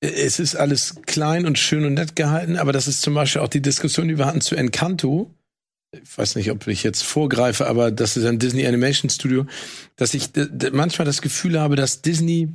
Es 0.00 0.38
ist 0.38 0.56
alles 0.56 0.96
klein 1.06 1.46
und 1.46 1.58
schön 1.58 1.84
und 1.84 1.94
nett 1.94 2.16
gehalten, 2.16 2.56
aber 2.56 2.72
das 2.72 2.88
ist 2.88 3.02
zum 3.02 3.14
Beispiel 3.14 3.40
auch 3.40 3.48
die 3.48 3.62
Diskussion, 3.62 4.08
die 4.08 4.18
wir 4.18 4.26
hatten 4.26 4.40
zu 4.40 4.56
Encanto. 4.56 5.30
Ich 5.92 6.16
weiß 6.16 6.36
nicht, 6.36 6.50
ob 6.50 6.66
ich 6.66 6.82
jetzt 6.82 7.02
vorgreife, 7.02 7.66
aber 7.66 7.90
das 7.90 8.16
ist 8.16 8.24
ein 8.24 8.38
Disney 8.38 8.66
Animation 8.66 9.10
Studio, 9.10 9.46
dass 9.96 10.14
ich 10.14 10.30
manchmal 10.72 11.04
das 11.04 11.20
Gefühl 11.20 11.60
habe, 11.60 11.76
dass 11.76 12.00
Disney 12.00 12.48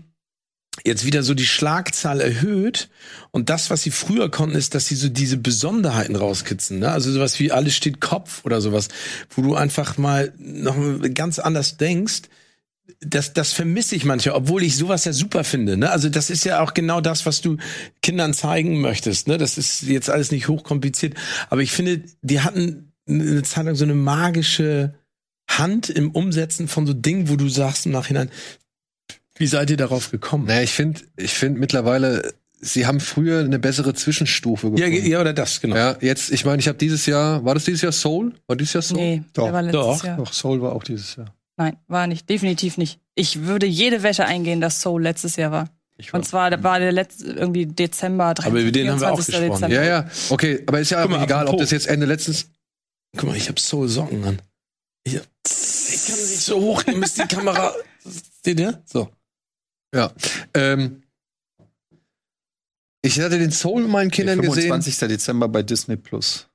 jetzt 0.85 1.05
wieder 1.05 1.23
so 1.23 1.33
die 1.33 1.45
Schlagzahl 1.45 2.21
erhöht 2.21 2.89
und 3.31 3.49
das, 3.49 3.69
was 3.69 3.81
sie 3.81 3.91
früher 3.91 4.29
konnten, 4.29 4.55
ist, 4.55 4.75
dass 4.75 4.87
sie 4.87 4.95
so 4.95 5.09
diese 5.09 5.37
Besonderheiten 5.37 6.15
rauskitzeln, 6.15 6.79
ne? 6.79 6.91
Also 6.91 7.11
sowas 7.11 7.39
wie 7.39 7.51
alles 7.51 7.75
steht 7.75 8.01
Kopf 8.01 8.45
oder 8.45 8.61
sowas, 8.61 8.87
wo 9.31 9.41
du 9.41 9.55
einfach 9.55 9.97
mal 9.97 10.33
noch 10.37 10.75
ganz 11.13 11.39
anders 11.39 11.77
denkst. 11.77 12.23
Das, 13.01 13.33
das 13.33 13.51
vermisse 13.51 13.95
ich 13.95 14.05
manchmal, 14.05 14.35
obwohl 14.35 14.63
ich 14.63 14.77
sowas 14.77 15.03
ja 15.03 15.11
super 15.11 15.43
finde. 15.43 15.75
Ne? 15.75 15.89
Also 15.91 16.07
das 16.07 16.29
ist 16.29 16.45
ja 16.45 16.61
auch 16.61 16.73
genau 16.73 17.01
das, 17.01 17.25
was 17.25 17.41
du 17.41 17.57
Kindern 18.01 18.33
zeigen 18.33 18.79
möchtest. 18.79 19.27
Ne? 19.27 19.37
Das 19.37 19.57
ist 19.57 19.83
jetzt 19.83 20.09
alles 20.09 20.31
nicht 20.31 20.47
hochkompliziert, 20.47 21.13
aber 21.49 21.61
ich 21.61 21.73
finde, 21.73 22.01
die 22.21 22.39
hatten 22.39 22.93
eine 23.07 23.43
Zeit 23.43 23.65
lang 23.65 23.75
so 23.75 23.83
eine 23.83 23.93
magische 23.93 24.93
Hand 25.49 25.89
im 25.89 26.11
Umsetzen 26.11 26.67
von 26.67 26.87
so 26.87 26.93
Dingen, 26.93 27.29
wo 27.29 27.35
du 27.35 27.49
sagst 27.49 27.85
im 27.85 27.91
Nachhinein, 27.91 28.29
Wie 29.37 29.47
seid 29.47 29.69
ihr 29.69 29.77
darauf 29.77 30.11
gekommen? 30.11 30.45
Naja, 30.45 30.61
ich 30.61 30.71
finde, 30.73 31.01
ich 31.15 31.33
finde 31.33 31.59
mittlerweile, 31.59 32.33
sie 32.59 32.85
haben 32.87 32.99
früher 32.99 33.39
eine 33.41 33.59
bessere 33.59 33.93
Zwischenstufe 33.93 34.67
Ja, 34.75 34.87
gefunden. 34.89 35.09
ja, 35.11 35.21
oder 35.21 35.33
das, 35.33 35.61
genau. 35.61 35.75
Ja, 35.75 35.97
jetzt, 36.01 36.31
ich 36.31 36.43
meine, 36.45 36.59
ich 36.59 36.67
habe 36.67 36.77
dieses 36.77 37.05
Jahr, 37.05 37.43
war 37.45 37.53
das 37.53 37.65
dieses 37.65 37.81
Jahr 37.81 37.91
Soul? 37.91 38.33
War 38.47 38.55
dieses 38.55 38.73
Jahr 38.73 38.81
Soul? 38.81 38.97
Nee, 38.97 39.23
Doch, 39.33 39.51
war 39.51 39.61
letztes 39.61 39.81
doch, 39.81 40.03
Jahr. 40.03 40.17
Doch, 40.17 40.33
Soul 40.33 40.61
war 40.61 40.73
auch 40.73 40.83
dieses 40.83 41.15
Jahr. 41.15 41.33
Nein, 41.57 41.77
war 41.87 42.07
nicht. 42.07 42.29
Definitiv 42.29 42.77
nicht. 42.77 42.99
Ich 43.15 43.43
würde 43.43 43.65
jede 43.65 44.03
Wette 44.03 44.25
eingehen, 44.25 44.61
dass 44.61 44.81
Soul 44.81 45.01
letztes 45.03 45.35
Jahr 45.37 45.51
war. 45.51 45.69
Ich 45.99 46.13
Und 46.13 46.23
zwar 46.27 46.51
da 46.51 46.61
war 46.61 46.77
der 46.79 46.91
letzte 46.91 47.25
irgendwie 47.31 47.65
Dezember 47.65 48.35
23, 48.35 48.45
Aber 48.51 48.61
über 48.61 48.71
den 48.71 48.89
haben 48.91 48.99
wir 49.01 49.11
auch 49.11 49.19
24. 49.19 49.49
gesprochen. 49.49 49.71
Ja, 49.71 49.83
ja, 49.83 50.09
okay, 50.29 50.63
aber 50.67 50.79
ist 50.79 50.91
ja 50.91 50.99
mal, 51.07 51.15
aber 51.15 51.23
egal, 51.23 51.47
ob 51.47 51.57
das 51.57 51.71
jetzt 51.71 51.87
Ende 51.87 52.05
letztens. 52.05 52.51
Guck 53.15 53.29
mal, 53.29 53.35
ich 53.35 53.49
habe 53.49 53.59
Soul 53.59 53.87
Socken 53.87 54.23
an. 54.23 54.39
Ich, 55.03 55.15
hab, 55.15 55.23
ich 55.47 56.05
kann 56.07 56.15
nicht 56.17 56.41
so 56.41 56.61
hoch, 56.61 56.83
ihr 56.85 56.97
müsst 56.97 57.17
die 57.17 57.23
Kamera. 57.23 57.73
Seht 58.43 58.59
ihr? 58.59 58.79
So. 58.85 59.09
Ja. 59.97 60.11
Ähm, 60.53 61.01
ich 63.01 63.19
hatte 63.19 63.39
den 63.39 63.51
Soul 63.51 63.81
mit 63.81 63.91
meinen 63.91 64.11
Kindern 64.11 64.39
gesehen. 64.39 64.69
25. 64.69 65.07
Dezember 65.09 65.47
bei 65.47 65.63
Disney 65.63 65.97
Plus. 65.97 66.47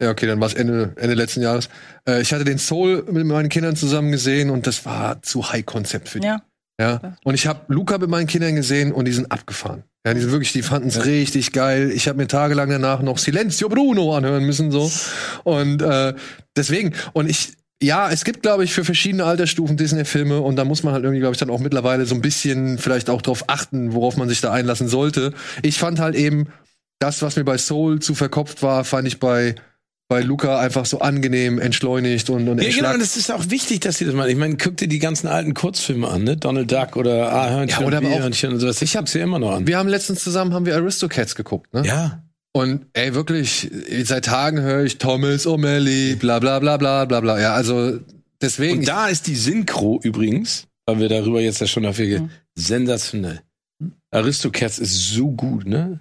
Ja, 0.00 0.10
okay, 0.10 0.26
dann 0.26 0.40
war 0.40 0.48
es 0.48 0.54
Ende, 0.54 0.92
Ende 0.96 1.14
letzten 1.14 1.42
Jahres. 1.42 1.68
Äh, 2.06 2.20
ich 2.20 2.32
hatte 2.32 2.44
den 2.44 2.58
Soul 2.58 3.04
mit 3.10 3.24
meinen 3.24 3.48
Kindern 3.48 3.76
zusammen 3.76 4.10
gesehen 4.10 4.50
und 4.50 4.66
das 4.66 4.84
war 4.84 5.22
zu 5.22 5.50
High-Konzept 5.50 6.08
für 6.08 6.20
die. 6.20 6.26
Ja. 6.26 6.42
Ja. 6.80 7.16
Und 7.22 7.34
ich 7.34 7.46
habe 7.46 7.60
Luca 7.68 7.98
mit 7.98 8.10
meinen 8.10 8.26
Kindern 8.26 8.56
gesehen 8.56 8.92
und 8.92 9.04
die 9.04 9.12
sind 9.12 9.30
abgefahren. 9.30 9.84
Ja, 10.04 10.14
die 10.14 10.20
sind 10.20 10.32
wirklich, 10.32 10.52
die 10.52 10.62
fanden 10.62 10.88
es 10.88 11.04
richtig 11.04 11.52
geil. 11.52 11.92
Ich 11.92 12.08
habe 12.08 12.18
mir 12.18 12.26
tagelang 12.26 12.70
danach 12.70 13.02
noch 13.02 13.18
Silenzio 13.18 13.68
Bruno 13.68 14.16
anhören 14.16 14.44
müssen 14.44 14.72
so. 14.72 14.90
Und 15.44 15.80
äh, 15.82 16.14
deswegen 16.56 16.92
und 17.12 17.30
ich 17.30 17.52
ja, 17.82 18.10
es 18.10 18.24
gibt 18.24 18.42
glaube 18.42 18.64
ich 18.64 18.72
für 18.72 18.84
verschiedene 18.84 19.24
Altersstufen 19.24 19.76
Disney-Filme 19.76 20.40
und 20.40 20.56
da 20.56 20.64
muss 20.64 20.82
man 20.82 20.94
halt 20.94 21.04
irgendwie 21.04 21.20
glaube 21.20 21.34
ich 21.34 21.38
dann 21.38 21.50
auch 21.50 21.60
mittlerweile 21.60 22.06
so 22.06 22.14
ein 22.14 22.20
bisschen 22.20 22.78
vielleicht 22.78 23.10
auch 23.10 23.22
drauf 23.22 23.44
achten, 23.48 23.92
worauf 23.92 24.16
man 24.16 24.28
sich 24.28 24.40
da 24.40 24.52
einlassen 24.52 24.88
sollte. 24.88 25.32
Ich 25.62 25.78
fand 25.78 25.98
halt 26.00 26.14
eben 26.14 26.48
das, 26.98 27.20
was 27.22 27.36
mir 27.36 27.44
bei 27.44 27.58
Soul 27.58 28.00
zu 28.00 28.14
verkopft 28.14 28.62
war, 28.62 28.84
fand 28.84 29.06
ich 29.08 29.18
bei 29.20 29.54
bei 30.08 30.20
Luca 30.20 30.60
einfach 30.60 30.84
so 30.84 31.00
angenehm, 31.00 31.58
entschleunigt 31.58 32.28
und 32.28 32.46
und 32.46 32.60
Ja, 32.62 32.70
genau, 32.70 32.92
und 32.92 33.00
es 33.00 33.16
ist 33.16 33.32
auch 33.32 33.48
wichtig, 33.48 33.80
dass 33.80 33.98
ihr 34.00 34.06
das 34.06 34.14
mal. 34.14 34.28
Ich 34.28 34.36
meine, 34.36 34.58
guck 34.58 34.76
dir 34.76 34.86
die 34.86 34.98
ganzen 34.98 35.26
alten 35.26 35.54
Kurzfilme 35.54 36.06
an, 36.06 36.22
ne? 36.24 36.36
Donald 36.36 36.70
Duck 36.70 36.96
oder 36.96 37.32
A-Hörnchen, 37.32 37.80
Ja, 37.80 37.86
oder 37.86 37.98
auch- 37.98 38.02
B-Hörnchen 38.02 38.52
und 38.52 38.60
sowas. 38.60 38.82
Ich 38.82 38.94
hab's 38.94 39.14
ja 39.14 39.22
immer 39.22 39.38
noch 39.38 39.52
an. 39.52 39.66
Wir 39.66 39.78
haben 39.78 39.88
letztens 39.88 40.22
zusammen 40.22 40.52
haben 40.52 40.66
wir 40.66 40.76
Aristocats 40.76 41.34
geguckt, 41.34 41.72
ne? 41.72 41.82
Ja. 41.86 42.22
Und 42.54 42.86
ey, 42.92 43.14
wirklich, 43.14 43.70
seit 44.04 44.26
Tagen 44.26 44.60
höre 44.60 44.84
ich 44.84 44.98
Thomas 44.98 45.46
O'Malley, 45.46 46.16
bla 46.16 46.38
bla 46.38 46.58
bla 46.58 46.76
bla 46.76 47.06
bla 47.06 47.20
bla. 47.20 47.40
Ja, 47.40 47.54
also 47.54 47.98
deswegen. 48.42 48.80
Und 48.80 48.88
da 48.88 49.08
ist 49.08 49.26
die 49.26 49.36
Synchro 49.36 50.00
übrigens, 50.02 50.66
weil 50.86 50.98
wir 50.98 51.08
darüber 51.08 51.40
jetzt 51.40 51.60
ja 51.60 51.66
schon 51.66 51.84
dafür 51.84 52.20
Mhm. 52.20 52.30
sensationell. 52.54 53.40
Aristocats 54.10 54.78
ist 54.78 55.12
so 55.12 55.30
gut, 55.30 55.64
ne? 55.66 56.00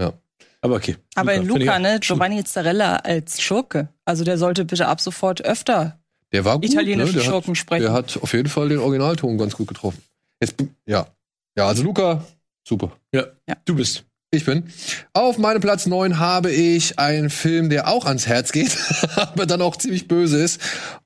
Ja. 0.00 0.14
Aber 0.60 0.76
okay. 0.76 0.96
Aber 1.14 1.34
in 1.34 1.46
find 1.46 1.58
ich 1.60 1.66
Luca, 1.66 1.78
ne. 1.78 2.00
Giovanni 2.00 2.42
Zarella 2.42 2.96
als 2.96 3.40
Schurke. 3.40 3.88
Also 4.04 4.24
der 4.24 4.36
sollte 4.38 4.64
bitte 4.64 4.88
ab 4.88 5.00
sofort 5.00 5.44
öfter 5.44 6.00
der 6.32 6.44
war 6.44 6.56
gut, 6.56 6.66
italienische 6.70 7.12
ne? 7.12 7.18
der 7.18 7.24
Schurken 7.24 7.52
hat, 7.52 7.56
sprechen. 7.56 7.82
der 7.84 7.92
hat 7.92 8.18
auf 8.20 8.32
jeden 8.32 8.48
Fall 8.48 8.68
den 8.68 8.78
Originalton 8.78 9.38
ganz 9.38 9.54
gut 9.56 9.68
getroffen. 9.68 10.02
Jetzt, 10.42 10.56
ja. 10.86 11.06
Ja, 11.56 11.66
also 11.68 11.82
Luca, 11.82 12.24
super. 12.66 12.92
Ja. 13.12 13.24
Du 13.64 13.74
bist. 13.74 14.04
Ich 14.30 14.44
bin. 14.44 14.64
Auf 15.14 15.38
meinem 15.38 15.60
Platz 15.62 15.86
9 15.86 16.18
habe 16.18 16.50
ich 16.50 16.98
einen 16.98 17.30
Film, 17.30 17.70
der 17.70 17.88
auch 17.88 18.04
ans 18.04 18.26
Herz 18.26 18.52
geht, 18.52 18.76
aber 19.16 19.46
dann 19.46 19.62
auch 19.62 19.76
ziemlich 19.76 20.06
böse 20.06 20.42
ist 20.42 20.60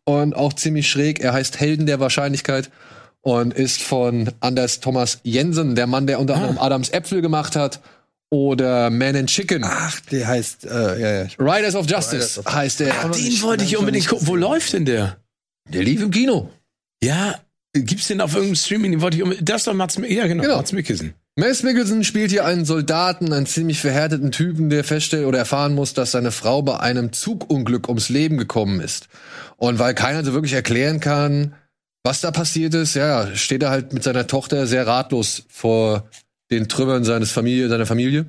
und 0.04 0.34
auch 0.34 0.52
ziemlich 0.54 0.90
schräg. 0.90 1.20
Er 1.20 1.32
heißt 1.32 1.60
Helden 1.60 1.86
der 1.86 2.00
Wahrscheinlichkeit 2.00 2.70
und 3.20 3.54
ist 3.54 3.80
von 3.82 4.30
Anders 4.40 4.80
Thomas 4.80 5.20
Jensen, 5.22 5.76
der 5.76 5.86
Mann, 5.86 6.08
der 6.08 6.18
unter 6.18 6.34
anderem 6.34 6.58
Adams 6.58 6.88
Äpfel 6.88 7.22
gemacht 7.22 7.54
hat 7.54 7.80
oder 8.30 8.90
Man 8.90 9.14
and 9.14 9.28
Chicken. 9.30 9.62
Ach, 9.64 10.00
der 10.10 10.26
heißt, 10.26 10.64
äh, 10.64 11.00
ja, 11.00 11.22
ja. 11.22 11.28
Riders 11.38 11.76
of 11.76 11.88
Justice 11.88 12.16
Riders 12.16 12.38
of- 12.38 12.52
heißt 12.52 12.80
der. 12.80 12.92
Den 13.12 13.42
wollte 13.42 13.62
ich 13.64 13.76
unbedingt 13.76 14.08
gucken. 14.08 14.26
Wo 14.26 14.34
läuft 14.34 14.72
denn 14.72 14.84
der? 14.84 15.18
Der 15.68 15.84
lief 15.84 16.02
im 16.02 16.10
Kino. 16.10 16.50
Ja. 17.04 17.36
Gibt's 17.74 18.08
den 18.08 18.20
auf 18.20 18.32
irgendeinem 18.34 18.56
Streaming? 18.56 18.90
Den 18.90 19.00
wollte 19.00 19.16
ich 19.18 19.22
unbedingt. 19.22 19.48
Das 19.48 19.58
ist 19.62 19.66
doch 19.68 19.74
Mats, 19.74 19.96
ja, 20.08 20.26
genau, 20.26 20.42
Genau. 20.42 20.56
Mats 20.56 20.72
Mikkelsen. 20.72 21.14
Mads 21.34 21.62
Mikkelsen 21.62 22.04
spielt 22.04 22.30
hier 22.30 22.44
einen 22.44 22.66
Soldaten, 22.66 23.32
einen 23.32 23.46
ziemlich 23.46 23.80
verhärteten 23.80 24.32
Typen, 24.32 24.68
der 24.68 24.84
feststellt 24.84 25.24
oder 25.24 25.38
erfahren 25.38 25.74
muss, 25.74 25.94
dass 25.94 26.10
seine 26.10 26.30
Frau 26.30 26.60
bei 26.60 26.78
einem 26.78 27.14
Zugunglück 27.14 27.88
ums 27.88 28.10
Leben 28.10 28.36
gekommen 28.36 28.80
ist. 28.80 29.08
Und 29.56 29.78
weil 29.78 29.94
keiner 29.94 30.22
so 30.24 30.34
wirklich 30.34 30.52
erklären 30.52 31.00
kann, 31.00 31.54
was 32.04 32.20
da 32.20 32.32
passiert 32.32 32.74
ist, 32.74 32.94
ja, 32.94 33.34
steht 33.34 33.62
er 33.62 33.70
halt 33.70 33.94
mit 33.94 34.02
seiner 34.02 34.26
Tochter 34.26 34.66
sehr 34.66 34.86
ratlos 34.86 35.44
vor 35.48 36.06
den 36.50 36.68
Trümmern 36.68 37.02
seines 37.04 37.30
Familie, 37.30 37.70
seiner 37.70 37.86
Familie, 37.86 38.26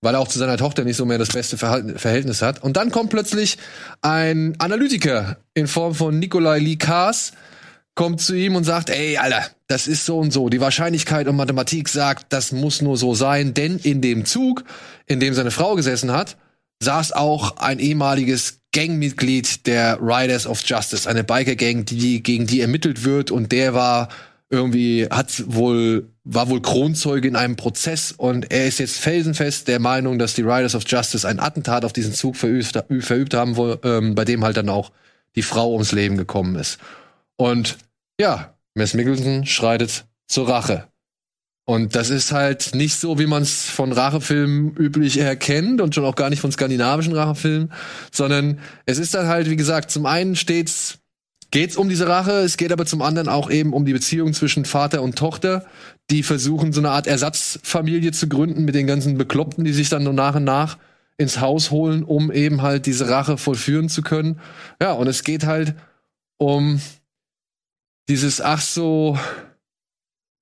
weil 0.00 0.14
er 0.14 0.20
auch 0.20 0.28
zu 0.28 0.38
seiner 0.38 0.56
Tochter 0.56 0.84
nicht 0.84 0.96
so 0.96 1.04
mehr 1.04 1.18
das 1.18 1.28
beste 1.28 1.58
Verhältnis 1.58 2.40
hat. 2.40 2.62
Und 2.62 2.78
dann 2.78 2.90
kommt 2.90 3.10
plötzlich 3.10 3.58
ein 4.00 4.54
Analytiker 4.60 5.36
in 5.52 5.66
Form 5.66 5.94
von 5.94 6.18
Nikolai 6.18 6.60
Lee 6.60 6.76
Kaas, 6.76 7.32
kommt 7.94 8.22
zu 8.22 8.34
ihm 8.34 8.56
und 8.56 8.64
sagt, 8.64 8.88
ey, 8.88 9.18
Alter, 9.18 9.44
das 9.68 9.88
ist 9.88 10.06
so 10.06 10.18
und 10.18 10.32
so. 10.32 10.48
Die 10.48 10.60
Wahrscheinlichkeit 10.60 11.26
und 11.26 11.36
Mathematik 11.36 11.88
sagt, 11.88 12.32
das 12.32 12.52
muss 12.52 12.82
nur 12.82 12.96
so 12.96 13.14
sein, 13.14 13.54
denn 13.54 13.78
in 13.78 14.00
dem 14.00 14.24
Zug, 14.24 14.64
in 15.06 15.20
dem 15.20 15.34
seine 15.34 15.50
Frau 15.50 15.74
gesessen 15.74 16.12
hat, 16.12 16.36
saß 16.80 17.12
auch 17.12 17.56
ein 17.56 17.78
ehemaliges 17.78 18.60
Gangmitglied 18.72 19.66
der 19.66 19.98
Riders 20.00 20.46
of 20.46 20.62
Justice, 20.64 21.08
eine 21.08 21.24
Biker-Gang, 21.24 21.84
die, 21.86 22.22
gegen 22.22 22.46
die 22.46 22.60
ermittelt 22.60 23.04
wird 23.04 23.30
und 23.30 23.50
der 23.50 23.74
war 23.74 24.08
irgendwie, 24.50 25.06
hat 25.10 25.42
wohl, 25.46 26.10
war 26.22 26.48
wohl 26.48 26.62
Kronzeuge 26.62 27.26
in 27.26 27.36
einem 27.36 27.56
Prozess 27.56 28.12
und 28.12 28.52
er 28.52 28.66
ist 28.66 28.78
jetzt 28.78 28.98
felsenfest 28.98 29.66
der 29.66 29.80
Meinung, 29.80 30.18
dass 30.18 30.34
die 30.34 30.42
Riders 30.42 30.74
of 30.74 30.84
Justice 30.86 31.26
ein 31.26 31.40
Attentat 31.40 31.84
auf 31.84 31.92
diesen 31.92 32.12
Zug 32.12 32.36
verübt, 32.36 32.78
verübt 33.00 33.34
haben, 33.34 33.56
wo, 33.56 33.76
ähm, 33.82 34.14
bei 34.14 34.24
dem 34.24 34.44
halt 34.44 34.56
dann 34.56 34.68
auch 34.68 34.92
die 35.34 35.42
Frau 35.42 35.72
ums 35.72 35.92
Leben 35.92 36.16
gekommen 36.16 36.54
ist. 36.56 36.78
Und 37.36 37.78
ja, 38.20 38.55
Mess 38.76 38.94
Mikkelsen 38.94 39.46
schreitet 39.46 40.04
zur 40.28 40.48
Rache. 40.48 40.88
Und 41.64 41.96
das 41.96 42.10
ist 42.10 42.30
halt 42.30 42.74
nicht 42.74 42.94
so, 42.94 43.18
wie 43.18 43.26
man 43.26 43.42
es 43.42 43.64
von 43.64 43.90
Rachefilmen 43.90 44.76
üblich 44.76 45.18
erkennt 45.18 45.80
und 45.80 45.94
schon 45.94 46.04
auch 46.04 46.14
gar 46.14 46.30
nicht 46.30 46.40
von 46.40 46.52
skandinavischen 46.52 47.14
Rachefilmen, 47.14 47.72
sondern 48.12 48.60
es 48.84 48.98
ist 48.98 49.14
dann 49.14 49.26
halt, 49.26 49.50
wie 49.50 49.56
gesagt, 49.56 49.90
zum 49.90 50.06
einen 50.06 50.36
steht's, 50.36 50.98
geht's 51.50 51.76
um 51.76 51.88
diese 51.88 52.06
Rache, 52.06 52.42
es 52.42 52.56
geht 52.56 52.70
aber 52.70 52.86
zum 52.86 53.02
anderen 53.02 53.28
auch 53.28 53.50
eben 53.50 53.72
um 53.72 53.84
die 53.84 53.94
Beziehung 53.94 54.32
zwischen 54.32 54.64
Vater 54.64 55.02
und 55.02 55.16
Tochter, 55.16 55.64
die 56.10 56.22
versuchen, 56.22 56.72
so 56.72 56.80
eine 56.80 56.90
Art 56.90 57.08
Ersatzfamilie 57.08 58.12
zu 58.12 58.28
gründen 58.28 58.64
mit 58.64 58.76
den 58.76 58.86
ganzen 58.86 59.18
Bekloppten, 59.18 59.64
die 59.64 59.72
sich 59.72 59.88
dann 59.88 60.04
nur 60.04 60.12
nach 60.12 60.36
und 60.36 60.44
nach 60.44 60.78
ins 61.16 61.40
Haus 61.40 61.70
holen, 61.70 62.04
um 62.04 62.30
eben 62.30 62.62
halt 62.62 62.86
diese 62.86 63.08
Rache 63.08 63.38
vollführen 63.38 63.88
zu 63.88 64.02
können. 64.02 64.38
Ja, 64.80 64.92
und 64.92 65.08
es 65.08 65.24
geht 65.24 65.46
halt 65.46 65.74
um 66.36 66.80
dieses 68.08 68.40
ach 68.40 68.60
so 68.60 69.18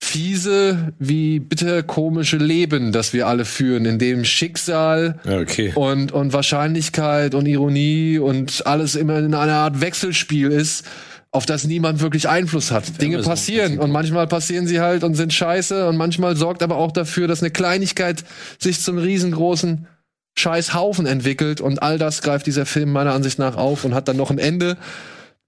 fiese 0.03 0.93
wie 0.99 1.41
bitter 1.41 1.83
komische 1.83 2.37
Leben, 2.37 2.93
das 2.93 3.13
wir 3.13 3.27
alle 3.27 3.45
führen, 3.45 3.87
in 3.87 3.99
dem 3.99 4.25
Schicksal 4.25 5.19
Ja, 5.25 5.39
okay. 5.39 5.73
und, 5.75 6.13
und 6.13 6.33
Wahrscheinlichkeit 6.33 7.35
und 7.35 7.47
Ironie 7.47 8.19
und 8.19 8.67
alles 8.67 8.97
immer 8.97 9.19
in 9.19 9.35
einer 9.35 9.55
Art 9.55 9.81
Wechselspiel 9.81 10.51
ist, 10.51 10.85
auf 11.31 11.47
das 11.47 11.65
niemand 11.65 12.01
wirklich 12.01 12.29
Einfluss 12.29 12.71
hat. 12.71 13.01
Dinge 13.01 13.17
Amazon 13.17 13.33
passieren 13.33 13.79
und 13.79 13.91
manchmal 13.91 14.27
passieren 14.29 14.67
sie 14.67 14.81
halt 14.81 15.03
und 15.03 15.15
sind 15.15 15.33
scheiße 15.33 15.89
und 15.89 15.97
manchmal 15.97 16.37
sorgt 16.37 16.63
aber 16.63 16.77
auch 16.77 16.93
dafür, 16.93 17.27
dass 17.27 17.43
eine 17.43 17.51
Kleinigkeit 17.51 18.25
sich 18.59 18.81
zum 18.81 18.99
riesengroßen 18.99 19.87
Scheißhaufen 20.39 21.07
entwickelt 21.07 21.61
und 21.61 21.83
all 21.83 21.99
das 21.99 22.23
greift 22.23 22.47
dieser 22.47 22.67
Film 22.67 22.93
meiner 22.93 23.15
Ansicht 23.15 23.39
nach 23.39 23.57
auf 23.57 23.85
und 23.85 23.95
hat 23.95 24.07
dann 24.09 24.17
noch 24.17 24.31
ein 24.31 24.39
Ende, 24.39 24.77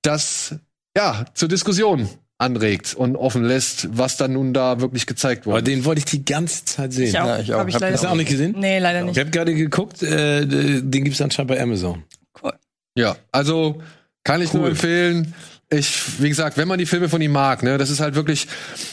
das 0.02 0.56
ja 0.96 1.24
zur 1.34 1.48
Diskussion 1.48 2.08
anregt 2.38 2.94
und 2.94 3.16
offen 3.16 3.44
lässt, 3.44 3.88
was 3.96 4.16
dann 4.16 4.32
nun 4.34 4.52
da 4.52 4.80
wirklich 4.80 5.06
gezeigt 5.06 5.46
Aber 5.46 5.54
wurde. 5.56 5.64
den 5.64 5.84
wollte 5.84 6.00
ich 6.00 6.04
die 6.04 6.24
ganze 6.24 6.64
Zeit 6.64 6.92
sehen. 6.92 7.08
Ich 7.08 7.18
auch. 7.18 7.26
Ja, 7.26 7.38
ich 7.38 7.54
auch. 7.54 7.60
Hab 7.60 7.68
ich 7.68 7.74
Hab 7.76 7.82
Hast 7.82 8.04
du 8.04 8.08
auch 8.08 8.14
nicht 8.14 8.28
gesehen? 8.28 8.54
Nee, 8.58 8.78
leider 8.78 9.00
Ich 9.00 9.06
nicht. 9.06 9.18
habe 9.18 9.30
gerade 9.30 9.54
geguckt, 9.54 10.02
äh, 10.02 10.44
den 10.46 11.04
gibt's 11.04 11.20
anscheinend 11.20 11.48
bei 11.48 11.60
Amazon. 11.60 12.02
Cool. 12.42 12.52
Ja, 12.96 13.16
also 13.32 13.80
kann 14.24 14.42
ich 14.42 14.52
nur 14.52 14.64
Cool. 14.64 14.70
empfehlen. 14.70 15.34
Ich, 15.70 16.20
wie 16.22 16.28
gesagt, 16.28 16.56
wenn 16.58 16.68
man 16.68 16.78
die 16.78 16.86
Filme 16.86 17.08
von 17.08 17.20
ihm 17.22 17.32
mag, 17.32 17.62
ne, 17.64 17.76
das 17.78 17.90
ist 17.90 18.00
halt 18.00 18.14
wirklich, 18.14 18.46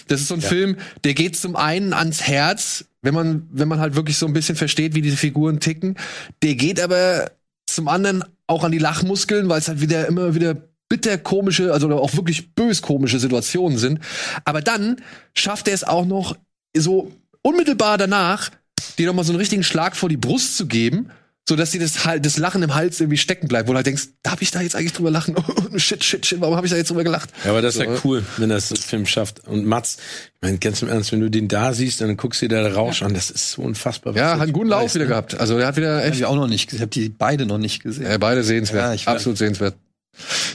das 0.07 0.21
ist 0.21 0.27
so 0.29 0.33
ein 0.35 0.41
Film, 0.41 0.77
der 1.03 1.13
geht 1.13 1.35
zum 1.35 1.55
einen 1.55 1.93
ans 1.93 2.23
Herz, 2.23 2.85
wenn 3.03 3.13
man, 3.13 3.47
wenn 3.51 3.67
man 3.67 3.79
halt 3.79 3.95
wirklich 3.95 4.17
so 4.17 4.25
ein 4.25 4.33
bisschen 4.33 4.55
versteht, 4.55 4.95
wie 4.95 5.01
diese 5.01 5.17
Figuren 5.17 5.59
ticken. 5.59 5.97
Der 6.41 6.55
geht 6.55 6.79
aber 6.79 7.29
zum 7.67 7.87
anderen 7.89 8.23
auch 8.47 8.63
an 8.63 8.71
die 8.71 8.79
Lachmuskeln, 8.79 9.49
weil 9.49 9.59
es 9.59 9.67
halt 9.67 9.81
wieder 9.81 10.07
immer 10.07 10.33
wieder 10.33 10.55
bitter 10.93 11.17
komische, 11.17 11.73
also 11.73 11.89
auch 11.99 12.13
wirklich 12.13 12.53
bös 12.53 12.83
komische 12.83 13.17
Situationen 13.17 13.79
sind. 13.79 13.99
Aber 14.45 14.61
dann 14.61 15.01
schafft 15.33 15.67
er 15.67 15.73
es 15.73 15.83
auch 15.83 16.05
noch 16.05 16.37
so 16.77 17.11
unmittelbar 17.41 17.97
danach, 17.97 18.51
dir 18.99 19.07
noch 19.07 19.15
mal 19.15 19.23
so 19.23 19.31
einen 19.31 19.39
richtigen 19.39 19.63
Schlag 19.63 19.95
vor 19.95 20.07
die 20.07 20.17
Brust 20.17 20.55
zu 20.55 20.67
geben 20.67 21.09
so 21.47 21.57
dass 21.57 21.71
dir 21.71 21.81
das, 21.81 21.95
das 22.21 22.37
Lachen 22.37 22.63
im 22.63 22.73
Hals 22.73 23.01
irgendwie 23.01 23.17
stecken 23.17 23.49
bleibt, 23.49 23.67
wo 23.67 23.73
du 23.73 23.75
halt 23.75 23.85
denkst, 23.85 24.03
darf 24.21 24.41
ich 24.41 24.51
da 24.51 24.61
jetzt 24.61 24.75
eigentlich 24.75 24.93
drüber 24.93 25.11
lachen? 25.11 25.35
Oh, 25.73 25.77
shit, 25.79 26.03
shit, 26.03 26.25
shit, 26.25 26.39
warum 26.39 26.55
habe 26.55 26.67
ich 26.67 26.71
da 26.71 26.77
jetzt 26.77 26.89
drüber 26.89 27.03
gelacht? 27.03 27.31
Ja, 27.43 27.49
aber 27.51 27.61
das 27.61 27.75
ist 27.75 27.81
ja 27.81 27.95
So. 27.95 28.01
cool, 28.03 28.23
wenn 28.37 28.49
das 28.49 28.69
ein 28.71 28.77
Film 28.77 29.05
schafft. 29.05 29.45
Und 29.47 29.65
Mats, 29.65 29.97
ich 30.35 30.41
meine, 30.41 30.57
ganz 30.59 30.81
im 30.83 30.87
Ernst, 30.87 31.11
wenn 31.11 31.19
du 31.19 31.29
den 31.29 31.47
da 31.47 31.73
siehst, 31.73 31.99
dann 31.99 32.15
guckst 32.15 32.41
du 32.41 32.47
dir 32.47 32.61
da 32.61 32.73
Rausch 32.73 33.01
an. 33.01 33.13
Das 33.13 33.31
ist 33.31 33.51
so 33.51 33.63
unfassbar. 33.63 34.13
was 34.13 34.19
Ja, 34.19 34.27
der 34.27 34.35
hat 34.35 34.41
einen 34.43 34.53
guten 34.53 34.69
Lauf 34.69 34.83
weiß, 34.83 34.95
wieder 34.95 35.05
ne? 35.05 35.09
gehabt. 35.09 35.39
Also 35.39 35.57
der 35.57 35.67
hat 35.67 35.75
wieder 35.75 35.97
Hab 35.97 36.05
echt 36.05 36.17
ich 36.17 36.25
auch 36.25 36.35
noch 36.35 36.47
nicht 36.47 36.67
gesehen. 36.67 36.77
Ich 36.77 36.81
habe 36.81 36.91
die 36.91 37.09
beide 37.09 37.45
noch 37.45 37.57
nicht 37.57 37.81
gesehen. 37.81 38.05
Ja, 38.05 38.17
beide 38.19 38.43
sehenswert. 38.43 39.01
Ja. 39.01 39.11
Absolut 39.11 39.37
sehenswert. 39.37 39.75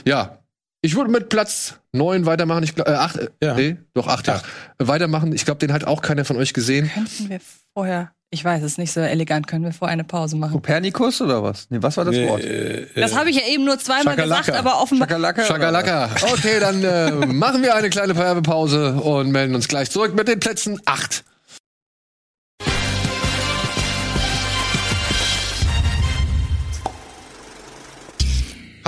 Ja. 0.05 0.39
Ich 0.81 0.95
würde 0.95 1.11
mit 1.11 1.27
Platz 1.27 1.75
neun 1.91 2.25
weitermachen. 2.25 2.63
Ich 2.63 2.73
glaube, 2.73 2.91
äh, 2.91 2.95
acht, 2.95 3.17
äh, 3.17 3.27
Ja. 3.43 3.53
nee, 3.55 3.77
doch 3.93 4.07
acht, 4.07 4.27
ja. 4.27 4.41
Weitermachen. 4.77 5.33
Ich 5.33 5.43
glaube, 5.43 5.59
den 5.59 5.73
hat 5.73 5.83
auch 5.85 6.01
keiner 6.01 6.23
von 6.23 6.37
euch 6.37 6.53
gesehen. 6.53 6.89
Könnten 6.93 7.29
wir 7.29 7.39
vorher, 7.73 8.11
ich 8.29 8.45
weiß 8.45 8.63
es 8.63 8.77
nicht 8.77 8.93
so 8.93 9.01
elegant, 9.01 9.45
können 9.47 9.65
wir 9.65 9.73
vorher 9.73 9.91
eine 9.91 10.05
Pause 10.05 10.37
machen. 10.37 10.53
Kopernikus 10.53 11.19
oder 11.21 11.43
was? 11.43 11.67
Nee, 11.69 11.79
was 11.81 11.97
war 11.97 12.05
das 12.05 12.15
Nee, 12.15 12.29
Wort? 12.29 12.43
äh, 12.45 12.85
Das 12.95 13.13
habe 13.13 13.29
ich 13.29 13.35
ja 13.35 13.41
eben 13.51 13.65
nur 13.65 13.77
zweimal 13.77 14.15
Schakalaka. 14.15 14.39
gesagt, 14.41 14.57
aber 14.57 14.81
offenbar. 14.81 15.09
Schakalaka? 15.09 15.43
Schakalaka. 15.43 16.09
Okay, 16.31 16.59
dann 16.61 16.81
äh, 16.83 17.11
machen 17.25 17.61
wir 17.61 17.75
eine 17.75 17.89
kleine 17.89 18.15
Werbepause 18.15 18.93
und 18.93 19.31
melden 19.31 19.55
uns 19.55 19.67
gleich 19.67 19.91
zurück 19.91 20.15
mit 20.15 20.29
den 20.29 20.39
Plätzen 20.39 20.79
acht. 20.85 21.25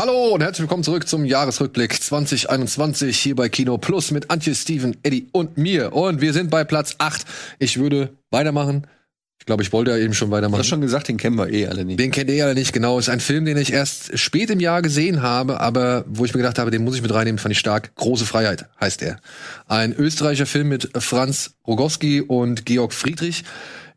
Hallo 0.01 0.29
und 0.29 0.41
herzlich 0.41 0.63
willkommen 0.63 0.83
zurück 0.83 1.07
zum 1.07 1.25
Jahresrückblick 1.25 2.01
2021 2.01 3.15
hier 3.19 3.35
bei 3.35 3.49
Kino 3.49 3.77
Plus 3.77 4.09
mit 4.09 4.31
Antje, 4.31 4.55
Steven, 4.55 4.97
Eddie 5.03 5.27
und 5.31 5.59
mir. 5.59 5.93
Und 5.93 6.21
wir 6.21 6.33
sind 6.33 6.49
bei 6.49 6.63
Platz 6.63 6.95
8. 6.97 7.23
Ich 7.59 7.77
würde 7.77 8.09
weitermachen. 8.31 8.87
Ich 9.37 9.45
glaube, 9.45 9.61
ich 9.61 9.71
wollte 9.71 9.91
ja 9.91 9.97
eben 9.97 10.15
schon 10.15 10.29
Du 10.29 10.35
weitermachen. 10.35 10.61
hast 10.61 10.69
schon 10.69 10.81
gesagt, 10.81 11.07
den 11.07 11.17
kennen 11.17 11.35
wir 11.35 11.49
eh 11.49 11.67
alle 11.67 11.85
nicht. 11.85 11.99
Den 11.99 12.09
kennt 12.09 12.31
ihr 12.31 12.35
ja 12.35 12.51
nicht 12.55 12.73
genau. 12.73 12.97
Ist 12.97 13.09
ein 13.09 13.19
Film, 13.19 13.45
den 13.45 13.57
ich 13.57 13.73
erst 13.73 14.17
spät 14.17 14.49
im 14.49 14.59
Jahr 14.59 14.81
gesehen 14.81 15.21
habe, 15.21 15.59
aber 15.59 16.03
wo 16.07 16.25
ich 16.25 16.33
mir 16.33 16.39
gedacht 16.39 16.57
habe, 16.57 16.71
den 16.71 16.83
muss 16.83 16.95
ich 16.95 17.03
mit 17.03 17.13
reinnehmen, 17.13 17.37
fand 17.37 17.51
ich 17.51 17.59
stark. 17.59 17.93
Große 17.93 18.25
Freiheit 18.25 18.65
heißt 18.79 19.03
er. 19.03 19.19
Ein 19.67 19.93
österreichischer 19.93 20.47
Film 20.47 20.69
mit 20.69 20.89
Franz 20.97 21.53
Rogowski 21.67 22.21
und 22.21 22.65
Georg 22.65 22.93
Friedrich, 22.93 23.43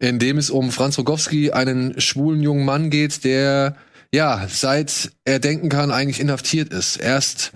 in 0.00 0.18
dem 0.18 0.36
es 0.36 0.50
um 0.50 0.70
Franz 0.70 0.98
Rogowski, 0.98 1.52
einen 1.52 1.98
schwulen 1.98 2.42
jungen 2.42 2.66
Mann 2.66 2.90
geht, 2.90 3.24
der 3.24 3.74
ja 4.14 4.46
seit 4.48 5.10
er 5.24 5.40
denken 5.40 5.68
kann 5.68 5.90
eigentlich 5.90 6.20
inhaftiert 6.20 6.72
ist. 6.72 6.96
Erst 6.96 7.52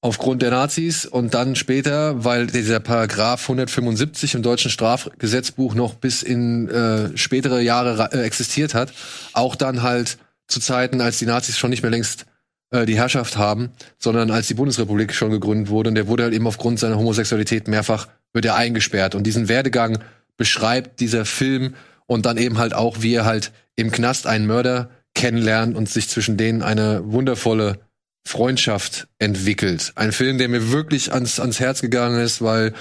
aufgrund 0.00 0.40
der 0.40 0.52
Nazis 0.52 1.04
und 1.04 1.34
dann 1.34 1.56
später, 1.56 2.24
weil 2.24 2.46
dieser 2.46 2.78
Paragraph 2.80 3.42
175 3.42 4.34
im 4.36 4.42
deutschen 4.42 4.70
Strafgesetzbuch 4.70 5.74
noch 5.74 5.94
bis 5.94 6.22
in 6.22 6.68
äh, 6.68 7.16
spätere 7.18 7.60
Jahre 7.60 8.10
äh, 8.12 8.22
existiert 8.22 8.72
hat, 8.74 8.92
auch 9.32 9.56
dann 9.56 9.82
halt 9.82 10.18
zu 10.46 10.60
Zeiten, 10.60 11.00
als 11.00 11.18
die 11.18 11.26
Nazis 11.26 11.58
schon 11.58 11.70
nicht 11.70 11.82
mehr 11.82 11.90
längst 11.90 12.26
äh, 12.70 12.86
die 12.86 12.96
Herrschaft 12.96 13.36
haben, 13.36 13.70
sondern 13.98 14.30
als 14.30 14.46
die 14.46 14.54
Bundesrepublik 14.54 15.12
schon 15.12 15.32
gegründet 15.32 15.70
wurde. 15.70 15.88
Und 15.88 15.96
der 15.96 16.06
wurde 16.06 16.22
halt 16.22 16.34
eben 16.34 16.46
aufgrund 16.46 16.78
seiner 16.78 16.98
Homosexualität 16.98 17.66
mehrfach 17.66 18.06
wird 18.32 18.44
er 18.44 18.54
eingesperrt. 18.54 19.16
Und 19.16 19.24
diesen 19.24 19.48
Werdegang 19.48 19.98
beschreibt 20.36 21.00
dieser 21.00 21.24
Film 21.24 21.74
und 22.06 22.26
dann 22.26 22.36
eben 22.36 22.58
halt 22.58 22.74
auch, 22.74 22.98
wie 23.00 23.14
er 23.14 23.24
halt 23.24 23.50
im 23.74 23.90
Knast 23.90 24.28
einen 24.28 24.46
Mörder 24.46 24.90
kennenlernt 25.16 25.74
und 25.76 25.88
sich 25.88 26.08
zwischen 26.08 26.36
denen 26.36 26.62
eine 26.62 27.02
wundervolle 27.10 27.80
Freundschaft 28.24 29.08
entwickelt. 29.18 29.92
Ein 29.96 30.12
Film, 30.12 30.38
der 30.38 30.48
mir 30.48 30.70
wirklich 30.70 31.12
ans, 31.12 31.40
ans 31.40 31.58
Herz 31.58 31.80
gegangen 31.80 32.20
ist, 32.20 32.42
weil 32.42 32.72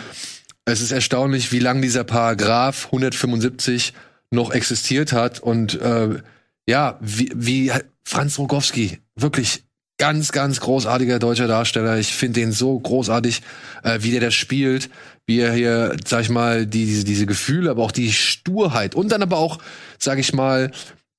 es 0.66 0.82
ist 0.82 0.92
erstaunlich, 0.92 1.52
wie 1.52 1.60
lang 1.60 1.82
dieser 1.82 2.04
Paragraph 2.04 2.86
175 2.86 3.94
noch 4.32 4.52
existiert 4.52 5.14
hat 5.14 5.40
und 5.40 5.80
äh, 5.80 6.20
ja, 6.68 6.98
wie, 7.00 7.32
wie 7.36 7.72
Franz 8.04 8.40
Rogowski, 8.40 9.00
wirklich 9.16 9.64
ganz, 9.98 10.32
ganz 10.32 10.60
großartiger 10.60 11.20
deutscher 11.20 11.48
Darsteller. 11.48 11.98
Ich 11.98 12.14
finde 12.16 12.42
den 12.42 12.52
so 12.52 12.78
großartig, 12.78 13.42
äh, 13.84 14.00
wie 14.02 14.12
der 14.12 14.22
das 14.22 14.34
spielt, 14.34 14.90
wie 15.28 15.40
er 15.40 15.54
hier, 15.54 15.96
sag 16.06 16.22
ich 16.22 16.30
mal, 16.30 16.66
die, 16.66 16.86
diese, 16.86 17.04
diese 17.04 17.26
Gefühle, 17.28 17.70
aber 17.70 17.84
auch 17.84 17.92
die 17.92 18.12
Sturheit 18.12 18.96
und 18.96 19.12
dann 19.12 19.22
aber 19.22 19.38
auch, 19.38 19.60
sag 20.00 20.20
ich 20.20 20.34
mal, 20.34 20.72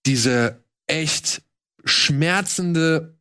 diese 0.05 0.59
echt 0.87 1.43
schmerzende 1.85 3.17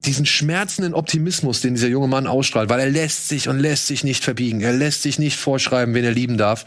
diesen 0.00 0.26
schmerzenden 0.26 0.94
Optimismus, 0.94 1.60
den 1.60 1.74
dieser 1.74 1.88
junge 1.88 2.08
Mann 2.08 2.26
ausstrahlt, 2.26 2.68
weil 2.68 2.80
er 2.80 2.90
lässt 2.90 3.28
sich 3.28 3.48
und 3.48 3.58
lässt 3.58 3.86
sich 3.86 4.04
nicht 4.04 4.22
verbiegen. 4.22 4.60
Er 4.60 4.72
lässt 4.72 5.02
sich 5.02 5.18
nicht 5.18 5.36
vorschreiben, 5.36 5.94
wen 5.94 6.04
er 6.04 6.12
lieben 6.12 6.36
darf. 6.36 6.66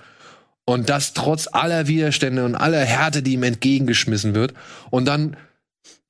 Und 0.66 0.90
das 0.90 1.14
trotz 1.14 1.48
aller 1.48 1.88
Widerstände 1.88 2.46
und 2.46 2.56
aller 2.56 2.84
Härte, 2.84 3.24
die 3.24 3.34
ihm 3.34 3.44
entgegengeschmissen 3.44 4.36
wird. 4.36 4.54
Und 4.90 5.06
dann 5.06 5.38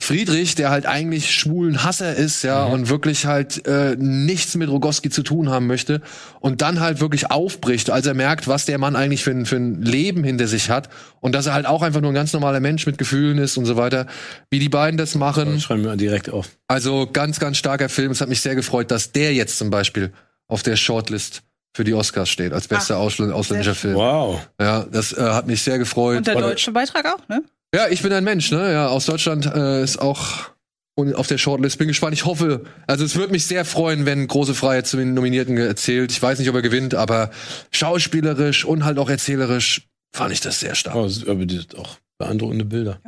Friedrich, 0.02 0.56
der 0.56 0.70
halt 0.70 0.86
eigentlich 0.86 1.32
schwulen 1.36 1.84
Hasser 1.84 2.16
ist, 2.16 2.44
ja, 2.44 2.64
und 2.64 2.88
wirklich 2.90 3.26
halt 3.26 3.68
äh, 3.68 3.96
nichts 3.98 4.56
mit 4.56 4.70
Rogowski 4.70 5.10
zu 5.10 5.24
tun 5.24 5.50
haben 5.50 5.68
möchte 5.68 6.02
und 6.40 6.62
dann 6.62 6.80
halt 6.80 7.02
wirklich 7.02 7.30
aufbricht, 7.32 7.90
als 7.90 8.08
er 8.08 8.14
merkt, 8.14 8.48
was 8.48 8.66
der 8.66 8.78
Mann 8.78 8.96
eigentlich 8.96 9.24
für 9.24 9.32
ein, 9.32 9.46
für 9.46 9.58
ein 9.58 9.82
Leben 9.82 10.24
hinter 10.24 10.48
sich 10.48 10.70
hat 10.70 10.90
und 11.20 11.36
dass 11.36 11.48
er 11.48 11.54
halt 11.54 11.66
auch 11.66 11.82
einfach 11.82 12.00
nur 12.02 12.12
ein 12.12 12.16
ganz 12.16 12.32
normaler 12.32 12.62
Mensch 12.62 12.86
mit 12.86 12.98
Gefühlen 12.98 13.38
ist 13.38 13.58
und 13.58 13.66
so 13.66 13.76
weiter. 13.76 14.08
Wie 14.50 14.60
die 14.60 14.70
beiden 14.70 14.98
das 14.98 15.16
machen, 15.16 15.54
Das 15.54 15.64
schreiben 15.64 15.84
wir 15.84 15.96
direkt 15.98 16.30
auf. 16.30 16.48
also 16.68 17.08
ganz, 17.12 17.40
ganz 17.40 17.58
starker 17.58 17.90
Film. 17.90 18.12
Es 18.12 18.22
hat 18.22 18.30
mich 18.30 18.42
sehr 18.42 18.56
gefreut, 18.56 18.92
dass 18.92 19.12
der 19.12 19.34
jetzt 19.34 19.58
zum 19.58 19.70
Beispiel 19.70 20.14
auf 20.48 20.64
der 20.64 20.78
Shortlist 20.78 21.44
für 21.76 21.84
die 21.84 21.94
Oscars 21.94 22.30
steht, 22.30 22.52
als 22.54 22.68
bester 22.68 22.98
Ausl 22.98 23.32
ausländischer 23.32 23.76
Film. 23.76 23.96
Wow. 23.96 24.40
Ja, 24.60 24.86
das 24.92 25.14
äh, 25.14 25.22
hat 25.22 25.46
mich 25.46 25.62
sehr 25.62 25.78
gefreut. 25.78 26.18
Und 26.18 26.28
der 26.28 26.36
deutsche 26.36 26.72
Beitrag 26.72 27.06
auch, 27.06 27.28
ne? 27.28 27.44
Ja, 27.74 27.88
ich 27.90 28.02
bin 28.02 28.12
ein 28.14 28.24
Mensch, 28.24 28.52
ne? 28.52 28.72
Ja, 28.72 28.88
aus 28.88 29.06
Deutschland 29.06 29.46
äh, 29.46 29.84
ist 29.84 30.02
auch 30.02 30.50
und 30.96 31.16
auf 31.16 31.28
der 31.28 31.38
Shortlist. 31.38 31.78
Bin 31.78 31.88
gespannt. 31.88 32.14
Ich 32.14 32.26
hoffe, 32.26 32.66
also 32.86 33.06
es 33.06 33.16
würde 33.16 33.32
mich 33.32 33.46
sehr 33.46 33.64
freuen, 33.66 34.06
wenn 34.06 34.28
große 34.28 34.54
Freiheit 34.54 34.86
zu 34.86 34.98
den 34.98 35.14
Nominierten 35.14 35.58
erzählt. 35.58 36.12
Ich 36.12 36.22
weiß 36.22 36.40
nicht, 36.40 36.50
ob 36.50 36.56
er 36.56 36.62
gewinnt, 36.62 36.94
aber 36.94 37.32
schauspielerisch 37.72 38.66
und 38.66 38.84
halt 38.84 39.00
auch 39.00 39.10
erzählerisch 39.10 39.88
fand 40.12 40.34
ich 40.34 40.42
das 40.42 40.60
sehr 40.60 40.76
stark. 40.76 40.96
Oh, 40.96 41.10
aber 41.28 41.46
die 41.46 41.58
sind 41.58 41.76
auch 41.78 41.98
beeindruckende 42.18 42.66
Bilder. 42.66 43.00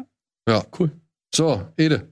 Ja, 0.47 0.63
Cool. 0.78 0.92
So, 1.33 1.66
Ede. 1.78 2.08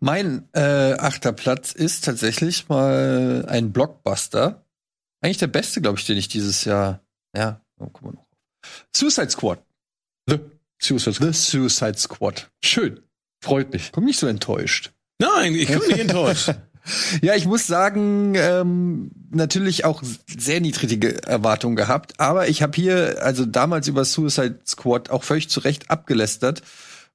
Mein 0.00 0.48
äh, 0.52 0.94
achter 0.94 1.32
Platz 1.32 1.72
ist 1.72 2.04
tatsächlich 2.04 2.68
mal 2.68 3.44
ein 3.48 3.72
Blockbuster. 3.72 4.64
Eigentlich 5.20 5.38
der 5.38 5.46
beste, 5.46 5.80
glaube 5.80 5.98
ich, 5.98 6.06
den 6.06 6.16
ich 6.16 6.28
dieses 6.28 6.64
Jahr. 6.64 7.00
Ja, 7.36 7.60
oh, 7.78 7.86
guck 7.92 8.02
mal 8.02 8.12
noch. 8.12 8.26
Suicide 8.94 9.30
Squad. 9.30 9.62
The 10.26 10.40
Suicide 10.80 11.14
Squad. 11.14 11.34
The 11.34 11.38
Suicide 11.38 11.98
Squad. 11.98 12.50
Schön. 12.62 13.00
Freut 13.42 13.72
mich. 13.72 13.92
Komm 13.92 14.04
nicht 14.04 14.18
so 14.18 14.26
enttäuscht. 14.26 14.92
Nein, 15.18 15.54
ich 15.54 15.68
bin 15.68 15.78
nicht 15.78 15.98
enttäuscht. 15.98 16.50
Ja, 17.20 17.34
ich 17.36 17.44
muss 17.44 17.66
sagen, 17.66 18.34
ähm, 18.36 19.10
natürlich 19.30 19.84
auch 19.84 20.02
sehr 20.02 20.60
niedrige 20.60 21.22
Erwartungen 21.24 21.76
gehabt, 21.76 22.18
aber 22.18 22.48
ich 22.48 22.62
habe 22.62 22.72
hier 22.74 23.18
also 23.22 23.44
damals 23.44 23.86
über 23.86 24.04
Suicide 24.04 24.60
Squad 24.66 25.10
auch 25.10 25.22
völlig 25.22 25.50
zu 25.50 25.60
Recht 25.60 25.90
abgelästert, 25.90 26.62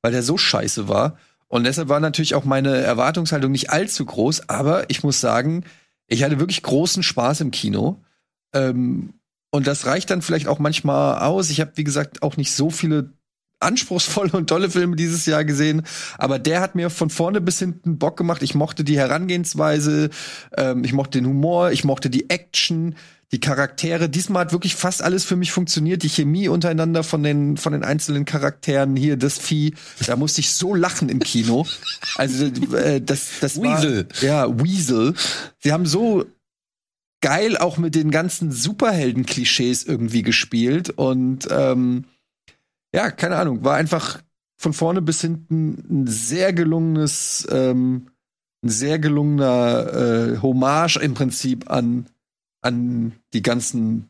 weil 0.01 0.11
der 0.11 0.21
so 0.21 0.37
scheiße 0.37 0.87
war. 0.87 1.17
Und 1.47 1.63
deshalb 1.63 1.89
war 1.89 1.99
natürlich 1.99 2.35
auch 2.35 2.45
meine 2.45 2.77
Erwartungshaltung 2.77 3.51
nicht 3.51 3.71
allzu 3.71 4.05
groß, 4.05 4.49
aber 4.49 4.89
ich 4.89 5.03
muss 5.03 5.19
sagen, 5.19 5.65
ich 6.07 6.23
hatte 6.23 6.39
wirklich 6.39 6.61
großen 6.61 7.01
Spaß 7.01 7.41
im 7.41 7.51
Kino. 7.51 8.03
Ähm, 8.53 9.13
und 9.51 9.67
das 9.67 9.85
reicht 9.87 10.09
dann 10.09 10.21
vielleicht 10.21 10.47
auch 10.47 10.59
manchmal 10.59 11.19
aus. 11.19 11.49
Ich 11.49 11.59
habe, 11.61 11.71
wie 11.75 11.83
gesagt, 11.83 12.21
auch 12.21 12.37
nicht 12.37 12.51
so 12.51 12.69
viele 12.69 13.14
anspruchsvolle 13.65 14.31
und 14.31 14.47
tolle 14.47 14.69
Filme 14.69 14.95
dieses 14.95 15.25
Jahr 15.25 15.43
gesehen, 15.43 15.83
aber 16.17 16.39
der 16.39 16.61
hat 16.61 16.75
mir 16.75 16.89
von 16.89 17.09
vorne 17.09 17.41
bis 17.41 17.59
hinten 17.59 17.97
Bock 17.97 18.17
gemacht. 18.17 18.43
Ich 18.43 18.55
mochte 18.55 18.83
die 18.83 18.97
Herangehensweise, 18.97 20.09
ähm, 20.57 20.83
ich 20.83 20.93
mochte 20.93 21.19
den 21.19 21.27
Humor, 21.27 21.71
ich 21.71 21.83
mochte 21.83 22.09
die 22.09 22.29
Action, 22.29 22.95
die 23.31 23.39
Charaktere. 23.39 24.07
Diesmal 24.07 24.45
hat 24.45 24.51
wirklich 24.51 24.75
fast 24.75 25.01
alles 25.01 25.25
für 25.25 25.35
mich 25.35 25.51
funktioniert. 25.51 26.03
Die 26.03 26.09
Chemie 26.09 26.47
untereinander 26.47 27.03
von 27.03 27.23
den 27.23 27.57
von 27.57 27.73
den 27.73 27.83
einzelnen 27.83 28.25
Charakteren 28.25 28.95
hier, 28.95 29.17
das 29.17 29.37
Vieh, 29.37 29.73
da 30.05 30.15
musste 30.15 30.41
ich 30.41 30.51
so 30.51 30.75
lachen 30.75 31.09
im 31.09 31.19
Kino. 31.19 31.65
Also 32.15 32.45
äh, 32.45 33.01
das 33.01 33.39
das 33.41 33.61
Weasel. 33.61 34.07
War, 34.21 34.23
ja, 34.23 34.63
Weasel. 34.63 35.15
Sie 35.59 35.71
haben 35.71 35.85
so 35.85 36.25
geil 37.21 37.57
auch 37.57 37.77
mit 37.77 37.95
den 37.95 38.11
ganzen 38.11 38.51
Superhelden-Klischees 38.51 39.83
irgendwie 39.83 40.21
gespielt 40.21 40.91
und 40.91 41.47
ähm, 41.49 42.05
ja, 42.95 43.11
keine 43.11 43.35
Ahnung, 43.35 43.63
war 43.63 43.76
einfach 43.76 44.22
von 44.57 44.73
vorne 44.73 45.01
bis 45.01 45.22
hinten 45.22 45.84
ein 45.89 46.07
sehr 46.07 46.53
gelungenes, 46.53 47.45
ähm, 47.51 48.07
ein 48.63 48.69
sehr 48.69 48.99
gelungener 48.99 49.93
äh, 49.93 50.41
Hommage 50.41 50.97
im 50.97 51.13
Prinzip 51.13 51.69
an, 51.69 52.07
an 52.61 53.11
die 53.34 53.41
ganzen 53.41 54.09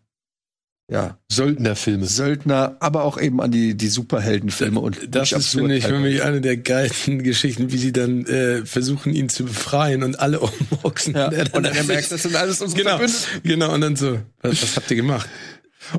ja, 0.88 1.18
Söldnerfilme. 1.32 2.06
Söldner, 2.06 2.78
aber 2.80 3.06
auch 3.06 3.20
eben 3.20 3.42
an 3.42 3.50
die, 3.50 3.76
die 3.76 3.88
Superheldenfilme 3.88 4.80
und 4.80 5.00
Das 5.10 5.32
ist, 5.32 5.56
finde 5.56 5.76
ich, 5.76 5.88
für 5.88 5.98
mich 5.98 6.22
eine 6.22 6.42
der 6.42 6.58
geilsten 6.58 7.24
Geschichten, 7.24 7.72
wie 7.72 7.78
sie 7.80 7.92
dann 7.92 8.24
äh, 8.28 8.64
versuchen, 8.68 9.12
ihn 9.12 9.30
zu 9.30 9.46
befreien 9.46 10.04
und 10.04 10.20
alle 10.20 10.40
umboxen. 10.42 11.16
Ja. 11.16 11.32
er 11.32 11.46
dann 11.46 11.66
Und 11.66 11.76
dann 11.76 11.88
du, 11.88 11.94
das 11.94 12.22
sind 12.22 12.36
alles 12.36 12.62
unsere 12.62 12.84
genau, 12.84 12.98
Verbündeten. 12.98 13.42
genau, 13.44 13.74
und 13.74 13.82
dann 13.82 13.96
so, 13.96 14.20
was, 14.42 14.62
was 14.62 14.76
habt 14.76 14.92
ihr 14.92 14.98
gemacht? 14.98 15.28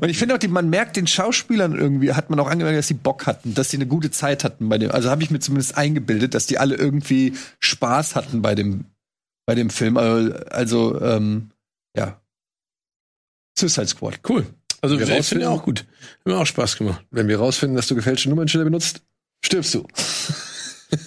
Und 0.01 0.09
ich 0.09 0.17
finde 0.17 0.35
auch, 0.35 0.39
die, 0.39 0.47
man 0.49 0.69
merkt 0.69 0.97
den 0.97 1.07
Schauspielern 1.07 1.75
irgendwie, 1.77 2.13
hat 2.13 2.29
man 2.29 2.39
auch 2.39 2.49
angemerkt, 2.49 2.77
dass 2.77 2.87
sie 2.87 2.93
Bock 2.93 3.25
hatten, 3.25 3.53
dass 3.53 3.69
sie 3.69 3.77
eine 3.77 3.87
gute 3.87 4.11
Zeit 4.11 4.43
hatten 4.43 4.67
bei 4.69 4.77
dem. 4.77 4.91
Also 4.91 5.09
habe 5.09 5.23
ich 5.23 5.31
mir 5.31 5.39
zumindest 5.39 5.77
eingebildet, 5.77 6.33
dass 6.33 6.45
die 6.45 6.57
alle 6.57 6.75
irgendwie 6.75 7.33
Spaß 7.59 8.15
hatten 8.15 8.41
bei 8.41 8.53
dem, 8.55 8.85
bei 9.45 9.55
dem 9.55 9.69
Film. 9.69 9.95
Also, 9.97 10.33
also 10.49 11.01
ähm, 11.01 11.51
ja. 11.95 12.19
Suicide 13.57 13.87
Squad. 13.87 14.19
Cool. 14.27 14.45
Also 14.81 14.99
Wir 14.99 15.05
ich 15.07 15.11
rausfinden- 15.11 15.23
finde 15.29 15.49
auch 15.49 15.63
gut. 15.63 15.79
Hat 16.19 16.25
mir 16.25 16.37
auch 16.37 16.45
Spaß 16.45 16.77
gemacht. 16.77 17.03
Wenn 17.09 17.27
wir 17.27 17.39
rausfinden, 17.39 17.75
dass 17.75 17.87
du 17.87 17.95
gefälschte 17.95 18.29
Nummernschilder 18.29 18.65
benutzt, 18.65 19.01
stirbst 19.43 19.73
du. 19.73 19.87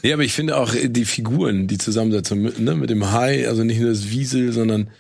Ja, 0.03 0.13
aber 0.13 0.25
ich 0.25 0.35
finde 0.35 0.59
auch 0.59 0.75
äh, 0.75 0.91
die 0.91 1.07
Figuren, 1.07 1.67
die 1.67 1.79
Zusammensetzung 1.79 2.43
mit, 2.43 2.59
ne, 2.59 2.75
mit 2.75 2.91
dem 2.91 3.13
Hai, 3.13 3.49
also 3.49 3.65
nicht 3.65 3.81
nur 3.81 3.89
das 3.89 4.11
Wiesel, 4.11 4.53
sondern 4.53 4.91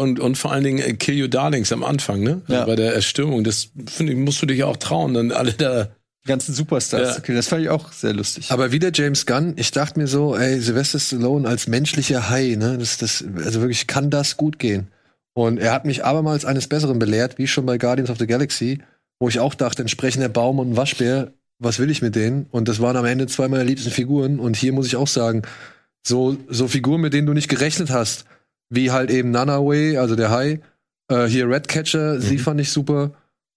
und, 0.00 0.20
und 0.20 0.38
vor 0.38 0.52
allen 0.52 0.64
Dingen 0.64 0.78
äh, 0.78 0.94
Kill 0.94 1.20
Your 1.20 1.28
Darlings 1.28 1.72
am 1.72 1.82
Anfang, 1.82 2.22
ne? 2.22 2.42
Also 2.46 2.52
Ja. 2.52 2.64
Bei 2.66 2.76
der 2.76 2.94
Erstürmung. 2.94 3.42
Das 3.44 3.70
finde 3.86 4.12
ich, 4.12 4.18
musst 4.18 4.40
du 4.42 4.46
dich 4.46 4.62
auch 4.64 4.76
trauen, 4.76 5.14
dann 5.14 5.32
alle 5.32 5.52
da. 5.52 5.88
Die 6.24 6.28
ganzen 6.28 6.54
Superstars. 6.54 7.10
Ja. 7.10 7.18
Okay, 7.18 7.34
das 7.34 7.48
fand 7.48 7.62
ich 7.62 7.68
auch 7.68 7.92
sehr 7.92 8.12
lustig. 8.12 8.50
Aber 8.50 8.72
wieder 8.72 8.90
James 8.92 9.26
Gunn, 9.26 9.54
ich 9.56 9.70
dachte 9.70 9.98
mir 9.98 10.08
so, 10.08 10.36
ey, 10.36 10.60
Sylvester 10.60 10.98
Stallone 10.98 11.48
als 11.48 11.68
menschlicher 11.68 12.28
Hai, 12.28 12.56
ne, 12.58 12.78
das, 12.78 12.98
das, 12.98 13.24
also 13.44 13.60
wirklich 13.60 13.86
kann 13.86 14.10
das 14.10 14.36
gut 14.36 14.58
gehen. 14.58 14.88
Und 15.34 15.58
er 15.58 15.72
hat 15.72 15.84
mich 15.84 16.04
abermals 16.04 16.44
eines 16.44 16.66
Besseren 16.66 16.98
belehrt, 16.98 17.38
wie 17.38 17.46
schon 17.46 17.64
bei 17.66 17.78
Guardians 17.78 18.10
of 18.10 18.18
the 18.18 18.26
Galaxy, 18.26 18.80
wo 19.20 19.28
ich 19.28 19.38
auch 19.38 19.54
dachte, 19.54 19.82
entsprechender 19.82 20.28
Baum 20.28 20.58
und 20.58 20.72
ein 20.72 20.76
Waschbär, 20.76 21.32
was 21.58 21.78
will 21.78 21.90
ich 21.90 22.02
mit 22.02 22.16
denen? 22.16 22.46
Und 22.50 22.68
das 22.68 22.80
waren 22.80 22.96
am 22.96 23.04
Ende 23.04 23.26
zwei 23.26 23.46
meiner 23.46 23.64
liebsten 23.64 23.90
Figuren. 23.90 24.40
Und 24.40 24.56
hier 24.56 24.72
muss 24.72 24.86
ich 24.86 24.96
auch 24.96 25.08
sagen, 25.08 25.42
so, 26.04 26.36
so 26.48 26.68
Figuren, 26.68 27.00
mit 27.00 27.14
denen 27.14 27.26
du 27.26 27.34
nicht 27.34 27.48
gerechnet 27.48 27.90
hast, 27.90 28.24
wie 28.70 28.90
halt 28.90 29.10
eben 29.10 29.30
Nanaway, 29.30 29.96
also 29.98 30.16
der 30.16 30.30
Hai, 30.30 30.60
äh, 31.08 31.26
hier 31.26 31.48
Redcatcher, 31.48 32.20
sie 32.20 32.38
fand 32.38 32.60
ich 32.60 32.70
super. 32.70 33.12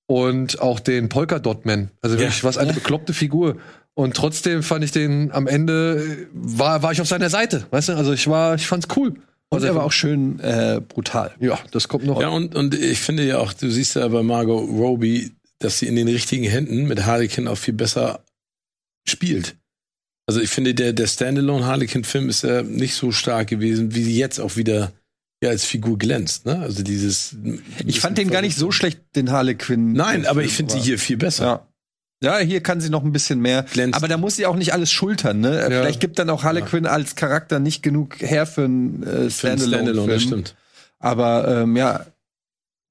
Und 0.07 0.60
auch 0.60 0.80
den 0.80 1.07
Polka 1.10 1.38
Dot 1.40 1.65
Man. 1.65 1.91
Also 2.02 2.15
Ja. 2.15 2.22
wirklich, 2.23 2.44
was 2.44 2.57
eine 2.57 2.73
bekloppte 2.73 3.14
Figur. 3.14 3.57
Und 3.94 4.15
trotzdem 4.15 4.64
fand 4.64 4.84
ich 4.84 4.91
den 4.91 5.31
am 5.31 5.45
Ende, 5.45 6.03
äh, 6.03 6.27
war, 6.34 6.81
war 6.81 6.91
ich 6.91 7.02
auf 7.02 7.07
seiner 7.07 7.30
Seite. 7.30 7.65
Weißt 7.69 7.90
du, 7.90 7.94
also 7.94 8.14
ich 8.14 8.27
war, 8.27 8.56
ich 8.56 8.65
fand's 8.65 8.88
cool. 8.95 9.10
Und 9.52 9.56
Also 9.57 9.68
er 9.68 9.76
war 9.76 9.84
auch 9.84 9.91
schön 9.91 10.40
äh, 10.40 10.80
brutal. 10.88 11.34
Ja, 11.40 11.60
das 11.72 11.88
kommt 11.88 12.06
noch. 12.06 12.22
Ja, 12.22 12.30
und, 12.30 12.56
und 12.56 12.76
ich 12.76 12.99
finde 12.99 13.23
ja 13.23 13.40
auch, 13.40 13.52
du 13.53 13.69
siehst 13.69 13.95
ja 13.95 14.07
bei 14.07 14.23
Margot 14.23 14.68
Robbie, 14.69 15.31
dass 15.60 15.80
sie 15.80 15.88
in 15.88 15.95
den 15.95 16.07
richtigen 16.07 16.44
Händen 16.45 16.88
mit 16.88 17.06
Harlequin 17.06 17.48
auch 17.48 17.57
viel 17.57 17.73
besser 17.73 18.23
spielt. 19.07 19.56
Also 20.27 20.40
ich 20.40 20.49
finde, 20.49 20.76
der, 20.76 20.94
der 20.94 21.07
Standalone 21.07 21.65
Harlequin-Film 21.65 22.30
ist 22.30 22.44
ja 22.44 22.61
nicht 22.61 22.94
so 22.94 23.11
stark 23.11 23.48
gewesen, 23.48 23.95
wie 23.95 24.03
sie 24.03 24.18
jetzt 24.18 24.40
auch 24.40 24.56
wieder 24.56 24.91
ja, 25.41 25.49
als 25.49 25.66
Figur 25.66 25.98
glänzt. 25.98 26.45
Ne? 26.45 26.60
Also 26.60 26.84
dieses. 26.84 27.36
Ich 27.86 28.02
fand 28.02 28.18
den 28.18 28.30
gar 28.30 28.41
nicht 28.41 28.57
so 28.57 28.72
schlecht, 28.72 29.02
den 29.16 29.32
Harlequin. 29.32 29.94
Nein, 29.94 30.26
aber 30.26 30.44
ich 30.44 30.53
finde 30.53 30.74
sie 30.74 30.80
hier 30.80 30.99
viel 30.99 31.18
besser. 31.18 31.45
Ja. 31.45 31.66
Ja, 32.22 32.38
hier 32.40 32.61
kann 32.61 32.82
sie 32.82 32.90
noch 32.90 33.06
ein 33.06 33.14
bisschen 33.14 33.40
mehr. 33.40 33.64
Glänzt. 33.64 33.95
Aber 33.95 34.10
da 34.10 34.18
muss 34.18 34.36
sie 34.36 34.45
auch 34.45 34.57
nicht 34.57 34.74
alles 34.74 34.91
schultern, 34.91 35.40
ne? 35.40 35.64
Vielleicht 35.68 36.02
gibt 36.02 36.20
dann 36.20 36.30
auch 36.30 36.44
Harlequin 36.44 36.86
als 36.86 37.16
Charakter 37.16 37.60
nicht 37.60 37.82
genug 37.82 38.20
her 38.20 38.45
für 38.45 38.66
einen 38.66 39.03
äh, 39.03 39.30
Für 39.30 39.52
einen 39.52 39.60
Standalone, 39.60 40.20
stimmt. 40.20 40.56
Aber 40.99 41.48
ähm, 41.48 41.78
ja, 41.78 42.06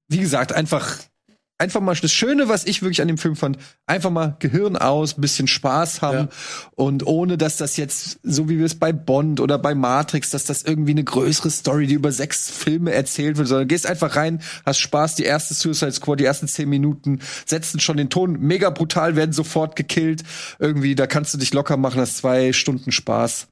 wie 0.07 0.17
gesagt, 0.17 0.51
einfach, 0.51 0.97
einfach 1.59 1.81
mal 1.81 1.95
das 1.95 2.11
Schöne, 2.11 2.47
was 2.47 2.65
ich 2.65 2.81
wirklich 2.81 3.01
an 3.01 3.07
dem 3.07 3.17
Film 3.17 3.35
fand, 3.35 3.57
einfach 3.85 4.09
mal 4.09 4.35
Gehirn 4.39 4.77
aus, 4.77 5.15
bisschen 5.15 5.47
Spaß 5.47 6.01
haben 6.01 6.29
und 6.75 7.05
ohne, 7.05 7.37
dass 7.37 7.57
das 7.57 7.77
jetzt, 7.77 8.19
so 8.23 8.49
wie 8.49 8.57
wir 8.57 8.65
es 8.65 8.75
bei 8.75 8.93
Bond 8.93 9.39
oder 9.41 9.59
bei 9.59 9.75
Matrix, 9.75 10.29
dass 10.29 10.45
das 10.45 10.63
irgendwie 10.63 10.91
eine 10.91 11.03
größere 11.03 11.51
Story, 11.51 11.85
die 11.85 11.95
über 11.95 12.11
sechs 12.11 12.49
Filme 12.49 12.93
erzählt 12.93 13.37
wird, 13.37 13.47
sondern 13.47 13.67
gehst 13.67 13.85
einfach 13.85 14.15
rein, 14.15 14.41
hast 14.65 14.79
Spaß, 14.79 15.15
die 15.15 15.23
erste 15.23 15.53
Suicide 15.53 15.91
Squad, 15.91 16.19
die 16.19 16.25
ersten 16.25 16.47
zehn 16.47 16.69
Minuten, 16.69 17.19
setzen 17.45 17.79
schon 17.79 17.97
den 17.97 18.09
Ton, 18.09 18.39
mega 18.39 18.69
brutal, 18.69 19.15
werden 19.15 19.33
sofort 19.33 19.75
gekillt. 19.75 20.23
Irgendwie, 20.59 20.95
da 20.95 21.07
kannst 21.07 21.33
du 21.33 21.37
dich 21.37 21.53
locker 21.53 21.75
machen, 21.77 21.99
hast 21.99 22.17
zwei 22.17 22.53
Stunden 22.53 22.91
Spaß. 22.91 23.47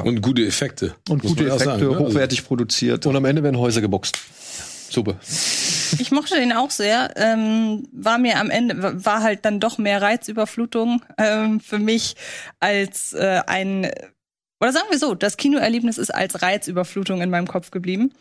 Und 0.00 0.20
gute 0.20 0.44
Effekte. 0.44 0.94
Und 1.08 1.22
gute 1.22 1.46
Effekte, 1.46 1.64
sagen, 1.64 1.82
ne? 1.82 1.88
Also- 1.90 2.06
hochwertig 2.06 2.44
produziert. 2.44 3.06
Und 3.06 3.16
am 3.16 3.24
Ende 3.24 3.42
werden 3.42 3.56
Häuser 3.58 3.80
geboxt. 3.80 4.18
Super. 4.90 5.16
Ich 5.98 6.10
mochte 6.10 6.36
den 6.36 6.52
auch 6.52 6.70
sehr. 6.70 7.12
Ähm, 7.16 7.88
war 7.92 8.18
mir 8.18 8.38
am 8.38 8.50
Ende, 8.50 9.04
war 9.04 9.22
halt 9.22 9.44
dann 9.44 9.60
doch 9.60 9.78
mehr 9.78 10.02
Reizüberflutung 10.02 11.02
ähm, 11.16 11.60
für 11.60 11.78
mich 11.78 12.16
als 12.60 13.12
äh, 13.12 13.40
ein, 13.46 13.90
oder 14.60 14.72
sagen 14.72 14.88
wir 14.90 14.98
so, 14.98 15.14
das 15.14 15.36
Kinoerlebnis 15.36 15.98
ist 15.98 16.14
als 16.14 16.42
Reizüberflutung 16.42 17.22
in 17.22 17.30
meinem 17.30 17.46
Kopf 17.46 17.70
geblieben. 17.70 18.12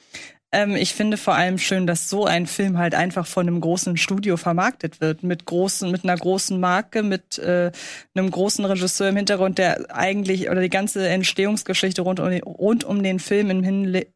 Ähm, 0.51 0.75
ich 0.75 0.93
finde 0.93 1.17
vor 1.17 1.35
allem 1.35 1.57
schön, 1.57 1.87
dass 1.87 2.09
so 2.09 2.25
ein 2.25 2.47
Film 2.47 2.77
halt 2.77 2.95
einfach 2.95 3.27
von 3.27 3.47
einem 3.47 3.59
großen 3.59 3.97
Studio 3.97 4.37
vermarktet 4.37 5.01
wird, 5.01 5.23
mit 5.23 5.45
großen, 5.45 5.91
mit 5.91 6.03
einer 6.03 6.15
großen 6.15 6.57
Marke, 6.57 7.03
mit 7.03 7.37
äh, 7.39 7.71
einem 8.15 8.31
großen 8.31 8.63
Regisseur 8.63 9.09
im 9.09 9.17
Hintergrund, 9.17 9.57
der 9.57 9.93
eigentlich 9.93 10.49
oder 10.49 10.61
die 10.61 10.69
ganze 10.69 11.07
Entstehungsgeschichte 11.07 12.01
rund 12.01 12.21
um 12.21 12.29
den, 12.29 12.43
rund 12.43 12.85
um 12.85 13.03
den 13.03 13.19
Film 13.19 13.49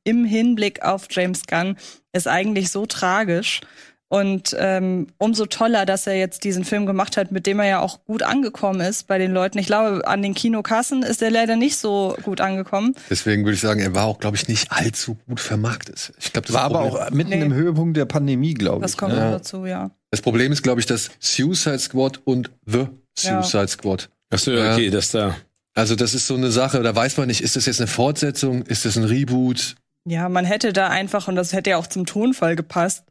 im 0.04 0.26
Hinblick 0.26 0.84
auf 0.84 1.08
James 1.10 1.46
Gunn 1.46 1.76
ist 2.14 2.28
eigentlich 2.28 2.72
so 2.72 2.86
tragisch. 2.86 3.62
Und 4.12 4.54
ähm, 4.60 5.08
umso 5.20 5.46
toller, 5.46 5.86
dass 5.86 6.06
er 6.06 6.16
jetzt 6.18 6.44
diesen 6.44 6.66
Film 6.66 6.86
gemacht 6.86 7.16
hat, 7.16 7.32
mit 7.32 7.48
dem 7.48 7.60
er 7.62 7.66
ja 7.68 7.80
auch 7.80 8.04
gut 8.04 8.24
angekommen 8.24 8.82
ist 8.82 9.08
bei 9.08 9.18
den 9.18 9.32
Leuten. 9.32 9.58
Ich 9.58 9.68
glaube, 9.68 10.06
an 10.06 10.22
den 10.22 10.34
Kinokassen 10.34 11.02
ist 11.02 11.22
er 11.22 11.32
leider 11.32 11.56
nicht 11.56 11.78
so 11.78 12.18
gut 12.24 12.42
angekommen. 12.42 12.94
Deswegen 13.10 13.46
würde 13.46 13.54
ich 13.56 13.62
sagen, 13.62 13.80
er 13.80 13.96
war 13.96 14.04
auch, 14.08 14.20
glaube 14.20 14.36
ich, 14.36 14.50
nicht 14.50 14.70
allzu 14.70 15.16
gut 15.30 15.40
vermarktet. 15.40 16.12
Ich 16.20 16.34
glaube, 16.34 16.46
das 16.46 16.54
War 16.54 16.64
aber 16.64 16.82
auch 16.82 17.10
mitten 17.12 17.30
Nee. 17.30 17.40
im 17.40 17.54
Höhepunkt 17.54 17.96
der 17.96 18.04
Pandemie, 18.04 18.54
glaube 18.54 18.82
Das 18.82 18.92
ich. 18.92 18.98
kommt 18.98 19.14
ne? 19.16 19.24
noch 19.24 19.32
dazu, 19.32 19.66
ja. 19.66 19.92
Das 20.10 20.22
Problem 20.22 20.52
ist, 20.52 20.62
glaube 20.62 20.82
ich, 20.82 20.86
das 20.88 21.10
Suicide 21.22 21.80
Squad 21.80 22.20
und 22.26 22.52
The 22.66 22.88
Suicide 23.18 23.70
Squad. 23.70 24.10
Ach 24.30 24.40
so, 24.40 24.52
Ja. 24.52 24.74
okay, 24.74 24.90
das 24.90 25.12
da. 25.12 25.38
Also 25.74 25.96
das 25.96 26.14
ist 26.14 26.28
so 26.28 26.36
eine 26.36 26.52
Sache, 26.52 26.84
da 26.84 26.94
weiß 26.94 27.16
man 27.16 27.28
nicht, 27.28 27.40
ist 27.40 27.56
das 27.56 27.66
jetzt 27.66 27.80
eine 27.80 27.88
Fortsetzung, 27.88 28.64
ist 28.64 28.84
das 28.84 28.98
ein 28.98 29.06
Reboot? 29.06 29.76
Ja, 30.06 30.28
man 30.28 30.44
hätte 30.44 30.74
da 30.74 30.90
einfach, 30.90 31.30
und 31.30 31.38
das 31.38 31.54
hätte 31.54 31.70
ja 31.70 31.78
auch 31.78 31.88
zum 31.88 32.06
Tonfall 32.06 32.58
gepasst, 32.58 33.04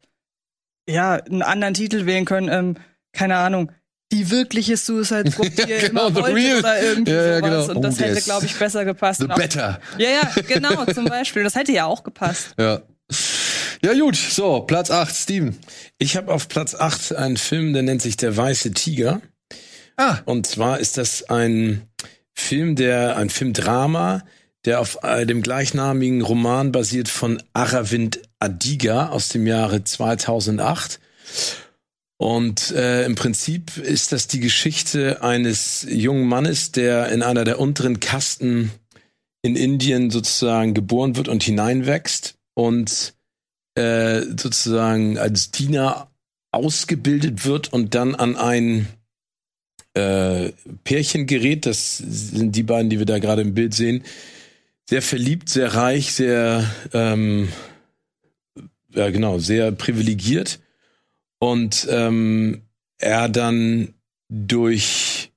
ja, 0.90 1.14
einen 1.14 1.42
anderen 1.42 1.74
Titel 1.74 2.06
wählen 2.06 2.24
können, 2.24 2.48
ähm, 2.48 2.76
keine 3.12 3.36
Ahnung, 3.36 3.72
die 4.12 4.30
wirkliche 4.30 4.76
Suicide 4.76 5.30
Squad, 5.30 5.56
die 5.58 5.62
ihr 5.70 5.78
genau, 5.78 6.08
immer 6.08 6.16
The 6.16 6.22
wollte 6.22 6.36
Real. 6.36 6.58
oder 6.58 6.82
irgendwie 6.82 7.10
Ja, 7.12 7.26
ja, 7.26 7.36
sowas. 7.38 7.50
genau. 7.68 7.76
Und 7.76 7.82
das 7.82 7.94
Oh, 7.96 8.00
hätte, 8.02 8.14
yes. 8.14 8.24
glaube 8.24 8.46
ich, 8.46 8.54
besser 8.56 8.84
gepasst. 8.84 9.20
The 9.20 9.30
auch- 9.30 9.36
Better. 9.36 9.80
Ja, 9.98 10.08
ja, 10.10 10.42
genau, 10.48 10.84
zum 10.86 11.04
Beispiel. 11.04 11.44
Das 11.44 11.54
hätte 11.54 11.72
ja 11.72 11.84
auch 11.86 12.02
gepasst. 12.02 12.54
Ja. 12.58 12.80
Ja, 13.82 13.94
gut. 13.94 14.16
So, 14.16 14.60
Platz 14.60 14.90
8, 14.90 15.14
Steven. 15.14 15.56
Ich 15.98 16.16
habe 16.16 16.32
auf 16.32 16.48
Platz 16.48 16.74
8 16.74 17.14
einen 17.16 17.36
Film, 17.36 17.72
der 17.72 17.82
nennt 17.82 18.02
sich 18.02 18.16
Der 18.16 18.36
Weiße 18.36 18.72
Tiger. 18.72 19.20
Ah. 19.96 20.18
Und 20.26 20.46
zwar 20.46 20.78
ist 20.80 20.96
das 20.98 21.28
ein 21.30 21.82
Film, 22.34 22.76
der, 22.76 23.16
ein 23.16 23.30
Filmdrama, 23.30 24.22
der 24.64 24.80
auf 24.80 24.98
äh, 25.02 25.26
dem 25.26 25.42
gleichnamigen 25.42 26.22
Roman 26.22 26.72
basiert 26.72 27.08
von 27.08 27.42
Aravind 27.52 28.20
Adiga 28.38 29.08
aus 29.08 29.28
dem 29.28 29.46
Jahre 29.46 29.84
2008. 29.84 31.00
Und 32.18 32.72
äh, 32.72 33.06
im 33.06 33.14
Prinzip 33.14 33.78
ist 33.78 34.12
das 34.12 34.26
die 34.26 34.40
Geschichte 34.40 35.22
eines 35.22 35.86
jungen 35.88 36.26
Mannes, 36.26 36.70
der 36.70 37.08
in 37.08 37.22
einer 37.22 37.44
der 37.44 37.58
unteren 37.58 37.98
Kasten 37.98 38.70
in 39.42 39.56
Indien 39.56 40.10
sozusagen 40.10 40.74
geboren 40.74 41.16
wird 41.16 41.28
und 41.28 41.42
hineinwächst 41.42 42.36
und 42.54 43.14
äh, 43.74 44.20
sozusagen 44.20 45.16
als 45.16 45.50
Diener 45.50 46.10
ausgebildet 46.52 47.46
wird 47.46 47.72
und 47.72 47.94
dann 47.94 48.14
an 48.14 48.36
ein 48.36 48.88
äh, 49.94 50.52
Pärchen 50.84 51.26
gerät. 51.26 51.64
Das 51.64 51.96
sind 51.96 52.54
die 52.54 52.64
beiden, 52.64 52.90
die 52.90 52.98
wir 52.98 53.06
da 53.06 53.18
gerade 53.18 53.42
im 53.42 53.54
Bild 53.54 53.72
sehen. 53.72 54.04
Sehr 54.90 55.02
verliebt, 55.02 55.48
sehr 55.48 55.72
reich, 55.72 56.12
sehr, 56.14 56.68
ähm, 56.92 57.48
ja 58.92 59.08
genau, 59.10 59.38
sehr 59.38 59.70
privilegiert. 59.70 60.58
Und 61.38 61.86
ähm, 61.88 62.62
er 62.98 63.28
dann 63.28 63.94
durch, 64.28 65.30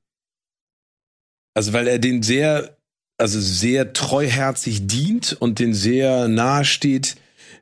also 1.53 1.71
weil 1.71 1.87
er 1.87 1.99
den 1.99 2.23
sehr, 2.23 2.77
also 3.19 3.39
sehr 3.39 3.93
treuherzig 3.93 4.87
dient 4.87 5.33
und 5.39 5.59
den 5.59 5.75
sehr 5.75 6.27
nahe 6.27 6.65
steht, 6.65 7.15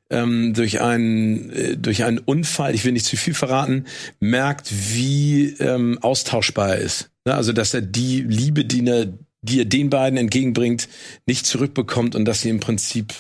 ähm, 0.10 0.54
durch 0.54 0.80
einen 0.80 1.50
äh, 1.50 1.76
durch 1.76 2.06
einen 2.06 2.20
Unfall, 2.20 2.74
ich 2.74 2.86
will 2.86 2.94
nicht 2.94 3.06
zu 3.06 3.18
viel 3.18 3.34
verraten, 3.34 3.84
merkt, 4.22 4.72
wie 4.72 5.58
ähm, 5.60 6.00
austauschbar 6.02 6.70
er 6.70 6.78
ist. 6.78 7.12
Ne? 7.26 7.34
Also 7.34 7.52
dass 7.52 7.74
er 7.74 7.82
die 7.82 8.22
Liebe, 8.22 8.64
die 8.64 8.88
er, 8.88 9.08
die 9.42 9.60
er 9.60 9.66
den 9.66 9.90
beiden 9.90 10.18
entgegenbringt, 10.18 10.88
nicht 11.26 11.46
zurückbekommt 11.46 12.16
und 12.16 12.26
dass 12.26 12.42
sie 12.42 12.50
im 12.50 12.60
Prinzip 12.60 13.14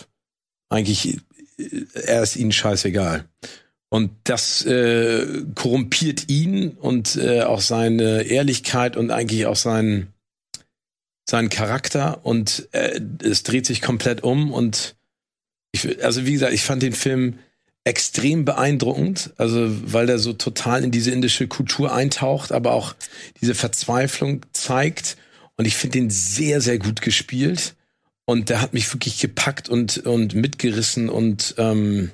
eigentlich 0.70 1.18
äh, 1.58 1.86
er 2.06 2.24
ist 2.24 2.36
ihnen 2.36 2.52
scheißegal. 2.52 3.26
Und 3.90 4.12
das 4.24 4.66
äh, 4.66 5.44
korrumpiert 5.54 6.30
ihn 6.30 6.70
und 6.70 7.18
äh, 7.18 7.42
auch 7.42 7.60
seine 7.60 8.24
Ehrlichkeit 8.24 8.96
und 8.96 9.12
eigentlich 9.12 9.46
auch 9.48 9.58
seinen 9.58 10.14
seinen 11.30 11.50
Charakter 11.50 12.26
und 12.26 12.68
äh, 12.72 13.00
es 13.24 13.44
dreht 13.44 13.66
sich 13.66 13.82
komplett 13.82 14.24
um 14.24 14.52
und 14.52 14.96
ich, 15.72 16.04
also 16.04 16.26
wie 16.26 16.34
gesagt, 16.34 16.54
ich 16.54 16.64
fand 16.64 16.84
den 16.84 16.94
Film 16.94 17.40
extrem 17.84 18.46
beeindruckend, 18.46 19.32
also 19.38 19.68
weil 19.92 20.06
der 20.06 20.20
so 20.20 20.34
total 20.34 20.84
in 20.84 20.92
diese 20.92 21.12
indische 21.12 21.48
Kultur 21.48 21.94
eintaucht, 21.94 22.52
aber 22.52 22.74
auch 22.74 22.96
diese 23.42 23.56
Verzweiflung 23.56 24.46
zeigt. 24.52 25.18
Und 25.58 25.66
ich 25.66 25.76
finde 25.76 26.00
den 26.00 26.10
sehr, 26.10 26.62
sehr 26.62 26.80
gut 26.80 27.02
gespielt. 27.02 27.76
Und 28.26 28.50
der 28.50 28.62
hat 28.62 28.74
mich 28.74 28.92
wirklich 28.94 29.20
gepackt 29.20 29.68
und, 29.68 30.00
und 30.00 30.36
mitgerissen 30.36 31.10
und 31.10 31.56
ähm, 31.58 32.12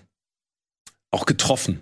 auch 1.11 1.25
getroffen. 1.25 1.81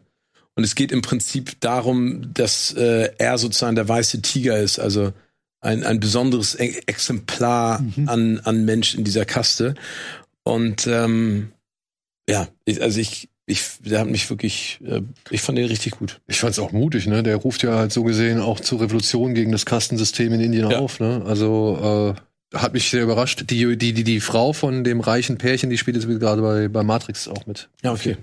Und 0.56 0.64
es 0.64 0.76
geht 0.76 0.92
im 0.92 1.02
Prinzip 1.02 1.60
darum, 1.60 2.34
dass 2.34 2.74
äh, 2.74 3.12
er 3.18 3.38
sozusagen 3.38 3.76
der 3.76 3.88
weiße 3.88 4.22
Tiger 4.22 4.58
ist, 4.60 4.80
also 4.80 5.14
ein, 5.62 5.84
ein 5.84 6.00
besonderes 6.00 6.56
E- 6.60 6.82
Exemplar 6.86 7.82
Mhm. 7.82 8.10
an, 8.10 8.40
an 8.42 8.66
Mensch 8.66 8.96
in 8.96 9.04
dieser 9.04 9.26
Kaste. 9.26 9.76
Und 10.44 10.88
ähm, 10.88 11.52
ja, 12.30 12.48
ich, 12.66 12.82
also 12.82 13.00
ich, 13.00 13.30
ich, 13.48 13.64
der 13.80 14.00
hat 14.00 14.08
mich 14.08 14.30
wirklich, 14.30 14.80
äh, 14.86 15.02
ich 15.30 15.42
fand 15.42 15.58
den 15.58 15.68
richtig 15.68 15.94
gut. 15.94 16.20
Ich 16.28 16.40
fand's 16.40 16.58
auch 16.60 16.72
mutig, 16.72 17.06
ne? 17.08 17.22
Der 17.24 17.36
ruft 17.36 17.62
ja 17.64 17.76
halt 17.76 17.92
so 17.92 18.04
gesehen 18.04 18.40
auch 18.40 18.60
zur 18.60 18.82
Revolution 18.82 19.34
gegen 19.36 19.52
das 19.52 19.66
Kastensystem 19.66 20.34
in 20.34 20.42
Indien 20.42 20.70
Ja. 20.72 20.80
auf, 20.80 21.00
ne? 21.00 21.24
Also 21.26 22.16
äh, 22.54 22.58
hat 22.58 22.74
mich 22.74 22.90
sehr 22.90 23.04
überrascht. 23.04 23.44
Die, 23.50 23.78
die, 23.78 23.94
die, 23.94 24.04
die 24.04 24.20
Frau 24.20 24.54
von 24.54 24.84
dem 24.84 25.00
reichen 25.00 25.38
Pärchen, 25.38 25.70
die 25.70 25.78
spielt 25.78 25.96
jetzt 25.98 26.08
gerade 26.08 26.42
bei, 26.42 26.68
bei 26.70 26.84
Matrix 26.84 27.28
auch 27.28 27.46
mit. 27.46 27.70
Ja, 27.84 27.92
okay. 27.94 28.18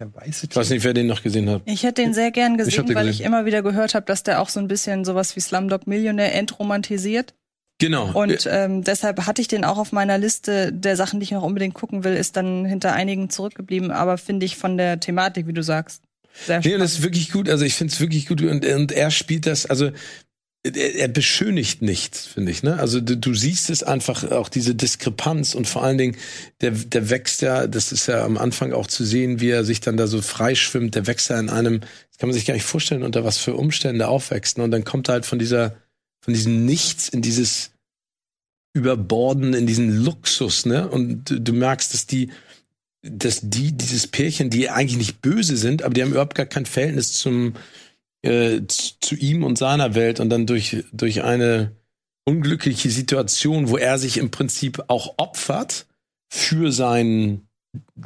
Der 0.00 0.14
weiße 0.14 0.46
Ich 0.50 0.56
weiß 0.56 0.70
nicht, 0.70 0.84
wer 0.84 0.94
den 0.94 1.06
noch 1.06 1.22
gesehen 1.22 1.48
hat. 1.48 1.62
Ich 1.64 1.82
hätte 1.84 2.02
den 2.02 2.12
sehr 2.14 2.30
gern 2.30 2.52
Ich 2.52 2.58
gesehen, 2.58 2.86
den 2.86 2.94
weil 2.96 3.06
gesehen. 3.06 3.20
ich 3.20 3.26
immer 3.26 3.44
wieder 3.44 3.62
gehört 3.62 3.94
habe, 3.94 4.04
dass 4.06 4.22
der 4.22 4.40
auch 4.42 4.48
so 4.48 4.60
ein 4.60 4.68
bisschen 4.68 5.04
sowas 5.04 5.34
wie 5.36 5.40
Slumdog 5.40 5.86
Millionär 5.86 6.34
entromantisiert. 6.34 7.34
Genau. 7.82 8.12
Und 8.12 8.48
ähm, 8.48 8.84
deshalb 8.84 9.26
hatte 9.26 9.42
ich 9.42 9.48
den 9.48 9.64
auch 9.64 9.76
auf 9.76 9.90
meiner 9.90 10.16
Liste 10.16 10.72
der 10.72 10.94
Sachen, 10.94 11.18
die 11.18 11.24
ich 11.24 11.32
noch 11.32 11.42
unbedingt 11.42 11.74
gucken 11.74 12.04
will, 12.04 12.14
ist 12.14 12.36
dann 12.36 12.64
hinter 12.64 12.92
einigen 12.92 13.28
zurückgeblieben. 13.28 13.90
Aber 13.90 14.18
finde 14.18 14.46
ich 14.46 14.56
von 14.56 14.76
der 14.76 15.00
Thematik, 15.00 15.48
wie 15.48 15.52
du 15.52 15.64
sagst, 15.64 16.04
sehr 16.32 16.58
Nee, 16.58 16.58
und 16.58 16.62
spannend. 16.62 16.82
das 16.84 16.92
ist 16.92 17.02
wirklich 17.02 17.32
gut. 17.32 17.48
Also 17.48 17.64
ich 17.64 17.74
finde 17.74 17.92
es 17.92 17.98
wirklich 17.98 18.28
gut. 18.28 18.40
Und, 18.40 18.64
und 18.64 18.92
er 18.92 19.10
spielt 19.10 19.46
das, 19.46 19.66
also 19.66 19.90
er, 20.62 20.94
er 20.94 21.08
beschönigt 21.08 21.82
nichts, 21.82 22.24
finde 22.24 22.52
ich. 22.52 22.62
Ne? 22.62 22.78
Also 22.78 23.00
du, 23.00 23.16
du 23.16 23.34
siehst 23.34 23.68
es 23.68 23.82
einfach, 23.82 24.30
auch 24.30 24.48
diese 24.48 24.76
Diskrepanz 24.76 25.56
und 25.56 25.66
vor 25.66 25.82
allen 25.82 25.98
Dingen, 25.98 26.16
der, 26.60 26.70
der 26.70 27.10
wächst 27.10 27.42
ja, 27.42 27.66
das 27.66 27.90
ist 27.90 28.06
ja 28.06 28.24
am 28.24 28.38
Anfang 28.38 28.72
auch 28.72 28.86
zu 28.86 29.04
sehen, 29.04 29.40
wie 29.40 29.50
er 29.50 29.64
sich 29.64 29.80
dann 29.80 29.96
da 29.96 30.06
so 30.06 30.22
freischwimmt, 30.22 30.94
der 30.94 31.08
wächst 31.08 31.30
ja 31.30 31.40
in 31.40 31.50
einem, 31.50 31.80
das 31.80 32.18
kann 32.18 32.28
man 32.28 32.34
sich 32.34 32.46
gar 32.46 32.54
nicht 32.54 32.62
vorstellen, 32.62 33.02
unter 33.02 33.24
was 33.24 33.38
für 33.38 33.56
Umstände 33.56 34.06
aufwächst. 34.06 34.58
Ne? 34.58 34.62
Und 34.62 34.70
dann 34.70 34.84
kommt 34.84 35.08
er 35.08 35.14
halt 35.14 35.26
von 35.26 35.40
dieser, 35.40 35.74
von 36.20 36.32
diesem 36.32 36.64
Nichts 36.64 37.08
in 37.08 37.22
dieses 37.22 37.71
Überborden, 38.74 39.54
in 39.54 39.66
diesen 39.66 40.04
Luxus, 40.04 40.64
ne? 40.64 40.88
Und 40.88 41.24
du, 41.28 41.52
merkst, 41.52 41.92
dass 41.92 42.06
die, 42.06 42.30
dass 43.02 43.40
die, 43.42 43.72
dieses 43.72 44.06
Pärchen, 44.06 44.48
die 44.48 44.70
eigentlich 44.70 44.98
nicht 44.98 45.20
böse 45.20 45.56
sind, 45.56 45.82
aber 45.82 45.92
die 45.92 46.02
haben 46.02 46.12
überhaupt 46.12 46.34
gar 46.34 46.46
kein 46.46 46.66
Verhältnis 46.66 47.12
zum, 47.12 47.54
äh, 48.22 48.62
zu, 48.66 48.94
zu 49.00 49.14
ihm 49.16 49.44
und 49.44 49.58
seiner 49.58 49.94
Welt 49.94 50.20
und 50.20 50.30
dann 50.30 50.46
durch, 50.46 50.84
durch 50.92 51.22
eine 51.22 51.72
unglückliche 52.24 52.90
Situation, 52.90 53.68
wo 53.68 53.76
er 53.76 53.98
sich 53.98 54.18
im 54.18 54.30
Prinzip 54.30 54.84
auch 54.88 55.14
opfert 55.18 55.86
für 56.30 56.72
seinen, 56.72 57.48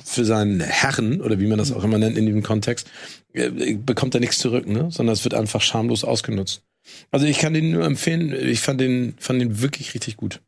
für 0.03 0.25
seinen 0.25 0.61
Herren 0.61 1.21
oder 1.21 1.39
wie 1.39 1.47
man 1.47 1.59
das 1.59 1.73
auch 1.73 1.85
immer 1.85 1.99
nennt 1.99 2.19
in 2.19 2.27
diesem 2.27 2.43
Kontext, 2.43 2.91
äh, 3.35 3.75
bekommt 3.75 4.15
er 4.15 4.21
nichts 4.21 4.39
zurück, 4.39 4.67
ne? 4.67 4.91
sondern 4.91 5.13
es 5.13 5.25
wird 5.25 5.35
einfach 5.35 5.61
schamlos 5.61 6.03
ausgenutzt. 6.03 6.63
Also 7.11 7.27
ich 7.27 7.39
kann 7.39 7.55
den 7.55 7.71
nur 7.71 7.85
empfehlen, 7.85 8.33
ich 8.33 8.61
fand 8.61 8.81
den, 8.81 9.15
fand 9.19 9.41
den 9.41 9.61
wirklich 9.61 9.95
richtig 9.95 10.17
gut. 10.17 10.41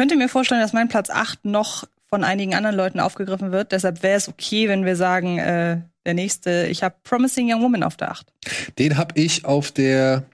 Ich 0.00 0.02
könnte 0.02 0.16
mir 0.16 0.30
vorstellen, 0.30 0.62
dass 0.62 0.72
mein 0.72 0.88
Platz 0.88 1.10
8 1.10 1.44
noch 1.44 1.84
von 2.08 2.24
einigen 2.24 2.54
anderen 2.54 2.74
Leuten 2.74 3.00
aufgegriffen 3.00 3.52
wird. 3.52 3.70
Deshalb 3.70 4.02
wäre 4.02 4.16
es 4.16 4.30
okay, 4.30 4.66
wenn 4.66 4.86
wir 4.86 4.96
sagen, 4.96 5.38
äh, 5.38 5.82
der 6.06 6.14
nächste, 6.14 6.68
ich 6.70 6.82
habe 6.82 6.94
Promising 7.04 7.52
Young 7.52 7.60
Woman 7.60 7.82
auf 7.82 7.98
der 7.98 8.10
8. 8.12 8.32
Den 8.78 8.96
hab 8.96 9.18
ich 9.18 9.44
auf 9.44 9.72
der 9.72 10.24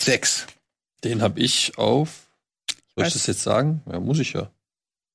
6. 0.00 0.48
Den 1.04 1.22
habe 1.22 1.38
ich 1.38 1.78
auf. 1.78 2.26
Soll 2.96 3.04
weiß. 3.04 3.06
ich 3.06 3.12
das 3.12 3.26
jetzt 3.28 3.42
sagen? 3.42 3.80
Ja, 3.88 4.00
muss 4.00 4.18
ich 4.18 4.32
ja. 4.32 4.50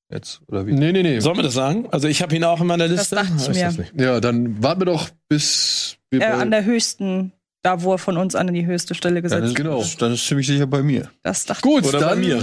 Jetzt, 0.10 0.40
oder 0.48 0.66
wie? 0.66 0.72
Nee, 0.72 0.94
nee, 0.94 1.04
nee. 1.04 1.20
Sollen 1.20 1.36
wir 1.36 1.44
das 1.44 1.54
sagen? 1.56 1.90
Also 1.92 2.08
ich 2.08 2.22
habe 2.22 2.34
ihn 2.34 2.46
auch 2.46 2.62
in 2.62 2.68
meiner 2.68 2.88
Das 2.88 2.98
Liste. 2.98 3.16
dachte 3.18 3.34
ich 3.42 3.50
mir. 3.50 3.66
das 3.66 3.78
nicht. 3.78 4.00
Ja, 4.00 4.22
dann 4.22 4.64
warten 4.64 4.80
wir 4.80 4.86
doch, 4.86 5.10
bis 5.28 5.98
wir 6.10 6.22
Äh, 6.22 6.30
bei- 6.30 6.34
an 6.38 6.50
der 6.52 6.64
höchsten, 6.64 7.34
da 7.62 7.82
wo 7.84 7.92
er 7.92 7.98
von 7.98 8.16
uns 8.16 8.36
an 8.36 8.54
die 8.54 8.66
höchste 8.66 8.96
Stelle 8.96 9.22
gesetzt 9.22 9.42
ist, 9.44 9.50
wird. 9.50 9.58
genau. 9.58 9.84
Dann 10.00 10.14
ist 10.14 10.26
ziemlich 10.26 10.48
sicher 10.48 10.66
bei 10.66 10.82
mir. 10.82 11.12
Das 11.24 11.44
dachte 11.44 11.62
Gut, 11.62 11.84
Oder 11.84 12.00
bei 12.00 12.06
dann 12.12 12.20
mir. 12.22 12.42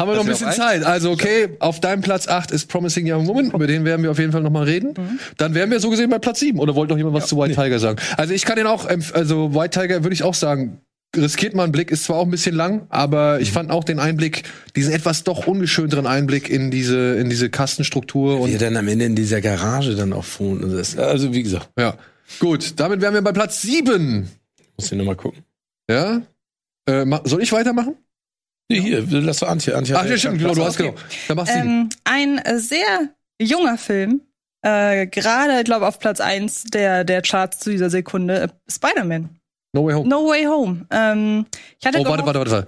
Haben 0.00 0.08
wir 0.10 0.16
noch 0.16 0.22
ein 0.24 0.28
bisschen 0.28 0.48
ja 0.48 0.52
Zeit. 0.54 0.84
Also, 0.84 1.10
okay, 1.12 1.50
auf 1.60 1.80
deinem 1.80 2.00
Platz 2.02 2.26
8 2.26 2.50
ist 2.50 2.66
Promising 2.68 3.10
Young 3.10 3.26
Woman. 3.28 3.50
Über 3.52 3.66
den 3.66 3.84
werden 3.84 4.02
wir 4.02 4.10
auf 4.10 4.18
jeden 4.18 4.32
Fall 4.32 4.42
noch 4.42 4.50
mal 4.50 4.64
reden. 4.64 4.94
Dann 5.36 5.54
wären 5.54 5.70
wir 5.70 5.78
so 5.80 5.90
gesehen 5.90 6.10
bei 6.10 6.18
Platz 6.18 6.40
7. 6.40 6.58
Oder 6.58 6.74
wollte 6.74 6.92
noch 6.92 6.98
jemand 6.98 7.14
was 7.14 7.28
zu 7.28 7.36
White 7.38 7.54
Tiger 7.54 7.78
sagen? 7.78 7.98
Also, 8.16 8.34
ich 8.34 8.44
kann 8.44 8.56
den 8.56 8.66
auch, 8.66 8.86
also 9.12 9.54
White 9.54 9.78
Tiger 9.80 10.02
würde 10.02 10.14
ich 10.14 10.22
auch 10.24 10.34
sagen, 10.34 10.80
riskiert 11.16 11.54
mal 11.54 11.64
einen 11.64 11.72
Blick, 11.72 11.90
ist 11.90 12.04
zwar 12.04 12.16
auch 12.18 12.24
ein 12.24 12.30
bisschen 12.30 12.54
lang, 12.54 12.86
aber 12.88 13.40
ich 13.40 13.50
fand 13.50 13.70
auch 13.72 13.82
den 13.82 13.98
Einblick, 13.98 14.44
diesen 14.76 14.92
etwas 14.92 15.24
doch 15.24 15.46
ungeschönteren 15.48 16.06
Einblick 16.06 16.48
in 16.48 16.70
diese, 16.70 17.16
in 17.16 17.28
diese 17.28 17.50
Kastenstruktur 17.50 18.34
Wie 18.46 18.52
er 18.52 18.54
und, 18.54 18.62
dann 18.62 18.76
am 18.76 18.86
Ende 18.86 19.06
in 19.06 19.16
dieser 19.16 19.40
Garage 19.40 19.96
dann 19.96 20.12
auch 20.12 20.24
wohnt. 20.38 20.62
das- 20.72 20.96
Also 20.96 21.32
wie 21.34 21.42
gesagt, 21.42 21.68
ja. 21.78 21.96
Gut, 22.38 22.74
damit 22.78 23.00
wären 23.00 23.14
wir 23.14 23.22
bei 23.22 23.32
Platz 23.32 23.60
7. 23.62 24.28
muss 24.76 24.92
ich 24.92 24.96
nochmal 24.96 25.16
gucken. 25.16 25.42
Ja? 25.90 26.22
Äh, 26.86 27.04
soll 27.24 27.42
ich 27.42 27.50
weitermachen? 27.50 27.96
Nee, 28.70 28.80
hier, 28.80 29.04
lass 29.08 29.38
doch 29.40 29.48
Antje. 29.48 29.76
Antje 29.76 29.98
Ach, 29.98 30.06
ja, 30.06 30.16
stimmt, 30.16 30.38
genau, 30.38 30.54
du 30.54 30.64
hast 30.64 30.80
okay. 30.80 30.90
genau. 30.90 31.00
Dann 31.28 31.36
machst. 31.36 31.52
Ähm, 31.54 31.88
ein 32.04 32.38
äh, 32.38 32.58
sehr 32.58 33.10
junger 33.42 33.76
Film, 33.78 34.20
äh, 34.62 35.06
gerade, 35.06 35.64
glaube 35.64 35.86
auf 35.86 35.98
Platz 35.98 36.20
1 36.20 36.64
der, 36.72 37.04
der 37.04 37.22
Charts 37.22 37.58
zu 37.58 37.70
dieser 37.70 37.90
Sekunde, 37.90 38.40
äh, 38.42 38.48
Spider-Man. 38.70 39.30
No 39.72 39.84
Way 39.86 39.94
Home. 39.94 40.08
No 40.08 40.26
Way 40.28 40.44
Home. 40.44 40.86
Ähm, 40.90 41.46
ich 41.80 41.86
hatte 41.86 41.98
Oh, 42.00 42.04
warte, 42.04 42.24
warte, 42.26 42.38
warte. 42.40 42.66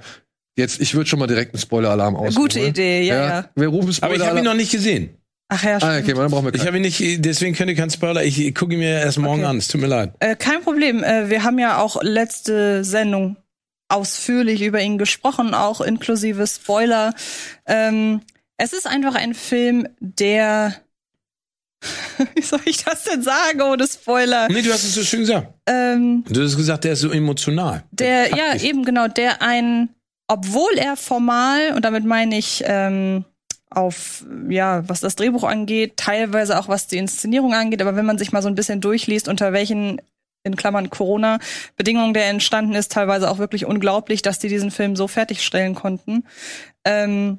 Jetzt, 0.56 0.80
ich 0.80 0.94
würde 0.94 1.08
schon 1.08 1.18
mal 1.18 1.26
direkt 1.26 1.54
einen 1.54 1.60
Spoiler-Alarm 1.60 2.14
aus. 2.16 2.34
Gute 2.34 2.60
Idee, 2.60 3.02
ja, 3.02 3.24
ja. 3.24 3.44
Wir 3.54 3.68
rufen 3.68 3.84
Aber 3.84 3.90
ich 3.90 3.96
Spoiler-Alarm. 3.96 4.28
habe 4.28 4.38
ihn 4.40 4.44
noch 4.44 4.54
nicht 4.54 4.70
gesehen. 4.72 5.16
Ach 5.48 5.62
ja, 5.64 5.76
Ah, 5.76 5.80
stimmt. 5.80 6.02
okay, 6.04 6.14
dann 6.14 6.30
brauchen 6.30 6.44
wir 6.46 6.54
Ich 6.54 6.58
keinen. 6.60 6.66
habe 6.68 6.76
ihn 6.78 6.82
nicht, 6.82 7.24
deswegen 7.24 7.54
könnt 7.54 7.70
ihr 7.70 7.76
keinen 7.76 7.90
Spoiler. 7.90 8.22
Ich, 8.24 8.40
ich 8.40 8.54
gucke 8.54 8.72
ihn 8.74 8.78
mir 8.78 9.00
erst 9.00 9.18
morgen 9.18 9.40
Okay. 9.40 9.48
an. 9.50 9.58
Es 9.58 9.68
tut 9.68 9.80
mir 9.80 9.86
leid. 9.86 10.12
Äh, 10.20 10.34
kein 10.36 10.62
Problem. 10.62 11.02
Äh, 11.04 11.28
wir 11.30 11.42
haben 11.44 11.58
ja 11.58 11.78
auch 11.78 12.02
letzte 12.02 12.84
Sendung 12.84 13.36
ausführlich 13.92 14.62
über 14.62 14.80
ihn 14.80 14.98
gesprochen, 14.98 15.54
auch 15.54 15.80
inklusive 15.80 16.46
Spoiler. 16.46 17.14
Ähm, 17.66 18.20
es 18.56 18.72
ist 18.72 18.86
einfach 18.86 19.14
ein 19.14 19.34
Film, 19.34 19.88
der 20.00 20.74
wie 22.34 22.42
soll 22.42 22.60
ich 22.64 22.84
das 22.84 23.04
denn 23.04 23.22
sagen 23.22 23.60
ohne 23.62 23.86
Spoiler? 23.88 24.48
Nee, 24.48 24.62
du 24.62 24.72
hast 24.72 24.84
es 24.84 24.94
so 24.94 25.02
schön 25.02 25.20
gesagt. 25.20 25.48
Ähm, 25.66 26.24
Du 26.28 26.42
hast 26.42 26.56
gesagt, 26.56 26.84
der 26.84 26.92
ist 26.92 27.00
so 27.00 27.10
emotional. 27.10 27.82
der, 27.90 28.28
packt 28.28 28.36
ja, 28.38 28.68
eben 28.68 28.84
genau, 28.84 29.08
der 29.08 29.42
ein, 29.42 29.88
obwohl 30.28 30.72
er 30.76 30.96
formal, 30.96 31.72
und 31.74 31.84
damit 31.84 32.04
meine 32.04 32.38
ich 32.38 32.62
ähm, 32.66 33.24
auf, 33.68 34.24
ja, 34.48 34.88
was 34.88 35.00
das 35.00 35.16
Drehbuch 35.16 35.44
angeht, 35.44 35.96
teilweise 35.96 36.58
auch 36.58 36.68
was 36.68 36.86
die 36.86 36.98
Inszenierung 36.98 37.54
angeht, 37.54 37.80
aber 37.82 37.96
wenn 37.96 38.06
man 38.06 38.18
sich 38.18 38.30
mal 38.30 38.42
so 38.42 38.48
ein 38.48 38.54
bisschen 38.54 38.80
durchliest, 38.80 39.26
unter 39.28 39.52
welchen 39.52 40.00
in 40.44 40.56
Klammern 40.56 40.90
Corona-Bedingungen 40.90 42.14
der 42.14 42.28
entstanden 42.28 42.74
ist, 42.74 42.92
teilweise 42.92 43.30
auch 43.30 43.38
wirklich 43.38 43.64
unglaublich, 43.64 44.22
dass 44.22 44.38
die 44.38 44.48
diesen 44.48 44.70
Film 44.70 44.96
so 44.96 45.08
fertigstellen 45.08 45.74
konnten. 45.74 46.24
Ähm, 46.84 47.38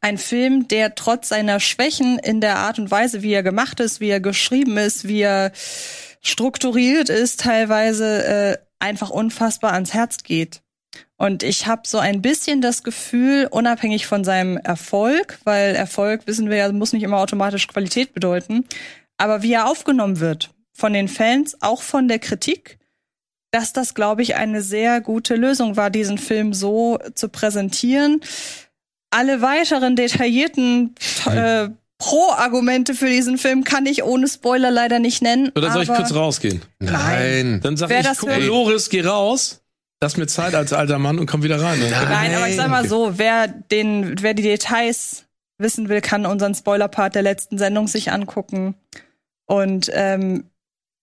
ein 0.00 0.18
Film, 0.18 0.66
der 0.68 0.94
trotz 0.94 1.28
seiner 1.28 1.60
Schwächen 1.60 2.18
in 2.18 2.40
der 2.40 2.56
Art 2.56 2.78
und 2.78 2.90
Weise, 2.90 3.22
wie 3.22 3.32
er 3.32 3.42
gemacht 3.42 3.80
ist, 3.80 4.00
wie 4.00 4.08
er 4.08 4.20
geschrieben 4.20 4.78
ist, 4.78 5.06
wie 5.06 5.20
er 5.20 5.52
strukturiert 6.22 7.08
ist, 7.08 7.40
teilweise 7.40 8.24
äh, 8.24 8.58
einfach 8.78 9.10
unfassbar 9.10 9.72
ans 9.72 9.92
Herz 9.92 10.22
geht. 10.22 10.62
Und 11.16 11.42
ich 11.42 11.66
habe 11.66 11.82
so 11.84 11.98
ein 11.98 12.22
bisschen 12.22 12.62
das 12.62 12.82
Gefühl, 12.82 13.46
unabhängig 13.50 14.06
von 14.06 14.24
seinem 14.24 14.56
Erfolg, 14.56 15.38
weil 15.44 15.74
Erfolg, 15.74 16.26
wissen 16.26 16.48
wir 16.48 16.56
ja, 16.56 16.72
muss 16.72 16.94
nicht 16.94 17.02
immer 17.02 17.18
automatisch 17.18 17.68
Qualität 17.68 18.14
bedeuten, 18.14 18.64
aber 19.18 19.42
wie 19.42 19.52
er 19.52 19.68
aufgenommen 19.68 20.20
wird 20.20 20.50
von 20.80 20.92
den 20.92 21.08
Fans, 21.08 21.56
auch 21.60 21.82
von 21.82 22.08
der 22.08 22.18
Kritik, 22.18 22.78
dass 23.52 23.72
das, 23.72 23.94
glaube 23.94 24.22
ich, 24.22 24.36
eine 24.36 24.62
sehr 24.62 25.00
gute 25.00 25.36
Lösung 25.36 25.76
war, 25.76 25.90
diesen 25.90 26.18
Film 26.18 26.52
so 26.52 26.98
zu 27.14 27.28
präsentieren. 27.28 28.20
Alle 29.10 29.42
weiteren 29.42 29.96
detaillierten 29.96 30.94
äh, 31.26 31.68
Pro-Argumente 31.98 32.94
für 32.94 33.08
diesen 33.08 33.36
Film 33.38 33.64
kann 33.64 33.84
ich 33.86 34.02
ohne 34.04 34.26
Spoiler 34.26 34.70
leider 34.70 35.00
nicht 35.00 35.20
nennen. 35.20 35.50
Oder 35.54 35.70
soll 35.70 35.82
ich 35.82 35.88
kurz 35.88 36.14
rausgehen? 36.14 36.62
Nein. 36.78 37.60
Dann 37.62 37.76
sag 37.76 37.90
Wer 37.90 38.00
ich, 38.00 38.18
guck. 38.18 38.30
Loris, 38.38 38.88
geh 38.88 39.02
raus. 39.02 39.60
Lass 40.02 40.16
mir 40.16 40.26
Zeit 40.26 40.54
als 40.54 40.72
alter 40.72 40.98
Mann 40.98 41.18
und 41.18 41.26
komm 41.26 41.42
wieder 41.42 41.60
rein. 41.60 41.78
Nein, 41.90 42.34
aber 42.34 42.48
ich 42.48 42.56
sag 42.56 42.68
mal 42.68 42.88
so, 42.88 43.18
wer 43.18 43.48
den, 43.48 44.22
wer 44.22 44.32
die 44.32 44.42
Details 44.42 45.26
wissen 45.58 45.90
will, 45.90 46.00
kann 46.00 46.24
unseren 46.24 46.54
Spoiler-Part 46.54 47.14
der 47.14 47.22
letzten 47.22 47.58
Sendung 47.58 47.86
sich 47.86 48.10
angucken. 48.10 48.76
Und 49.44 49.90
ähm, 49.92 50.49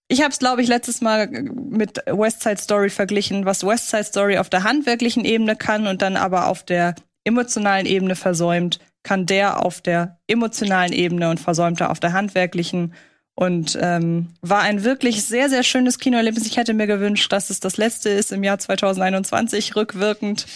ich 0.10 0.22
habe 0.22 0.32
es, 0.32 0.40
glaube 0.40 0.62
ich, 0.62 0.68
letztes 0.68 1.02
Mal 1.02 1.28
mit 1.28 2.02
West 2.06 2.42
Side 2.42 2.58
Story 2.58 2.90
verglichen, 2.90 3.46
was 3.46 3.66
West 3.66 3.90
Side 3.90 4.06
Story 4.06 4.38
auf 4.38 4.50
der 4.50 4.64
handwerklichen 4.64 5.26
Ebene 5.26 5.56
kann 5.56 5.88
und 5.88 6.02
dann 6.02 6.16
aber 6.16 6.48
auf 6.48 6.64
der 6.64 6.96
emotionalen 7.26 7.86
Ebene 7.86 8.16
versäumt, 8.16 8.80
kann 9.04 9.26
der 9.26 9.66
auf 9.66 9.82
der 9.82 10.20
emotionalen 10.28 10.94
Ebene 10.94 11.30
und 11.30 11.40
versäumt 11.40 11.82
er 11.82 11.92
auf 11.92 12.00
der 12.00 12.14
handwerklichen. 12.14 12.94
Und 13.36 13.78
ähm, 13.80 14.30
war 14.42 14.62
ein 14.62 14.84
wirklich 14.84 15.24
sehr, 15.24 15.48
sehr 15.50 15.62
schönes 15.62 16.00
Kinoerlebnis. 16.00 16.48
Ich 16.48 16.58
hätte 16.58 16.74
mir 16.74 16.88
gewünscht, 16.88 17.32
dass 17.32 17.52
es 17.52 17.60
das 17.60 17.78
letzte 17.78 18.10
ist 18.10 18.32
im 18.32 18.44
Jahr 18.44 18.58
2021, 18.58 19.76
rückwirkend. 19.76 20.48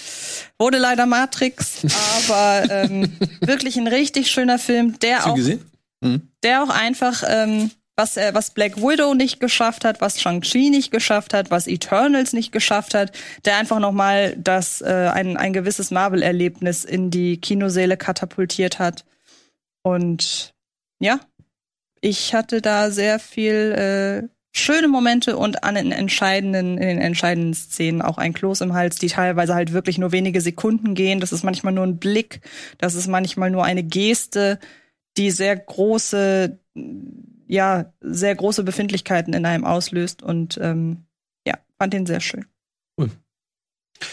Wurde 0.57 0.79
leider 0.79 1.05
Matrix, 1.05 1.85
aber 2.27 2.63
ähm, 2.71 3.15
wirklich 3.41 3.77
ein 3.77 3.87
richtig 3.87 4.31
schöner 4.31 4.57
Film, 4.57 4.97
der 4.97 5.17
Hast 5.17 5.25
du 5.27 5.29
auch, 5.29 5.35
gesehen? 5.35 5.61
der 6.43 6.63
auch 6.63 6.69
einfach 6.69 7.23
ähm, 7.27 7.69
was, 8.01 8.17
äh, 8.17 8.33
was 8.33 8.51
Black 8.51 8.77
Widow 8.77 9.13
nicht 9.13 9.39
geschafft 9.39 9.85
hat, 9.85 10.01
was 10.01 10.19
Shang-Chi 10.19 10.71
nicht 10.71 10.91
geschafft 10.91 11.33
hat, 11.33 11.51
was 11.51 11.67
Eternals 11.67 12.33
nicht 12.33 12.51
geschafft 12.51 12.95
hat, 12.95 13.11
der 13.45 13.57
einfach 13.57 13.79
nochmal 13.79 14.35
das, 14.37 14.81
äh, 14.81 15.09
ein, 15.13 15.37
ein 15.37 15.53
gewisses 15.53 15.91
Marvel-Erlebnis 15.91 16.83
in 16.83 17.11
die 17.11 17.39
Kinosäle 17.39 17.97
katapultiert 17.97 18.79
hat. 18.79 19.05
Und 19.83 20.53
ja, 20.99 21.19
ich 22.01 22.33
hatte 22.33 22.61
da 22.61 22.89
sehr 22.89 23.19
viel 23.19 23.53
äh, 24.25 24.27
schöne 24.51 24.87
Momente 24.87 25.37
und 25.37 25.63
an 25.63 25.75
den 25.75 25.91
entscheidenden, 25.91 26.79
in 26.79 26.87
den 26.87 27.01
entscheidenden 27.01 27.53
Szenen 27.53 28.01
auch 28.01 28.17
ein 28.17 28.33
Kloß 28.33 28.61
im 28.61 28.73
Hals, 28.73 28.95
die 28.95 29.07
teilweise 29.07 29.53
halt 29.53 29.73
wirklich 29.73 29.99
nur 29.99 30.11
wenige 30.11 30.41
Sekunden 30.41 30.95
gehen. 30.95 31.19
Das 31.19 31.31
ist 31.31 31.43
manchmal 31.43 31.73
nur 31.73 31.85
ein 31.85 31.99
Blick, 31.99 32.41
das 32.79 32.95
ist 32.95 33.07
manchmal 33.07 33.51
nur 33.51 33.63
eine 33.63 33.83
Geste, 33.83 34.59
die 35.17 35.29
sehr 35.29 35.55
große, 35.55 36.57
ja, 37.51 37.91
sehr 37.99 38.33
große 38.33 38.63
Befindlichkeiten 38.63 39.33
in 39.33 39.45
einem 39.45 39.65
auslöst 39.65 40.23
und 40.23 40.57
ähm, 40.61 41.03
ja, 41.45 41.55
fand 41.77 41.93
den 41.93 42.05
sehr 42.05 42.21
schön. 42.21 42.45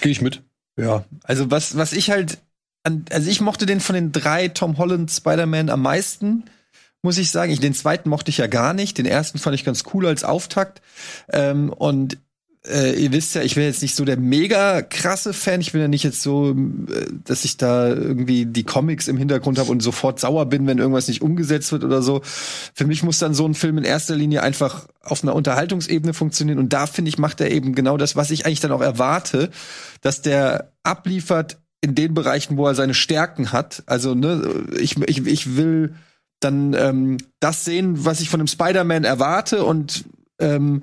Gehe 0.01 0.11
ich 0.11 0.21
mit. 0.21 0.43
Ja, 0.77 1.05
also 1.23 1.49
was, 1.49 1.77
was 1.77 1.93
ich 1.93 2.11
halt, 2.11 2.39
an, 2.83 3.05
also 3.13 3.31
ich 3.31 3.41
mochte 3.41 3.65
den 3.65 3.79
von 3.79 3.95
den 3.95 4.11
drei 4.11 4.49
Tom 4.49 4.77
Holland 4.77 5.11
Spider-Man 5.13 5.71
am 5.71 5.83
meisten, 5.83 6.45
muss 7.03 7.17
ich 7.17 7.31
sagen. 7.31 7.53
Ich, 7.53 7.61
den 7.61 7.75
zweiten 7.75 8.09
mochte 8.09 8.31
ich 8.31 8.39
ja 8.39 8.49
gar 8.49 8.75
nicht. 8.75 8.99
Den 8.99 9.07
ersten 9.07 9.39
fand 9.39 9.55
ich 9.55 9.65
ganz 9.65 9.85
cool 9.95 10.07
als 10.09 10.25
Auftakt. 10.25 10.83
Ähm, 11.33 11.73
und 11.73 12.19
äh, 12.67 12.93
ihr 13.01 13.13
wisst 13.13 13.35
ja, 13.35 13.43
ich 13.43 13.55
bin 13.55 13.65
jetzt 13.65 13.83
nicht 13.83 13.95
so 13.95 14.05
der 14.05 14.17
mega 14.17 14.83
krasse 14.83 15.33
Fan. 15.33 15.61
Ich 15.61 15.73
bin 15.73 15.81
ja 15.81 15.89
nicht 15.89 16.03
jetzt 16.03 16.23
so, 16.23 16.51
äh, 16.51 17.07
dass 17.25 17.45
ich 17.45 17.57
da 17.57 17.89
irgendwie 17.89 18.47
die 18.47 18.65
Comics 18.65 19.09
im 19.09 19.17
Hintergrund 19.17 19.59
habe 19.59 19.71
und 19.71 19.83
sofort 19.83 20.19
sauer 20.19 20.47
bin, 20.47 20.67
wenn 20.67 20.79
irgendwas 20.79 21.09
nicht 21.09 21.23
umgesetzt 21.23 21.73
wird 21.73 21.85
oder 21.85 22.03
so. 22.03 22.21
Für 22.75 22.87
mich 22.87 23.03
muss 23.03 23.19
dann 23.19 23.35
so 23.35 23.47
ein 23.47 23.55
Film 23.55 23.79
in 23.79 23.85
erster 23.85 24.17
Linie 24.17 24.43
einfach 24.43 24.89
auf 25.03 25.23
einer 25.23 25.35
Unterhaltungsebene 25.35 26.15
funktionieren. 26.15 26.59
Und 26.59 26.73
da 26.73 26.87
finde 26.87 27.09
ich, 27.11 27.19
macht 27.19 27.41
er 27.41 27.51
eben 27.51 27.75
genau 27.75 27.97
das, 27.97 28.17
was 28.17 28.31
ich 28.31 28.45
eigentlich 28.45 28.61
dann 28.61 28.73
auch 28.73 28.83
erwarte, 28.83 29.51
dass 30.01 30.23
der 30.23 30.73
abliefert 30.83 31.59
in 31.81 31.95
den 31.95 32.13
Bereichen, 32.13 32.57
wo 32.57 32.67
er 32.67 32.75
seine 32.75 32.95
Stärken 32.95 33.53
hat. 33.53 33.85
Also, 33.87 34.15
ne, 34.15 34.67
ich, 34.79 35.01
ich, 35.07 35.27
ich 35.27 35.57
will 35.57 35.95
dann 36.41 36.75
ähm, 36.75 37.19
das 37.41 37.65
sehen, 37.65 38.05
was 38.05 38.21
ich 38.21 38.31
von 38.31 38.41
einem 38.41 38.49
Spider-Man 38.49 39.05
erwarte 39.05 39.65
und 39.65 40.05
ähm, 40.41 40.83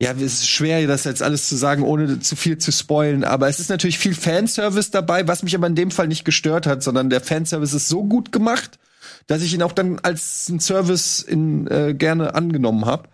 ja, 0.00 0.12
es 0.12 0.22
ist 0.22 0.48
schwer, 0.48 0.86
das 0.86 1.04
jetzt 1.04 1.22
alles 1.22 1.48
zu 1.48 1.56
sagen, 1.56 1.82
ohne 1.82 2.20
zu 2.20 2.36
viel 2.36 2.58
zu 2.58 2.70
spoilen, 2.70 3.24
aber 3.24 3.48
es 3.48 3.58
ist 3.58 3.68
natürlich 3.68 3.98
viel 3.98 4.14
Fanservice 4.14 4.90
dabei, 4.90 5.26
was 5.26 5.42
mich 5.42 5.56
aber 5.56 5.66
in 5.66 5.74
dem 5.74 5.90
Fall 5.90 6.06
nicht 6.06 6.24
gestört 6.24 6.66
hat, 6.66 6.82
sondern 6.82 7.10
der 7.10 7.20
Fanservice 7.20 7.74
ist 7.74 7.88
so 7.88 8.04
gut 8.04 8.30
gemacht, 8.30 8.78
dass 9.26 9.42
ich 9.42 9.52
ihn 9.52 9.62
auch 9.62 9.72
dann 9.72 9.98
als 9.98 10.46
einen 10.48 10.60
Service 10.60 11.20
in, 11.20 11.66
äh, 11.66 11.94
gerne 11.94 12.34
angenommen 12.36 12.84
habe 12.86 13.08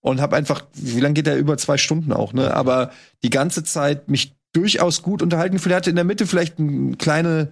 und 0.00 0.20
habe 0.20 0.36
einfach, 0.36 0.64
wie 0.74 1.00
lange 1.00 1.14
geht 1.14 1.26
der 1.26 1.38
über 1.38 1.58
zwei 1.58 1.76
Stunden 1.76 2.12
auch, 2.12 2.32
ne? 2.32 2.54
Aber 2.54 2.92
die 3.24 3.30
ganze 3.30 3.64
Zeit 3.64 4.08
mich 4.08 4.36
durchaus 4.52 5.02
gut 5.02 5.22
unterhalten. 5.22 5.58
Vielleicht 5.58 5.76
hatte 5.78 5.90
in 5.90 5.96
der 5.96 6.04
Mitte 6.04 6.26
vielleicht 6.26 6.58
ein 6.58 6.98
kleine, 6.98 7.50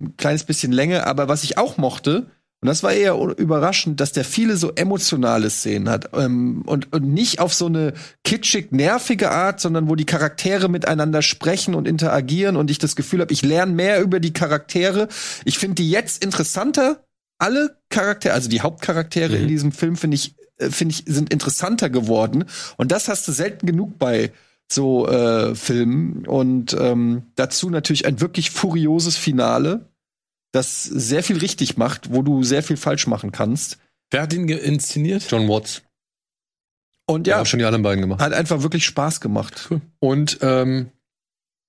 ein 0.00 0.16
kleines 0.16 0.44
bisschen 0.44 0.72
Länge, 0.72 1.06
aber 1.06 1.28
was 1.28 1.42
ich 1.42 1.58
auch 1.58 1.78
mochte, 1.78 2.26
und 2.66 2.70
das 2.70 2.82
war 2.82 2.92
eher 2.92 3.14
überraschend, 3.14 4.00
dass 4.00 4.10
der 4.10 4.24
viele 4.24 4.56
so 4.56 4.72
emotionale 4.74 5.50
Szenen 5.50 5.88
hat 5.88 6.10
ähm, 6.14 6.62
und, 6.66 6.92
und 6.92 7.14
nicht 7.14 7.38
auf 7.38 7.54
so 7.54 7.66
eine 7.66 7.92
kitschig 8.24 8.72
nervige 8.72 9.30
Art, 9.30 9.60
sondern 9.60 9.88
wo 9.88 9.94
die 9.94 10.04
Charaktere 10.04 10.68
miteinander 10.68 11.22
sprechen 11.22 11.76
und 11.76 11.86
interagieren 11.86 12.56
und 12.56 12.68
ich 12.68 12.80
das 12.80 12.96
Gefühl 12.96 13.20
habe, 13.20 13.32
ich 13.32 13.42
lerne 13.42 13.72
mehr 13.72 14.02
über 14.02 14.18
die 14.18 14.32
Charaktere. 14.32 15.06
Ich 15.44 15.60
finde 15.60 15.76
die 15.76 15.88
jetzt 15.88 16.24
interessanter. 16.24 17.04
Alle 17.38 17.78
Charaktere, 17.88 18.34
also 18.34 18.48
die 18.48 18.62
Hauptcharaktere 18.62 19.36
Mhm. 19.36 19.42
in 19.42 19.46
diesem 19.48 19.70
Film 19.70 19.94
finde 19.94 20.16
ich, 20.16 20.34
äh, 20.58 20.68
finde 20.70 20.96
ich, 20.96 21.04
sind 21.06 21.32
interessanter 21.32 21.88
geworden. 21.88 22.46
Und 22.78 22.90
das 22.90 23.06
hast 23.06 23.28
du 23.28 23.32
selten 23.32 23.66
genug 23.66 23.96
bei 23.96 24.32
so 24.68 25.06
äh, 25.06 25.54
Filmen. 25.54 26.26
Und 26.26 26.76
ähm, 26.80 27.26
dazu 27.36 27.70
natürlich 27.70 28.06
ein 28.06 28.20
wirklich 28.20 28.50
furioses 28.50 29.16
Finale 29.16 29.86
das 30.56 30.82
sehr 30.82 31.22
viel 31.22 31.38
richtig 31.38 31.76
macht, 31.76 32.12
wo 32.12 32.22
du 32.22 32.42
sehr 32.42 32.62
viel 32.62 32.76
falsch 32.76 33.06
machen 33.06 33.30
kannst. 33.30 33.78
Wer 34.10 34.22
hat 34.22 34.32
ihn 34.32 34.48
inszeniert? 34.48 35.24
John 35.28 35.48
Watts. 35.48 35.82
Und 37.06 37.26
Ja, 37.26 37.34
ja, 37.34 37.38
hab 37.40 37.46
schon 37.46 37.58
die 37.58 37.64
anderen 37.64 37.82
beiden 37.82 38.00
gemacht. 38.00 38.20
hat 38.20 38.32
einfach 38.32 38.62
wirklich 38.62 38.84
Spaß 38.84 39.20
gemacht. 39.20 39.68
Und 40.00 40.38
ähm, 40.42 40.90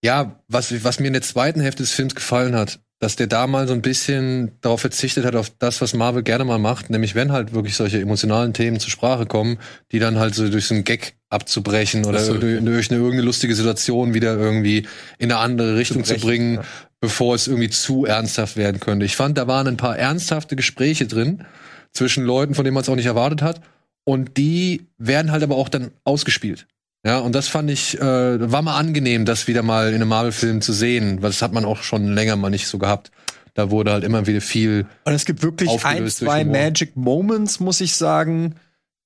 ja, 0.03 0.39
was, 0.47 0.83
was 0.83 0.99
mir 0.99 1.07
in 1.07 1.13
der 1.13 1.21
zweiten 1.21 1.59
Hälfte 1.59 1.83
des 1.83 1.91
Films 1.91 2.15
gefallen 2.15 2.55
hat, 2.55 2.79
dass 2.99 3.15
der 3.15 3.27
da 3.27 3.45
mal 3.45 3.67
so 3.67 3.73
ein 3.73 3.83
bisschen 3.83 4.57
darauf 4.61 4.81
verzichtet 4.81 5.23
hat, 5.23 5.35
auf 5.35 5.51
das, 5.59 5.81
was 5.81 5.93
Marvel 5.93 6.23
gerne 6.23 6.45
mal 6.45 6.57
macht, 6.57 6.89
nämlich 6.89 7.13
wenn 7.13 7.31
halt 7.31 7.53
wirklich 7.53 7.75
solche 7.75 8.01
emotionalen 8.01 8.53
Themen 8.53 8.79
zur 8.79 8.89
Sprache 8.89 9.27
kommen, 9.27 9.59
die 9.91 9.99
dann 9.99 10.17
halt 10.17 10.33
so 10.33 10.49
durch 10.49 10.65
so 10.65 10.73
einen 10.73 10.83
Gag 10.83 11.15
abzubrechen 11.29 12.05
oder 12.05 12.19
so. 12.19 12.37
durch, 12.37 12.63
durch 12.63 12.89
eine 12.89 12.97
irgendeine 12.99 13.25
lustige 13.25 13.53
Situation 13.53 14.15
wieder 14.15 14.35
irgendwie 14.35 14.87
in 15.19 15.31
eine 15.31 15.39
andere 15.39 15.75
Richtung 15.77 16.03
zu, 16.05 16.13
brechen, 16.13 16.27
bringen, 16.27 16.55
ja. 16.55 16.63
Bevor 16.99 17.35
es 17.35 17.47
irgendwie 17.47 17.69
zu 17.69 18.05
ernsthaft 18.05 18.57
werden 18.57 18.79
könnte. 18.79 19.05
Ich 19.05 19.15
fand, 19.15 19.37
da 19.37 19.47
waren 19.47 19.67
ein 19.67 19.77
paar 19.77 19.97
ernsthafte 19.97 20.55
Gespräche 20.55 21.07
drin 21.07 21.45
zwischen 21.91 22.23
Leuten, 22.23 22.55
von 22.55 22.63
denen 22.63 22.73
man 22.73 22.81
es 22.81 22.89
auch 22.89 22.95
nicht 22.95 23.05
erwartet 23.05 23.41
hat. 23.41 23.61
Und 24.03 24.37
die 24.37 24.87
werden 24.97 25.31
halt 25.31 25.43
aber 25.43 25.55
auch 25.55 25.69
dann 25.69 25.91
ausgespielt. 26.03 26.67
Ja, 27.05 27.19
und 27.19 27.35
das 27.35 27.47
fand 27.47 27.69
ich, 27.69 27.99
äh, 27.99 28.51
war 28.51 28.61
mal 28.61 28.77
angenehm, 28.77 29.25
das 29.25 29.47
wieder 29.47 29.63
mal 29.63 29.89
in 29.89 29.95
einem 29.95 30.09
Marvel-Film 30.09 30.61
zu 30.61 30.73
sehen, 30.73 31.21
weil 31.21 31.29
das 31.29 31.41
hat 31.41 31.53
man 31.53 31.65
auch 31.65 31.83
schon 31.83 32.13
länger 32.13 32.35
mal 32.35 32.49
nicht 32.49 32.67
so 32.67 32.79
gehabt. 32.79 33.11
Da 33.53 33.71
wurde 33.71 33.91
halt 33.91 34.03
immer 34.03 34.27
wieder 34.27 34.41
viel. 34.41 34.85
Und 35.03 35.13
es 35.13 35.25
gibt 35.25 35.41
wirklich 35.41 35.83
ein, 35.83 36.07
zwei. 36.09 36.43
Magic 36.43 36.95
Moments, 36.95 37.59
muss 37.59 37.81
ich 37.81 37.95
sagen, 37.95 38.55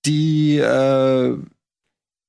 die 0.05 0.57
äh, 0.57 1.37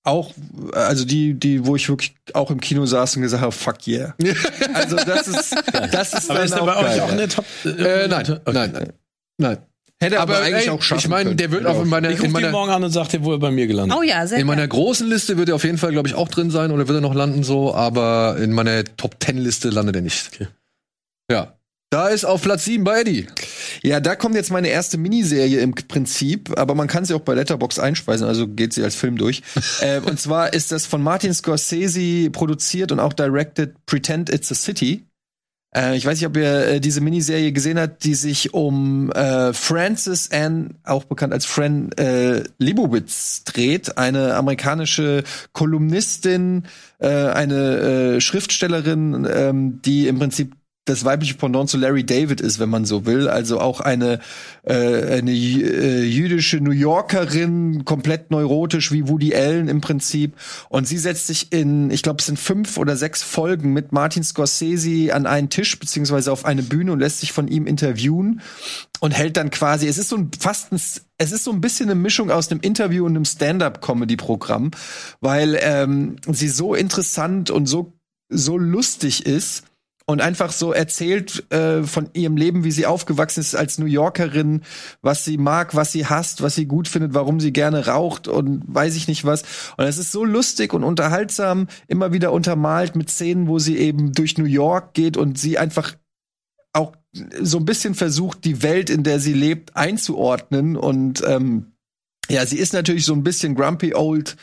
auch, 0.05 0.33
also 0.73 1.05
die, 1.05 1.35
die, 1.35 1.65
wo 1.65 1.77
ich 1.77 1.89
wirklich 1.89 2.15
auch 2.35 2.51
im 2.51 2.61
Kino 2.61 2.85
saß 2.87 3.17
und 3.17 3.23
gesagt 3.23 3.43
habe, 3.43 3.53
fuck 3.53 3.87
yeah. 3.87 4.15
also 4.75 4.97
das 4.97 5.29
ist, 5.29 5.55
das 5.93 6.13
ist 6.15 6.31
Aber 6.31 6.39
dann 6.41 6.47
ist 6.47 6.59
auch 6.59 6.67
bei 6.67 6.77
euch 6.77 6.85
geil. 6.87 7.01
auch 7.01 7.13
in 7.13 7.19
der 7.19 7.29
Top? 7.29 7.45
Äh, 7.65 8.09
nein, 8.09 8.23
Okay. 8.23 8.41
nein, 8.53 8.73
nein, 8.73 8.93
nein. 9.39 9.59
Hätte 10.01 10.19
aber, 10.19 10.41
eigentlich 10.41 10.65
ey, 10.65 10.71
auch 10.71 10.83
schaffen 10.83 10.99
Ich 10.99 11.09
meine, 11.09 11.37
der 11.37 11.53
wird 11.53 11.65
auch 11.65 11.81
in 11.81 11.89
meiner, 11.89 12.11
Ich 12.11 12.21
rufe 12.21 12.41
den 12.41 12.51
morgen 12.51 12.73
an 12.73 12.83
und 12.83 12.91
sag 12.91 13.09
dir, 13.11 13.23
wo 13.23 13.33
er 13.33 13.39
bei 13.39 13.53
mir 13.53 13.69
gelandet 13.69 13.97
Oh 13.97 14.03
ja, 14.03 14.27
sehr 14.27 14.39
in 14.39 14.49
meiner 14.49 14.67
großen 14.67 15.09
Liste 15.09 15.39
wird 15.39 15.49
er 15.49 15.55
auf 15.55 15.63
jeden 15.63 15.79
Fall, 15.79 15.93
glaube 15.93 16.09
ich, 16.09 16.17
auch 16.17 16.29
drin 16.29 16.51
sein 16.51 16.73
oder 16.73 16.89
wird 16.89 16.99
er 16.99 17.01
noch 17.01 17.15
landen 17.15 17.45
so, 17.45 17.73
aber 17.73 18.37
in 18.39 18.51
meiner 18.53 18.83
Top 18.97 19.21
Ten 19.21 19.39
Liste 19.39 19.71
landet 19.71 19.95
er 19.95 20.03
nicht. 20.03 20.31
Okay. 20.35 20.49
Ja. 21.31 21.55
Da 21.93 22.09
ist 22.09 22.25
auf 22.25 22.41
Platz 22.41 22.65
7 22.65 22.85
bei 22.85 23.03
Eddie. 23.03 23.27
Ja, 23.83 24.01
da 24.01 24.17
kommt 24.17 24.35
jetzt 24.35 24.51
meine 24.51 24.69
erste 24.69 24.97
Miniserie 24.97 25.61
im 25.61 25.75
Prinzip, 25.75 26.59
aber 26.59 26.75
man 26.75 26.89
kann 26.89 27.05
sie 27.05 27.13
auch 27.13 27.21
bei 27.21 27.35
Letterbox 27.35 27.79
einspeisen, 27.79 28.27
also 28.27 28.49
geht 28.49 28.73
sie 28.73 28.83
als 28.83 28.95
Film 28.95 29.19
durch. 29.19 29.43
äh, 29.83 30.01
und 30.01 30.19
zwar 30.19 30.55
ist 30.55 30.73
das 30.73 30.87
von 30.87 31.03
Martin 31.03 31.35
Scorsese 31.35 32.31
produziert 32.31 32.93
und 32.93 32.99
auch 32.99 33.13
directed 33.13 33.75
Pretend 33.85 34.31
It's 34.31 34.51
a 34.51 34.55
City. 34.55 35.05
Äh, 35.77 35.95
ich 35.99 36.07
weiß 36.07 36.19
nicht, 36.19 36.27
ob 36.27 36.39
ihr 36.39 36.67
äh, 36.67 36.81
diese 36.81 37.03
Miniserie 37.03 37.53
gesehen 37.53 37.79
habt, 37.79 38.05
die 38.05 38.15
sich 38.15 38.55
um 38.55 39.13
äh, 39.13 39.53
Frances 39.53 40.31
Ann, 40.33 40.79
auch 40.85 41.05
bekannt 41.05 41.35
als 41.35 41.45
Fran 41.45 41.93
äh, 41.99 42.43
Lebowitz, 42.57 43.45
dreht. 43.45 43.99
Eine 43.99 44.37
amerikanische 44.37 45.25
Kolumnistin, 45.53 46.65
äh, 47.01 47.09
eine 47.09 48.19
Schriftstellerin, 48.23 49.29
ähm, 49.31 49.83
die 49.83 50.09
im 50.09 50.19
Prinzip 50.19 50.55
das 50.85 51.05
weibliche 51.05 51.35
Pendant 51.35 51.71
zu 51.71 51.77
Larry 51.77 52.05
David 52.05 52.41
ist, 52.41 52.59
wenn 52.59 52.69
man 52.69 52.85
so 52.85 53.07
will. 53.07 53.29
Also 53.29 53.61
auch 53.61 53.81
eine, 53.81 54.19
äh, 54.65 55.19
eine 55.19 55.31
äh, 55.31 56.03
jüdische 56.03 56.59
New 56.59 56.73
Yorkerin, 56.73 57.85
komplett 57.85 58.33
neurotisch 58.33 58.91
wie 58.91 59.09
Woody 59.09 59.33
Allen 59.35 59.69
im 59.69 59.81
Prinzip. 59.81 60.35
Und 60.71 60.89
sie 60.89 60.99
setzt 60.99 61.29
sich 61.29 61.53
in, 61.53 61.91
ich 61.91 62.03
glaube, 62.03 62.19
es 62.19 62.27
sind 62.27 62.39
fünf 62.39 62.79
oder 62.79 62.97
sechs 62.97 63.23
Folgen 63.23 63.73
mit 63.73 63.93
Martin 63.93 64.25
Scorsese 64.25 65.15
an 65.15 65.27
einen 65.27 65.51
Tisch 65.51 65.79
beziehungsweise 65.79 66.33
auf 66.33 66.45
eine 66.45 66.65
Bühne 66.65 66.93
und 66.93 66.99
lässt 66.99 67.21
sich 67.21 67.31
von 67.31 67.47
ihm 67.47 67.67
interviewen 67.69 68.41
und 68.99 69.13
hält 69.13 69.37
dann 69.37 69.51
quasi, 69.51 69.87
es 69.87 69.99
ist 69.99 70.09
so 70.09 70.17
ein 70.17 70.31
fast 70.39 70.73
ein, 70.73 70.81
es 71.19 71.33
ist 71.33 71.45
so 71.45 71.53
ein 71.53 71.61
bisschen 71.61 71.91
eine 71.91 72.01
Mischung 72.01 72.33
aus 72.33 72.51
einem 72.51 72.61
Interview 72.61 73.07
und 73.07 73.13
einem 73.13 73.25
Stand-up-Comedy-Programm, 73.25 74.73
weil 75.21 75.57
ähm, 75.61 76.17
sie 76.27 76.49
so 76.49 76.75
interessant 76.75 77.51
und 77.51 77.67
so 77.67 77.93
so 78.35 78.57
lustig 78.57 79.27
ist 79.27 79.65
und 80.07 80.21
einfach 80.21 80.53
so 80.53 80.73
erzählt 80.73 81.51
äh, 81.53 81.83
von 81.83 82.11
ihrem 82.13 82.37
Leben, 82.37 82.65
wie 82.65 82.71
sie 82.71 82.87
aufgewachsen 82.87 83.41
ist 83.41 83.55
als 83.55 83.79
New 83.79 83.87
Yorkerin, 83.87 84.63
was 85.01 85.25
sie 85.25 85.39
mag, 85.39 85.75
was 85.75 85.93
sie 85.93 86.07
hasst, 86.07 86.43
was 86.43 86.55
sie 86.55 86.67
gut 86.67 86.89
findet, 86.89 87.15
warum 87.15 87.41
sie 87.41 87.53
gerne 87.53 87.87
raucht 87.87 88.29
und 88.29 88.63
weiß 88.67 88.97
ich 88.97 89.09
nicht 89.09 89.25
was. 89.25 89.43
Und 89.77 89.85
es 89.85 89.99
ist 89.99 90.13
so 90.13 90.25
lustig 90.25 90.73
und 90.75 90.85
unterhaltsam, 90.85 91.69
immer 91.87 92.13
wieder 92.13 92.33
untermalt 92.33 92.97
mit 92.97 93.11
Szenen, 93.11 93.49
wo 93.49 93.59
sie 93.59 93.79
eben 93.79 94.13
durch 94.13 94.39
New 94.39 94.45
York 94.45 94.95
geht 94.95 95.17
und 95.17 95.39
sie 95.39 95.59
einfach 95.59 95.95
auch 96.73 96.95
so 97.41 97.59
ein 97.59 97.65
bisschen 97.65 97.95
versucht, 97.95 98.45
die 98.45 98.63
Welt, 98.63 98.91
in 98.91 99.03
der 99.03 99.21
sie 99.21 99.35
lebt, 99.35 99.77
einzuordnen. 99.77 100.77
Und 100.77 101.23
ähm, 101.27 101.73
ja, 102.29 102.47
sie 102.47 102.57
ist 102.59 102.73
natürlich 102.73 103.05
so 103.05 103.13
ein 103.13 103.23
bisschen 103.23 103.55
grumpy 103.55 103.95
old 103.95 104.37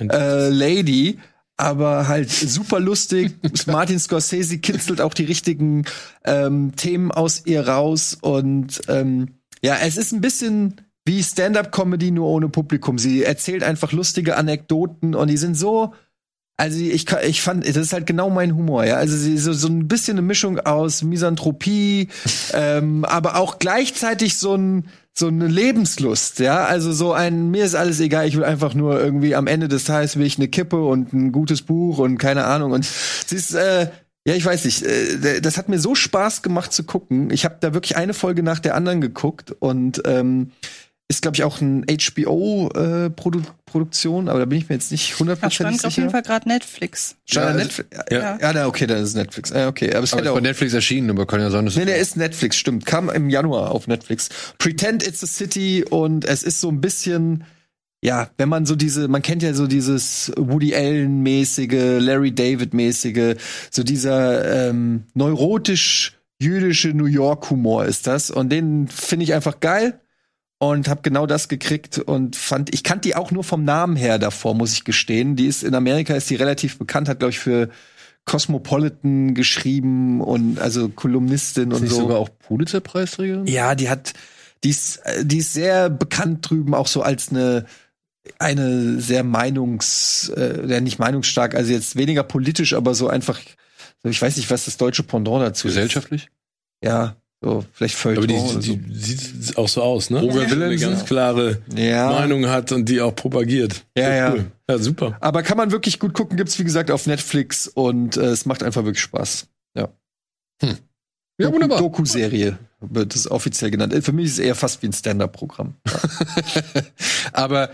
äh, 0.00 0.48
Lady, 0.48 1.18
aber 1.56 2.08
halt 2.08 2.30
super 2.30 2.80
lustig. 2.80 3.34
Martin 3.66 3.98
Scorsese 3.98 4.58
kitzelt 4.58 5.00
auch 5.00 5.14
die 5.14 5.24
richtigen 5.24 5.84
ähm, 6.24 6.72
Themen 6.76 7.10
aus 7.10 7.42
ihr 7.46 7.66
raus 7.68 8.16
und 8.20 8.82
ähm, 8.88 9.38
ja, 9.62 9.76
es 9.82 9.96
ist 9.96 10.12
ein 10.12 10.20
bisschen 10.20 10.80
wie 11.06 11.22
Stand-up-Comedy 11.22 12.10
nur 12.10 12.28
ohne 12.28 12.48
Publikum. 12.48 12.98
Sie 12.98 13.22
erzählt 13.22 13.62
einfach 13.62 13.92
lustige 13.92 14.36
Anekdoten 14.36 15.14
und 15.14 15.28
die 15.28 15.36
sind 15.36 15.54
so 15.54 15.94
also 16.56 16.78
ich, 16.78 17.10
ich 17.10 17.42
fand, 17.42 17.66
das 17.66 17.76
ist 17.76 17.92
halt 17.92 18.06
genau 18.06 18.30
mein 18.30 18.54
Humor, 18.54 18.84
ja. 18.84 18.96
Also 18.96 19.16
so, 19.36 19.52
so 19.52 19.66
ein 19.66 19.88
bisschen 19.88 20.18
eine 20.18 20.26
Mischung 20.26 20.60
aus 20.60 21.02
Misanthropie, 21.02 22.08
ähm, 22.52 23.04
aber 23.04 23.36
auch 23.36 23.58
gleichzeitig 23.58 24.36
so 24.36 24.54
ein 24.54 24.88
so 25.16 25.28
eine 25.28 25.46
Lebenslust, 25.46 26.40
ja. 26.40 26.64
Also 26.64 26.92
so 26.92 27.12
ein, 27.12 27.50
mir 27.50 27.64
ist 27.64 27.76
alles 27.76 28.00
egal, 28.00 28.26
ich 28.26 28.36
will 28.36 28.44
einfach 28.44 28.74
nur 28.74 29.00
irgendwie 29.00 29.36
am 29.36 29.46
Ende 29.46 29.68
des 29.68 29.84
Tages 29.84 30.16
will 30.16 30.26
ich 30.26 30.38
eine 30.38 30.48
Kippe 30.48 30.84
und 30.84 31.12
ein 31.12 31.30
gutes 31.30 31.62
Buch 31.62 31.98
und 31.98 32.18
keine 32.18 32.44
Ahnung. 32.44 32.72
Und 32.72 32.84
sie 32.84 33.36
ist, 33.36 33.54
äh, 33.54 33.88
ja, 34.26 34.34
ich 34.34 34.44
weiß 34.44 34.64
nicht, 34.64 34.82
äh, 34.82 35.40
das 35.40 35.56
hat 35.56 35.68
mir 35.68 35.78
so 35.78 35.94
Spaß 35.94 36.42
gemacht 36.42 36.72
zu 36.72 36.82
gucken. 36.82 37.30
Ich 37.30 37.44
habe 37.44 37.58
da 37.60 37.74
wirklich 37.74 37.96
eine 37.96 38.14
Folge 38.14 38.42
nach 38.42 38.58
der 38.58 38.74
anderen 38.74 39.00
geguckt 39.00 39.52
und 39.52 40.02
ähm, 40.04 40.50
ist, 41.08 41.22
glaube 41.22 41.36
ich, 41.36 41.44
auch 41.44 41.60
ein 41.60 41.84
HBO-Produktion, 41.86 44.28
aber 44.28 44.38
da 44.38 44.44
bin 44.46 44.58
ich 44.58 44.68
mir 44.68 44.74
jetzt 44.76 44.90
nicht 44.90 45.12
Da 45.14 45.18
hundertprozentig 45.18 45.54
stand 45.56 45.76
sicher. 45.76 45.88
auf 45.88 45.96
jeden 45.96 46.10
Fall 46.10 46.22
gerade 46.22 46.48
Netflix. 46.48 47.16
Ja, 47.28 47.50
Ja, 47.50 47.56
Netflix. 47.56 47.88
ja. 48.10 48.18
Ja, 48.18 48.38
ja, 48.40 48.52
na, 48.54 48.66
okay, 48.66 48.86
dann 48.86 48.98
ist 48.98 49.10
es 49.10 49.14
Netflix. 49.14 49.50
Ja, 49.50 49.68
okay, 49.68 49.92
aber 49.94 50.04
es 50.04 50.12
Aber 50.12 50.22
ist 50.22 50.28
auch 50.28 50.34
bei 50.34 50.40
Netflix 50.40 50.72
erschienen, 50.72 51.10
aber 51.10 51.26
kann 51.26 51.40
ja 51.40 51.50
sein, 51.50 51.64
dass 51.66 51.76
Nee, 51.76 51.84
der 51.84 51.98
ist 51.98 52.16
Netflix, 52.16 52.56
stimmt. 52.56 52.86
Kam 52.86 53.10
im 53.10 53.28
Januar 53.30 53.70
auf 53.72 53.86
Netflix. 53.86 54.28
Pretend 54.58 55.06
It's 55.06 55.22
a 55.22 55.26
City 55.26 55.84
und 55.88 56.24
es 56.24 56.42
ist 56.42 56.60
so 56.60 56.68
ein 56.70 56.80
bisschen, 56.80 57.44
ja, 58.02 58.30
wenn 58.38 58.48
man 58.48 58.64
so 58.64 58.74
diese, 58.76 59.08
man 59.08 59.20
kennt 59.22 59.42
ja 59.42 59.52
so 59.54 59.66
dieses 59.66 60.32
Woody 60.36 60.74
Allen-mäßige, 60.74 61.98
Larry 62.00 62.34
David-mäßige, 62.34 63.36
so 63.70 63.82
dieser 63.82 64.68
ähm, 64.70 65.04
neurotisch-jüdische 65.14 66.88
New 66.94 67.06
York-Humor 67.06 67.84
ist 67.84 68.06
das. 68.06 68.30
Und 68.30 68.50
den 68.50 68.88
finde 68.88 69.24
ich 69.24 69.34
einfach 69.34 69.60
geil 69.60 70.00
und 70.70 70.88
habe 70.88 71.02
genau 71.02 71.26
das 71.26 71.48
gekriegt 71.48 71.98
und 71.98 72.36
fand, 72.36 72.74
ich 72.74 72.82
kannte 72.82 73.08
die 73.08 73.16
auch 73.16 73.30
nur 73.30 73.44
vom 73.44 73.64
Namen 73.64 73.96
her 73.96 74.18
davor, 74.18 74.54
muss 74.54 74.72
ich 74.72 74.84
gestehen. 74.84 75.36
Die 75.36 75.46
ist 75.46 75.62
in 75.62 75.74
Amerika 75.74 76.14
ist 76.14 76.30
die 76.30 76.36
relativ 76.36 76.78
bekannt, 76.78 77.08
hat 77.08 77.18
glaube 77.18 77.30
ich 77.32 77.38
für 77.38 77.70
Cosmopolitan 78.24 79.34
geschrieben 79.34 80.20
und 80.20 80.58
also 80.58 80.88
Kolumnistin 80.88 81.70
Ist 81.70 81.80
und 81.80 81.88
so. 81.88 81.96
sogar 81.96 82.18
auch 82.18 82.30
Pulitzer-Preisträgerin? 82.46 83.46
Ja, 83.46 83.74
die 83.74 83.88
hat, 83.90 84.14
die 84.62 84.70
ist, 84.70 85.00
die 85.22 85.38
ist 85.38 85.52
sehr 85.52 85.90
bekannt 85.90 86.48
drüben, 86.48 86.74
auch 86.74 86.86
so 86.86 87.02
als 87.02 87.30
eine 87.30 87.66
eine 88.38 89.00
sehr 89.00 89.22
meinungs, 89.22 90.30
äh, 90.30 90.80
nicht 90.80 90.98
meinungsstark, 90.98 91.54
also 91.54 91.72
jetzt 91.72 91.96
weniger 91.96 92.22
politisch, 92.22 92.72
aber 92.72 92.94
so 92.94 93.08
einfach, 93.08 93.38
ich 94.02 94.22
weiß 94.22 94.36
nicht, 94.38 94.50
was 94.50 94.64
das 94.64 94.78
deutsche 94.78 95.02
Pendant 95.02 95.42
dazu 95.42 95.68
Gesellschaftlich? 95.68 96.22
ist. 96.22 96.30
Ja, 96.82 97.16
so 97.44 97.64
vielleicht 97.72 97.94
Feuilleton 97.94 98.24
Aber 98.36 98.58
die, 98.60 98.70
so. 98.70 98.76
die, 98.76 98.94
sieht 98.94 99.56
auch 99.58 99.68
so 99.68 99.82
aus, 99.82 100.10
ne? 100.10 100.20
Roger 100.20 100.42
Eine 100.50 100.76
ganz 100.76 101.04
klare 101.04 101.58
Ja. 101.76 102.08
Meinung 102.10 102.48
hat 102.48 102.72
und 102.72 102.88
die 102.88 103.00
auch 103.00 103.14
propagiert. 103.14 103.84
Ja, 103.96 104.12
ja. 104.14 104.32
Cool. 104.32 104.46
Ja, 104.70 104.78
super. 104.78 105.16
Aber 105.20 105.42
kann 105.42 105.56
man 105.58 105.70
wirklich 105.70 105.98
gut 105.98 106.14
gucken, 106.14 106.36
gibt's 106.38 106.58
wie 106.58 106.64
gesagt 106.64 106.90
auf 106.90 107.06
Netflix 107.06 107.68
und 107.68 108.16
äh, 108.16 108.22
es 108.26 108.46
macht 108.46 108.62
einfach 108.62 108.84
wirklich 108.84 109.02
Spaß. 109.02 109.46
Ja, 109.76 111.48
Doku- 111.48 111.52
wunderbar. 111.54 111.78
Doku-Serie 111.80 112.58
wird 112.80 113.14
es 113.16 113.28
offiziell 113.30 113.70
genannt. 113.72 113.92
Äh, 113.92 114.02
Für 114.02 114.12
mich 114.12 114.26
ist 114.26 114.32
es 114.34 114.38
eher 114.38 114.54
fast 114.54 114.82
wie 114.82 114.86
ein 114.86 114.92
Stand-up-Programm. 114.92 115.74
Aber 117.32 117.70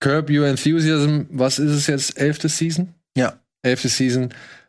Curb 0.00 0.30
Your 0.30 0.46
Enthusiasm, 0.46 1.22
was 1.30 1.58
ist 1.58 1.70
es 1.72 1.86
jetzt? 1.86 2.18
Elfte 2.18 2.48
Season? 2.48 2.94
Ja. 3.16 3.40
Elfte 3.62 3.88
Season. 3.88 4.28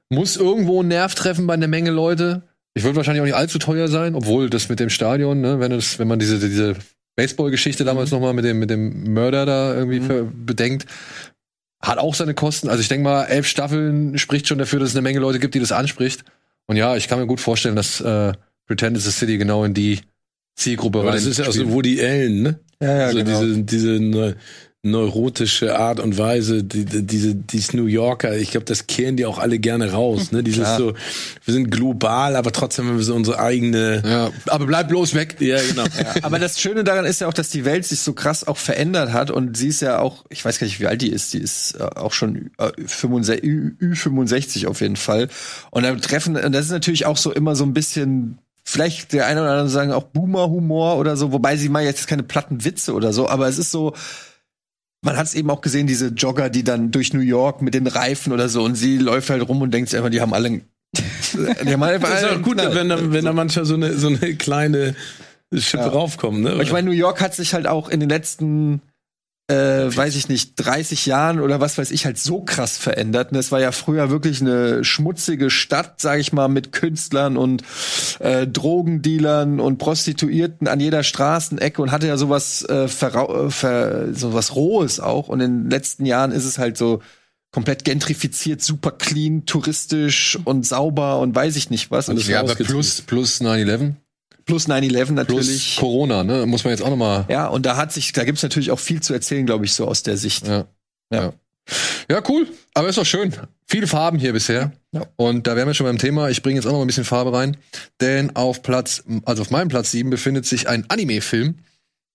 Muss 0.09 0.37
irgendwo 0.37 0.79
einen 0.79 0.87
Nerv 0.89 1.13
treffen 1.15 1.45
bei 1.47 1.53
einer 1.53 1.67
Menge 1.67 1.91
Leute. 1.91 2.41
Ich 2.79 2.85
würde 2.85 2.95
wahrscheinlich 2.95 3.19
auch 3.21 3.25
nicht 3.25 3.35
allzu 3.35 3.59
teuer 3.59 3.89
sein, 3.89 4.15
obwohl 4.15 4.49
das 4.49 4.69
mit 4.69 4.79
dem 4.79 4.89
Stadion, 4.89 5.41
ne, 5.41 5.59
wenn, 5.59 5.69
das, 5.71 5.99
wenn 5.99 6.07
man 6.07 6.17
diese, 6.17 6.39
diese 6.39 6.75
Baseball-Geschichte 7.17 7.83
damals 7.83 8.11
noch 8.11 8.21
mal 8.21 8.31
mit 8.33 8.45
dem, 8.45 8.57
mit 8.57 8.69
dem 8.69 9.11
Mörder 9.11 9.45
da 9.45 9.75
irgendwie 9.75 9.99
ver- 9.99 10.23
bedenkt, 10.23 10.85
hat 11.81 11.97
auch 11.97 12.15
seine 12.15 12.33
Kosten. 12.33 12.69
Also 12.69 12.79
ich 12.79 12.87
denke 12.87 13.03
mal, 13.03 13.25
elf 13.25 13.47
Staffeln 13.47 14.17
spricht 14.17 14.47
schon 14.47 14.59
dafür, 14.59 14.79
dass 14.79 14.91
es 14.91 14.95
eine 14.95 15.01
Menge 15.01 15.19
Leute 15.19 15.39
gibt, 15.39 15.55
die 15.55 15.59
das 15.59 15.73
anspricht. 15.73 16.23
Und 16.67 16.77
ja, 16.77 16.95
ich 16.95 17.09
kann 17.09 17.19
mir 17.19 17.27
gut 17.27 17.41
vorstellen, 17.41 17.75
dass 17.75 17.99
äh, 17.99 18.31
Pretend 18.65 18.95
is 18.95 19.05
a 19.07 19.11
City 19.11 19.37
genau 19.37 19.65
in 19.65 19.73
die 19.73 19.99
Zielgruppe 20.55 20.99
rein 20.99 21.11
das 21.11 21.25
ist 21.25 21.39
ja 21.39 21.45
auch 21.45 21.51
so 21.51 21.59
spielt. 21.59 21.73
Woody 21.73 22.01
Allen, 22.01 22.43
ne? 22.43 22.59
Ja, 22.81 22.97
ja, 22.97 23.05
also 23.07 23.17
genau. 23.17 23.43
diese, 23.43 23.63
diese 23.63 24.35
neurotische 24.81 25.77
Art 25.77 25.99
und 25.99 26.17
Weise, 26.17 26.63
die, 26.63 26.85
die, 26.85 27.05
diese, 27.05 27.35
dieses 27.35 27.73
New 27.73 27.87
Yorker, 27.87 28.37
ich 28.37 28.51
glaube, 28.51 28.65
das 28.65 28.87
kehren 28.87 29.17
die 29.17 29.25
auch 29.25 29.37
alle 29.37 29.59
gerne 29.59 29.91
raus, 29.91 30.31
ne? 30.31 30.41
Dieses 30.41 30.63
Klar. 30.63 30.77
so, 30.77 30.93
wir 31.43 31.53
sind 31.53 31.69
global, 31.69 32.37
aber 32.37 32.53
trotzdem 32.53 32.87
haben 32.87 32.95
wir 32.95 33.03
so 33.03 33.13
unsere 33.13 33.39
eigene. 33.39 34.01
Ja, 34.05 34.31
aber 34.47 34.67
bleib 34.67 34.87
bloß 34.87 35.15
weg. 35.15 35.35
Ja, 35.39 35.57
genau. 35.61 35.83
Aber 36.21 36.39
das 36.39 36.61
Schöne 36.61 36.83
daran 36.83 37.05
ist 37.05 37.21
ja 37.21 37.27
auch, 37.27 37.33
dass 37.33 37.49
die 37.49 37.65
Welt 37.65 37.85
sich 37.85 37.99
so 37.99 38.13
krass 38.13 38.47
auch 38.47 38.57
verändert 38.57 39.11
hat 39.11 39.31
und 39.31 39.57
sie 39.57 39.67
ist 39.67 39.81
ja 39.81 39.99
auch, 39.99 40.25
ich 40.29 40.43
weiß 40.43 40.59
gar 40.59 40.65
nicht, 40.65 40.79
wie 40.79 40.87
alt 40.87 41.01
die 41.01 41.09
ist, 41.09 41.33
die 41.33 41.39
ist 41.39 41.75
äh, 41.79 41.83
auch 41.83 42.13
schon 42.13 42.51
äh, 42.57 42.71
65, 42.85 43.43
Ü, 43.43 43.75
Ü65 43.81 44.67
auf 44.67 44.81
jeden 44.81 44.95
Fall. 44.95 45.27
Und 45.71 45.83
da 45.83 45.93
treffen, 45.95 46.37
und 46.37 46.51
das 46.53 46.65
ist 46.65 46.71
natürlich 46.71 47.05
auch 47.05 47.17
so 47.17 47.33
immer 47.33 47.55
so 47.55 47.65
ein 47.65 47.73
bisschen, 47.73 48.37
vielleicht 48.63 49.11
der 49.13 49.25
eine 49.25 49.41
oder 49.41 49.51
andere 49.51 49.69
sagen 49.69 49.91
auch 49.91 50.03
Boomer-Humor 50.03 50.97
oder 50.97 51.17
so, 51.17 51.31
wobei 51.31 51.57
sie 51.57 51.69
mal 51.69 51.83
jetzt 51.83 52.07
keine 52.07 52.23
platten 52.23 52.63
Witze 52.63 52.93
oder 52.93 53.11
so, 53.11 53.27
aber 53.27 53.47
es 53.47 53.57
ist 53.57 53.71
so, 53.71 53.93
man 55.01 55.15
hat 55.17 55.25
es 55.27 55.33
eben 55.35 55.49
auch 55.49 55.61
gesehen, 55.61 55.87
diese 55.87 56.07
Jogger, 56.07 56.49
die 56.49 56.63
dann 56.63 56.91
durch 56.91 57.13
New 57.13 57.21
York 57.21 57.61
mit 57.61 57.73
den 57.73 57.87
Reifen 57.87 58.33
oder 58.33 58.49
so 58.49 58.63
und 58.63 58.75
sie 58.75 58.97
läuft 58.97 59.29
halt 59.29 59.47
rum 59.47 59.61
und 59.61 59.71
denkt 59.73 59.89
sich 59.89 59.97
einfach, 59.97 60.09
die 60.11 60.21
haben 60.21 60.33
alle, 60.33 60.49
die 60.93 61.73
haben 61.73 61.83
einfach 61.83 62.09
Das 62.09 62.23
ist 62.23 62.29
auch 62.29 62.41
gut, 62.41 62.57
Knall. 62.57 62.75
wenn 62.75 62.89
da, 62.89 63.11
wenn 63.13 63.25
da 63.25 63.33
manchmal 63.33 63.65
so 63.65 63.75
eine, 63.75 63.93
so 63.97 64.07
eine 64.07 64.35
kleine 64.35 64.95
Schippe 65.53 65.83
Ja. 65.83 65.89
raufkommt, 65.89 66.41
ne? 66.41 66.51
Aber 66.51 66.63
ich 66.63 66.71
meine, 66.71 66.87
New 66.89 66.95
York 66.95 67.21
hat 67.21 67.33
sich 67.33 67.53
halt 67.53 67.65
auch 67.67 67.89
in 67.89 67.99
den 67.99 68.09
letzten, 68.09 68.81
äh, 69.49 69.95
weiß 69.95 70.15
ich 70.15 70.29
nicht, 70.29 70.53
30 70.57 71.07
Jahren 71.07 71.39
oder 71.39 71.59
was 71.59 71.77
weiß 71.77 71.89
ich, 71.91 72.05
halt 72.05 72.19
so 72.19 72.41
krass 72.41 72.77
verändert. 72.77 73.31
Und 73.31 73.37
es 73.37 73.51
war 73.51 73.59
ja 73.59 73.71
früher 73.71 74.09
wirklich 74.11 74.41
eine 74.41 74.83
schmutzige 74.83 75.49
Stadt, 75.49 75.99
sag 75.99 76.19
ich 76.19 76.31
mal, 76.31 76.47
mit 76.47 76.71
Künstlern 76.71 77.35
und 77.35 77.63
äh, 78.19 78.45
Drogendealern 78.45 79.59
und 79.59 79.79
Prostituierten 79.79 80.67
an 80.67 80.79
jeder 80.79 81.03
Straßenecke 81.03 81.81
und 81.81 81.91
hatte 81.91 82.07
ja 82.07 82.15
sowas, 82.17 82.63
äh, 82.69 82.87
verrau- 82.87 83.47
äh, 83.47 83.49
ver 83.51 84.13
sowas 84.13 84.55
Rohes 84.55 84.99
auch. 84.99 85.29
Und 85.29 85.41
in 85.41 85.63
den 85.63 85.69
letzten 85.71 86.05
Jahren 86.05 86.31
ist 86.31 86.45
es 86.45 86.59
halt 86.59 86.77
so 86.77 87.01
komplett 87.51 87.83
gentrifiziert, 87.83 88.61
super 88.61 88.91
clean, 88.91 89.47
touristisch 89.47 90.37
und 90.45 90.65
sauber 90.65 91.19
und 91.19 91.33
weiß 91.33 91.55
ich 91.55 91.71
nicht 91.71 91.89
was. 91.89 92.07
Und 92.07 92.17
Alles 92.17 92.27
Ja, 92.27 92.41
aber 92.41 92.53
plus, 92.53 93.01
plus 93.01 93.41
9-11, 93.41 93.93
plus 94.49 94.67
9-11 94.67 94.89
plus 94.89 95.09
natürlich. 95.11 95.77
Corona, 95.77 96.23
ne? 96.23 96.47
Muss 96.47 96.63
man 96.63 96.71
jetzt 96.71 96.81
auch 96.81 96.89
noch 96.89 96.97
mal. 96.97 97.25
Ja, 97.29 97.47
und 97.47 97.65
da 97.65 97.77
hat 97.77 97.93
sich, 97.93 98.11
da 98.13 98.23
gibt's 98.23 98.41
natürlich 98.41 98.71
auch 98.71 98.79
viel 98.79 98.99
zu 99.01 99.13
erzählen, 99.13 99.45
glaube 99.45 99.65
ich, 99.65 99.73
so 99.73 99.87
aus 99.87 100.01
der 100.01 100.17
Sicht. 100.17 100.47
Ja. 100.47 100.65
Ja. 101.11 101.21
ja. 101.21 101.33
Ja, 102.09 102.23
cool. 102.27 102.47
Aber 102.73 102.89
ist 102.89 102.97
doch 102.97 103.05
schön. 103.05 103.31
Viele 103.67 103.85
Farben 103.85 104.17
hier 104.17 104.33
bisher. 104.33 104.71
Ja. 104.91 105.05
Und 105.17 105.45
da 105.45 105.55
wären 105.55 105.67
wir 105.67 105.75
schon 105.75 105.85
beim 105.85 105.99
Thema. 105.99 106.29
Ich 106.29 106.41
bringe 106.41 106.55
jetzt 106.55 106.65
auch 106.65 106.71
noch 106.71 106.79
mal 106.79 106.85
ein 106.85 106.87
bisschen 106.87 107.03
Farbe 107.03 107.31
rein. 107.31 107.57
Denn 108.01 108.35
auf 108.35 108.63
Platz, 108.63 109.03
also 109.25 109.43
auf 109.43 109.51
meinem 109.51 109.67
Platz 109.67 109.91
7 109.91 110.09
befindet 110.09 110.47
sich 110.47 110.67
ein 110.67 110.85
Anime-Film, 110.89 111.59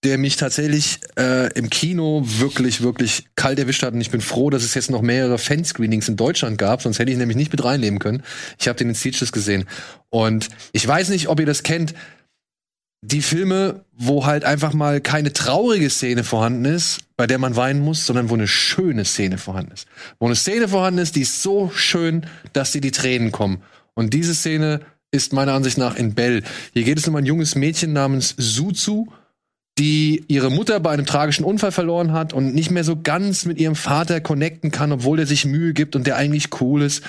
der 0.03 0.19
mich 0.19 0.35
tatsächlich 0.35 0.99
äh, 1.17 1.53
im 1.53 1.71
Kino 1.71 2.23
wirklich, 2.25 2.83
wirklich 2.83 3.27
kalt 3.37 3.61
erwischt 3.61 3.85
hat. 3.85 3.95
Und 3.95 4.01
ich 4.01 4.11
bin 4.11 4.21
froh, 4.21 4.51
dass 4.51 4.65
es 4.65 4.75
jetzt 4.75 4.91
noch 4.91 5.03
mehrere 5.03 5.39
Fanscreenings 5.39 6.09
in 6.09 6.17
Deutschland 6.17 6.59
gab. 6.59 6.83
Sonst 6.83 6.99
hätte 6.99 7.13
ich 7.13 7.19
nämlich 7.19 7.37
nicht 7.37 7.53
mit 7.53 7.63
reinnehmen 7.63 8.01
können. 8.01 8.25
Ich 8.59 8.67
habe 8.67 8.77
den 8.77 8.89
in 8.89 8.95
Speechless 8.97 9.31
gesehen. 9.31 9.67
Und 10.11 10.49
ich 10.73 10.87
weiß 10.87 11.11
nicht, 11.11 11.29
ob 11.29 11.39
ihr 11.39 11.47
das 11.47 11.63
kennt. 11.63 11.95
Die 13.07 13.21
Filme, 13.21 13.85
wo 13.93 14.25
halt 14.25 14.45
einfach 14.45 14.73
mal 14.73 15.03
keine 15.03 15.35
traurige 15.35 15.91
Szene 15.91 16.25
vorhanden 16.25 16.65
ist, 16.65 17.01
bei 17.19 17.27
der 17.27 17.39
man 17.39 17.55
weinen 17.55 17.81
muss, 17.81 18.07
sondern 18.07 18.31
wo 18.31 18.35
eine 18.35 18.49
schöne 18.49 19.05
Szene 19.05 19.37
vorhanden 19.37 19.73
ist. 19.73 19.87
Wo 20.19 20.25
eine 20.25 20.37
Szene 20.37 20.69
vorhanden 20.69 21.01
ist, 21.01 21.15
die 21.15 21.21
ist 21.21 21.43
so 21.43 21.71
schön, 21.75 22.25
dass 22.55 22.73
dir 22.73 22.81
die 22.81 22.93
Tränen 22.93 23.31
kommen. 23.31 23.63
Und 23.93 24.15
diese 24.15 24.35
Szene 24.35 24.81
ist 25.11 25.35
meiner 25.35 25.53
Ansicht 25.53 25.77
nach 25.77 25.97
in 25.97 26.15
Bell. 26.15 26.45
Hier 26.73 26.85
geht 26.85 26.97
es 26.97 27.07
um 27.07 27.15
ein 27.17 27.27
junges 27.27 27.57
Mädchen 27.57 27.93
namens 27.93 28.35
Suzu, 28.39 29.13
die 29.79 30.25
ihre 30.29 30.51
Mutter 30.51 30.81
bei 30.81 30.91
einem 30.91 31.05
tragischen 31.05 31.45
Unfall 31.45 31.73
verloren 31.73 32.13
hat 32.13 32.33
und 32.33 32.55
nicht 32.55 32.71
mehr 32.71 32.85
so 32.85 32.97
ganz 33.01 33.45
mit 33.45 33.59
ihrem 33.59 33.77
Vater 33.77 34.23
connecten 34.23 34.71
kann, 34.71 34.93
obwohl 34.93 35.19
der 35.19 35.27
sich 35.27 35.45
Mühe 35.45 35.75
gibt 35.75 35.95
und 35.95 36.07
der 36.07 36.17
eigentlich 36.17 36.59
cool 36.63 36.81
ist. 36.81 37.03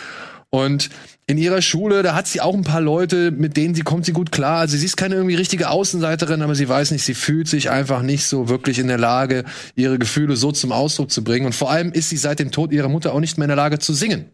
Und 0.55 0.89
in 1.27 1.37
ihrer 1.37 1.61
Schule, 1.61 2.01
da 2.01 2.15
hat 2.15 2.27
sie 2.27 2.39
auch 2.39 2.53
ein 2.53 2.63
paar 2.63 2.79
Leute, 2.79 3.31
mit 3.31 3.57
denen 3.57 3.75
sie 3.75 3.81
kommt 3.81 4.05
sie 4.05 4.13
gut 4.13 4.31
klar. 4.31 4.59
Also 4.59 4.77
sie 4.77 4.85
ist 4.85 4.95
keine 4.95 5.15
irgendwie 5.15 5.35
richtige 5.35 5.69
Außenseiterin, 5.69 6.41
aber 6.41 6.55
sie 6.55 6.69
weiß 6.69 6.91
nicht, 6.91 7.03
sie 7.03 7.13
fühlt 7.13 7.49
sich 7.49 7.69
einfach 7.69 8.01
nicht 8.01 8.25
so 8.25 8.47
wirklich 8.47 8.79
in 8.79 8.87
der 8.87 8.97
Lage, 8.97 9.43
ihre 9.75 9.99
Gefühle 9.99 10.37
so 10.37 10.53
zum 10.53 10.71
Ausdruck 10.71 11.11
zu 11.11 11.25
bringen. 11.25 11.45
Und 11.45 11.55
vor 11.55 11.71
allem 11.71 11.91
ist 11.91 12.09
sie 12.09 12.15
seit 12.15 12.39
dem 12.39 12.51
Tod 12.51 12.71
ihrer 12.71 12.87
Mutter 12.87 13.13
auch 13.13 13.19
nicht 13.19 13.37
mehr 13.37 13.45
in 13.45 13.49
der 13.49 13.57
Lage 13.57 13.79
zu 13.79 13.93
singen, 13.93 14.29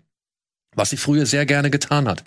was 0.75 0.91
sie 0.91 0.97
früher 0.97 1.25
sehr 1.25 1.47
gerne 1.47 1.71
getan 1.71 2.07
hat. 2.07 2.23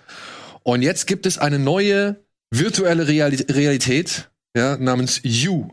Und 0.64 0.82
jetzt 0.82 1.06
gibt 1.06 1.24
es 1.24 1.38
eine 1.38 1.60
neue 1.60 2.16
virtuelle 2.50 3.06
Reali 3.06 3.46
Realität, 3.48 4.28
ja, 4.56 4.76
namens 4.76 5.20
You. 5.22 5.68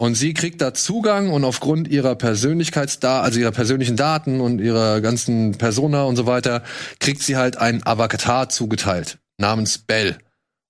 Und 0.00 0.14
sie 0.14 0.32
kriegt 0.32 0.60
da 0.60 0.72
Zugang 0.74 1.30
und 1.30 1.44
aufgrund 1.44 1.88
ihrer 1.88 2.14
Persönlichkeitsdaten, 2.14 3.24
also 3.24 3.40
ihrer 3.40 3.50
persönlichen 3.50 3.96
Daten 3.96 4.40
und 4.40 4.60
ihrer 4.60 5.00
ganzen 5.00 5.58
Persona 5.58 6.04
und 6.04 6.14
so 6.14 6.24
weiter, 6.24 6.62
kriegt 7.00 7.20
sie 7.20 7.36
halt 7.36 7.58
ein 7.58 7.84
Avatar 7.84 8.48
zugeteilt, 8.48 9.18
namens 9.38 9.78
Bell. 9.78 10.16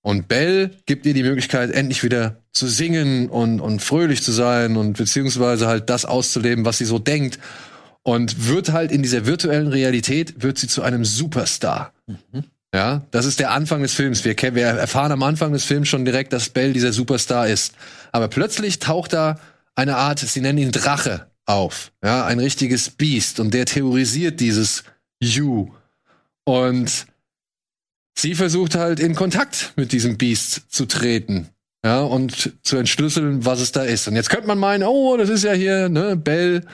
Und 0.01 0.27
Bell 0.27 0.71
gibt 0.87 1.05
ihr 1.05 1.13
die 1.13 1.21
Möglichkeit, 1.21 1.69
endlich 1.69 2.03
wieder 2.03 2.37
zu 2.53 2.67
singen 2.67 3.29
und, 3.29 3.59
und 3.59 3.81
fröhlich 3.81 4.23
zu 4.23 4.31
sein 4.31 4.77
und 4.77 4.97
beziehungsweise 4.97 5.67
halt 5.67 5.91
das 5.91 6.05
auszuleben, 6.05 6.65
was 6.65 6.79
sie 6.79 6.85
so 6.85 6.97
denkt. 6.97 7.37
Und 8.01 8.47
wird 8.47 8.71
halt 8.71 8.91
in 8.91 9.03
dieser 9.03 9.27
virtuellen 9.27 9.67
Realität, 9.67 10.41
wird 10.41 10.57
sie 10.57 10.67
zu 10.67 10.81
einem 10.81 11.05
Superstar. 11.05 11.93
Mhm. 12.07 12.45
Ja, 12.73 13.01
das 13.11 13.25
ist 13.25 13.39
der 13.39 13.51
Anfang 13.51 13.81
des 13.81 13.93
Films. 13.93 14.23
Wir, 14.25 14.35
wir 14.37 14.65
erfahren 14.65 15.11
am 15.11 15.23
Anfang 15.23 15.51
des 15.51 15.63
Films 15.63 15.87
schon 15.87 16.05
direkt, 16.05 16.33
dass 16.33 16.49
Bell 16.49 16.71
dieser 16.71 16.93
Superstar 16.93 17.47
ist. 17.47 17.73
Aber 18.11 18.27
plötzlich 18.27 18.79
taucht 18.79 19.13
da 19.13 19.39
eine 19.75 19.97
Art, 19.97 20.19
sie 20.19 20.41
nennen 20.41 20.59
ihn 20.59 20.71
Drache 20.71 21.27
auf. 21.45 21.91
Ja, 22.03 22.25
ein 22.25 22.39
richtiges 22.39 22.91
Biest. 22.91 23.39
Und 23.39 23.53
der 23.53 23.65
theorisiert 23.65 24.39
dieses 24.39 24.83
You. 25.19 25.71
Und 26.43 27.07
sie 28.15 28.35
versucht 28.35 28.75
halt 28.75 28.99
in 28.99 29.15
Kontakt 29.15 29.73
mit 29.75 29.91
diesem 29.91 30.17
Biest 30.17 30.63
zu 30.69 30.85
treten. 30.85 31.49
Ja, 31.83 32.01
und 32.01 32.53
zu 32.61 32.77
entschlüsseln, 32.77 33.45
was 33.45 33.61
es 33.61 33.71
da 33.71 33.83
ist. 33.83 34.07
Und 34.07 34.15
jetzt 34.15 34.29
könnte 34.29 34.47
man 34.47 34.59
meinen, 34.59 34.83
oh, 34.83 35.15
das 35.17 35.29
ist 35.29 35.43
ja 35.43 35.53
hier, 35.53 35.89
ne, 35.89 36.17
Bell, 36.17 36.65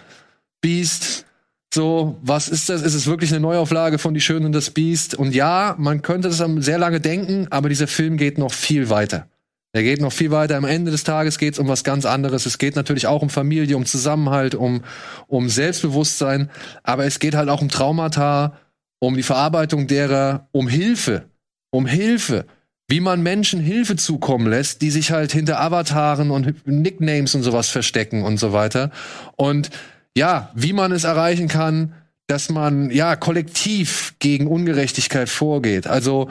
Biest, 0.61 1.25
so, 1.75 2.17
was 2.23 2.47
ist 2.47 2.69
das? 2.69 2.81
Ist 2.81 2.95
es 2.95 3.05
wirklich 3.05 3.29
eine 3.31 3.39
Neuauflage 3.39 3.99
von 3.99 4.15
Die 4.15 4.21
Schöne 4.21 4.47
und 4.47 4.53
das 4.53 4.71
Biest? 4.71 5.13
Und 5.13 5.35
ja, 5.35 5.75
man 5.77 6.01
könnte 6.01 6.29
das 6.29 6.43
sehr 6.65 6.79
lange 6.79 6.99
denken, 6.99 7.47
aber 7.51 7.69
dieser 7.69 7.85
Film 7.85 8.17
geht 8.17 8.39
noch 8.39 8.51
viel 8.51 8.89
weiter. 8.89 9.27
Er 9.75 9.83
geht 9.83 10.01
noch 10.01 10.13
viel 10.13 10.31
weiter. 10.31 10.55
Am 10.55 10.63
Ende 10.63 10.89
des 10.89 11.03
Tages 11.03 11.37
geht 11.37 11.53
es 11.53 11.59
um 11.59 11.67
was 11.67 11.83
ganz 11.83 12.05
anderes. 12.05 12.45
Es 12.45 12.57
geht 12.57 12.77
natürlich 12.77 13.07
auch 13.07 13.21
um 13.21 13.29
Familie, 13.29 13.75
um 13.75 13.85
Zusammenhalt, 13.85 14.55
um, 14.55 14.83
um 15.27 15.49
Selbstbewusstsein. 15.49 16.49
Aber 16.81 17.05
es 17.05 17.19
geht 17.19 17.35
halt 17.35 17.49
auch 17.49 17.61
um 17.61 17.67
Traumata, 17.67 18.57
um 18.99 19.17
die 19.17 19.23
Verarbeitung 19.23 19.85
derer, 19.87 20.47
um 20.53 20.69
Hilfe. 20.69 21.25
Um 21.71 21.85
Hilfe. 21.85 22.45
Wie 22.87 23.01
man 23.01 23.21
Menschen 23.21 23.59
Hilfe 23.59 23.97
zukommen 23.97 24.47
lässt, 24.47 24.81
die 24.81 24.91
sich 24.91 25.11
halt 25.11 25.33
hinter 25.33 25.59
Avataren 25.59 26.31
und 26.31 26.65
Nicknames 26.65 27.35
und 27.35 27.43
sowas 27.43 27.67
verstecken 27.67 28.23
und 28.23 28.37
so 28.37 28.53
weiter. 28.53 28.91
Und 29.35 29.71
ja, 30.17 30.51
wie 30.55 30.73
man 30.73 30.91
es 30.91 31.03
erreichen 31.03 31.47
kann, 31.47 31.93
dass 32.27 32.49
man 32.49 32.89
ja 32.89 33.15
kollektiv 33.15 34.15
gegen 34.19 34.47
Ungerechtigkeit 34.47 35.29
vorgeht. 35.29 35.87
Also 35.87 36.29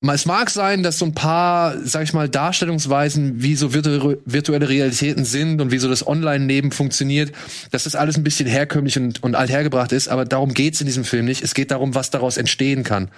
es 0.00 0.26
mag 0.26 0.48
sein, 0.50 0.82
dass 0.82 0.98
so 0.98 1.06
ein 1.06 1.14
paar, 1.14 1.76
sag 1.82 2.04
ich 2.04 2.12
mal, 2.12 2.28
Darstellungsweisen, 2.28 3.42
wie 3.42 3.56
so 3.56 3.74
virtu 3.74 4.16
virtuelle 4.24 4.68
Realitäten 4.68 5.24
sind 5.24 5.60
und 5.60 5.72
wie 5.72 5.78
so 5.78 5.88
das 5.88 6.06
Online-Leben 6.06 6.70
funktioniert, 6.70 7.32
dass 7.72 7.84
das 7.84 7.96
alles 7.96 8.16
ein 8.16 8.22
bisschen 8.22 8.46
herkömmlich 8.46 8.96
und, 8.96 9.22
und 9.22 9.34
althergebracht 9.34 9.92
ist, 9.92 10.08
aber 10.08 10.24
darum 10.24 10.54
geht's 10.54 10.80
in 10.80 10.86
diesem 10.86 11.04
Film 11.04 11.24
nicht. 11.24 11.42
Es 11.42 11.54
geht 11.54 11.72
darum, 11.72 11.94
was 11.94 12.10
daraus 12.10 12.36
entstehen 12.36 12.84
kann. 12.84 13.10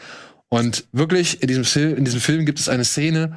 Und 0.49 0.85
wirklich, 0.93 1.43
in 1.43 1.49
diesem, 1.49 1.65
Film, 1.65 1.97
in 1.97 2.05
diesem 2.05 2.21
Film 2.21 2.47
gibt 2.47 2.59
es 2.59 2.69
eine 2.69 2.85
Szene, 2.85 3.37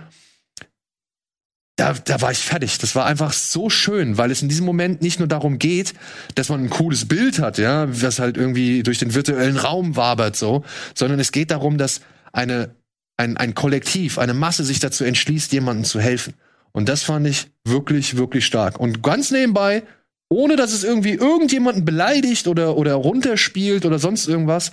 da, 1.76 1.94
da 1.94 2.22
war 2.22 2.32
ich 2.32 2.40
fertig. 2.40 2.78
Das 2.78 2.96
war 2.96 3.06
einfach 3.06 3.34
so 3.34 3.70
schön, 3.70 4.18
weil 4.18 4.32
es 4.32 4.42
in 4.42 4.50
diesem 4.50 4.66
Moment 4.66 5.02
nicht 5.02 5.20
nur 5.20 5.28
darum 5.28 5.58
geht, 5.58 5.94
dass 6.36 6.50
man 6.50 6.64
ein 6.64 6.70
cooles 6.70 7.08
Bild 7.08 7.40
hat, 7.40 7.58
ja, 7.58 7.88
was 7.90 8.20
halt 8.20 8.38
irgendwie 8.38 8.84
durch 8.84 9.00
den 9.00 9.16
virtuellen 9.16 9.58
Raum 9.58 9.96
wabert 9.96 10.36
so, 10.36 10.64
sondern 10.94 11.20
es 11.20 11.32
geht 11.32 11.52
darum, 11.52 11.78
dass 11.78 12.02
eine 12.32 12.76
ein, 13.18 13.38
ein 13.38 13.54
Kollektiv, 13.54 14.18
eine 14.18 14.34
Masse 14.34 14.64
sich 14.64 14.80
dazu 14.80 15.04
entschließt, 15.04 15.52
jemandem 15.54 15.86
zu 15.86 16.00
helfen. 16.00 16.34
Und 16.72 16.90
das 16.90 17.04
fand 17.04 17.28
ich 17.28 17.48
wirklich, 17.64 18.18
wirklich 18.18 18.46
stark. 18.46 18.80
Und 18.80 19.04
ganz 19.04 19.32
nebenbei, 19.32 19.84
ohne 20.30 20.56
dass 20.56 20.74
es 20.74 20.84
irgendwie 20.84 21.14
irgendjemanden 21.14 21.86
beleidigt 21.86 22.48
oder, 22.48 22.76
oder 22.76 22.96
runterspielt 22.96 23.86
oder 23.86 24.00
sonst 24.00 24.28
irgendwas, 24.28 24.72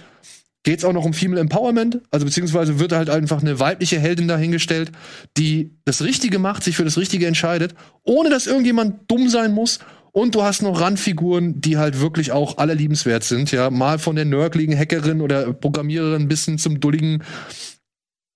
geht 0.62 0.81
es 0.81 0.85
auch 0.85 0.93
noch 0.93 1.05
um 1.05 1.15
Female 1.15 1.41
Empowerment, 1.41 2.01
also 2.11 2.27
beziehungsweise 2.27 2.78
wird 2.78 2.93
halt 2.93 3.09
einfach 3.09 3.41
eine 3.41 3.59
weibliche 3.61 3.99
Heldin 3.99 4.28
dahingestellt, 4.28 4.93
die 5.37 5.77
das 5.85 6.03
Richtige 6.03 6.39
macht, 6.39 6.65
sich 6.65 6.77
für 6.77 6.85
das 6.85 6.99
Richtige 6.99 7.27
entscheidet, 7.27 7.74
ohne 8.03 8.31
dass 8.31 8.47
irgendjemand 8.47 9.11
dumm 9.11 9.28
sein 9.28 9.53
muss. 9.53 9.78
Und 10.12 10.35
du 10.35 10.43
hast 10.43 10.62
noch 10.62 10.81
Randfiguren, 10.81 11.61
die 11.61 11.78
halt 11.78 12.01
wirklich 12.01 12.32
auch 12.32 12.59
alle 12.59 12.74
liebenswert 12.74 13.23
sind, 13.23 13.53
ja. 13.53 13.70
Mal 13.70 13.99
von 13.99 14.16
der 14.16 14.24
nörgligen 14.24 14.77
Hackerin 14.77 15.20
oder 15.20 15.53
Programmiererin 15.53 16.27
bis 16.27 16.45
hin 16.45 16.59
zum 16.59 16.81
dulligen 16.81 17.23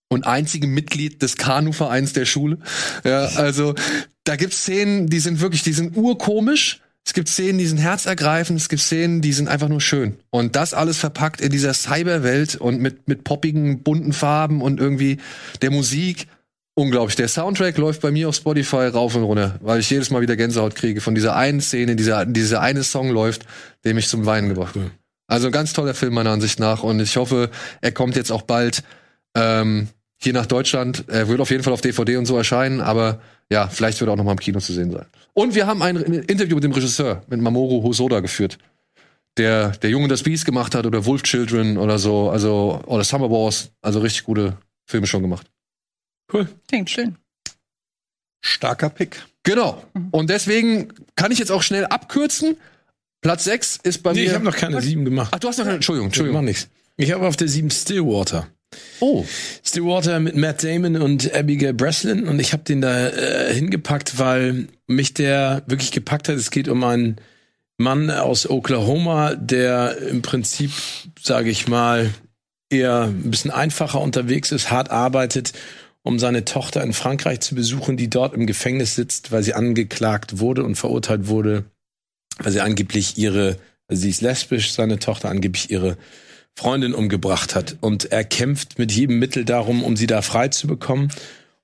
und 0.09 0.25
einzigen 0.25 0.73
Mitglied 0.73 1.21
des 1.21 1.37
Kanu-Vereins 1.37 2.13
der 2.13 2.27
Schule. 2.27 2.59
Ja, 3.03 3.25
also 3.25 3.75
da 4.23 4.37
gibt's 4.37 4.63
Szenen, 4.63 5.09
die 5.09 5.19
sind 5.19 5.41
wirklich, 5.41 5.65
die 5.65 5.73
sind 5.73 5.97
urkomisch, 5.97 6.81
es 7.07 7.13
gibt 7.13 7.29
Szenen, 7.29 7.59
die 7.59 7.67
sind 7.67 7.79
herzergreifend, 7.79 8.59
es 8.59 8.69
gibt 8.69 8.81
Szenen, 8.81 9.21
die 9.21 9.35
sind 9.35 9.49
einfach 9.49 9.69
nur 9.69 9.81
schön. 9.81 10.17
Und 10.31 10.57
das 10.57 10.73
alles 10.73 10.97
verpackt 10.97 11.41
in 11.41 11.53
dieser 11.53 11.75
Cyberwelt 11.75 12.57
und 12.57 12.81
mit, 12.81 13.09
mit 13.09 13.25
poppigen, 13.25 13.83
bunten 13.83 14.15
Farben 14.15 14.63
und 14.63 14.81
irgendwie 14.81 15.19
der 15.61 15.71
Musik. 15.71 16.27
Unglaublich. 16.77 17.15
Der 17.15 17.29
Soundtrack 17.29 17.77
läuft 17.77 18.01
bei 18.01 18.11
mir 18.11 18.29
auf 18.29 18.35
Spotify 18.35 18.87
rauf 18.87 19.15
und 19.15 19.23
runter, 19.23 19.61
weil 19.61 19.81
ich 19.81 19.91
jedes 19.91 20.11
Mal 20.11 20.23
wieder 20.23 20.35
Gänsehaut 20.35 20.75
kriege 20.75 21.01
von 21.01 21.15
dieser 21.15 21.37
einen 21.37 21.61
Szene, 21.61 21.95
dieser, 21.95 22.27
dieser 22.27 22.63
eine 22.63 22.83
Song 22.83 23.11
läuft, 23.11 23.45
der 23.85 23.95
mich 23.95 24.09
zum 24.09 24.27
Weinen 24.27 24.49
gebracht 24.49 24.75
hat. 24.75 24.91
Also 25.27 25.47
ein 25.47 25.53
ganz 25.53 25.73
toller 25.73 25.95
Film 25.95 26.15
meiner 26.15 26.31
Ansicht 26.31 26.59
nach 26.59 26.83
und 26.83 27.01
ich 27.01 27.17
hoffe, 27.17 27.51
er 27.81 27.93
kommt 27.93 28.17
jetzt 28.17 28.33
auch 28.33 28.43
bald 28.43 28.83
ähm, 29.37 29.89
hier 30.17 30.33
nach 30.33 30.47
Deutschland. 30.47 31.05
Er 31.09 31.29
wird 31.29 31.41
auf 31.41 31.51
jeden 31.51 31.63
Fall 31.63 31.73
auf 31.73 31.81
DVD 31.81 32.17
und 32.17 32.27
so 32.27 32.37
erscheinen, 32.37 32.81
aber 32.81 33.21
ja, 33.51 33.69
vielleicht 33.69 34.01
wird 34.01 34.09
er 34.09 34.13
auch 34.13 34.17
noch 34.17 34.25
mal 34.25 34.33
im 34.33 34.41
Kino 34.41 34.61
zu 34.61 34.73
sehen 34.73 34.91
sein. 34.91 35.07
Und 35.33 35.55
wir 35.55 35.67
haben 35.67 35.83
ein 35.83 35.97
Interview 35.97 36.55
mit 36.57 36.65
dem 36.65 36.73
Regisseur, 36.73 37.23
mit 37.29 37.41
Mamoru 37.41 37.83
Hosoda 37.83 38.21
geführt. 38.21 38.59
Der, 39.37 39.71
der 39.71 39.91
Junge 39.91 40.09
das 40.09 40.23
Beast 40.23 40.45
gemacht 40.45 40.75
hat 40.75 40.87
oder 40.87 41.05
Wolf 41.07 41.23
Children 41.23 41.77
oder 41.77 41.99
so, 41.99 42.31
also, 42.31 42.81
oder 42.87 43.03
Summer 43.03 43.31
Wars, 43.31 43.73
also 43.83 43.99
richtig 43.99 44.25
gute 44.25 44.57
Filme 44.87 45.07
schon 45.07 45.23
gemacht. 45.23 45.51
Cool. 46.33 46.49
Klingt 46.69 46.91
schön. 46.91 47.17
Starker 48.41 48.91
Pick. 48.91 49.25
Genau. 49.43 49.83
Mhm. 49.95 50.09
Und 50.11 50.31
deswegen 50.31 50.93
kann 51.17 51.33
ich 51.33 51.39
jetzt 51.39 51.51
auch 51.51 51.63
schnell 51.63 51.87
abkürzen. 51.87 52.57
Platz 53.21 53.45
6 53.45 53.81
ist 53.83 54.03
bei 54.03 54.13
nee, 54.13 54.21
mir. 54.21 54.27
Ich 54.27 54.35
habe 54.35 54.45
noch 54.45 54.57
keine 54.57 54.81
7 54.81 55.05
gemacht. 55.05 55.33
Ach, 55.35 55.39
du 55.39 55.49
hast 55.49 55.59
noch 55.59 55.65
keine. 55.65 55.77
Entschuldigung, 55.77 56.09
Entschuldigung. 56.09 56.41
Ich 56.41 56.43
mach 56.43 56.47
nichts. 56.47 56.69
Ich 56.97 57.13
habe 57.13 57.27
auf 57.27 57.37
der 57.37 57.49
7 57.49 57.71
Stillwater. 57.71 58.47
Oh. 59.01 59.25
Stillwater 59.63 60.21
mit 60.21 60.37
Matt 60.37 60.63
Damon 60.63 60.97
und 60.97 61.35
Abigail 61.35 61.75
Breslin 61.75 62.27
und 62.27 62.39
ich 62.39 62.53
habe 62.53 62.65
den 62.65 62.81
da 62.81 63.09
äh, 63.09 63.53
hingepackt, 63.53 64.19
weil 64.19 64.69
mich 64.87 65.15
der 65.15 65.63
wirklich 65.67 65.91
gepackt 65.91 66.29
hat. 66.29 66.37
Es 66.37 66.51
geht 66.51 66.69
um 66.69 66.85
einen 66.85 67.17
Mann 67.77 68.11
aus 68.11 68.49
Oklahoma, 68.49 69.35
der 69.35 69.99
im 69.99 70.23
Prinzip, 70.23 70.71
sage 71.21 71.51
ich 71.51 71.67
mal, 71.67 72.11
eher 72.71 73.05
ein 73.05 73.31
bisschen 73.31 73.51
einfacher 73.51 74.01
unterwegs 74.01 74.53
ist, 74.53 74.71
hart 74.71 74.91
arbeitet, 74.91 75.53
um 76.03 76.19
seine 76.19 76.45
Tochter 76.45 76.83
in 76.83 76.93
Frankreich 76.93 77.41
zu 77.41 77.55
besuchen, 77.55 77.97
die 77.97 78.11
dort 78.11 78.35
im 78.35 78.47
Gefängnis 78.47 78.95
sitzt, 78.95 79.33
weil 79.33 79.43
sie 79.43 79.55
angeklagt 79.55 80.39
wurde 80.39 80.63
und 80.63 80.77
verurteilt 80.77 81.27
wurde, 81.29 81.65
weil 82.39 82.53
sie 82.53 82.61
angeblich 82.61 83.19
ihre, 83.19 83.57
also 83.89 84.03
sie 84.03 84.11
ist 84.11 84.21
lesbisch, 84.21 84.73
seine 84.73 84.99
Tochter 84.99 85.31
angeblich 85.31 85.71
ihre 85.71 85.97
Freundin 86.57 86.95
umgebracht 86.95 87.55
hat. 87.55 87.77
Und 87.81 88.13
er 88.13 88.25
kämpft 88.25 88.79
mit 88.79 88.93
jedem 88.93 89.19
Mittel 89.19 89.45
darum, 89.45 89.83
um 89.83 89.97
sie 89.97 90.07
da 90.07 90.23
frei 90.23 90.49
zu 90.49 90.67
bekommen. 90.67 91.11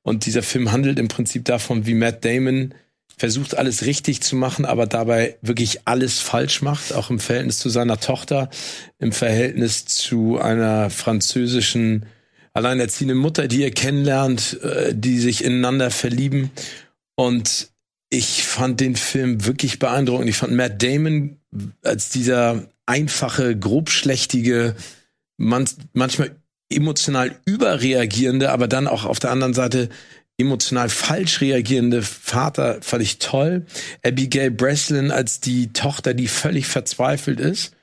Und 0.03 0.27
dieser 0.27 0.43
Film 0.43 0.73
handelt 0.73 0.99
im 0.99 1.09
Prinzip 1.09 1.45
davon, 1.45 1.87
wie 1.87 1.95
Matt 1.95 2.25
Damon 2.25 2.75
versucht, 3.17 3.57
alles 3.57 3.85
richtig 3.85 4.23
zu 4.23 4.35
machen, 4.35 4.65
aber 4.65 4.87
dabei 4.87 5.37
wirklich 5.43 5.87
alles 5.87 6.21
falsch 6.21 6.63
macht, 6.63 6.95
auch 6.95 7.11
im 7.11 7.21
Verhältnis 7.21 7.59
zu 7.59 7.69
seiner 7.69 8.01
Tochter, 8.01 8.49
im 8.99 9.13
Verhältnis 9.13 9.85
zu 9.85 10.39
einer 10.41 10.89
französischen 10.89 12.07
alleinerziehenden 12.55 13.19
Mutter, 13.19 13.47
die 13.47 13.63
er 13.63 13.71
kennenlernt, 13.71 14.59
äh, 14.63 14.95
die 14.95 15.19
sich 15.19 15.45
ineinander 15.45 15.91
verlieben. 15.91 16.51
Und 17.15 17.69
ich 18.09 18.43
fand 18.43 18.81
den 18.81 18.97
Film 18.97 19.45
wirklich 19.45 19.79
beeindruckend. 19.79 20.29
Ich 20.29 20.37
fand 20.39 20.55
Matt 20.55 20.83
Damon 20.83 21.37
als 21.83 22.09
dieser 22.09 22.69
einfache, 22.91 23.57
grobschlächtige, 23.57 24.75
man, 25.37 25.69
manchmal 25.93 26.33
emotional 26.73 27.37
überreagierende, 27.45 28.51
aber 28.51 28.67
dann 28.67 28.89
auch 28.89 29.05
auf 29.05 29.21
der 29.21 29.31
anderen 29.31 29.55
Seite 29.55 29.89
emotional 30.39 30.89
falsch 30.89 31.41
reagierende 31.41 32.03
Vater 32.03 32.79
fand 32.83 33.03
ich 33.03 33.19
toll. 33.19 33.67
Abigail 34.05 34.51
Breslin 34.51 35.13
als 35.13 35.41
die 35.41 35.73
Tochter, 35.73 36.15
die 36.15 36.29
völlig 36.29 36.67
verzweifelt 36.67 37.39
ist. 37.39 37.77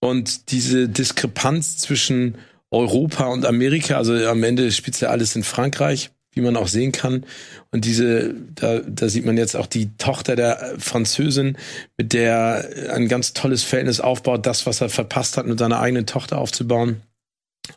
Und 0.00 0.52
diese 0.52 0.88
Diskrepanz 0.88 1.78
zwischen 1.78 2.36
Europa 2.70 3.26
und 3.26 3.46
Amerika, 3.46 3.96
also 3.96 4.14
am 4.14 4.44
Ende 4.44 4.70
spielt 4.70 5.00
ja 5.00 5.08
alles 5.08 5.34
in 5.34 5.42
Frankreich, 5.42 6.10
wie 6.36 6.42
man 6.42 6.56
auch 6.56 6.68
sehen 6.68 6.92
kann. 6.92 7.24
Und 7.72 7.84
diese, 7.84 8.34
da, 8.54 8.80
da 8.80 9.08
sieht 9.08 9.24
man 9.24 9.36
jetzt 9.36 9.56
auch 9.56 9.66
die 9.66 9.96
Tochter 9.96 10.36
der 10.36 10.74
Französin, 10.78 11.56
mit 11.96 12.12
der 12.12 12.90
ein 12.92 13.08
ganz 13.08 13.32
tolles 13.32 13.64
Verhältnis 13.64 14.00
aufbaut, 14.00 14.46
das, 14.46 14.66
was 14.66 14.80
er 14.80 14.90
verpasst 14.90 15.36
hat, 15.36 15.46
mit 15.46 15.58
seiner 15.58 15.80
eigenen 15.80 16.06
Tochter 16.06 16.38
aufzubauen. 16.38 17.00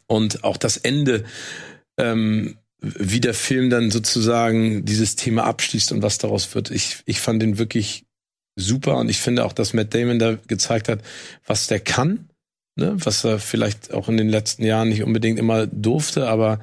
Und 0.07 0.43
auch 0.43 0.57
das 0.57 0.77
Ende, 0.77 1.23
ähm, 1.97 2.57
wie 2.81 3.21
der 3.21 3.33
Film 3.33 3.69
dann 3.69 3.91
sozusagen 3.91 4.85
dieses 4.85 5.15
Thema 5.15 5.45
abschließt 5.45 5.91
und 5.93 6.01
was 6.01 6.17
daraus 6.17 6.53
wird. 6.53 6.69
Ich, 6.69 6.97
ich 7.05 7.19
fand 7.19 7.41
den 7.41 7.57
wirklich 7.57 8.05
super 8.55 8.97
und 8.97 9.09
ich 9.09 9.19
finde 9.19 9.45
auch, 9.45 9.53
dass 9.53 9.73
Matt 9.73 9.93
Damon 9.93 10.19
da 10.19 10.37
gezeigt 10.47 10.89
hat, 10.89 11.01
was 11.45 11.67
der 11.67 11.79
kann, 11.79 12.29
ne? 12.75 12.95
was 12.97 13.23
er 13.23 13.39
vielleicht 13.39 13.93
auch 13.93 14.09
in 14.09 14.17
den 14.17 14.29
letzten 14.29 14.63
Jahren 14.63 14.89
nicht 14.89 15.03
unbedingt 15.03 15.39
immer 15.39 15.65
durfte, 15.65 16.27
aber 16.27 16.59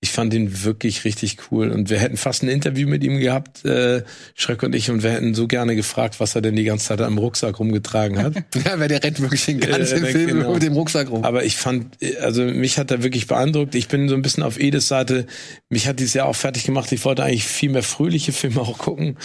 ich 0.00 0.10
fand 0.12 0.34
ihn 0.34 0.62
wirklich 0.64 1.04
richtig 1.04 1.38
cool. 1.50 1.70
Und 1.70 1.88
wir 1.88 1.98
hätten 1.98 2.18
fast 2.18 2.42
ein 2.42 2.48
Interview 2.48 2.86
mit 2.86 3.02
ihm 3.02 3.18
gehabt, 3.18 3.64
äh, 3.64 4.02
Schreck 4.34 4.62
und 4.62 4.74
ich, 4.74 4.90
und 4.90 5.02
wir 5.02 5.10
hätten 5.10 5.34
so 5.34 5.46
gerne 5.46 5.74
gefragt, 5.74 6.20
was 6.20 6.34
er 6.34 6.42
denn 6.42 6.54
die 6.54 6.64
ganze 6.64 6.86
Zeit 6.88 7.00
am 7.00 7.16
Rucksack 7.16 7.58
rumgetragen 7.58 8.18
hat. 8.22 8.34
Ja, 8.64 8.78
weil 8.78 8.88
der 8.88 9.02
rennt 9.02 9.20
wirklich 9.20 9.46
den 9.46 9.60
ganzen 9.60 10.04
Äh, 10.04 10.10
Film 10.12 10.26
genau. 10.38 10.52
mit 10.54 10.62
dem 10.62 10.74
Rucksack 10.74 11.10
rum. 11.10 11.24
Aber 11.24 11.44
ich 11.44 11.56
fand, 11.56 11.96
also 12.20 12.42
mich 12.44 12.78
hat 12.78 12.90
er 12.90 13.02
wirklich 13.02 13.26
beeindruckt. 13.26 13.74
Ich 13.74 13.88
bin 13.88 14.08
so 14.08 14.14
ein 14.14 14.22
bisschen 14.22 14.42
auf 14.42 14.60
Edes 14.60 14.88
Seite. 14.88 15.26
Mich 15.70 15.86
hat 15.88 15.98
dieses 15.98 16.14
Jahr 16.14 16.26
auch 16.26 16.36
fertig 16.36 16.64
gemacht. 16.64 16.92
Ich 16.92 17.04
wollte 17.04 17.24
eigentlich 17.24 17.44
viel 17.44 17.70
mehr 17.70 17.82
fröhliche 17.82 18.32
Filme 18.32 18.60
auch 18.60 18.78
gucken. 18.78 19.16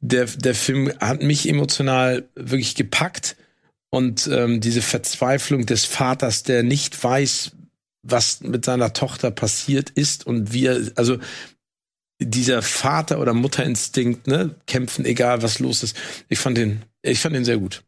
Der, 0.00 0.24
der 0.26 0.54
Film 0.54 0.92
hat 1.00 1.22
mich 1.22 1.48
emotional 1.48 2.28
wirklich 2.34 2.74
gepackt. 2.74 3.36
Und 3.90 4.28
ähm, 4.32 4.60
diese 4.60 4.82
Verzweiflung 4.82 5.64
des 5.64 5.84
Vaters, 5.84 6.42
der 6.42 6.62
nicht 6.62 7.02
weiß, 7.02 7.52
was 8.10 8.40
mit 8.40 8.64
seiner 8.64 8.92
Tochter 8.92 9.30
passiert 9.30 9.90
ist 9.90 10.26
und 10.26 10.52
wie 10.52 10.66
er, 10.66 10.80
also 10.96 11.18
dieser 12.20 12.62
Vater- 12.62 13.20
oder 13.20 13.34
Mutterinstinkt, 13.34 14.26
ne, 14.26 14.54
kämpfen, 14.66 15.04
egal 15.04 15.42
was 15.42 15.58
los 15.58 15.82
ist. 15.82 15.96
Ich 16.28 16.38
fand 16.38 16.56
den, 16.56 16.82
ich 17.02 17.20
fand 17.20 17.34
den 17.34 17.44
sehr 17.44 17.58
gut. 17.58 17.82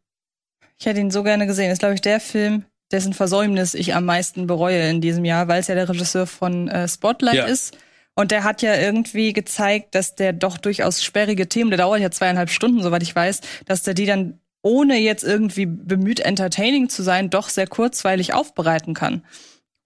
Ich 0.78 0.86
hätte 0.86 1.00
ihn 1.00 1.10
so 1.10 1.22
gerne 1.22 1.46
gesehen. 1.46 1.70
Ist, 1.70 1.78
glaube 1.80 1.94
ich, 1.94 2.00
der 2.02 2.20
Film, 2.20 2.64
dessen 2.92 3.14
Versäumnis 3.14 3.74
ich 3.74 3.94
am 3.94 4.04
meisten 4.04 4.46
bereue 4.46 4.88
in 4.88 5.00
diesem 5.00 5.24
Jahr, 5.24 5.48
weil 5.48 5.60
es 5.60 5.66
ja 5.68 5.74
der 5.74 5.88
Regisseur 5.88 6.26
von 6.26 6.68
äh, 6.68 6.86
Spotlight 6.88 7.34
Ja. 7.34 7.44
ist. 7.46 7.76
Und 8.14 8.32
der 8.32 8.42
hat 8.44 8.62
ja 8.62 8.74
irgendwie 8.74 9.32
gezeigt, 9.32 9.94
dass 9.94 10.16
der 10.16 10.32
doch 10.32 10.58
durchaus 10.58 11.04
sperrige 11.04 11.48
Themen, 11.48 11.70
der 11.70 11.78
dauert 11.78 12.00
ja 12.00 12.10
zweieinhalb 12.10 12.50
Stunden, 12.50 12.82
soweit 12.82 13.02
ich 13.02 13.14
weiß, 13.14 13.40
dass 13.66 13.82
der 13.84 13.94
die 13.94 14.06
dann, 14.06 14.40
ohne 14.60 14.98
jetzt 14.98 15.22
irgendwie 15.22 15.66
bemüht, 15.66 16.18
entertaining 16.20 16.88
zu 16.88 17.02
sein, 17.02 17.30
doch 17.30 17.48
sehr 17.48 17.68
kurzweilig 17.68 18.34
aufbereiten 18.34 18.92
kann. 18.92 19.22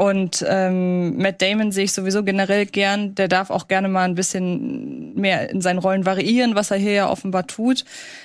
Und 0.03 0.45
ähm, 0.49 1.17
Matt 1.17 1.41
Damon 1.41 1.71
sehe 1.71 1.85
ich 1.85 1.93
sowieso 1.93 2.25
generell 2.25 2.67
gern. 2.67 3.15
Der 3.15 3.29
darf 3.29 3.51
auch 3.51 3.69
gerne 3.69 3.89
mal 3.89 4.03
ein 4.03 4.17
bisschen 4.17 5.15
mehr 5.15 5.49
in 5.49 5.61
seinen 5.61 5.79
Rollen 5.79 6.05
variieren, 6.05 6.57
was 6.57 6.73
er 6.73 6.77
hier 6.77 6.93
ja 6.93 7.09
offenbar 7.09 7.47
tut. 7.47 7.85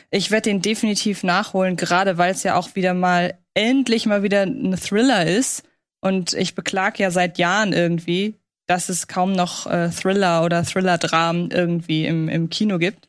Ich 0.09 0.31
werde 0.31 0.49
den 0.49 0.63
definitiv 0.63 1.21
nachholen, 1.21 1.75
gerade 1.75 2.17
weil 2.17 2.31
es 2.31 2.41
ja 2.41 2.55
auch 2.55 2.73
wieder 2.73 2.95
mal 2.95 3.37
endlich 3.53 4.07
mal 4.07 4.23
wieder 4.23 4.41
ein 4.41 4.75
Thriller 4.75 5.27
ist. 5.27 5.65
Und 6.01 6.33
ich 6.33 6.55
beklag 6.55 6.97
ja 6.97 7.11
seit 7.11 7.37
Jahren 7.37 7.73
irgendwie, 7.73 8.33
dass 8.65 8.89
es 8.89 9.07
kaum 9.07 9.33
noch 9.33 9.67
äh, 9.67 9.91
Thriller 9.91 10.43
oder 10.43 10.63
Thriller-Dramen 10.63 11.51
irgendwie 11.51 12.07
im, 12.07 12.27
im 12.27 12.49
Kino 12.49 12.79
gibt. 12.79 13.07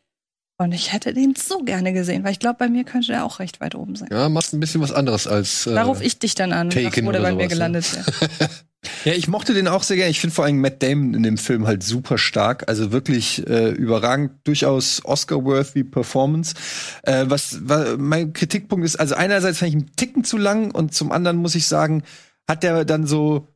Und 0.61 0.73
ich 0.73 0.93
hätte 0.93 1.15
den 1.15 1.35
so 1.37 1.61
gerne 1.61 1.93
gesehen, 1.93 2.25
weil 2.25 2.33
ich 2.33 2.41
glaube, 2.41 2.57
bei 2.59 2.69
mir 2.69 2.83
könnte 2.83 3.09
der 3.09 3.25
auch 3.25 3.39
recht 3.39 3.61
weit 3.61 3.77
oben 3.77 3.95
sein. 3.95 4.09
Ja, 4.11 4.29
machst 4.29 4.53
ein 4.53 4.61
bisschen 4.61 4.81
was 4.81 4.91
anderes 4.91 5.29
als. 5.29 5.69
Äh, 5.69 5.75
Da 5.75 5.85
ruf 5.85 6.01
ich 6.01 6.19
dich 6.19 6.35
dann 6.35 6.53
an, 6.53 6.71
Taken 6.71 7.07
wo 7.07 7.13
der 7.13 7.21
bei 7.21 7.31
mir 7.33 7.45
sowas, 7.45 7.49
gelandet 7.49 7.95
wäre. 7.95 8.51
Ja, 9.05 9.13
ich 9.13 9.27
mochte 9.27 9.55
den 9.55 9.67
auch 9.67 9.83
sehr 9.83 9.97
gerne. 9.97 10.11
Ich 10.11 10.21
finde 10.21 10.35
vor 10.35 10.45
allem 10.45 10.61
Matt 10.61 10.83
Damon 10.83 11.15
in 11.15 11.25
dem 11.25 11.37
Film 11.37 11.67
halt 11.67 11.83
super 11.83 12.17
stark. 12.17 12.69
Also 12.69 12.93
wirklich 12.93 13.45
äh, 13.49 13.71
überragend, 13.71 14.33
durchaus 14.45 15.05
Oscar-worthy 15.05 15.83
Performance. 15.83 16.55
Äh, 17.03 17.25
was, 17.29 17.59
was 17.69 17.97
mein 17.99 18.33
Kritikpunkt 18.33 18.87
ist, 18.87 18.97
also 18.97 19.17
einerseits 19.17 19.59
fand 19.59 19.71
ich 19.71 19.75
einen 19.75 19.97
Ticken 19.97 20.23
zu 20.23 20.37
lang 20.37 20.71
und 20.71 20.95
zum 20.95 21.11
anderen 21.11 21.39
muss 21.39 21.57
ich 21.57 21.67
sagen, 21.67 22.05
hat 22.49 22.63
der 22.63 22.85
dann 22.85 23.07
so, 23.07 23.49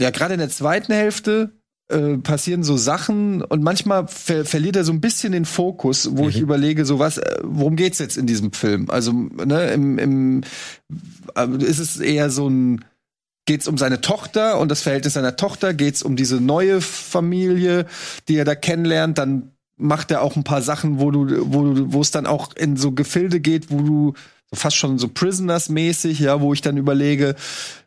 ja, 0.00 0.10
gerade 0.10 0.34
in 0.34 0.40
der 0.40 0.48
zweiten 0.50 0.92
Hälfte 0.92 1.55
äh, 1.88 2.18
passieren 2.18 2.64
so 2.64 2.76
Sachen 2.76 3.42
und 3.42 3.62
manchmal 3.62 4.08
ver 4.08 4.44
verliert 4.44 4.76
er 4.76 4.84
so 4.84 4.92
ein 4.92 5.00
bisschen 5.00 5.32
den 5.32 5.44
Fokus, 5.44 6.16
wo 6.16 6.28
ich 6.28 6.40
überlege, 6.40 6.84
so 6.84 6.98
was, 6.98 7.18
äh, 7.18 7.38
worum 7.42 7.76
geht's 7.76 7.98
jetzt 7.98 8.16
in 8.16 8.26
diesem 8.26 8.52
Film? 8.52 8.90
Also, 8.90 9.12
ne, 9.12 9.70
im, 9.72 9.98
im 9.98 10.40
äh, 11.36 11.46
ist 11.64 11.78
es 11.78 11.98
eher 11.98 12.30
so 12.30 12.48
ein 12.48 12.84
geht's 13.46 13.68
um 13.68 13.78
seine 13.78 14.00
Tochter 14.00 14.58
und 14.58 14.70
das 14.70 14.82
Verhältnis 14.82 15.14
seiner 15.14 15.36
Tochter, 15.36 15.72
geht's 15.72 16.02
um 16.02 16.16
diese 16.16 16.40
neue 16.40 16.80
Familie, 16.80 17.86
die 18.28 18.36
er 18.36 18.44
da 18.44 18.56
kennenlernt, 18.56 19.18
dann 19.18 19.52
macht 19.76 20.10
er 20.10 20.22
auch 20.22 20.36
ein 20.36 20.44
paar 20.44 20.62
Sachen, 20.62 20.98
wo 20.98 21.10
du, 21.10 21.52
wo 21.52 21.72
du, 21.72 21.92
wo 21.92 22.00
es 22.00 22.10
dann 22.10 22.26
auch 22.26 22.54
in 22.56 22.76
so 22.76 22.92
Gefilde 22.92 23.40
geht, 23.40 23.70
wo 23.70 23.82
du 23.82 24.14
fast 24.52 24.76
schon 24.76 24.98
so 24.98 25.08
Prisoners-mäßig, 25.08 26.18
ja, 26.18 26.40
wo 26.40 26.52
ich 26.52 26.62
dann 26.62 26.76
überlege, 26.76 27.36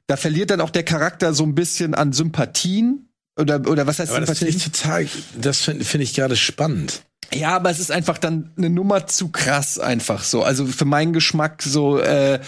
da 0.08 0.18
verliert 0.18 0.52
dann 0.52 0.62
auch 0.62 0.70
der 0.70 0.84
Charakter 0.84 1.34
so 1.34 1.44
ein 1.44 1.56
bisschen 1.56 1.94
an 1.94 2.14
Sympathien. 2.14 3.09
Oder, 3.40 3.68
oder 3.68 3.88
was 3.88 4.00
heißt 4.00 4.12
Aber 4.12 4.26
das 4.26 4.40
finde 4.40 4.56
ich 4.56 4.64
total, 4.64 5.08
das 5.40 5.62
finde 5.62 5.86
find 5.86 6.04
ich 6.04 6.14
gerade 6.14 6.36
spannend. 6.36 7.02
Ja, 7.34 7.56
aber 7.56 7.70
es 7.70 7.80
ist 7.80 7.92
einfach 7.92 8.18
dann 8.18 8.52
eine 8.58 8.70
Nummer 8.70 9.08
zu 9.08 9.30
krass 9.30 9.78
einfach 9.80 10.24
so. 10.24 10.44
Also 10.44 10.66
für 10.66 10.86
meinen 10.86 11.14
Geschmack 11.14 11.62
so 11.62 12.00
äh, 12.00 12.40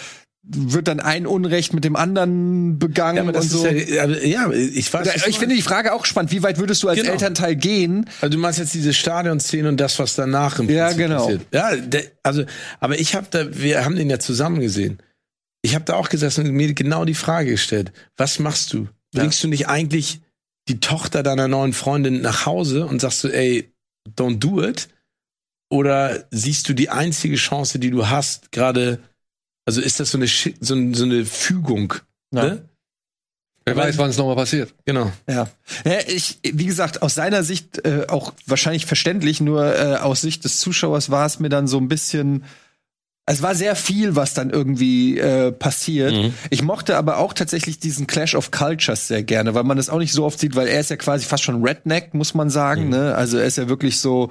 wird 0.44 0.88
dann 0.88 1.00
ein 1.00 1.28
Unrecht 1.28 1.74
mit 1.76 1.84
dem 1.84 1.96
anderen 1.96 2.80
begangen 2.80 3.28
Ja, 3.32 3.40
und 3.40 3.44
so. 3.44 3.66
ja, 3.68 4.06
ja, 4.06 4.06
ja, 4.26 4.52
ich 4.52 4.92
weiß. 4.92 5.08
Oder, 5.08 5.28
ich 5.28 5.38
finde 5.38 5.56
die 5.56 5.62
Frage 5.62 5.94
auch 5.94 6.06
spannend. 6.06 6.32
Wie 6.32 6.42
weit 6.42 6.58
würdest 6.58 6.82
du 6.82 6.90
als 6.90 7.00
Genau. 7.00 7.12
Elternteil 7.12 7.56
gehen? 7.56 8.10
Also 8.22 8.36
du 8.36 8.42
meinst 8.42 8.58
jetzt 8.58 8.74
diese 8.74 8.92
Stadionszene 8.94 9.70
und 9.70 9.78
das, 9.78 10.00
was 10.00 10.16
danach 10.16 10.58
im 10.58 10.68
Ja, 10.68 10.86
Prinzip 10.88 10.98
genau. 11.06 11.26
passiert. 11.26 11.42
Ja, 11.54 11.76
der, 11.76 12.04
also, 12.24 12.44
aber 12.80 13.00
ich 13.00 13.14
habe 13.14 13.28
da, 13.30 13.56
wir 13.56 13.86
haben 13.86 13.96
den 13.96 14.10
ja 14.10 14.18
zusammen 14.18 14.60
gesehen. 14.62 14.98
Ich 15.62 15.76
habe 15.76 15.86
da 15.86 15.94
auch 15.94 16.10
gesessen 16.10 16.48
und 16.48 16.54
mir 16.56 16.74
genau 16.74 17.06
die 17.06 17.14
Frage 17.14 17.52
gestellt: 17.52 17.92
Was 18.18 18.40
machst 18.40 18.74
du? 18.74 18.88
Bringst 19.14 19.44
du 19.44 19.48
nicht 19.48 19.68
eigentlich 19.68 20.22
die 20.68 20.80
Tochter 20.80 21.24
deiner 21.24 21.48
neuen 21.48 21.74
Freundin 21.74 22.22
nach 22.22 22.46
Hause 22.46 22.86
und 22.86 23.02
sagst 23.02 23.24
du, 23.24 23.28
ey, 23.30 23.74
don't 24.18 24.40
do 24.40 24.64
it? 24.64 24.90
Oder 25.70 26.26
siehst 26.32 26.68
du 26.70 26.74
die 26.74 26.90
einzige 26.90 27.36
Chance, 27.36 27.80
die 27.80 27.92
du 27.92 28.08
hast, 28.08 28.52
gerade? 28.52 29.00
Also 29.66 29.82
ist 29.82 30.00
das 30.00 30.12
so 30.12 30.18
eine 30.18 30.28
Schi- 30.28 30.56
so, 30.60 30.76
so 30.94 31.06
eine 31.06 31.26
Fügung? 31.26 31.94
Ne? 32.32 32.68
Wer 33.64 33.76
weiß, 33.76 33.98
wann 33.98 34.10
es 34.10 34.18
nochmal 34.18 34.36
passiert. 34.36 34.74
Genau. 34.86 35.12
Ja. 35.28 35.50
ja 35.86 36.00
ich, 36.08 36.40
wie 36.44 36.66
gesagt, 36.66 37.04
aus 37.04 37.14
seiner 37.14 37.44
Sicht 37.44 37.86
äh, 37.86 38.08
auch 38.08 38.34
wahrscheinlich 38.48 38.86
verständlich, 38.86 39.40
nur 39.40 39.76
äh, 39.76 39.96
aus 39.98 40.22
Sicht 40.22 40.44
des 40.44 40.60
Zuschauers 40.60 41.12
war 41.12 41.26
es 41.26 41.40
mir 41.40 41.50
dann 41.50 41.68
so 41.68 41.78
ein 41.78 41.88
bisschen. 41.88 42.44
Es 43.28 43.44
war 43.44 43.54
sehr 43.54 43.76
viel, 43.76 44.16
was 44.16 44.34
dann 44.34 44.50
irgendwie 44.50 45.20
äh, 45.20 45.52
passiert. 45.52 46.12
Mhm. 46.12 46.34
Ich 46.50 46.64
mochte 46.64 46.98
aber 46.98 47.18
auch 47.18 47.34
tatsächlich 47.34 47.80
diesen 47.80 48.08
Clash 48.08 48.34
of 48.34 48.50
Cultures 48.50 49.08
sehr 49.08 49.22
gerne, 49.22 49.54
weil 49.54 49.64
man 49.64 49.78
das 49.78 49.90
auch 49.90 50.00
nicht 50.00 50.12
so 50.12 50.26
oft 50.26 50.40
sieht, 50.40 50.56
weil 50.56 50.68
er 50.68 50.80
ist 50.80 50.90
ja 50.90 50.96
quasi 50.96 51.26
fast 51.26 51.44
schon 51.44 51.64
Redneck, 51.64 52.16
muss 52.16 52.34
man 52.34 52.50
sagen. 52.50 52.90
Ne? 52.90 53.14
Also 53.16 53.38
er 53.38 53.46
ist 53.46 53.58
ja 53.58 53.70
wirklich 53.70 54.00
so 54.00 54.30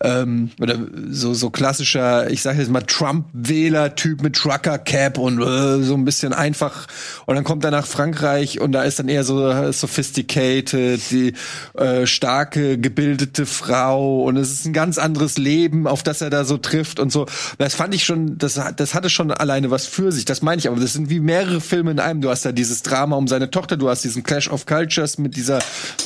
ähm, 0.00 0.50
oder 0.60 0.78
so 1.10 1.32
so 1.32 1.50
klassischer, 1.50 2.28
ich 2.28 2.42
sage 2.42 2.58
jetzt 2.58 2.70
mal 2.70 2.82
Trump-Wähler-Typ 2.82 4.22
mit 4.22 4.34
Trucker-Cap 4.34 5.16
und 5.18 5.40
äh, 5.40 5.82
so 5.82 5.94
ein 5.94 6.04
bisschen 6.04 6.32
einfach. 6.32 6.88
Und 7.26 7.36
dann 7.36 7.44
kommt 7.44 7.64
er 7.64 7.70
nach 7.70 7.86
Frankreich 7.86 8.60
und 8.60 8.72
da 8.72 8.82
ist 8.82 8.98
dann 8.98 9.08
eher 9.08 9.22
so 9.22 9.48
äh, 9.48 9.72
sophisticated, 9.72 11.00
die 11.10 11.34
äh, 11.78 12.04
starke, 12.06 12.78
gebildete 12.78 13.46
Frau 13.46 14.24
und 14.24 14.36
es 14.36 14.50
ist 14.50 14.66
ein 14.66 14.72
ganz 14.72 14.98
anderes 14.98 15.38
Leben, 15.38 15.86
auf 15.86 16.02
das 16.02 16.20
er 16.20 16.30
da 16.30 16.44
so 16.44 16.58
trifft 16.58 16.98
und 16.98 17.12
so. 17.12 17.26
Das 17.58 17.74
fand 17.74 17.94
ich 17.94 18.04
schon, 18.04 18.23
das, 18.38 18.58
hat- 18.58 18.80
das 18.80 18.94
hatte 18.94 19.08
schon 19.10 19.30
alleine 19.30 19.70
was 19.70 19.86
für 19.86 20.12
sich. 20.12 20.24
Das 20.24 20.42
meine 20.42 20.58
ich, 20.58 20.68
aber 20.68 20.80
das 20.80 20.92
sind 20.92 21.10
wie 21.10 21.20
mehrere 21.20 21.60
Filme 21.60 21.90
in 21.90 22.00
einem. 22.00 22.20
Du 22.20 22.30
hast 22.30 22.44
da 22.44 22.52
dieses 22.52 22.82
Drama 22.82 23.16
um 23.16 23.28
seine 23.28 23.50
Tochter, 23.50 23.76
du 23.76 23.88
hast 23.88 24.04
diesen 24.04 24.22
Clash 24.22 24.48
of 24.50 24.66
Cultures 24.66 25.18
mit 25.18 25.36
dieser, 25.36 25.58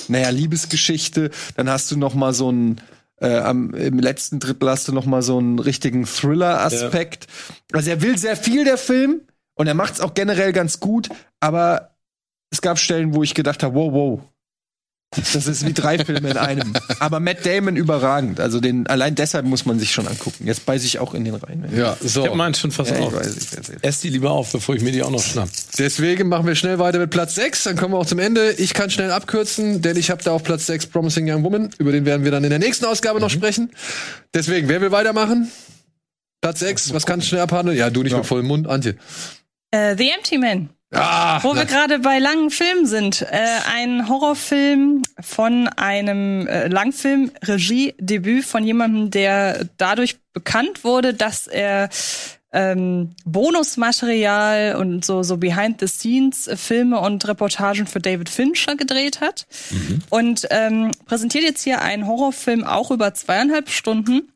naja, 0.09 0.31
Liebesgeschichte. 0.31 1.31
Dann 1.57 1.69
hast 1.71 1.91
du 1.91 1.97
noch 1.97 2.15
mal 2.15 2.33
so 2.33 2.51
ein 2.51 2.81
äh, 3.21 3.51
im 3.51 3.99
letzten 3.99 4.39
Drittel 4.39 4.69
hast 4.71 4.87
du 4.87 4.93
noch 4.93 5.05
mal 5.05 5.23
so 5.23 5.39
einen 5.39 5.59
richtigen 5.59 6.05
Thriller-Aspekt. 6.07 7.27
Also 7.73 7.91
er 7.91 8.01
will 8.03 8.17
sehr 8.17 8.37
viel, 8.37 8.65
der 8.65 8.79
Film, 8.79 9.23
und 9.55 9.67
er 9.67 9.75
macht 9.75 9.95
es 9.95 10.01
auch 10.01 10.15
generell 10.15 10.53
ganz 10.53 10.79
gut, 10.79 11.09
aber 11.41 11.97
es 12.51 12.61
gab 12.63 12.79
Stellen, 12.79 13.15
wo 13.15 13.23
ich 13.25 13.35
gedacht 13.35 13.63
habe, 13.65 13.75
wow, 13.75 13.93
wow. 13.93 14.21
Das 15.17 15.47
ist 15.47 15.65
wie 15.67 15.73
drei 15.73 15.99
Filme 16.05 16.29
in 16.31 16.37
einem. 16.37 16.75
Aber 17.01 17.19
Matt 17.19 17.47
Damon 17.47 17.77
überragend. 17.77 18.41
Also 18.41 18.61
den 18.61 18.87
allein 18.89 19.15
deshalb 19.15 19.47
muss 19.47 19.65
man 19.65 19.79
sich 19.79 19.91
schon 19.91 20.07
angucken. 20.07 20.47
Jetzt 20.47 20.67
beiße 20.67 20.85
ich 20.85 20.99
auch 20.99 21.15
in 21.15 21.25
den 21.25 21.35
rein. 21.35 21.65
Ja, 21.75 21.97
Ich 22.03 22.13
so. 22.13 22.27
hab 22.27 22.35
meinen 22.35 22.55
schon 22.55 22.71
fast 22.71 22.91
Ja, 22.91 22.99
ich 22.99 23.03
auf. 23.05 23.15
weiß, 23.15 23.37
ich. 23.37 23.83
Ess 23.85 24.01
die 24.01 24.11
lieber 24.11 24.31
auf, 24.33 24.53
bevor 24.53 24.75
ich 24.75 24.83
mir 24.83 24.93
die 24.93 25.03
auch 25.03 25.11
noch 25.11 25.23
schnapp. 25.23 25.49
Deswegen 25.79 26.29
machen 26.29 26.47
wir 26.47 26.55
schnell 26.55 26.79
weiter 26.79 26.99
mit 26.99 27.09
Platz 27.11 27.35
6. 27.37 27.65
Dann 27.65 27.77
kommen 27.77 27.95
wir 27.95 27.99
auch 27.99 28.07
zum 28.07 28.19
Ende. 28.19 28.53
Ich 28.59 28.75
kann 28.75 28.91
schnell 28.91 29.11
abkürzen, 29.11 29.81
denn 29.81 29.97
ich 29.97 30.11
habe 30.11 30.23
da 30.23 30.33
auf 30.33 30.43
Platz 30.45 30.67
6 30.67 30.87
Promising 30.89 31.31
Young 31.33 31.43
Woman. 31.43 31.71
Über 31.79 31.91
den 31.93 32.05
werden 32.05 32.25
wir 32.25 32.31
dann 32.31 32.45
in 32.45 32.51
der 32.51 32.59
nächsten 32.59 32.85
Ausgabe 32.85 33.19
noch 33.19 33.31
sprechen. 33.31 33.71
Deswegen, 34.35 34.69
wer 34.69 34.83
will 34.83 34.93
weitermachen? 34.93 35.51
Platz 36.43 36.61
6, 36.61 36.93
was 36.93 37.07
kannst 37.07 37.25
du 37.25 37.29
schnell 37.31 37.41
abhandeln? 37.41 37.79
Ja, 37.79 37.89
du 37.89 38.03
nicht 38.03 38.15
mit 38.15 38.27
vollem 38.27 38.47
Mund, 38.47 38.67
Antje. 38.69 38.97
Äh, 39.71 39.97
The 39.97 40.11
Empty 40.11 40.37
Man. 40.39 40.69
Ah, 40.91 41.43
Wo 41.43 41.55
wir 41.55 41.67
gerade 41.67 41.99
bei 41.99 42.19
langen 42.19 42.51
Filmen 42.51 42.87
sind. 42.87 43.23
Äh, 43.23 43.45
ein 43.71 44.09
Horrorfilm 44.09 45.03
von 45.21 45.69
einem 45.69 46.47
äh, 46.47 46.69
Langfilm, 46.69 47.31
Regiedebüt 47.45 48.45
von 48.45 48.65
jemandem, 48.65 49.11
der 49.11 49.67
dadurch 49.77 50.17
bekannt 50.33 50.85
wurde, 50.85 51.13
dass 51.13 51.47
er 51.47 51.91
ähm, 52.53 53.15
Bonusmaterial 53.27 54.77
und 54.77 55.05
so, 55.05 55.23
so 55.23 55.37
Behind-the-Scenes-Filme 55.37 56.99
und 56.99 57.29
Reportagen 57.29 57.87
für 57.87 58.01
David 58.01 58.31
Fincher 58.31 58.75
gedreht 58.75 59.21
hat. 59.21 59.47
Und 60.09 60.47
ähm, 60.51 60.93
präsentiert 61.05 61.45
jetzt 61.45 61.63
hier 61.65 61.83
einen 61.83 62.07
Horrorfilm 62.07 62.65
auch 62.65 62.91
über 62.91 63.13
zweieinhalb 63.13 63.69
Stunden. 63.69 64.33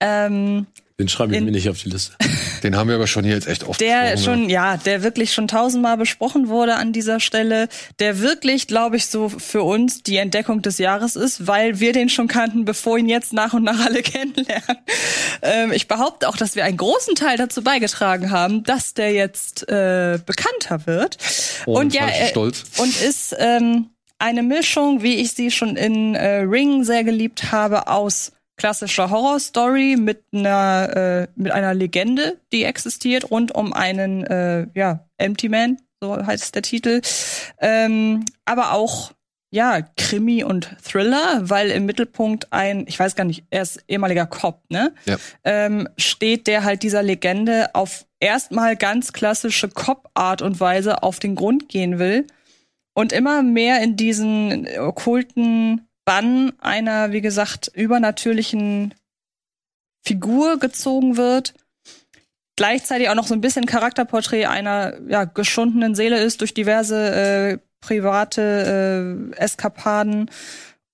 Ähm, 0.00 0.66
Den 0.98 1.08
schreibe 1.08 1.32
ich 1.32 1.38
In- 1.38 1.44
mir 1.44 1.50
nicht 1.50 1.68
auf 1.68 1.82
die 1.82 1.90
Liste. 1.90 2.16
Den 2.62 2.74
haben 2.74 2.88
wir 2.88 2.94
aber 2.96 3.06
schon 3.06 3.22
hier 3.22 3.34
jetzt 3.34 3.46
echt 3.46 3.64
oft 3.64 3.80
der 3.82 4.12
besprochen, 4.12 4.40
schon, 4.40 4.48
ja, 4.48 4.78
der 4.78 5.02
wirklich 5.02 5.34
schon 5.34 5.46
tausendmal 5.46 5.98
besprochen 5.98 6.48
wurde 6.48 6.76
an 6.76 6.94
dieser 6.94 7.20
Stelle, 7.20 7.68
der 7.98 8.20
wirklich, 8.20 8.66
glaube 8.66 8.96
ich, 8.96 9.06
so 9.06 9.28
für 9.28 9.62
uns 9.62 10.02
die 10.02 10.16
Entdeckung 10.16 10.62
des 10.62 10.78
Jahres 10.78 11.14
ist, 11.14 11.46
weil 11.46 11.80
wir 11.80 11.92
den 11.92 12.08
schon 12.08 12.28
kannten, 12.28 12.64
bevor 12.64 12.96
ihn 12.96 13.10
jetzt 13.10 13.34
nach 13.34 13.52
und 13.52 13.62
nach 13.62 13.84
alle 13.84 14.02
kennenlernen. 14.02 14.78
Ähm, 15.42 15.70
ich 15.72 15.86
behaupte 15.86 16.28
auch, 16.30 16.36
dass 16.38 16.56
wir 16.56 16.64
einen 16.64 16.78
großen 16.78 17.14
Teil 17.14 17.36
dazu 17.36 17.62
beigetragen 17.62 18.30
haben, 18.30 18.64
dass 18.64 18.94
der 18.94 19.12
jetzt 19.12 19.68
äh, 19.68 20.18
bekannter 20.24 20.86
wird. 20.86 21.18
Ohne 21.66 21.80
und 21.80 21.94
ja, 21.94 22.08
äh, 22.08 22.28
Stolz. 22.30 22.64
und 22.78 22.98
ist 23.02 23.36
ähm, 23.38 23.90
eine 24.18 24.42
Mischung, 24.42 25.02
wie 25.02 25.16
ich 25.16 25.32
sie 25.32 25.50
schon 25.50 25.76
in 25.76 26.14
äh, 26.14 26.36
Ring 26.38 26.84
sehr 26.84 27.04
geliebt 27.04 27.52
habe, 27.52 27.88
aus 27.88 28.32
klassischer 28.56 29.10
Horrorstory 29.10 29.96
mit 29.96 30.24
einer 30.32 30.96
äh, 30.96 31.28
mit 31.36 31.52
einer 31.52 31.74
Legende, 31.74 32.38
die 32.52 32.64
existiert 32.64 33.30
rund 33.30 33.54
um 33.54 33.72
einen 33.72 34.24
äh, 34.24 34.66
ja 34.74 35.06
Empty 35.18 35.48
Man, 35.48 35.78
so 36.00 36.16
heißt 36.16 36.54
der 36.54 36.62
Titel, 36.62 37.00
ähm, 37.60 38.24
aber 38.44 38.72
auch 38.72 39.12
ja 39.50 39.80
Krimi 39.96 40.44
und 40.44 40.76
Thriller, 40.82 41.40
weil 41.48 41.70
im 41.70 41.86
Mittelpunkt 41.86 42.52
ein, 42.52 42.86
ich 42.88 42.98
weiß 42.98 43.14
gar 43.14 43.24
nicht, 43.24 43.44
er 43.50 43.62
ist 43.62 43.82
ehemaliger 43.88 44.26
Cop, 44.26 44.62
ne? 44.70 44.92
Ja. 45.04 45.16
Ähm, 45.44 45.88
steht 45.96 46.46
der 46.46 46.64
halt 46.64 46.82
dieser 46.82 47.02
Legende 47.02 47.74
auf 47.74 48.06
erstmal 48.20 48.76
ganz 48.76 49.12
klassische 49.12 49.68
Cop-Art 49.68 50.42
und 50.42 50.60
Weise 50.60 51.02
auf 51.02 51.18
den 51.18 51.36
Grund 51.36 51.68
gehen 51.68 51.98
will 51.98 52.26
und 52.94 53.12
immer 53.12 53.42
mehr 53.42 53.82
in 53.82 53.96
diesen 53.96 54.66
okkulten 54.78 55.86
Bann 56.06 56.52
einer, 56.60 57.12
wie 57.12 57.20
gesagt, 57.20 57.70
übernatürlichen 57.74 58.94
Figur 60.06 60.58
gezogen 60.58 61.18
wird. 61.18 61.52
Gleichzeitig 62.56 63.10
auch 63.10 63.14
noch 63.14 63.26
so 63.26 63.34
ein 63.34 63.42
bisschen 63.42 63.66
Charakterporträt 63.66 64.46
einer 64.46 64.98
ja, 65.08 65.24
geschundenen 65.24 65.94
Seele 65.94 66.22
ist 66.22 66.40
durch 66.40 66.54
diverse 66.54 67.14
äh, 67.14 67.58
private 67.80 69.32
äh, 69.34 69.36
Eskapaden 69.36 70.30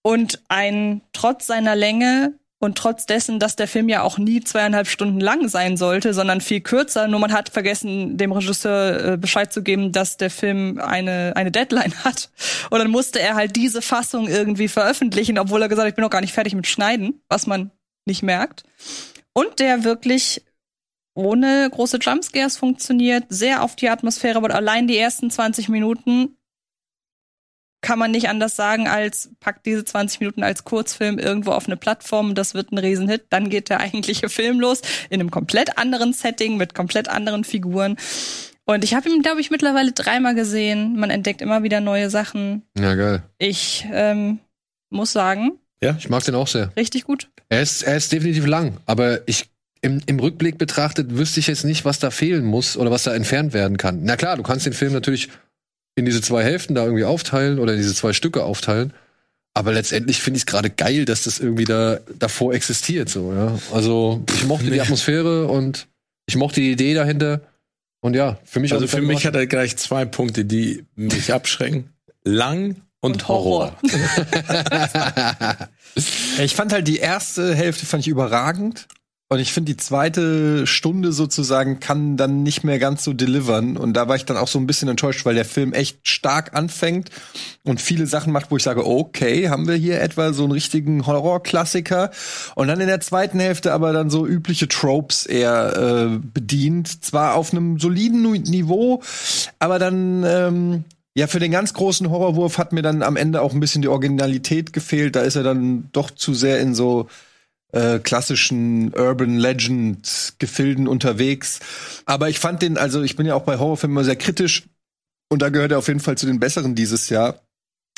und 0.03 0.43
ein 0.49 1.03
trotz 1.13 1.47
seiner 1.47 1.77
Länge 1.77 2.35
und 2.63 2.79
trotz 2.79 3.07
dessen, 3.07 3.41
dass 3.41 3.57
der 3.57 3.67
Film 3.67 3.89
ja 3.89 4.03
auch 4.03 4.19
nie 4.19 4.41
zweieinhalb 4.41 4.87
Stunden 4.87 5.19
lang 5.19 5.49
sein 5.49 5.77
sollte, 5.77 6.15
sondern 6.15 6.41
viel 6.41 6.61
kürzer, 6.61 7.09
nur 7.09 7.19
man 7.19 7.33
hat 7.33 7.49
vergessen, 7.49 8.17
dem 8.17 8.31
Regisseur 8.31 9.15
äh, 9.15 9.17
Bescheid 9.17 9.53
zu 9.53 9.65
geben, 9.65 9.91
dass 9.91 10.17
der 10.17 10.31
Film 10.31 10.79
eine, 10.79 11.33
eine 11.35 11.51
Deadline 11.51 11.93
hat. 12.05 12.31
Und 12.71 12.79
dann 12.79 12.91
musste 12.93 13.21
er 13.21 13.35
halt 13.35 13.57
diese 13.57 13.83
Fassung 13.83 14.29
irgendwie 14.29 14.69
veröffentlichen, 14.69 15.41
obwohl 15.41 15.61
er 15.61 15.69
gesagt 15.69 15.87
hat, 15.87 15.91
ich 15.91 15.97
bin 15.97 16.05
noch 16.05 16.11
gar 16.11 16.21
nicht 16.21 16.35
fertig 16.35 16.55
mit 16.55 16.69
Schneiden, 16.69 17.21
was 17.29 17.49
man 17.49 17.73
nicht 18.07 18.23
merkt. 18.23 18.63
Und 19.33 19.59
der 19.59 19.83
wirklich 19.83 20.45
ohne 21.15 21.69
große 21.69 21.99
Jumpscares 22.01 22.57
funktioniert, 22.57 23.25
sehr 23.29 23.65
auf 23.65 23.75
die 23.75 23.89
Atmosphäre, 23.89 24.37
aber 24.37 24.55
allein 24.55 24.87
die 24.87 24.97
ersten 24.97 25.33
20 25.33 25.69
Minuten 25.69 26.37
kann 27.83 27.99
man 27.99 28.11
nicht 28.13 28.29
anders 28.29 28.57
sagen, 28.57 28.89
als 28.89 29.31
packt 29.41 29.67
diese 29.67 29.85
20 29.85 30.21
Minuten 30.21 30.43
als 30.43 30.65
Kurzfilm 30.65 31.19
irgendwo 31.19 31.51
auf 31.51 31.67
eine 31.67 31.77
Plattform, 31.77 32.35
das 32.35 32.55
wird 32.55 32.73
ein 32.73 32.79
Riesenhit, 32.79 33.25
dann 33.31 33.51
geht 33.51 33.69
der 33.69 33.81
eigentliche 33.81 34.29
Film 34.29 34.61
los, 34.61 34.81
in 35.11 35.21
einem 35.21 35.31
komplett 35.31 35.77
anderen 35.79 36.13
Setting, 36.13 36.57
mit 36.57 36.75
komplett 36.75 37.09
anderen 37.09 37.45
Figuren. 37.45 37.97
Und 38.65 38.85
ich 38.85 38.95
habe 38.95 39.09
ihn, 39.09 39.23
glaube 39.23 39.41
ich, 39.41 39.51
mittlerweile 39.51 39.93
dreimal 39.93 40.35
gesehen. 40.37 40.97
Man 40.97 41.11
entdeckt 41.11 41.43
immer 41.43 41.65
wieder 41.65 41.81
neue 41.81 42.09
Sachen. 42.11 42.63
Ja, 42.79 42.95
geil. 42.95 43.23
Ich 43.39 43.85
ähm, 43.93 44.39
muss 44.89 45.13
sagen, 45.13 45.59
Ich 45.99 46.09
mag 46.09 46.25
den 46.25 46.37
auch 46.37 46.47
sehr. 46.47 46.71
richtig 46.77 47.05
gut. 47.05 47.29
Er 47.49 47.61
ist, 47.61 47.83
er 47.83 47.97
ist 47.97 48.13
definitiv 48.13 48.47
lang, 48.47 48.77
aber 48.87 49.27
ich 49.29 49.47
im, 49.83 50.01
im 50.07 50.21
Rückblick 50.21 50.59
betrachtet 50.59 51.17
wüsste 51.19 51.41
ich 51.41 51.49
jetzt 51.49 51.65
nicht, 51.65 51.85
was 51.85 51.99
da 51.99 52.13
fehlen 52.13 52.45
muss 52.45 52.77
oder 52.77 52.93
was 52.93 53.03
da 53.03 53.15
entfernt 53.15 53.53
werden 53.53 53.77
kann. 53.77 54.05
Na 54.05 54.17
klar, 54.17 54.37
du 54.37 54.45
kannst 54.45 54.65
den 54.65 54.73
Film 54.73 54.93
natürlich 54.93 55.29
in 55.95 56.05
diese 56.05 56.23
zwei 56.23 56.43
Hälften 56.43 56.75
da 56.75 56.85
irgendwie 56.85 57.05
aufteilen 57.05 57.59
oder 57.59 57.73
in 57.73 57.79
diese 57.79 57.95
zwei 57.95 58.13
Stücke 58.13 58.45
aufteilen. 58.45 58.93
Aber 59.55 59.73
letztendlich 59.73 60.21
finde 60.21 60.39
ich 60.39 60.43
es 60.43 60.47
gerade 60.47 60.71
geil, 60.71 61.05
dass 61.05 61.25
das 61.25 61.39
irgendwie 61.39 61.65
da 61.65 61.99
davor 62.19 62.55
existiert. 62.55 63.11
So, 63.11 63.33
ja. 63.35 63.59
Also 63.73 64.25
ich 64.35 64.47
mochte 64.47 64.71
die 64.71 64.81
Atmosphäre 64.81 65.47
und 65.47 65.89
ich 66.27 66.37
mochte 66.37 66.61
die 66.61 66.73
Idee 66.73 66.95
dahinter. 66.95 67.43
Und 68.01 68.17
ja, 68.17 68.39
für 68.45 68.61
mich 68.61 68.73
Also 68.73 68.87
für 68.87 69.03
mich 69.03 69.27
hat 69.27 69.37
er 69.37 69.47
gleich 69.47 69.77
zwei 69.77 70.07
Punkte, 70.07 70.45
die 70.45 70.85
mich 70.95 71.33
abschrecken. 71.33 71.91
Lang 72.25 72.77
und, 73.01 73.13
Und 73.13 73.29
Horror. 73.29 73.77
Horror. 73.83 75.69
Ich 76.39 76.55
fand 76.55 76.73
halt 76.73 76.89
die 76.89 76.97
erste 76.97 77.55
Hälfte 77.55 77.85
fand 77.87 78.03
ich 78.03 78.09
überragend. 78.09 78.89
Und 79.33 79.39
ich 79.39 79.55
finde, 79.55 79.73
die 79.73 79.79
zweite 79.79 80.67
Stunde 80.67 81.11
sozusagen 81.11 81.81
kann 81.81 82.19
dann 82.19 82.43
nicht 82.43 82.65
mehr 82.65 82.79
ganz 82.79 83.03
so 83.03 83.15
delivern. 83.15 83.79
Und 83.79 83.95
da 83.95 84.07
war 84.07 84.15
ich 84.15 84.27
dann 84.27 84.37
auch 84.37 84.47
so 84.47 84.59
ein 84.59 84.67
bisschen 84.67 84.91
enttäuscht, 84.91 85.25
weil 85.25 85.35
der 85.35 85.47
Film 85.47 85.73
echt 85.73 86.07
stark 86.07 86.55
anfängt 86.55 87.09
und 87.63 87.81
viele 87.81 88.07
Sachen 88.07 88.31
macht, 88.31 88.51
wo 88.51 88.59
ich 88.59 88.63
sage, 88.63 88.87
okay, 88.87 89.49
haben 89.49 89.67
wir 89.67 89.75
hier 89.75 90.03
etwa 90.03 90.35
so 90.35 90.43
einen 90.43 90.53
richtigen 90.53 91.07
Horrorklassiker. 91.07 92.11
Und 92.57 92.69
dann 92.69 92.79
in 92.83 92.89
der 92.89 93.01
zweiten 93.01 93.41
Hälfte 93.41 93.73
aber 93.73 93.95
dann 93.95 94.11
so 94.11 94.27
übliche 94.27 94.69
Tropes 94.69 95.25
eher 95.25 95.77
äh, 95.79 96.19
bedient. 96.19 97.03
Zwar 97.03 97.35
auf 97.35 97.53
einem 97.55 97.79
soliden 97.79 98.21
Niveau, 98.21 99.03
aber 99.59 99.79
dann 99.79 100.25
ähm, 100.27 100.85
ja, 101.15 101.27
für 101.27 101.41
den 101.41 101.53
ganz 101.53 101.73
großen 101.73 102.11
Horrorwurf 102.11 102.59
hat 102.59 102.75
mir 102.75 102.83
dann 102.83 103.03
am 103.03 103.17
Ende 103.17 103.41
auch 103.41 103.55
ein 103.55 103.61
bisschen 103.61 103.81
die 103.81 103.89
Originalität 103.89 104.75
gefehlt. 104.75 105.17
Da 105.17 105.23
ist 105.23 105.37
er 105.37 105.43
dann 105.43 105.89
doch 105.93 106.11
zu 106.11 106.35
sehr 106.35 106.61
in 106.61 106.75
so 106.75 107.09
äh, 107.73 107.99
klassischen 107.99 108.95
Urban 108.95 109.37
Legend 109.37 110.35
Gefilden 110.39 110.87
unterwegs. 110.87 111.61
Aber 112.07 112.29
ich 112.29 112.39
fand 112.39 112.63
den, 112.63 112.79
also 112.79 113.03
ich 113.03 113.17
bin 113.17 113.27
ja 113.27 113.35
auch 113.35 113.45
bei 113.45 113.59
Horrorfilmen 113.59 113.97
immer 113.97 114.05
sehr 114.05 114.17
kritisch 114.17 114.65
und 115.31 115.43
da 115.43 115.49
gehört 115.49 115.73
er 115.73 115.79
auf 115.79 115.89
jeden 115.89 116.01
Fall 116.01 116.17
zu 116.17 116.27
den 116.27 116.41
besseren 116.41 116.75
dieses 116.75 117.09
Jahr. 117.09 117.41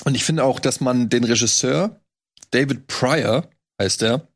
Und 0.05 0.15
ich 0.15 0.25
finde 0.25 0.45
auch, 0.45 0.61
dass 0.61 0.81
man 0.81 1.09
den 1.09 1.25
Regisseur, 1.25 2.01
David 2.51 2.87
Pryor 2.87 3.49
heißt 3.81 4.03
er, 4.03 4.27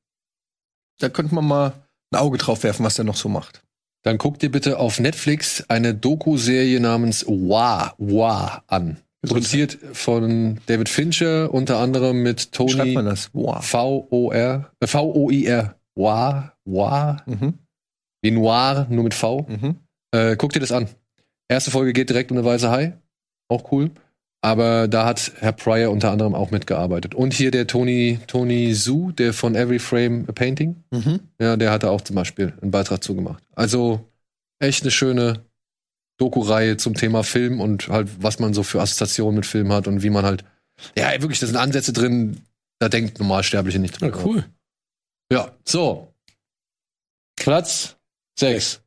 da 0.99 1.09
könnte 1.09 1.35
man 1.35 1.47
mal 1.47 1.73
ein 2.11 2.19
Auge 2.19 2.39
drauf 2.39 2.63
werfen, 2.65 2.85
was 2.85 2.95
der 2.95 3.05
noch 3.05 3.17
so 3.17 3.29
macht. 3.29 3.63
Dann 4.03 4.19
guck 4.19 4.39
dir 4.39 4.51
bitte 4.51 4.79
auf 4.79 5.01
Netflix 5.01 5.65
eine 5.69 5.95
Doku-Serie 5.95 6.81
namens 6.81 7.25
Wah, 7.27 7.95
Wah 7.99 8.63
an. 8.67 8.99
Produziert 9.27 9.79
von 9.95 10.61
David 10.67 10.89
Fincher, 10.89 11.53
unter 11.53 11.79
anderem 11.79 12.23
mit 12.23 12.51
Wie 12.59 12.69
schreibt 12.69 12.79
Tony 12.81 12.93
man 12.93 13.05
das? 13.07 13.31
V-O-R, 13.33 14.71
äh, 14.81 14.87
V-O-I-R. 14.87 15.75
Wah, 15.97 16.53
Wah, 16.65 17.17
Mhm. 17.27 17.55
wie 18.23 18.31
Noir, 18.31 18.87
nur 18.91 19.03
mit 19.05 19.15
V. 19.15 19.47
Mhm. 19.49 19.77
Äh, 20.13 20.37
guck 20.37 20.53
dir 20.53 20.61
das 20.61 20.71
an. 20.73 20.89
Erste 21.49 21.71
Folge 21.71 21.93
geht 21.93 22.11
direkt 22.11 22.31
um 22.31 22.37
eine 22.39 22.47
weiße 22.47 22.71
Hai. 22.71 22.97
Auch 23.49 23.73
cool. 23.73 23.91
Aber 24.41 24.87
da 24.87 25.05
hat 25.05 25.33
Herr 25.41 25.51
Pryor 25.53 25.91
unter 25.91 26.13
anderem 26.13 26.35
auch 26.37 26.53
mitgearbeitet. 26.53 27.15
Und 27.17 27.33
hier 27.35 27.51
der 27.51 27.67
Tony, 27.67 28.21
Tony 28.29 28.73
Su, 28.75 29.11
der 29.11 29.33
von 29.33 29.57
Every 29.57 29.81
Frame 29.81 30.27
a 30.29 30.33
Painting. 30.33 30.85
Mhm. 30.93 31.21
Ja, 31.41 31.57
der 31.57 31.73
hat 31.73 31.83
da 31.83 31.91
auch 31.91 32.03
zum 32.03 32.15
Beispiel 32.15 32.53
einen 32.63 32.71
Beitrag 32.71 33.03
zugemacht. 33.03 33.43
Also 33.57 34.09
echt 34.61 34.83
eine 34.83 34.93
schöne 34.93 35.41
Doku-Reihe 36.19 36.77
zum 36.77 36.95
Thema 36.95 37.23
Film 37.25 37.61
und 37.61 37.89
halt, 37.89 38.09
was 38.23 38.39
man 38.39 38.53
so 38.55 38.63
für 38.63 38.81
Assoziationen 38.81 39.37
mit 39.37 39.47
Film 39.47 39.73
hat 39.73 39.87
und 39.87 40.03
wie 40.03 40.11
man 40.11 40.25
halt. 40.25 40.45
Ja, 40.97 41.11
wirklich, 41.23 41.41
da 41.41 41.47
sind 41.47 41.57
Ansätze 41.57 41.93
drin, 41.93 42.41
da 42.81 42.89
denkt 42.89 43.19
Normalsterbliche 43.19 43.79
nicht 43.79 44.01
Ja, 44.01 44.09
drüber. 44.11 44.25
cool. 44.25 44.45
Ja, 45.33 45.53
so. 45.65 46.13
Platz 47.37 47.97
6. 48.39 48.81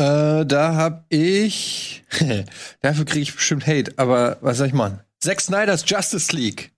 Äh, 0.00 0.46
da 0.46 0.74
hab 0.76 1.06
ich. 1.08 2.04
Dafür 2.80 3.04
kriege 3.04 3.22
ich 3.22 3.34
bestimmt 3.34 3.66
Hate, 3.66 3.92
aber 3.96 4.38
was 4.40 4.58
soll 4.58 4.68
ich 4.68 4.72
machen? 4.72 5.00
Zack 5.20 5.40
Snyder's 5.40 5.84
Justice 5.86 6.34
League. 6.34 6.72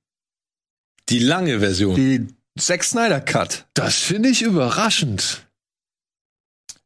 Die 1.10 1.18
lange 1.18 1.60
Version. 1.60 1.94
Die 1.96 2.28
Zack 2.58 2.84
Snyder 2.84 3.20
Cut. 3.20 3.66
Das 3.74 3.96
finde 3.96 4.30
ich 4.30 4.42
überraschend. 4.42 5.46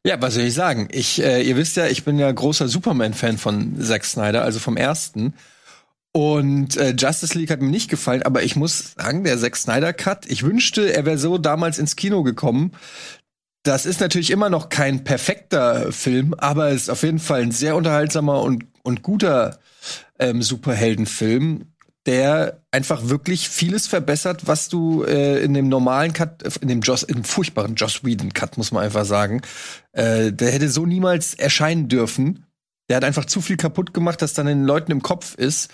Ja, 0.06 0.20
was 0.20 0.34
soll 0.34 0.42
ich 0.42 0.54
sagen? 0.54 0.88
Ich, 0.90 1.22
äh, 1.22 1.42
ihr 1.42 1.56
wisst 1.56 1.76
ja, 1.76 1.86
ich 1.86 2.04
bin 2.04 2.18
ja 2.18 2.30
großer 2.30 2.68
Superman-Fan 2.68 3.38
von 3.38 3.80
Zack 3.80 4.04
Snyder, 4.04 4.44
also 4.44 4.58
vom 4.58 4.76
ersten. 4.76 5.32
Und 6.12 6.76
äh, 6.76 6.94
Justice 6.96 7.36
League 7.38 7.50
hat 7.50 7.62
mir 7.62 7.70
nicht 7.70 7.88
gefallen, 7.90 8.22
aber 8.22 8.42
ich 8.42 8.54
muss 8.54 8.92
sagen, 8.96 9.24
der 9.24 9.38
Zack 9.38 9.56
Snyder 9.56 9.94
Cut, 9.94 10.26
ich 10.26 10.42
wünschte, 10.42 10.92
er 10.94 11.06
wäre 11.06 11.16
so 11.16 11.38
damals 11.38 11.78
ins 11.78 11.96
Kino 11.96 12.22
gekommen. 12.22 12.72
Das 13.62 13.86
ist 13.86 14.00
natürlich 14.00 14.30
immer 14.30 14.50
noch 14.50 14.68
kein 14.68 15.04
perfekter 15.04 15.90
Film, 15.90 16.34
aber 16.34 16.68
es 16.68 16.82
ist 16.82 16.90
auf 16.90 17.02
jeden 17.02 17.18
Fall 17.18 17.40
ein 17.40 17.50
sehr 17.50 17.74
unterhaltsamer 17.74 18.42
und, 18.42 18.66
und 18.82 19.02
guter 19.02 19.58
ähm, 20.18 20.42
Superheldenfilm. 20.42 21.73
Der 22.06 22.62
einfach 22.70 23.08
wirklich 23.08 23.48
vieles 23.48 23.86
verbessert, 23.86 24.46
was 24.46 24.68
du 24.68 25.04
äh, 25.04 25.42
in 25.42 25.54
dem 25.54 25.68
normalen 25.68 26.12
Cut, 26.12 26.42
in 26.60 26.68
dem 26.68 26.80
Joss, 26.80 27.02
in 27.02 27.14
dem 27.14 27.24
furchtbaren 27.24 27.76
Joss 27.76 28.04
Whedon 28.04 28.32
Cut, 28.34 28.58
muss 28.58 28.72
man 28.72 28.84
einfach 28.84 29.06
sagen, 29.06 29.40
äh, 29.92 30.30
der 30.32 30.50
hätte 30.50 30.68
so 30.68 30.84
niemals 30.84 31.34
erscheinen 31.34 31.88
dürfen. 31.88 32.44
Der 32.90 32.98
hat 32.98 33.04
einfach 33.04 33.24
zu 33.24 33.40
viel 33.40 33.56
kaputt 33.56 33.94
gemacht, 33.94 34.20
dass 34.20 34.34
dann 34.34 34.46
den 34.46 34.64
Leuten 34.64 34.92
im 34.92 35.00
Kopf 35.02 35.34
ist. 35.36 35.70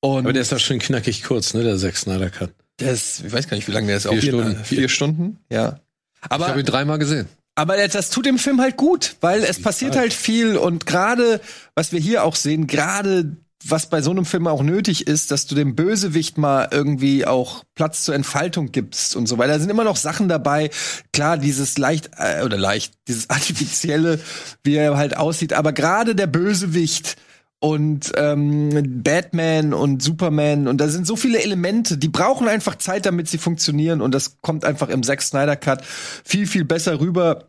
Und 0.00 0.20
Aber 0.20 0.32
der 0.32 0.42
ist 0.42 0.52
doch 0.52 0.60
schon 0.60 0.78
knackig 0.78 1.24
kurz, 1.24 1.54
ne, 1.54 1.64
der 1.64 1.78
Zack 1.78 1.96
Snyder 1.96 2.30
Cut. 2.30 2.52
das, 2.76 3.20
ich 3.26 3.32
weiß 3.32 3.48
gar 3.48 3.56
nicht, 3.56 3.66
wie 3.66 3.72
lange 3.72 3.88
der 3.88 3.96
ist. 3.96 4.08
Vier 4.08 4.12
Auch 4.12 4.22
Stunden. 4.22 4.64
Vier 4.64 4.88
Stunden, 4.88 5.38
ja. 5.50 5.80
Ich 6.22 6.30
Aber 6.30 6.48
habe 6.48 6.60
ihn 6.60 6.66
dreimal 6.66 6.98
gesehen. 6.98 7.26
Aber 7.56 7.76
das, 7.88 8.10
tut 8.10 8.26
dem 8.26 8.38
Film 8.38 8.60
halt 8.60 8.76
gut, 8.76 9.16
weil 9.22 9.42
es 9.42 9.60
passiert 9.60 9.96
halt 9.96 10.12
viel 10.12 10.56
und 10.58 10.84
gerade, 10.84 11.40
was 11.74 11.90
wir 11.90 11.98
hier 11.98 12.22
auch 12.22 12.36
sehen, 12.36 12.66
gerade 12.66 13.36
was 13.70 13.88
bei 13.88 14.02
so 14.02 14.10
einem 14.10 14.24
Film 14.24 14.46
auch 14.46 14.62
nötig 14.62 15.06
ist, 15.06 15.30
dass 15.30 15.46
du 15.46 15.54
dem 15.54 15.74
Bösewicht 15.74 16.38
mal 16.38 16.68
irgendwie 16.70 17.26
auch 17.26 17.64
Platz 17.74 18.04
zur 18.04 18.14
Entfaltung 18.14 18.72
gibst 18.72 19.16
und 19.16 19.26
so 19.26 19.38
weiter. 19.38 19.54
Da 19.54 19.58
sind 19.58 19.70
immer 19.70 19.84
noch 19.84 19.96
Sachen 19.96 20.28
dabei. 20.28 20.70
Klar, 21.12 21.38
dieses 21.38 21.78
leicht 21.78 22.10
äh, 22.18 22.42
oder 22.42 22.56
leicht, 22.56 22.94
dieses 23.08 23.30
artifizielle, 23.30 24.20
wie 24.64 24.76
er 24.76 24.96
halt 24.96 25.16
aussieht. 25.16 25.52
Aber 25.52 25.72
gerade 25.72 26.14
der 26.14 26.26
Bösewicht 26.26 27.16
und 27.58 28.12
ähm, 28.16 29.02
Batman 29.02 29.72
und 29.72 30.02
Superman 30.02 30.68
und 30.68 30.78
da 30.78 30.88
sind 30.88 31.06
so 31.06 31.16
viele 31.16 31.42
Elemente, 31.42 31.96
die 31.96 32.08
brauchen 32.08 32.48
einfach 32.48 32.76
Zeit, 32.76 33.06
damit 33.06 33.28
sie 33.28 33.38
funktionieren 33.38 34.02
und 34.02 34.14
das 34.14 34.42
kommt 34.42 34.64
einfach 34.64 34.88
im 34.90 35.02
Zack 35.02 35.22
Snyder 35.22 35.56
Cut 35.56 35.84
viel 35.84 36.46
viel 36.46 36.64
besser 36.64 37.00
rüber. 37.00 37.48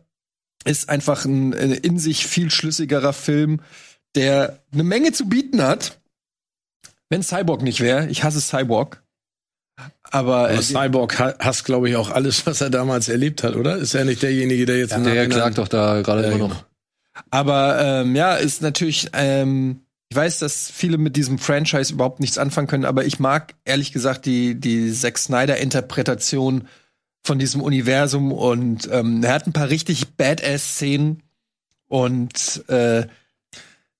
Ist 0.64 0.88
einfach 0.88 1.24
ein 1.24 1.52
äh, 1.52 1.74
in 1.74 1.98
sich 1.98 2.26
viel 2.26 2.50
schlüssigerer 2.50 3.12
Film, 3.12 3.60
der 4.14 4.60
eine 4.72 4.82
Menge 4.82 5.12
zu 5.12 5.28
bieten 5.28 5.62
hat. 5.62 5.97
Wenn 7.10 7.22
Cyborg 7.22 7.62
nicht 7.62 7.80
wäre, 7.80 8.06
ich 8.08 8.22
hasse 8.24 8.40
Cyborg. 8.40 9.02
Aber, 10.02 10.36
Aber 10.48 10.50
äh, 10.50 10.62
Cyborg 10.62 11.18
ha- 11.18 11.34
hasst, 11.38 11.64
glaube 11.64 11.88
ich, 11.88 11.96
auch 11.96 12.10
alles, 12.10 12.46
was 12.46 12.60
er 12.60 12.70
damals 12.70 13.08
erlebt 13.08 13.42
hat, 13.44 13.54
oder? 13.56 13.76
Ist 13.76 13.94
er 13.94 14.04
nicht 14.04 14.22
derjenige, 14.22 14.66
der 14.66 14.78
jetzt 14.78 14.92
im 14.94 15.04
Der 15.04 15.28
klagt 15.28 15.58
doch 15.58 15.68
da 15.68 16.00
gerade 16.02 16.22
Ja, 16.22 16.28
immer 16.28 16.36
genau. 16.36 16.48
noch. 16.48 16.64
Aber 17.30 17.78
ähm, 17.80 18.14
ja, 18.16 18.34
ist 18.34 18.62
natürlich, 18.62 19.08
ähm, 19.12 19.80
ich 20.08 20.16
weiß, 20.16 20.38
dass 20.40 20.70
viele 20.70 20.98
mit 20.98 21.16
diesem 21.16 21.38
Franchise 21.38 21.92
überhaupt 21.92 22.20
nichts 22.20 22.38
anfangen 22.38 22.66
können, 22.68 22.84
aber 22.84 23.04
ich 23.04 23.18
mag 23.20 23.54
ehrlich 23.64 23.92
gesagt 23.92 24.24
die, 24.26 24.54
die 24.54 24.92
Zack 24.92 25.18
Snyder-Interpretation 25.18 26.68
von 27.24 27.38
diesem 27.38 27.60
Universum 27.60 28.32
und 28.32 28.88
ähm, 28.90 29.22
er 29.22 29.34
hat 29.34 29.46
ein 29.46 29.52
paar 29.52 29.68
richtig 29.68 30.16
Badass-Szenen 30.16 31.22
und 31.88 32.64
äh, 32.68 33.06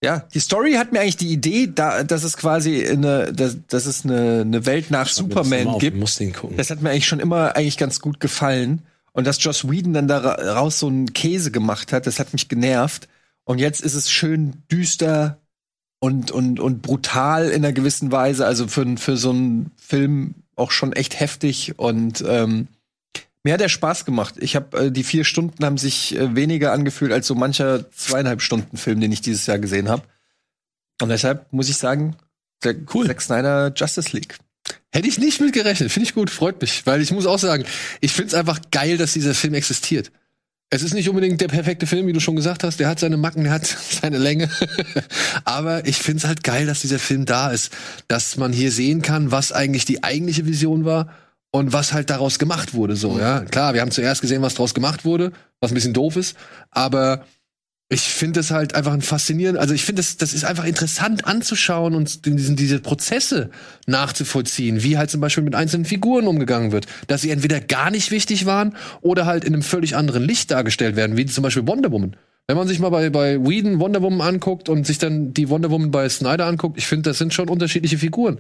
ja, 0.03 0.20
die 0.33 0.41
Story 0.41 0.75
hat 0.75 0.93
mir 0.93 1.01
eigentlich 1.01 1.16
die 1.16 1.33
Idee, 1.33 1.69
da, 1.75 2.05
dass 2.05 2.23
es 2.23 2.37
quasi 2.37 2.87
eine, 2.87 3.33
dass, 3.33 3.57
dass 3.66 3.87
es 3.87 4.05
eine, 4.05 4.43
eine 4.43 4.65
Welt 4.65 4.91
nach 4.91 5.09
Superman 5.09 5.79
gibt. 5.79 5.97
Muss 5.97 6.16
den 6.16 6.33
gucken. 6.33 6.57
Das 6.57 6.70
hat 6.70 6.83
mir 6.83 6.91
eigentlich 6.91 7.07
schon 7.09 7.20
immer 7.20 7.57
eigentlich 7.57 7.79
ganz 7.79 8.01
gut 8.01 8.20
gefallen. 8.20 8.83
Und 9.12 9.27
dass 9.27 9.43
Joss 9.43 9.69
Whedon 9.69 9.95
dann 9.95 10.07
daraus 10.07 10.79
so 10.79 10.87
einen 10.87 11.12
Käse 11.12 11.51
gemacht 11.51 11.93
hat, 11.93 12.07
das 12.07 12.20
hat 12.20 12.33
mich 12.33 12.49
genervt. 12.49 13.09
Und 13.45 13.59
jetzt 13.59 13.81
ist 13.81 13.95
es 13.95 14.11
schön 14.11 14.62
düster 14.70 15.39
und, 15.99 16.31
und, 16.31 16.61
und 16.61 16.83
brutal 16.83 17.49
in 17.49 17.65
einer 17.65 17.73
gewissen 17.73 18.12
Weise. 18.12 18.47
Also 18.47 18.69
für, 18.69 18.87
für 18.99 19.16
so 19.16 19.31
einen 19.31 19.73
Film 19.77 20.37
auch 20.55 20.70
schon 20.70 20.93
echt 20.93 21.19
heftig. 21.19 21.77
Und 21.77 22.23
ähm, 22.29 22.69
mir 23.44 23.55
hat 23.55 23.60
er 23.60 23.69
Spaß 23.69 24.05
gemacht. 24.05 24.35
Ich 24.39 24.56
habe 24.56 24.86
äh, 24.86 24.90
die 24.90 25.05
vier 25.05 25.24
Stunden 25.24 25.65
haben 25.65 25.78
sich 25.78 26.16
äh, 26.16 26.35
weniger 26.35 26.73
angefühlt 26.73 27.12
als 27.12 27.27
so 27.27 27.35
mancher 27.35 27.90
zweieinhalb 27.93 28.43
Stunden 28.43 28.77
Film, 28.77 29.01
den 29.01 29.12
ich 29.12 29.20
dieses 29.20 29.47
Jahr 29.47 29.59
gesehen 29.59 29.89
habe. 29.89 30.02
Und 31.01 31.09
deshalb 31.09 31.52
muss 31.52 31.69
ich 31.69 31.77
sagen, 31.77 32.16
der 32.65 32.74
Cool. 32.93 33.06
Zack 33.06 33.23
Snyder 33.23 33.73
Justice 33.74 34.15
League. 34.16 34.36
Hätte 34.90 35.09
ich 35.09 35.19
nicht 35.19 35.40
mit 35.40 35.52
gerechnet. 35.52 35.93
Finde 35.93 36.09
ich 36.09 36.15
gut, 36.15 36.31
freut 36.31 36.60
mich. 36.60 36.85
Weil 36.86 37.01
ich 37.01 37.12
muss 37.12 37.27
auch 37.27 37.39
sagen, 37.39 37.65
ich 38.01 38.12
finde 38.12 38.28
es 38.28 38.35
einfach 38.35 38.60
geil, 38.70 38.97
dass 38.97 39.12
dieser 39.12 39.35
Film 39.35 39.55
existiert. 39.55 40.10
Es 40.70 40.82
ist 40.82 40.93
nicht 40.93 41.09
unbedingt 41.09 41.40
der 41.40 41.48
perfekte 41.48 41.86
Film, 41.86 42.06
wie 42.06 42.12
du 42.12 42.20
schon 42.20 42.36
gesagt 42.36 42.62
hast. 42.65 42.78
Der 42.81 42.89
hat 42.89 42.98
seine 42.98 43.16
Macken, 43.16 43.44
der 43.44 43.52
hat 43.52 43.66
seine 44.02 44.19
Länge. 44.19 44.51
Aber 45.44 45.86
ich 45.86 45.98
finde 45.98 46.19
es 46.19 46.27
halt 46.27 46.43
geil, 46.43 46.66
dass 46.66 46.81
dieser 46.81 46.98
Film 46.98 47.24
da 47.24 47.51
ist. 47.51 47.70
Dass 48.09 48.36
man 48.36 48.52
hier 48.52 48.73
sehen 48.73 49.01
kann, 49.01 49.31
was 49.31 49.52
eigentlich 49.52 49.85
die 49.85 50.02
eigentliche 50.02 50.47
Vision 50.47 50.85
war 50.85 51.15
und 51.51 51.73
was 51.73 51.93
halt 51.93 52.11
daraus 52.11 52.39
gemacht 52.39 52.75
wurde. 52.75 52.97
So, 52.97 53.19
ja. 53.19 53.41
Klar, 53.41 53.75
wir 53.75 53.81
haben 53.81 53.91
zuerst 53.91 54.20
gesehen, 54.20 54.43
was 54.43 54.55
daraus 54.55 54.75
gemacht 54.75 55.05
wurde, 55.05 55.33
was 55.61 55.70
ein 55.70 55.75
bisschen 55.75 55.95
doof 55.95 56.16
ist. 56.16 56.37
Aber 56.70 57.25
ich 57.91 58.03
finde 58.03 58.41
es 58.41 58.51
halt 58.51 58.75
einfach 58.75 58.93
ein 58.93 59.01
faszinierend, 59.01 59.59
also 59.59 59.73
ich 59.73 59.85
finde 59.85 60.03
das, 60.03 60.19
das 60.19 60.35
ist 60.35 60.45
einfach 60.45 60.65
interessant 60.65 61.27
anzuschauen 61.27 61.95
und 61.95 62.27
diesen, 62.27 62.55
diese 62.55 62.81
Prozesse 62.81 63.51
nachzuvollziehen, 63.87 64.83
wie 64.83 64.99
halt 64.99 65.11
zum 65.11 65.23
Beispiel 65.23 65.43
mit 65.43 65.55
einzelnen 65.55 65.87
Figuren 65.87 66.27
umgegangen 66.27 66.70
wird, 66.70 66.87
dass 67.07 67.23
sie 67.23 67.31
entweder 67.31 67.61
gar 67.61 67.91
nicht 67.91 68.11
wichtig 68.11 68.45
waren 68.45 68.77
oder 69.01 69.25
halt 69.25 69.45
in 69.45 69.55
einem 69.55 69.62
völlig 69.62 69.97
anderen 69.97 70.23
Licht 70.23 70.51
dargestellt 70.51 70.97
werden, 70.97 71.16
wie 71.16 71.25
zum 71.25 71.43
Beispiel 71.43 71.66
Wonder 71.66 71.91
Woman. 71.91 72.15
Wenn 72.51 72.57
man 72.57 72.66
sich 72.66 72.79
mal 72.79 72.89
bei, 72.89 73.11
bei 73.11 73.39
Whedon 73.47 73.79
Wonder 73.79 74.01
Woman 74.01 74.23
anguckt 74.27 74.70
und 74.70 74.87
sich 74.87 74.97
dann 74.97 75.35
die 75.35 75.51
Wonder 75.51 75.70
Woman 75.70 75.91
bei 75.91 76.09
Snyder 76.09 76.47
anguckt, 76.47 76.79
ich 76.79 76.87
finde, 76.87 77.11
das 77.11 77.19
sind 77.19 77.35
schon 77.35 77.51
unterschiedliche 77.51 77.99
Figuren. 77.99 78.39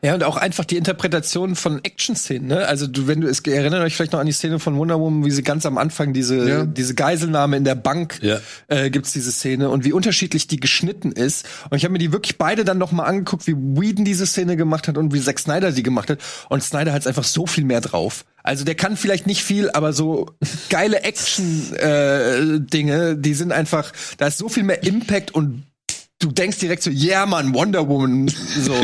Ja, 0.00 0.14
und 0.14 0.22
auch 0.22 0.36
einfach 0.36 0.64
die 0.64 0.76
Interpretation 0.76 1.56
von 1.56 1.80
Action-Szenen, 1.82 2.46
ne? 2.46 2.68
Also 2.68 2.86
du, 2.86 3.08
wenn 3.08 3.20
du 3.20 3.26
es 3.26 3.40
erinnert 3.40 3.82
euch 3.82 3.96
vielleicht 3.96 4.12
noch 4.12 4.20
an 4.20 4.26
die 4.26 4.32
Szene 4.32 4.60
von 4.60 4.76
Wonder 4.78 5.00
Woman, 5.00 5.24
wie 5.24 5.32
sie 5.32 5.42
ganz 5.42 5.66
am 5.66 5.76
Anfang 5.76 6.12
diese, 6.12 6.48
Ja. 6.48 6.64
diese 6.66 6.94
Geiselnahme 6.94 7.56
in 7.56 7.64
der 7.64 7.74
Bank 7.74 8.20
Ja. 8.22 8.38
äh, 8.68 8.90
gibt's 8.90 9.12
diese 9.12 9.32
Szene 9.32 9.70
und 9.70 9.84
wie 9.84 9.92
unterschiedlich 9.92 10.46
die 10.46 10.60
geschnitten 10.60 11.10
ist. 11.10 11.44
Und 11.68 11.78
ich 11.78 11.82
habe 11.82 11.90
mir 11.90 11.98
die 11.98 12.12
wirklich 12.12 12.38
beide 12.38 12.64
dann 12.64 12.78
noch 12.78 12.92
mal 12.92 13.06
angeguckt, 13.06 13.48
wie 13.48 13.56
Whedon 13.56 14.04
diese 14.04 14.24
Szene 14.28 14.56
gemacht 14.56 14.86
hat 14.86 14.96
und 14.96 15.12
wie 15.12 15.20
Zack 15.20 15.40
Snyder 15.40 15.72
sie 15.72 15.82
gemacht 15.82 16.10
hat. 16.10 16.20
Und 16.48 16.62
Snyder 16.62 16.92
hat 16.92 17.04
einfach 17.08 17.24
so 17.24 17.44
viel 17.48 17.64
mehr 17.64 17.80
drauf. 17.80 18.24
Also 18.48 18.64
der 18.64 18.74
kann 18.76 18.96
vielleicht 18.96 19.26
nicht 19.26 19.42
viel, 19.42 19.68
aber 19.72 19.92
so 19.92 20.30
geile 20.70 21.02
Action-Dinge, 21.02 23.18
die 23.18 23.34
sind 23.34 23.52
einfach, 23.52 23.92
da 24.16 24.28
ist 24.28 24.38
so 24.38 24.48
viel 24.48 24.62
mehr 24.62 24.82
Impact 24.84 25.32
und 25.32 25.64
du 26.18 26.32
denkst 26.32 26.56
direkt 26.56 26.82
so, 26.82 26.88
yeah, 26.88 27.26
man, 27.26 27.52
Wonder 27.52 27.90
Woman, 27.90 28.28
so. 28.28 28.72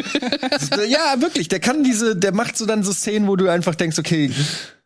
ja, 0.86 1.19
wirklich, 1.19 1.49
der 1.49 1.61
kann 1.61 1.82
diese, 1.82 2.15
der 2.15 2.35
macht 2.35 2.59
so 2.59 2.66
dann 2.66 2.82
so 2.82 2.93
Szenen, 2.93 3.27
wo 3.27 3.36
du 3.36 3.49
einfach 3.49 3.74
denkst, 3.74 3.99
okay, 3.99 4.31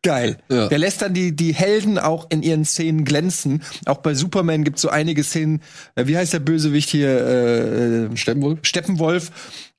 geil. 0.02 0.38
Ja. 0.48 0.68
Der 0.68 0.78
lässt 0.78 1.02
dann 1.02 1.14
die, 1.14 1.34
die 1.34 1.54
Helden 1.54 1.98
auch 1.98 2.26
in 2.30 2.42
ihren 2.42 2.64
Szenen 2.64 3.04
glänzen. 3.04 3.62
Auch 3.86 3.98
bei 3.98 4.14
Superman 4.14 4.64
gibt 4.64 4.76
es 4.76 4.82
so 4.82 4.88
einige 4.88 5.24
Szenen, 5.24 5.60
äh, 5.94 6.06
wie 6.06 6.16
heißt 6.16 6.32
der 6.32 6.40
Bösewicht 6.40 6.88
hier, 6.88 7.08
äh, 7.08 8.04
äh, 8.04 8.16
Steppenwolf? 8.16 8.58
Steppenwolf, 8.62 9.30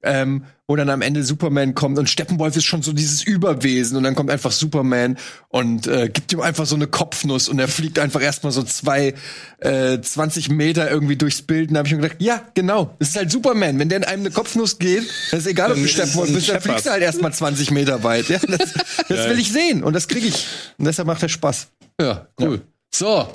ähm, 0.03 0.43
wo 0.69 0.75
dann 0.75 0.89
am 0.91 1.01
Ende 1.01 1.23
Superman 1.23 1.73
kommt 1.73 1.97
und 1.97 2.11
Steppenwolf 2.11 2.55
ist 2.55 2.65
schon 2.65 2.83
so 2.83 2.93
dieses 2.93 3.23
Überwesen 3.23 3.97
und 3.97 4.03
dann 4.03 4.13
kommt 4.13 4.29
einfach 4.29 4.51
Superman 4.51 5.17
und 5.47 5.87
äh, 5.87 6.09
gibt 6.09 6.31
ihm 6.31 6.41
einfach 6.41 6.67
so 6.67 6.75
eine 6.75 6.85
Kopfnuss 6.85 7.49
und 7.49 7.57
er 7.57 7.67
fliegt 7.67 7.97
einfach 7.97 8.21
erstmal 8.21 8.51
so 8.51 8.61
zwei, 8.61 9.15
äh, 9.61 9.99
20 9.99 10.49
Meter 10.49 10.89
irgendwie 10.89 11.15
durchs 11.15 11.41
Bild 11.41 11.69
und 11.69 11.73
da 11.73 11.79
habe 11.79 11.87
ich 11.87 11.95
mir 11.95 12.01
gedacht, 12.01 12.21
ja, 12.21 12.43
genau, 12.53 12.95
das 12.99 13.09
ist 13.09 13.17
halt 13.17 13.31
Superman. 13.31 13.79
Wenn 13.79 13.89
der 13.89 13.97
in 13.97 14.03
einem 14.03 14.21
eine 14.21 14.31
Kopfnuss 14.31 14.77
geht, 14.77 15.09
dann 15.31 15.39
ist 15.39 15.47
egal, 15.47 15.71
ob 15.71 15.77
du 15.77 15.87
Steppenwolf 15.87 16.29
es 16.29 16.35
bist, 16.35 16.49
dann 16.49 16.61
fliegst 16.61 16.85
du 16.85 16.91
halt 16.91 17.01
erstmal 17.01 17.33
20 17.33 17.71
Meter 17.71 18.03
weit. 18.03 18.29
Ja, 18.29 18.37
das 18.37 18.73
das 19.07 19.09
will 19.29 19.39
ich 19.39 19.51
sehen 19.51 19.83
und 19.83 19.93
das 19.93 20.07
kriege 20.09 20.27
ich. 20.27 20.45
Und 20.77 20.85
deshalb 20.85 21.07
macht 21.07 21.23
er 21.23 21.29
Spaß. 21.29 21.69
Ja, 22.01 22.27
cool. 22.39 22.61
So, 22.93 23.27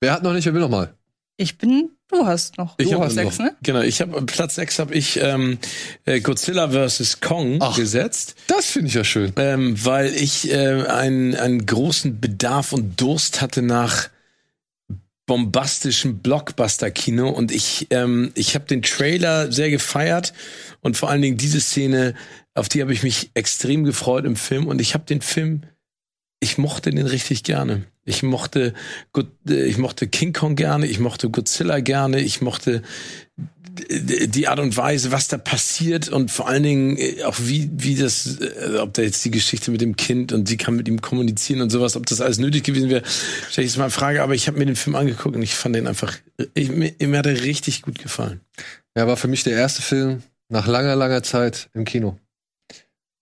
wer 0.00 0.12
hat 0.12 0.22
noch 0.22 0.32
nicht, 0.32 0.44
wer 0.44 0.54
will 0.54 0.60
noch 0.60 0.70
mal? 0.70 0.94
Ich 1.36 1.56
bin, 1.56 1.90
du 2.08 2.26
hast 2.26 2.58
noch. 2.58 2.74
Ich 2.78 2.90
du 2.90 3.00
hast 3.00 3.14
sechs, 3.14 3.38
ne? 3.38 3.54
Genau, 3.62 3.80
ich 3.80 4.00
habe 4.00 4.20
Platz 4.22 4.56
6 4.56 4.80
habe 4.80 4.94
ich 4.94 5.20
ähm, 5.22 5.58
äh, 6.04 6.20
Godzilla 6.20 6.68
vs. 6.68 7.20
Kong 7.20 7.58
Ach. 7.60 7.76
gesetzt. 7.76 8.34
Das 8.48 8.66
finde 8.66 8.88
ich 8.88 8.94
ja 8.94 9.04
schön. 9.04 9.32
ähm, 9.36 9.76
weil 9.84 10.12
ich 10.14 10.50
äh, 10.50 10.84
einen, 10.86 11.36
einen 11.36 11.64
großen 11.64 12.20
Bedarf 12.20 12.72
und 12.72 13.00
Durst 13.00 13.40
hatte 13.40 13.62
nach 13.62 14.08
bombastischem 15.26 16.18
Blockbuster-Kino 16.18 17.28
und 17.28 17.52
ich, 17.52 17.86
ähm, 17.90 18.32
ich 18.34 18.56
habe 18.56 18.64
den 18.64 18.82
Trailer 18.82 19.52
sehr 19.52 19.70
gefeiert 19.70 20.32
und 20.80 20.96
vor 20.96 21.10
allen 21.10 21.22
Dingen 21.22 21.36
diese 21.36 21.60
Szene, 21.60 22.14
auf 22.54 22.68
die 22.68 22.80
habe 22.80 22.92
ich 22.92 23.04
mich 23.04 23.30
extrem 23.34 23.84
gefreut 23.84 24.24
im 24.24 24.34
Film 24.36 24.66
und 24.66 24.80
ich 24.80 24.94
habe 24.94 25.04
den 25.04 25.20
Film, 25.20 25.62
ich 26.40 26.58
mochte 26.58 26.90
den 26.90 27.06
richtig 27.06 27.42
gerne. 27.42 27.84
Ich 28.04 28.22
mochte, 28.22 28.74
äh, 29.48 29.64
ich 29.64 29.78
mochte 29.78 30.08
King 30.08 30.32
Kong 30.32 30.56
gerne, 30.56 30.86
ich 30.86 30.98
mochte 30.98 31.30
Godzilla 31.30 31.80
gerne, 31.80 32.20
ich 32.20 32.40
mochte 32.40 32.82
die 33.90 34.48
Art 34.48 34.58
und 34.58 34.76
Weise, 34.76 35.12
was 35.12 35.28
da 35.28 35.38
passiert 35.38 36.08
und 36.08 36.30
vor 36.30 36.48
allen 36.48 36.62
Dingen 36.62 36.96
äh, 36.96 37.22
auch 37.24 37.36
wie, 37.38 37.70
wie 37.72 37.94
das, 37.94 38.38
äh, 38.40 38.78
ob 38.78 38.94
da 38.94 39.02
jetzt 39.02 39.24
die 39.24 39.30
Geschichte 39.30 39.70
mit 39.70 39.80
dem 39.80 39.96
Kind 39.96 40.32
und 40.32 40.48
sie 40.48 40.56
kann 40.56 40.76
mit 40.76 40.88
ihm 40.88 41.00
kommunizieren 41.00 41.60
und 41.60 41.70
sowas, 41.70 41.96
ob 41.96 42.06
das 42.06 42.20
alles 42.20 42.38
nötig 42.38 42.64
gewesen 42.64 42.90
wäre, 42.90 43.02
stelle 43.50 43.66
ich 43.66 43.72
jetzt 43.72 43.78
mal 43.78 43.86
in 43.86 43.90
Frage. 43.90 44.22
Aber 44.22 44.34
ich 44.34 44.48
habe 44.48 44.58
mir 44.58 44.66
den 44.66 44.76
Film 44.76 44.96
angeguckt 44.96 45.36
und 45.36 45.42
ich 45.42 45.54
fand 45.54 45.76
den 45.76 45.86
einfach, 45.86 46.16
ich, 46.54 46.70
mir, 46.70 46.92
mir 47.00 47.18
hat 47.18 47.26
er 47.26 47.42
richtig 47.42 47.82
gut 47.82 47.98
gefallen. 47.98 48.40
Ja, 48.96 49.06
war 49.06 49.16
für 49.16 49.28
mich 49.28 49.44
der 49.44 49.54
erste 49.54 49.82
Film 49.82 50.22
nach 50.48 50.66
langer, 50.66 50.96
langer 50.96 51.22
Zeit 51.22 51.68
im 51.74 51.84
Kino. 51.84 52.18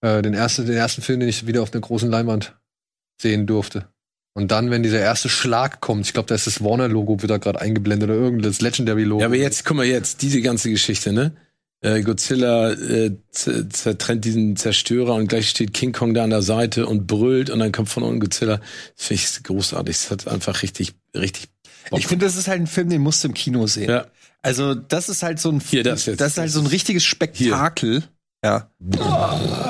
Äh, 0.01 0.23
den, 0.23 0.35
erste, 0.35 0.65
den 0.65 0.77
ersten 0.77 1.03
Film, 1.03 1.21
den 1.21 1.29
ich 1.29 1.47
wieder 1.47 1.63
auf 1.63 1.73
einer 1.73 1.81
großen 1.81 2.11
Leinwand 2.11 2.55
sehen 3.21 3.47
durfte. 3.47 3.89
Und 4.35 4.51
dann, 4.51 4.71
wenn 4.71 4.83
dieser 4.83 5.01
erste 5.01 5.29
Schlag 5.29 5.81
kommt, 5.81 6.07
ich 6.07 6.13
glaube, 6.13 6.29
da 6.29 6.35
ist 6.35 6.47
das 6.47 6.63
Warner-Logo 6.63 7.23
wieder 7.23 7.39
gerade 7.39 7.61
eingeblendet 7.61 8.11
oder 8.11 8.19
irgendein 8.19 8.53
Legendary-Logo. 8.53 9.21
Ja, 9.21 9.27
aber 9.27 9.37
jetzt, 9.37 9.65
guck 9.65 9.79
mal 9.79 9.87
jetzt, 9.87 10.21
diese 10.21 10.43
ganze 10.43 10.69
Geschichte, 10.71 11.13
ne? 11.13 11.33
äh, 11.81 12.03
Godzilla 12.03 12.73
äh, 12.73 13.13
zertrennt 13.31 14.25
diesen 14.25 14.57
Zerstörer 14.57 15.15
und 15.15 15.29
gleich 15.29 15.49
steht 15.49 15.73
King 15.73 15.93
Kong 15.93 16.15
da 16.15 16.25
an 16.25 16.31
der 16.31 16.43
Seite 16.43 16.87
und 16.87 17.07
brüllt 17.07 17.51
und 17.51 17.59
dann 17.59 17.73
kommt 17.73 17.89
von 17.89 18.03
unten 18.03 18.21
Godzilla. 18.21 18.61
Das 18.97 19.07
finde 19.07 19.23
ich 19.23 19.43
großartig. 19.43 19.97
Das 19.97 20.11
hat 20.11 20.29
einfach 20.29 20.63
richtig, 20.63 20.95
richtig 21.15 21.49
Bock. 21.91 22.01
Ich 22.01 22.07
finde, 22.07 22.27
das 22.27 22.37
ist 22.37 22.49
halt 22.49 22.61
ein 22.61 22.67
Film, 22.67 22.89
den 22.89 23.03
musst 23.03 23.23
du 23.23 23.29
im 23.29 23.35
Kino 23.35 23.67
sehen. 23.67 23.91
Ja. 23.91 24.07
Also, 24.43 24.75
das 24.75 25.09
ist 25.09 25.23
halt 25.23 25.39
so 25.39 25.51
ein 25.51 25.61
Hier, 25.61 25.83
das 25.83 26.07
jetzt. 26.07 26.21
das 26.21 26.33
ist 26.33 26.39
halt 26.39 26.51
so 26.51 26.61
ein 26.61 26.67
richtiges 26.67 27.05
Spektakel. 27.05 28.05
Ja. 28.45 28.71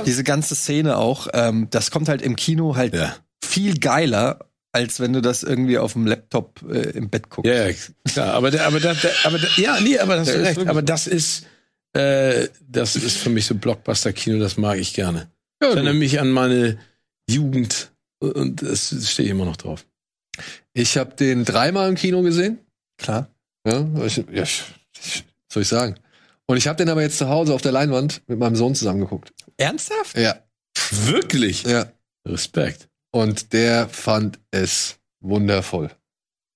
Diese 0.05 0.23
ganze 0.23 0.55
Szene 0.55 0.97
auch, 0.97 1.29
ähm, 1.33 1.69
das 1.71 1.91
kommt 1.91 2.09
halt 2.09 2.21
im 2.21 2.37
Kino 2.37 2.77
halt 2.77 2.95
Ja. 2.95 3.17
Viel 3.45 3.79
geiler, 3.79 4.39
als 4.73 5.01
wenn 5.01 5.13
du 5.13 5.23
das 5.23 5.43
irgendwie 5.43 5.79
auf 5.79 5.95
dem 5.95 6.07
Laptop 6.07 6.61
äh, 6.71 6.91
im 6.91 7.09
Bett 7.09 7.31
guckst. 7.31 7.51
Ja, 7.51 7.71
klar. 8.13 8.35
Aber, 8.35 8.51
der, 8.51 8.67
aber, 8.67 8.81
der, 8.81 8.95
der, 8.95 9.13
aber 9.25 9.39
der, 9.39 9.49
ja, 9.57 9.81
nee, 9.81 9.99
aber 9.99 10.17
das 10.17 10.29
ist 10.29 10.37
recht. 10.37 10.67
Aber 10.67 10.83
das 10.83 11.07
ist, 11.07 11.47
äh, 11.95 12.49
das 12.69 12.97
ist 12.97 13.17
für 13.17 13.31
mich 13.31 13.47
so 13.47 13.55
Blockbuster-Kino, 13.55 14.39
das 14.39 14.57
mag 14.57 14.79
ich 14.79 14.93
gerne. 14.95 15.31
Ja, 15.63 15.71
Ich 15.71 15.77
erinnere 15.77 15.95
mich 15.95 16.21
an 16.21 16.31
meine 16.31 16.79
Jugend 17.29 17.93
und 18.21 18.63
das 18.63 18.95
stehe 19.11 19.27
ich 19.27 19.31
immer 19.31 19.47
noch 19.47 19.57
drauf. 19.57 19.87
Ich 20.75 20.99
habe 20.99 21.15
den 21.15 21.45
dreimal 21.47 21.89
im 21.89 21.95
Kino 21.95 22.23
gesehen. 22.23 22.59
Klar. 22.99 23.31
Ja, 23.67 23.87
ich, 24.05 24.17
ja, 24.19 24.43
ich, 24.43 24.63
ich, 25.03 25.25
was 25.49 25.55
soll 25.55 25.63
ich 25.63 25.69
sagen? 25.69 25.97
Und 26.47 26.59
ich 26.59 26.69
habe 26.69 26.77
den 26.77 26.89
aber 26.91 27.03
jetzt 27.03 27.19
zu 27.19 27.29
Hause 27.29 27.55
auf 27.55 27.63
der 27.63 27.73
Leinwand 27.73 28.23
mit 28.29 28.39
meinem 28.39 28.55
Sohn 28.57 28.75
zusammengeguckt. 28.75 29.33
Ernsthaft? 29.57 30.17
Ja, 30.17 30.37
Wirklich? 30.91 31.63
ja. 31.65 31.91
Respekt. 32.29 32.89
Und 33.17 33.55
der 33.55 33.89
fand 33.89 34.39
es 34.51 34.99
wundervoll. 35.21 35.91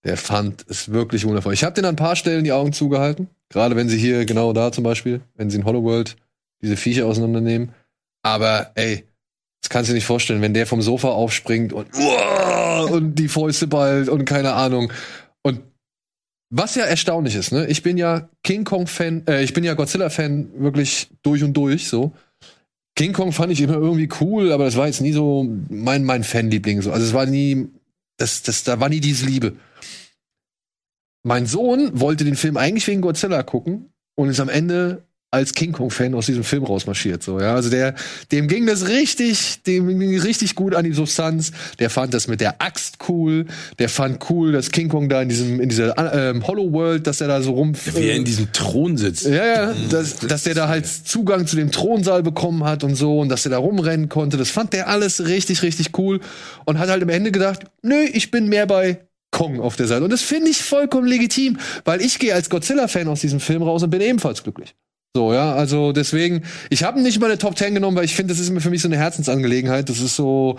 Der 0.04 0.18
fand 0.18 0.66
es 0.68 0.92
wirklich 0.92 1.24
wundervoll. 1.24 1.54
Ich 1.54 1.64
habe 1.64 1.72
den 1.72 1.86
an 1.86 1.94
ein 1.94 1.96
paar 1.96 2.16
Stellen 2.16 2.44
die 2.44 2.52
Augen 2.52 2.74
zugehalten. 2.74 3.28
Gerade 3.48 3.76
wenn 3.76 3.88
sie 3.88 3.96
hier, 3.96 4.26
genau 4.26 4.52
da 4.52 4.70
zum 4.70 4.84
Beispiel, 4.84 5.22
wenn 5.36 5.48
sie 5.48 5.56
in 5.56 5.64
Hollow 5.64 6.04
diese 6.60 6.76
Viecher 6.76 7.06
auseinandernehmen. 7.06 7.70
Aber 8.22 8.72
ey, 8.74 9.06
das 9.62 9.70
kannst 9.70 9.88
du 9.88 9.92
dir 9.92 9.96
nicht 9.96 10.04
vorstellen, 10.04 10.42
wenn 10.42 10.52
der 10.52 10.66
vom 10.66 10.82
Sofa 10.82 11.08
aufspringt 11.08 11.72
und, 11.72 11.88
und 12.90 13.14
die 13.14 13.28
Fäuste 13.28 13.66
ballt 13.66 14.10
und 14.10 14.26
keine 14.26 14.52
Ahnung. 14.52 14.92
Und 15.40 15.62
was 16.50 16.74
ja 16.74 16.84
erstaunlich 16.84 17.36
ist, 17.36 17.52
ne? 17.52 17.68
Ich 17.68 17.82
bin 17.82 17.96
ja 17.96 18.28
King 18.42 18.64
Kong-Fan, 18.64 19.26
äh, 19.26 19.42
ich 19.42 19.54
bin 19.54 19.64
ja 19.64 19.72
Godzilla-Fan 19.72 20.60
wirklich 20.60 21.08
durch 21.22 21.42
und 21.42 21.54
durch 21.54 21.88
so. 21.88 22.12
King 23.00 23.14
Kong 23.14 23.32
fand 23.32 23.50
ich 23.50 23.62
immer 23.62 23.78
irgendwie 23.78 24.10
cool, 24.20 24.52
aber 24.52 24.66
das 24.66 24.76
war 24.76 24.86
jetzt 24.86 25.00
nie 25.00 25.12
so 25.12 25.48
mein, 25.70 26.04
mein 26.04 26.22
Fanliebling. 26.22 26.82
So. 26.82 26.92
Also 26.92 27.06
es 27.06 27.14
war 27.14 27.24
nie, 27.24 27.68
das, 28.18 28.42
das, 28.42 28.62
da 28.62 28.78
war 28.78 28.90
nie 28.90 29.00
diese 29.00 29.24
Liebe. 29.24 29.56
Mein 31.22 31.46
Sohn 31.46 31.98
wollte 31.98 32.26
den 32.26 32.36
Film 32.36 32.58
eigentlich 32.58 32.86
wegen 32.86 33.00
Godzilla 33.00 33.42
gucken 33.42 33.90
und 34.16 34.28
ist 34.28 34.38
am 34.38 34.50
Ende 34.50 35.02
als 35.32 35.54
King 35.54 35.72
Kong-Fan 35.72 36.14
aus 36.14 36.26
diesem 36.26 36.42
Film 36.42 36.64
rausmarschiert. 36.64 37.22
So, 37.22 37.40
ja. 37.40 37.54
Also 37.54 37.70
der, 37.70 37.94
dem 38.32 38.48
ging 38.48 38.66
das 38.66 38.88
richtig, 38.88 39.62
dem 39.62 39.86
ging 39.86 40.18
richtig 40.18 40.56
gut 40.56 40.74
an 40.74 40.84
die 40.84 40.92
Substanz. 40.92 41.52
Der 41.78 41.88
fand 41.88 42.14
das 42.14 42.26
mit 42.26 42.40
der 42.40 42.60
Axt 42.60 42.98
cool. 43.08 43.46
Der 43.78 43.88
fand 43.88 44.28
cool, 44.28 44.50
dass 44.50 44.72
King 44.72 44.88
Kong 44.88 45.08
da 45.08 45.22
in 45.22 45.28
diesem, 45.28 45.60
in 45.60 45.68
dieser 45.68 45.96
ähm, 46.30 46.46
Hollow 46.46 46.72
World, 46.72 47.06
dass 47.06 47.20
er 47.20 47.28
da 47.28 47.42
so 47.42 47.52
rum. 47.52 47.74
Wie 47.94 48.08
er 48.08 48.16
in 48.16 48.24
diesem 48.24 48.52
Thron 48.52 48.96
sitzt. 48.96 49.24
Ja, 49.24 49.46
ja, 49.46 49.74
dass, 49.88 50.18
dass 50.18 50.42
der 50.42 50.54
da 50.54 50.68
halt 50.68 50.86
Zugang 50.86 51.46
zu 51.46 51.54
dem 51.54 51.70
Thronsaal 51.70 52.24
bekommen 52.24 52.64
hat 52.64 52.82
und 52.82 52.96
so 52.96 53.20
und 53.20 53.28
dass 53.28 53.46
er 53.46 53.52
da 53.52 53.58
rumrennen 53.58 54.08
konnte. 54.08 54.36
Das 54.36 54.50
fand 54.50 54.72
der 54.72 54.88
alles 54.88 55.26
richtig, 55.26 55.62
richtig 55.62 55.96
cool 55.96 56.20
und 56.64 56.80
hat 56.80 56.88
halt 56.88 57.02
am 57.04 57.08
Ende 57.08 57.30
gedacht, 57.30 57.60
nö, 57.82 58.02
ich 58.12 58.32
bin 58.32 58.48
mehr 58.48 58.66
bei 58.66 58.98
Kong 59.30 59.60
auf 59.60 59.76
der 59.76 59.86
Seite. 59.86 60.02
Und 60.02 60.12
das 60.12 60.22
finde 60.22 60.50
ich 60.50 60.60
vollkommen 60.60 61.06
legitim, 61.06 61.58
weil 61.84 62.00
ich 62.00 62.18
gehe 62.18 62.34
als 62.34 62.50
Godzilla-Fan 62.50 63.06
aus 63.06 63.20
diesem 63.20 63.38
Film 63.38 63.62
raus 63.62 63.84
und 63.84 63.90
bin 63.90 64.00
ebenfalls 64.00 64.42
glücklich. 64.42 64.74
So, 65.16 65.34
ja, 65.34 65.54
also 65.54 65.92
deswegen, 65.92 66.44
ich 66.68 66.84
habe 66.84 66.98
ihn 66.98 67.02
nicht 67.02 67.18
mal 67.18 67.26
in 67.26 67.32
eine 67.32 67.38
Top 67.38 67.58
10 67.58 67.74
genommen, 67.74 67.96
weil 67.96 68.04
ich 68.04 68.14
finde, 68.14 68.32
das 68.32 68.40
ist 68.40 68.50
mir 68.50 68.60
für 68.60 68.70
mich 68.70 68.82
so 68.82 68.88
eine 68.88 68.96
Herzensangelegenheit. 68.96 69.88
Das 69.88 69.98
ist 69.98 70.14
so, 70.14 70.56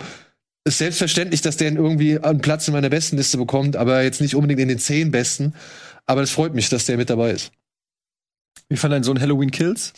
ist 0.64 0.78
selbstverständlich, 0.78 1.40
dass 1.40 1.56
der 1.56 1.72
irgendwie 1.72 2.18
einen 2.18 2.40
Platz 2.40 2.68
in 2.68 2.74
meiner 2.74 2.90
besten 2.90 3.16
Liste 3.16 3.38
bekommt, 3.38 3.76
aber 3.76 4.02
jetzt 4.02 4.20
nicht 4.20 4.34
unbedingt 4.34 4.60
in 4.60 4.68
den 4.68 4.78
10 4.78 5.10
besten. 5.10 5.54
Aber 6.04 6.20
es 6.20 6.30
freut 6.30 6.54
mich, 6.54 6.68
dass 6.68 6.84
der 6.84 6.98
mit 6.98 7.08
dabei 7.08 7.30
ist. 7.30 7.52
Wie 8.68 8.76
fand 8.76 8.92
dein 8.92 9.04
Sohn 9.04 9.20
Halloween 9.20 9.50
Kills? 9.50 9.92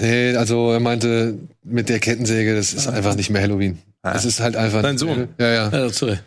Nee, 0.00 0.36
also 0.36 0.72
er 0.72 0.80
meinte, 0.80 1.38
mit 1.62 1.88
der 1.88 2.00
Kettensäge, 2.00 2.54
das 2.54 2.72
ist 2.72 2.88
einfach 2.88 3.14
nicht 3.14 3.30
mehr 3.30 3.40
Halloween. 3.40 3.78
Das 4.02 4.24
ist 4.24 4.40
halt 4.40 4.56
einfach. 4.56 4.82
Dein 4.82 4.98
Sohn? 4.98 5.28
Ja, 5.38 5.50
ja. 5.50 5.68
Ja, 5.70 5.88
sorry. 5.88 6.18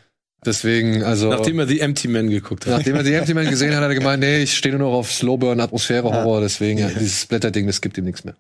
Deswegen, 0.48 1.04
also. 1.04 1.30
Nachdem 1.30 1.60
er 1.60 1.68
The 1.68 1.82
Empty 1.82 2.08
Man 2.08 2.30
geguckt 2.30 2.66
hat. 2.66 2.78
nachdem 2.78 2.96
er 2.96 3.04
die 3.04 3.14
Empty 3.14 3.34
Man 3.34 3.50
gesehen 3.50 3.76
hat, 3.76 3.84
hat 3.84 3.90
er 3.90 3.96
gemeint, 3.96 4.22
nee, 4.22 4.44
ich 4.44 4.56
stehe 4.56 4.76
nur 4.76 4.88
noch 4.90 4.98
auf 4.98 5.12
Slowburn, 5.12 5.60
Atmosphäre, 5.60 6.06
Horror, 6.06 6.40
deswegen, 6.40 6.80
ja, 6.80 6.88
dieses 6.88 7.22
Splatter-Ding, 7.22 7.68
das 7.68 7.82
gibt 7.82 7.98
ihm 7.98 8.06
nichts 8.06 8.24
mehr. 8.24 8.36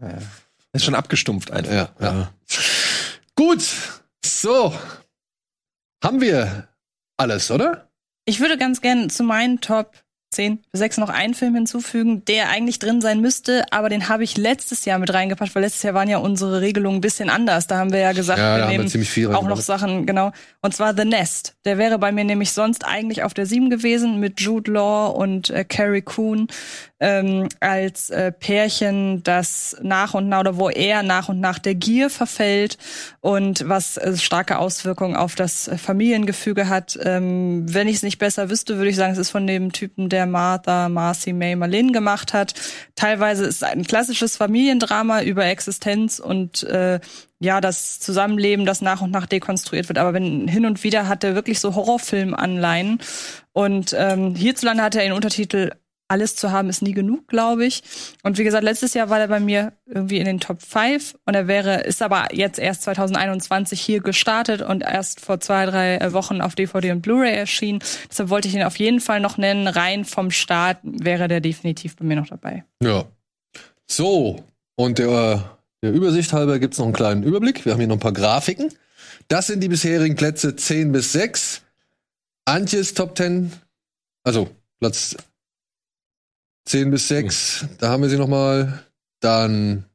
Ist 0.71 0.85
schon 0.85 0.95
abgestumpft 0.95 1.51
einfach. 1.51 1.73
Ja, 1.73 1.89
ja. 1.99 2.31
Gut, 3.35 3.61
so. 4.25 4.73
Haben 6.01 6.21
wir 6.21 6.69
alles, 7.17 7.51
oder? 7.51 7.89
Ich 8.23 8.39
würde 8.39 8.57
ganz 8.57 8.79
gerne 8.79 9.09
zu 9.09 9.23
meinen 9.23 9.59
Top 9.59 9.91
10 10.37 10.59
bis 10.71 10.79
6 10.79 10.97
noch 10.97 11.09
einen 11.09 11.33
Film 11.33 11.55
hinzufügen, 11.55 12.23
der 12.25 12.49
eigentlich 12.49 12.79
drin 12.79 13.01
sein 13.01 13.21
müsste, 13.21 13.65
aber 13.71 13.89
den 13.89 14.07
habe 14.07 14.23
ich 14.23 14.37
letztes 14.37 14.85
Jahr 14.85 14.99
mit 14.99 15.13
reingepackt, 15.13 15.55
weil 15.55 15.63
letztes 15.63 15.83
Jahr 15.83 15.95
waren 15.95 16.07
ja 16.09 16.19
unsere 16.19 16.61
Regelungen 16.61 16.99
ein 16.99 17.01
bisschen 17.01 17.29
anders. 17.29 17.67
Da 17.67 17.77
haben 17.77 17.91
wir 17.91 17.99
ja 17.99 18.11
gesagt, 18.11 18.39
Ja, 18.39 18.57
wir 18.57 18.63
wir 18.63 18.67
nehmen 18.69 18.87
ziemlich 18.87 19.09
viel 19.09 19.33
auch 19.33 19.43
noch. 19.43 19.57
Sachen, 19.57 20.05
genau. 20.05 20.31
Und 20.61 20.75
zwar 20.75 20.95
The 20.95 21.05
Nest. 21.05 21.55
Der 21.65 21.77
wäre 21.77 21.97
bei 21.97 22.11
mir 22.11 22.23
nämlich 22.23 22.51
sonst 22.51 22.85
eigentlich 22.85 23.23
auf 23.23 23.33
der 23.33 23.47
7 23.47 23.69
gewesen 23.69 24.19
mit 24.19 24.39
Jude 24.39 24.71
Law 24.71 25.07
und 25.07 25.49
äh, 25.49 25.65
Carrie 25.65 26.03
Coon 26.03 26.47
ähm, 26.99 27.47
als 27.59 28.09
äh, 28.09 28.31
Pärchen, 28.31 29.21
das 29.23 29.77
nach 29.81 30.13
und 30.13 30.29
nach 30.29 30.39
oder 30.39 30.57
wo 30.57 30.69
er 30.69 31.03
nach 31.03 31.29
und 31.29 31.39
nach 31.39 31.59
der 31.59 31.75
Gier 31.75 32.09
verfällt 32.09 32.77
und 33.21 33.67
was 33.67 33.97
äh, 33.97 34.17
starke 34.17 34.57
Auswirkungen 34.57 35.15
auf 35.15 35.35
das 35.35 35.69
Familiengefüge 35.77 36.69
hat. 36.69 36.97
Ähm, 37.03 37.65
wenn 37.67 37.87
ich 37.87 37.97
es 37.97 38.03
nicht 38.03 38.17
besser 38.17 38.49
wüsste, 38.49 38.77
würde 38.77 38.89
ich 38.89 38.95
sagen, 38.95 39.13
es 39.13 39.19
ist 39.19 39.29
von 39.29 39.45
dem 39.45 39.71
Typen, 39.71 40.09
der 40.09 40.25
Martha, 40.25 40.89
Marcy, 40.89 41.33
May, 41.33 41.55
Marlene 41.55 41.91
gemacht 41.91 42.33
hat. 42.33 42.53
Teilweise 42.95 43.45
ist 43.45 43.57
es 43.57 43.63
ein 43.63 43.83
klassisches 43.83 44.37
Familiendrama 44.37 45.21
über 45.21 45.45
Existenz 45.45 46.19
und 46.19 46.63
äh, 46.63 46.99
ja, 47.39 47.61
das 47.61 47.99
Zusammenleben, 47.99 48.65
das 48.65 48.81
nach 48.81 49.01
und 49.01 49.11
nach 49.11 49.27
dekonstruiert 49.27 49.89
wird. 49.89 49.99
Aber 49.99 50.13
wenn 50.13 50.47
hin 50.47 50.65
und 50.65 50.83
wieder 50.83 51.07
hat 51.07 51.23
er 51.23 51.35
wirklich 51.35 51.59
so 51.59 51.75
Horrorfilm-Anleihen. 51.75 52.99
Und 53.53 53.95
ähm, 53.97 54.33
hierzulande 54.33 54.81
hat 54.81 54.95
er 54.95 55.03
den 55.03 55.13
Untertitel 55.13 55.71
alles 56.07 56.35
zu 56.35 56.51
haben 56.51 56.69
ist 56.69 56.81
nie 56.81 56.93
genug, 56.93 57.27
glaube 57.27 57.65
ich. 57.65 57.83
Und 58.23 58.37
wie 58.37 58.43
gesagt, 58.43 58.63
letztes 58.63 58.93
Jahr 58.93 59.09
war 59.09 59.19
er 59.19 59.27
bei 59.27 59.39
mir 59.39 59.73
irgendwie 59.85 60.17
in 60.17 60.25
den 60.25 60.39
Top 60.39 60.61
5 60.61 61.15
und 61.25 61.33
er 61.33 61.47
wäre, 61.47 61.81
ist 61.81 62.01
aber 62.01 62.33
jetzt 62.33 62.59
erst 62.59 62.83
2021 62.83 63.79
hier 63.81 64.01
gestartet 64.01 64.61
und 64.61 64.83
erst 64.83 65.21
vor 65.21 65.39
zwei, 65.39 65.65
drei 65.65 65.97
äh, 65.97 66.13
Wochen 66.13 66.41
auf 66.41 66.55
DVD 66.55 66.91
und 66.91 67.01
Blu-ray 67.01 67.35
erschienen. 67.35 67.79
Deshalb 68.09 68.29
wollte 68.29 68.47
ich 68.47 68.55
ihn 68.55 68.63
auf 68.63 68.77
jeden 68.77 68.99
Fall 68.99 69.19
noch 69.19 69.37
nennen. 69.37 69.67
Rein 69.67 70.05
vom 70.05 70.31
Start 70.31 70.77
wäre 70.83 71.27
der 71.27 71.41
definitiv 71.41 71.95
bei 71.95 72.05
mir 72.05 72.15
noch 72.15 72.27
dabei. 72.27 72.63
Ja. 72.81 73.05
So, 73.85 74.43
und 74.75 74.99
der, 74.99 75.57
der 75.81 75.91
Übersicht 75.91 76.33
halber 76.33 76.59
gibt's 76.59 76.77
noch 76.77 76.85
einen 76.85 76.93
kleinen 76.93 77.23
Überblick. 77.23 77.65
Wir 77.65 77.73
haben 77.73 77.79
hier 77.79 77.87
noch 77.87 77.95
ein 77.95 78.01
paar 78.01 78.13
Grafiken. 78.13 78.73
Das 79.27 79.47
sind 79.47 79.61
die 79.61 79.69
bisherigen 79.69 80.15
Plätze 80.15 80.55
10 80.55 80.91
bis 80.91 81.11
6. 81.13 81.61
Antjes 82.45 82.93
Top 82.93 83.17
10, 83.17 83.51
also 84.23 84.49
Platz 84.79 85.17
10 86.67 86.91
bis 86.91 87.07
6, 87.07 87.65
da 87.77 87.89
haben 87.89 88.03
wir 88.03 88.09
sie 88.09 88.17
noch 88.17 88.27
mal. 88.27 88.83
Dann 89.21 89.85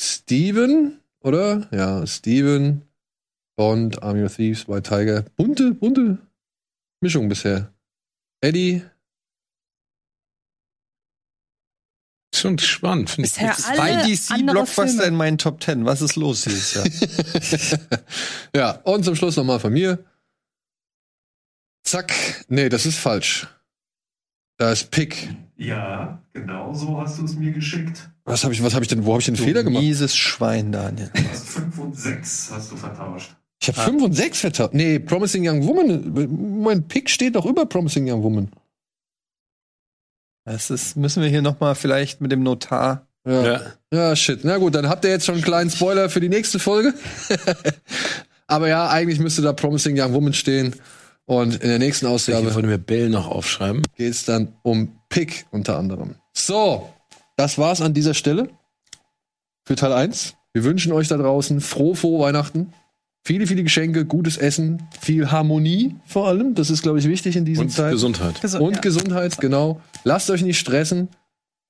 Steven, 0.00 1.00
oder? 1.20 1.68
Ja, 1.72 2.06
Steven, 2.06 2.82
Bond, 3.56 4.00
Army 4.02 4.24
of 4.24 4.36
Thieves, 4.36 4.68
White 4.68 4.88
Tiger. 4.88 5.22
Bunte, 5.36 5.74
bunte 5.74 6.18
Mischung 7.00 7.28
bisher. 7.28 7.74
Eddie, 8.40 8.82
Schon 12.32 12.58
spannend, 12.58 13.10
finde 13.10 13.28
ich. 13.28 13.34
Bisher 13.34 13.52
Zwei 13.54 13.96
alle 13.96 14.08
DC 14.08 14.30
andere 14.30 14.54
Blockbuster 14.54 14.84
Filme. 14.84 15.06
in 15.08 15.14
meinen 15.16 15.38
Top 15.38 15.62
10. 15.62 15.84
Was 15.84 16.00
ist 16.00 16.14
los 16.14 16.42
dieses 16.42 16.74
Jahr? 16.74 17.98
ja, 18.54 18.70
und 18.84 19.04
zum 19.04 19.16
Schluss 19.16 19.36
nochmal 19.36 19.58
von 19.58 19.72
mir. 19.72 20.02
Zack. 21.82 22.14
Nee, 22.48 22.68
das 22.68 22.86
ist 22.86 22.98
falsch. 22.98 23.48
Da 24.58 24.70
ist 24.70 24.90
Pick. 24.90 25.28
Ja, 25.60 26.22
genau 26.32 26.72
so 26.72 26.98
hast 26.98 27.18
du 27.18 27.24
es 27.26 27.36
mir 27.36 27.52
geschickt. 27.52 28.08
Was 28.24 28.44
habe 28.44 28.54
ich, 28.54 28.62
was 28.62 28.72
habe 28.72 28.82
ich 28.82 28.88
denn, 28.88 29.04
wo 29.04 29.10
habe 29.12 29.20
ich 29.20 29.26
den 29.26 29.34
Du 29.34 29.42
Fehler 29.42 29.62
gemacht? 29.62 29.82
Mieses 29.82 30.16
Schwein, 30.16 30.72
Daniel. 30.72 31.10
Du 31.12 31.22
hast 31.30 31.48
5 31.50 31.78
und 31.78 31.98
6 31.98 32.50
hast 32.54 32.72
du 32.72 32.76
vertauscht. 32.76 33.36
Ich 33.60 33.68
habe 33.68 33.78
5 33.78 34.02
und 34.02 34.14
6 34.14 34.40
vertauscht. 34.40 34.72
Nee, 34.72 34.98
Promising 34.98 35.46
Young 35.46 35.66
Woman. 35.66 36.62
Mein 36.62 36.88
Pick 36.88 37.10
steht 37.10 37.36
doch 37.36 37.44
über 37.44 37.66
Promising 37.66 38.10
Young 38.10 38.22
Woman. 38.22 38.48
Das 40.46 40.70
ist, 40.70 40.96
müssen 40.96 41.22
wir 41.22 41.28
hier 41.28 41.42
noch 41.42 41.60
mal 41.60 41.74
vielleicht 41.74 42.22
mit 42.22 42.32
dem 42.32 42.42
Notar. 42.42 43.06
Ja. 43.26 43.44
Ja. 43.44 43.60
ja, 43.92 44.16
shit. 44.16 44.40
Na 44.44 44.56
gut, 44.56 44.74
dann 44.74 44.88
habt 44.88 45.04
ihr 45.04 45.10
jetzt 45.10 45.26
schon 45.26 45.34
einen 45.34 45.44
kleinen 45.44 45.68
Spoiler 45.68 46.08
für 46.08 46.20
die 46.20 46.30
nächste 46.30 46.58
Folge. 46.58 46.94
Aber 48.46 48.66
ja, 48.68 48.88
eigentlich 48.88 49.18
müsste 49.20 49.42
da 49.42 49.52
Promising 49.52 50.00
Young 50.00 50.14
Woman 50.14 50.32
stehen. 50.32 50.74
Und 51.26 51.56
in 51.56 51.68
der 51.68 51.78
nächsten 51.78 52.06
Ich 52.06 52.12
Ausgabe 52.12 52.54
würde 52.54 52.66
mir 52.66 52.78
Bell 52.78 53.10
noch 53.10 53.28
aufschreiben. 53.28 53.82
geht 53.94 54.10
es 54.10 54.24
dann 54.24 54.54
um 54.62 54.99
Pick 55.10 55.46
unter 55.50 55.78
anderem. 55.78 56.14
So, 56.32 56.88
das 57.36 57.58
war's 57.58 57.82
an 57.82 57.92
dieser 57.92 58.14
Stelle 58.14 58.48
für 59.66 59.76
Teil 59.76 59.92
1. 59.92 60.34
Wir 60.54 60.64
wünschen 60.64 60.92
euch 60.92 61.08
da 61.08 61.16
draußen 61.16 61.60
frohe, 61.60 61.94
frohe 61.94 62.24
Weihnachten. 62.24 62.72
Viele, 63.24 63.46
viele 63.46 63.62
Geschenke, 63.62 64.06
gutes 64.06 64.38
Essen, 64.38 64.88
viel 64.98 65.30
Harmonie 65.30 65.94
vor 66.06 66.26
allem. 66.26 66.54
Das 66.54 66.70
ist, 66.70 66.82
glaube 66.82 66.98
ich, 66.98 67.06
wichtig 67.06 67.36
in 67.36 67.44
dieser 67.44 67.62
Und 67.62 67.70
Zeit. 67.70 67.92
Gesundheit. 67.92 68.40
Gesund, 68.40 68.64
Und 68.64 68.74
ja. 68.76 68.80
Gesundheit, 68.80 69.38
genau. 69.38 69.80
Lasst 70.04 70.30
euch 70.30 70.42
nicht 70.42 70.58
stressen. 70.58 71.08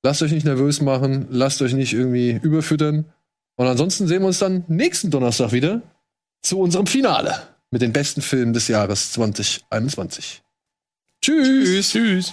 Lasst 0.02 0.22
euch 0.22 0.32
nicht 0.32 0.46
nervös 0.46 0.80
machen. 0.80 1.26
Lasst 1.30 1.60
euch 1.60 1.74
nicht 1.74 1.92
irgendwie 1.92 2.38
überfüttern. 2.42 3.06
Und 3.56 3.66
ansonsten 3.66 4.06
sehen 4.06 4.22
wir 4.22 4.28
uns 4.28 4.38
dann 4.38 4.64
nächsten 4.68 5.10
Donnerstag 5.10 5.52
wieder 5.52 5.82
zu 6.42 6.60
unserem 6.60 6.86
Finale 6.86 7.34
mit 7.70 7.82
den 7.82 7.92
besten 7.92 8.22
Filmen 8.22 8.52
des 8.52 8.68
Jahres 8.68 9.12
2021. 9.12 10.42
Tschüss. 11.20 11.90
Tschüss. 11.90 12.32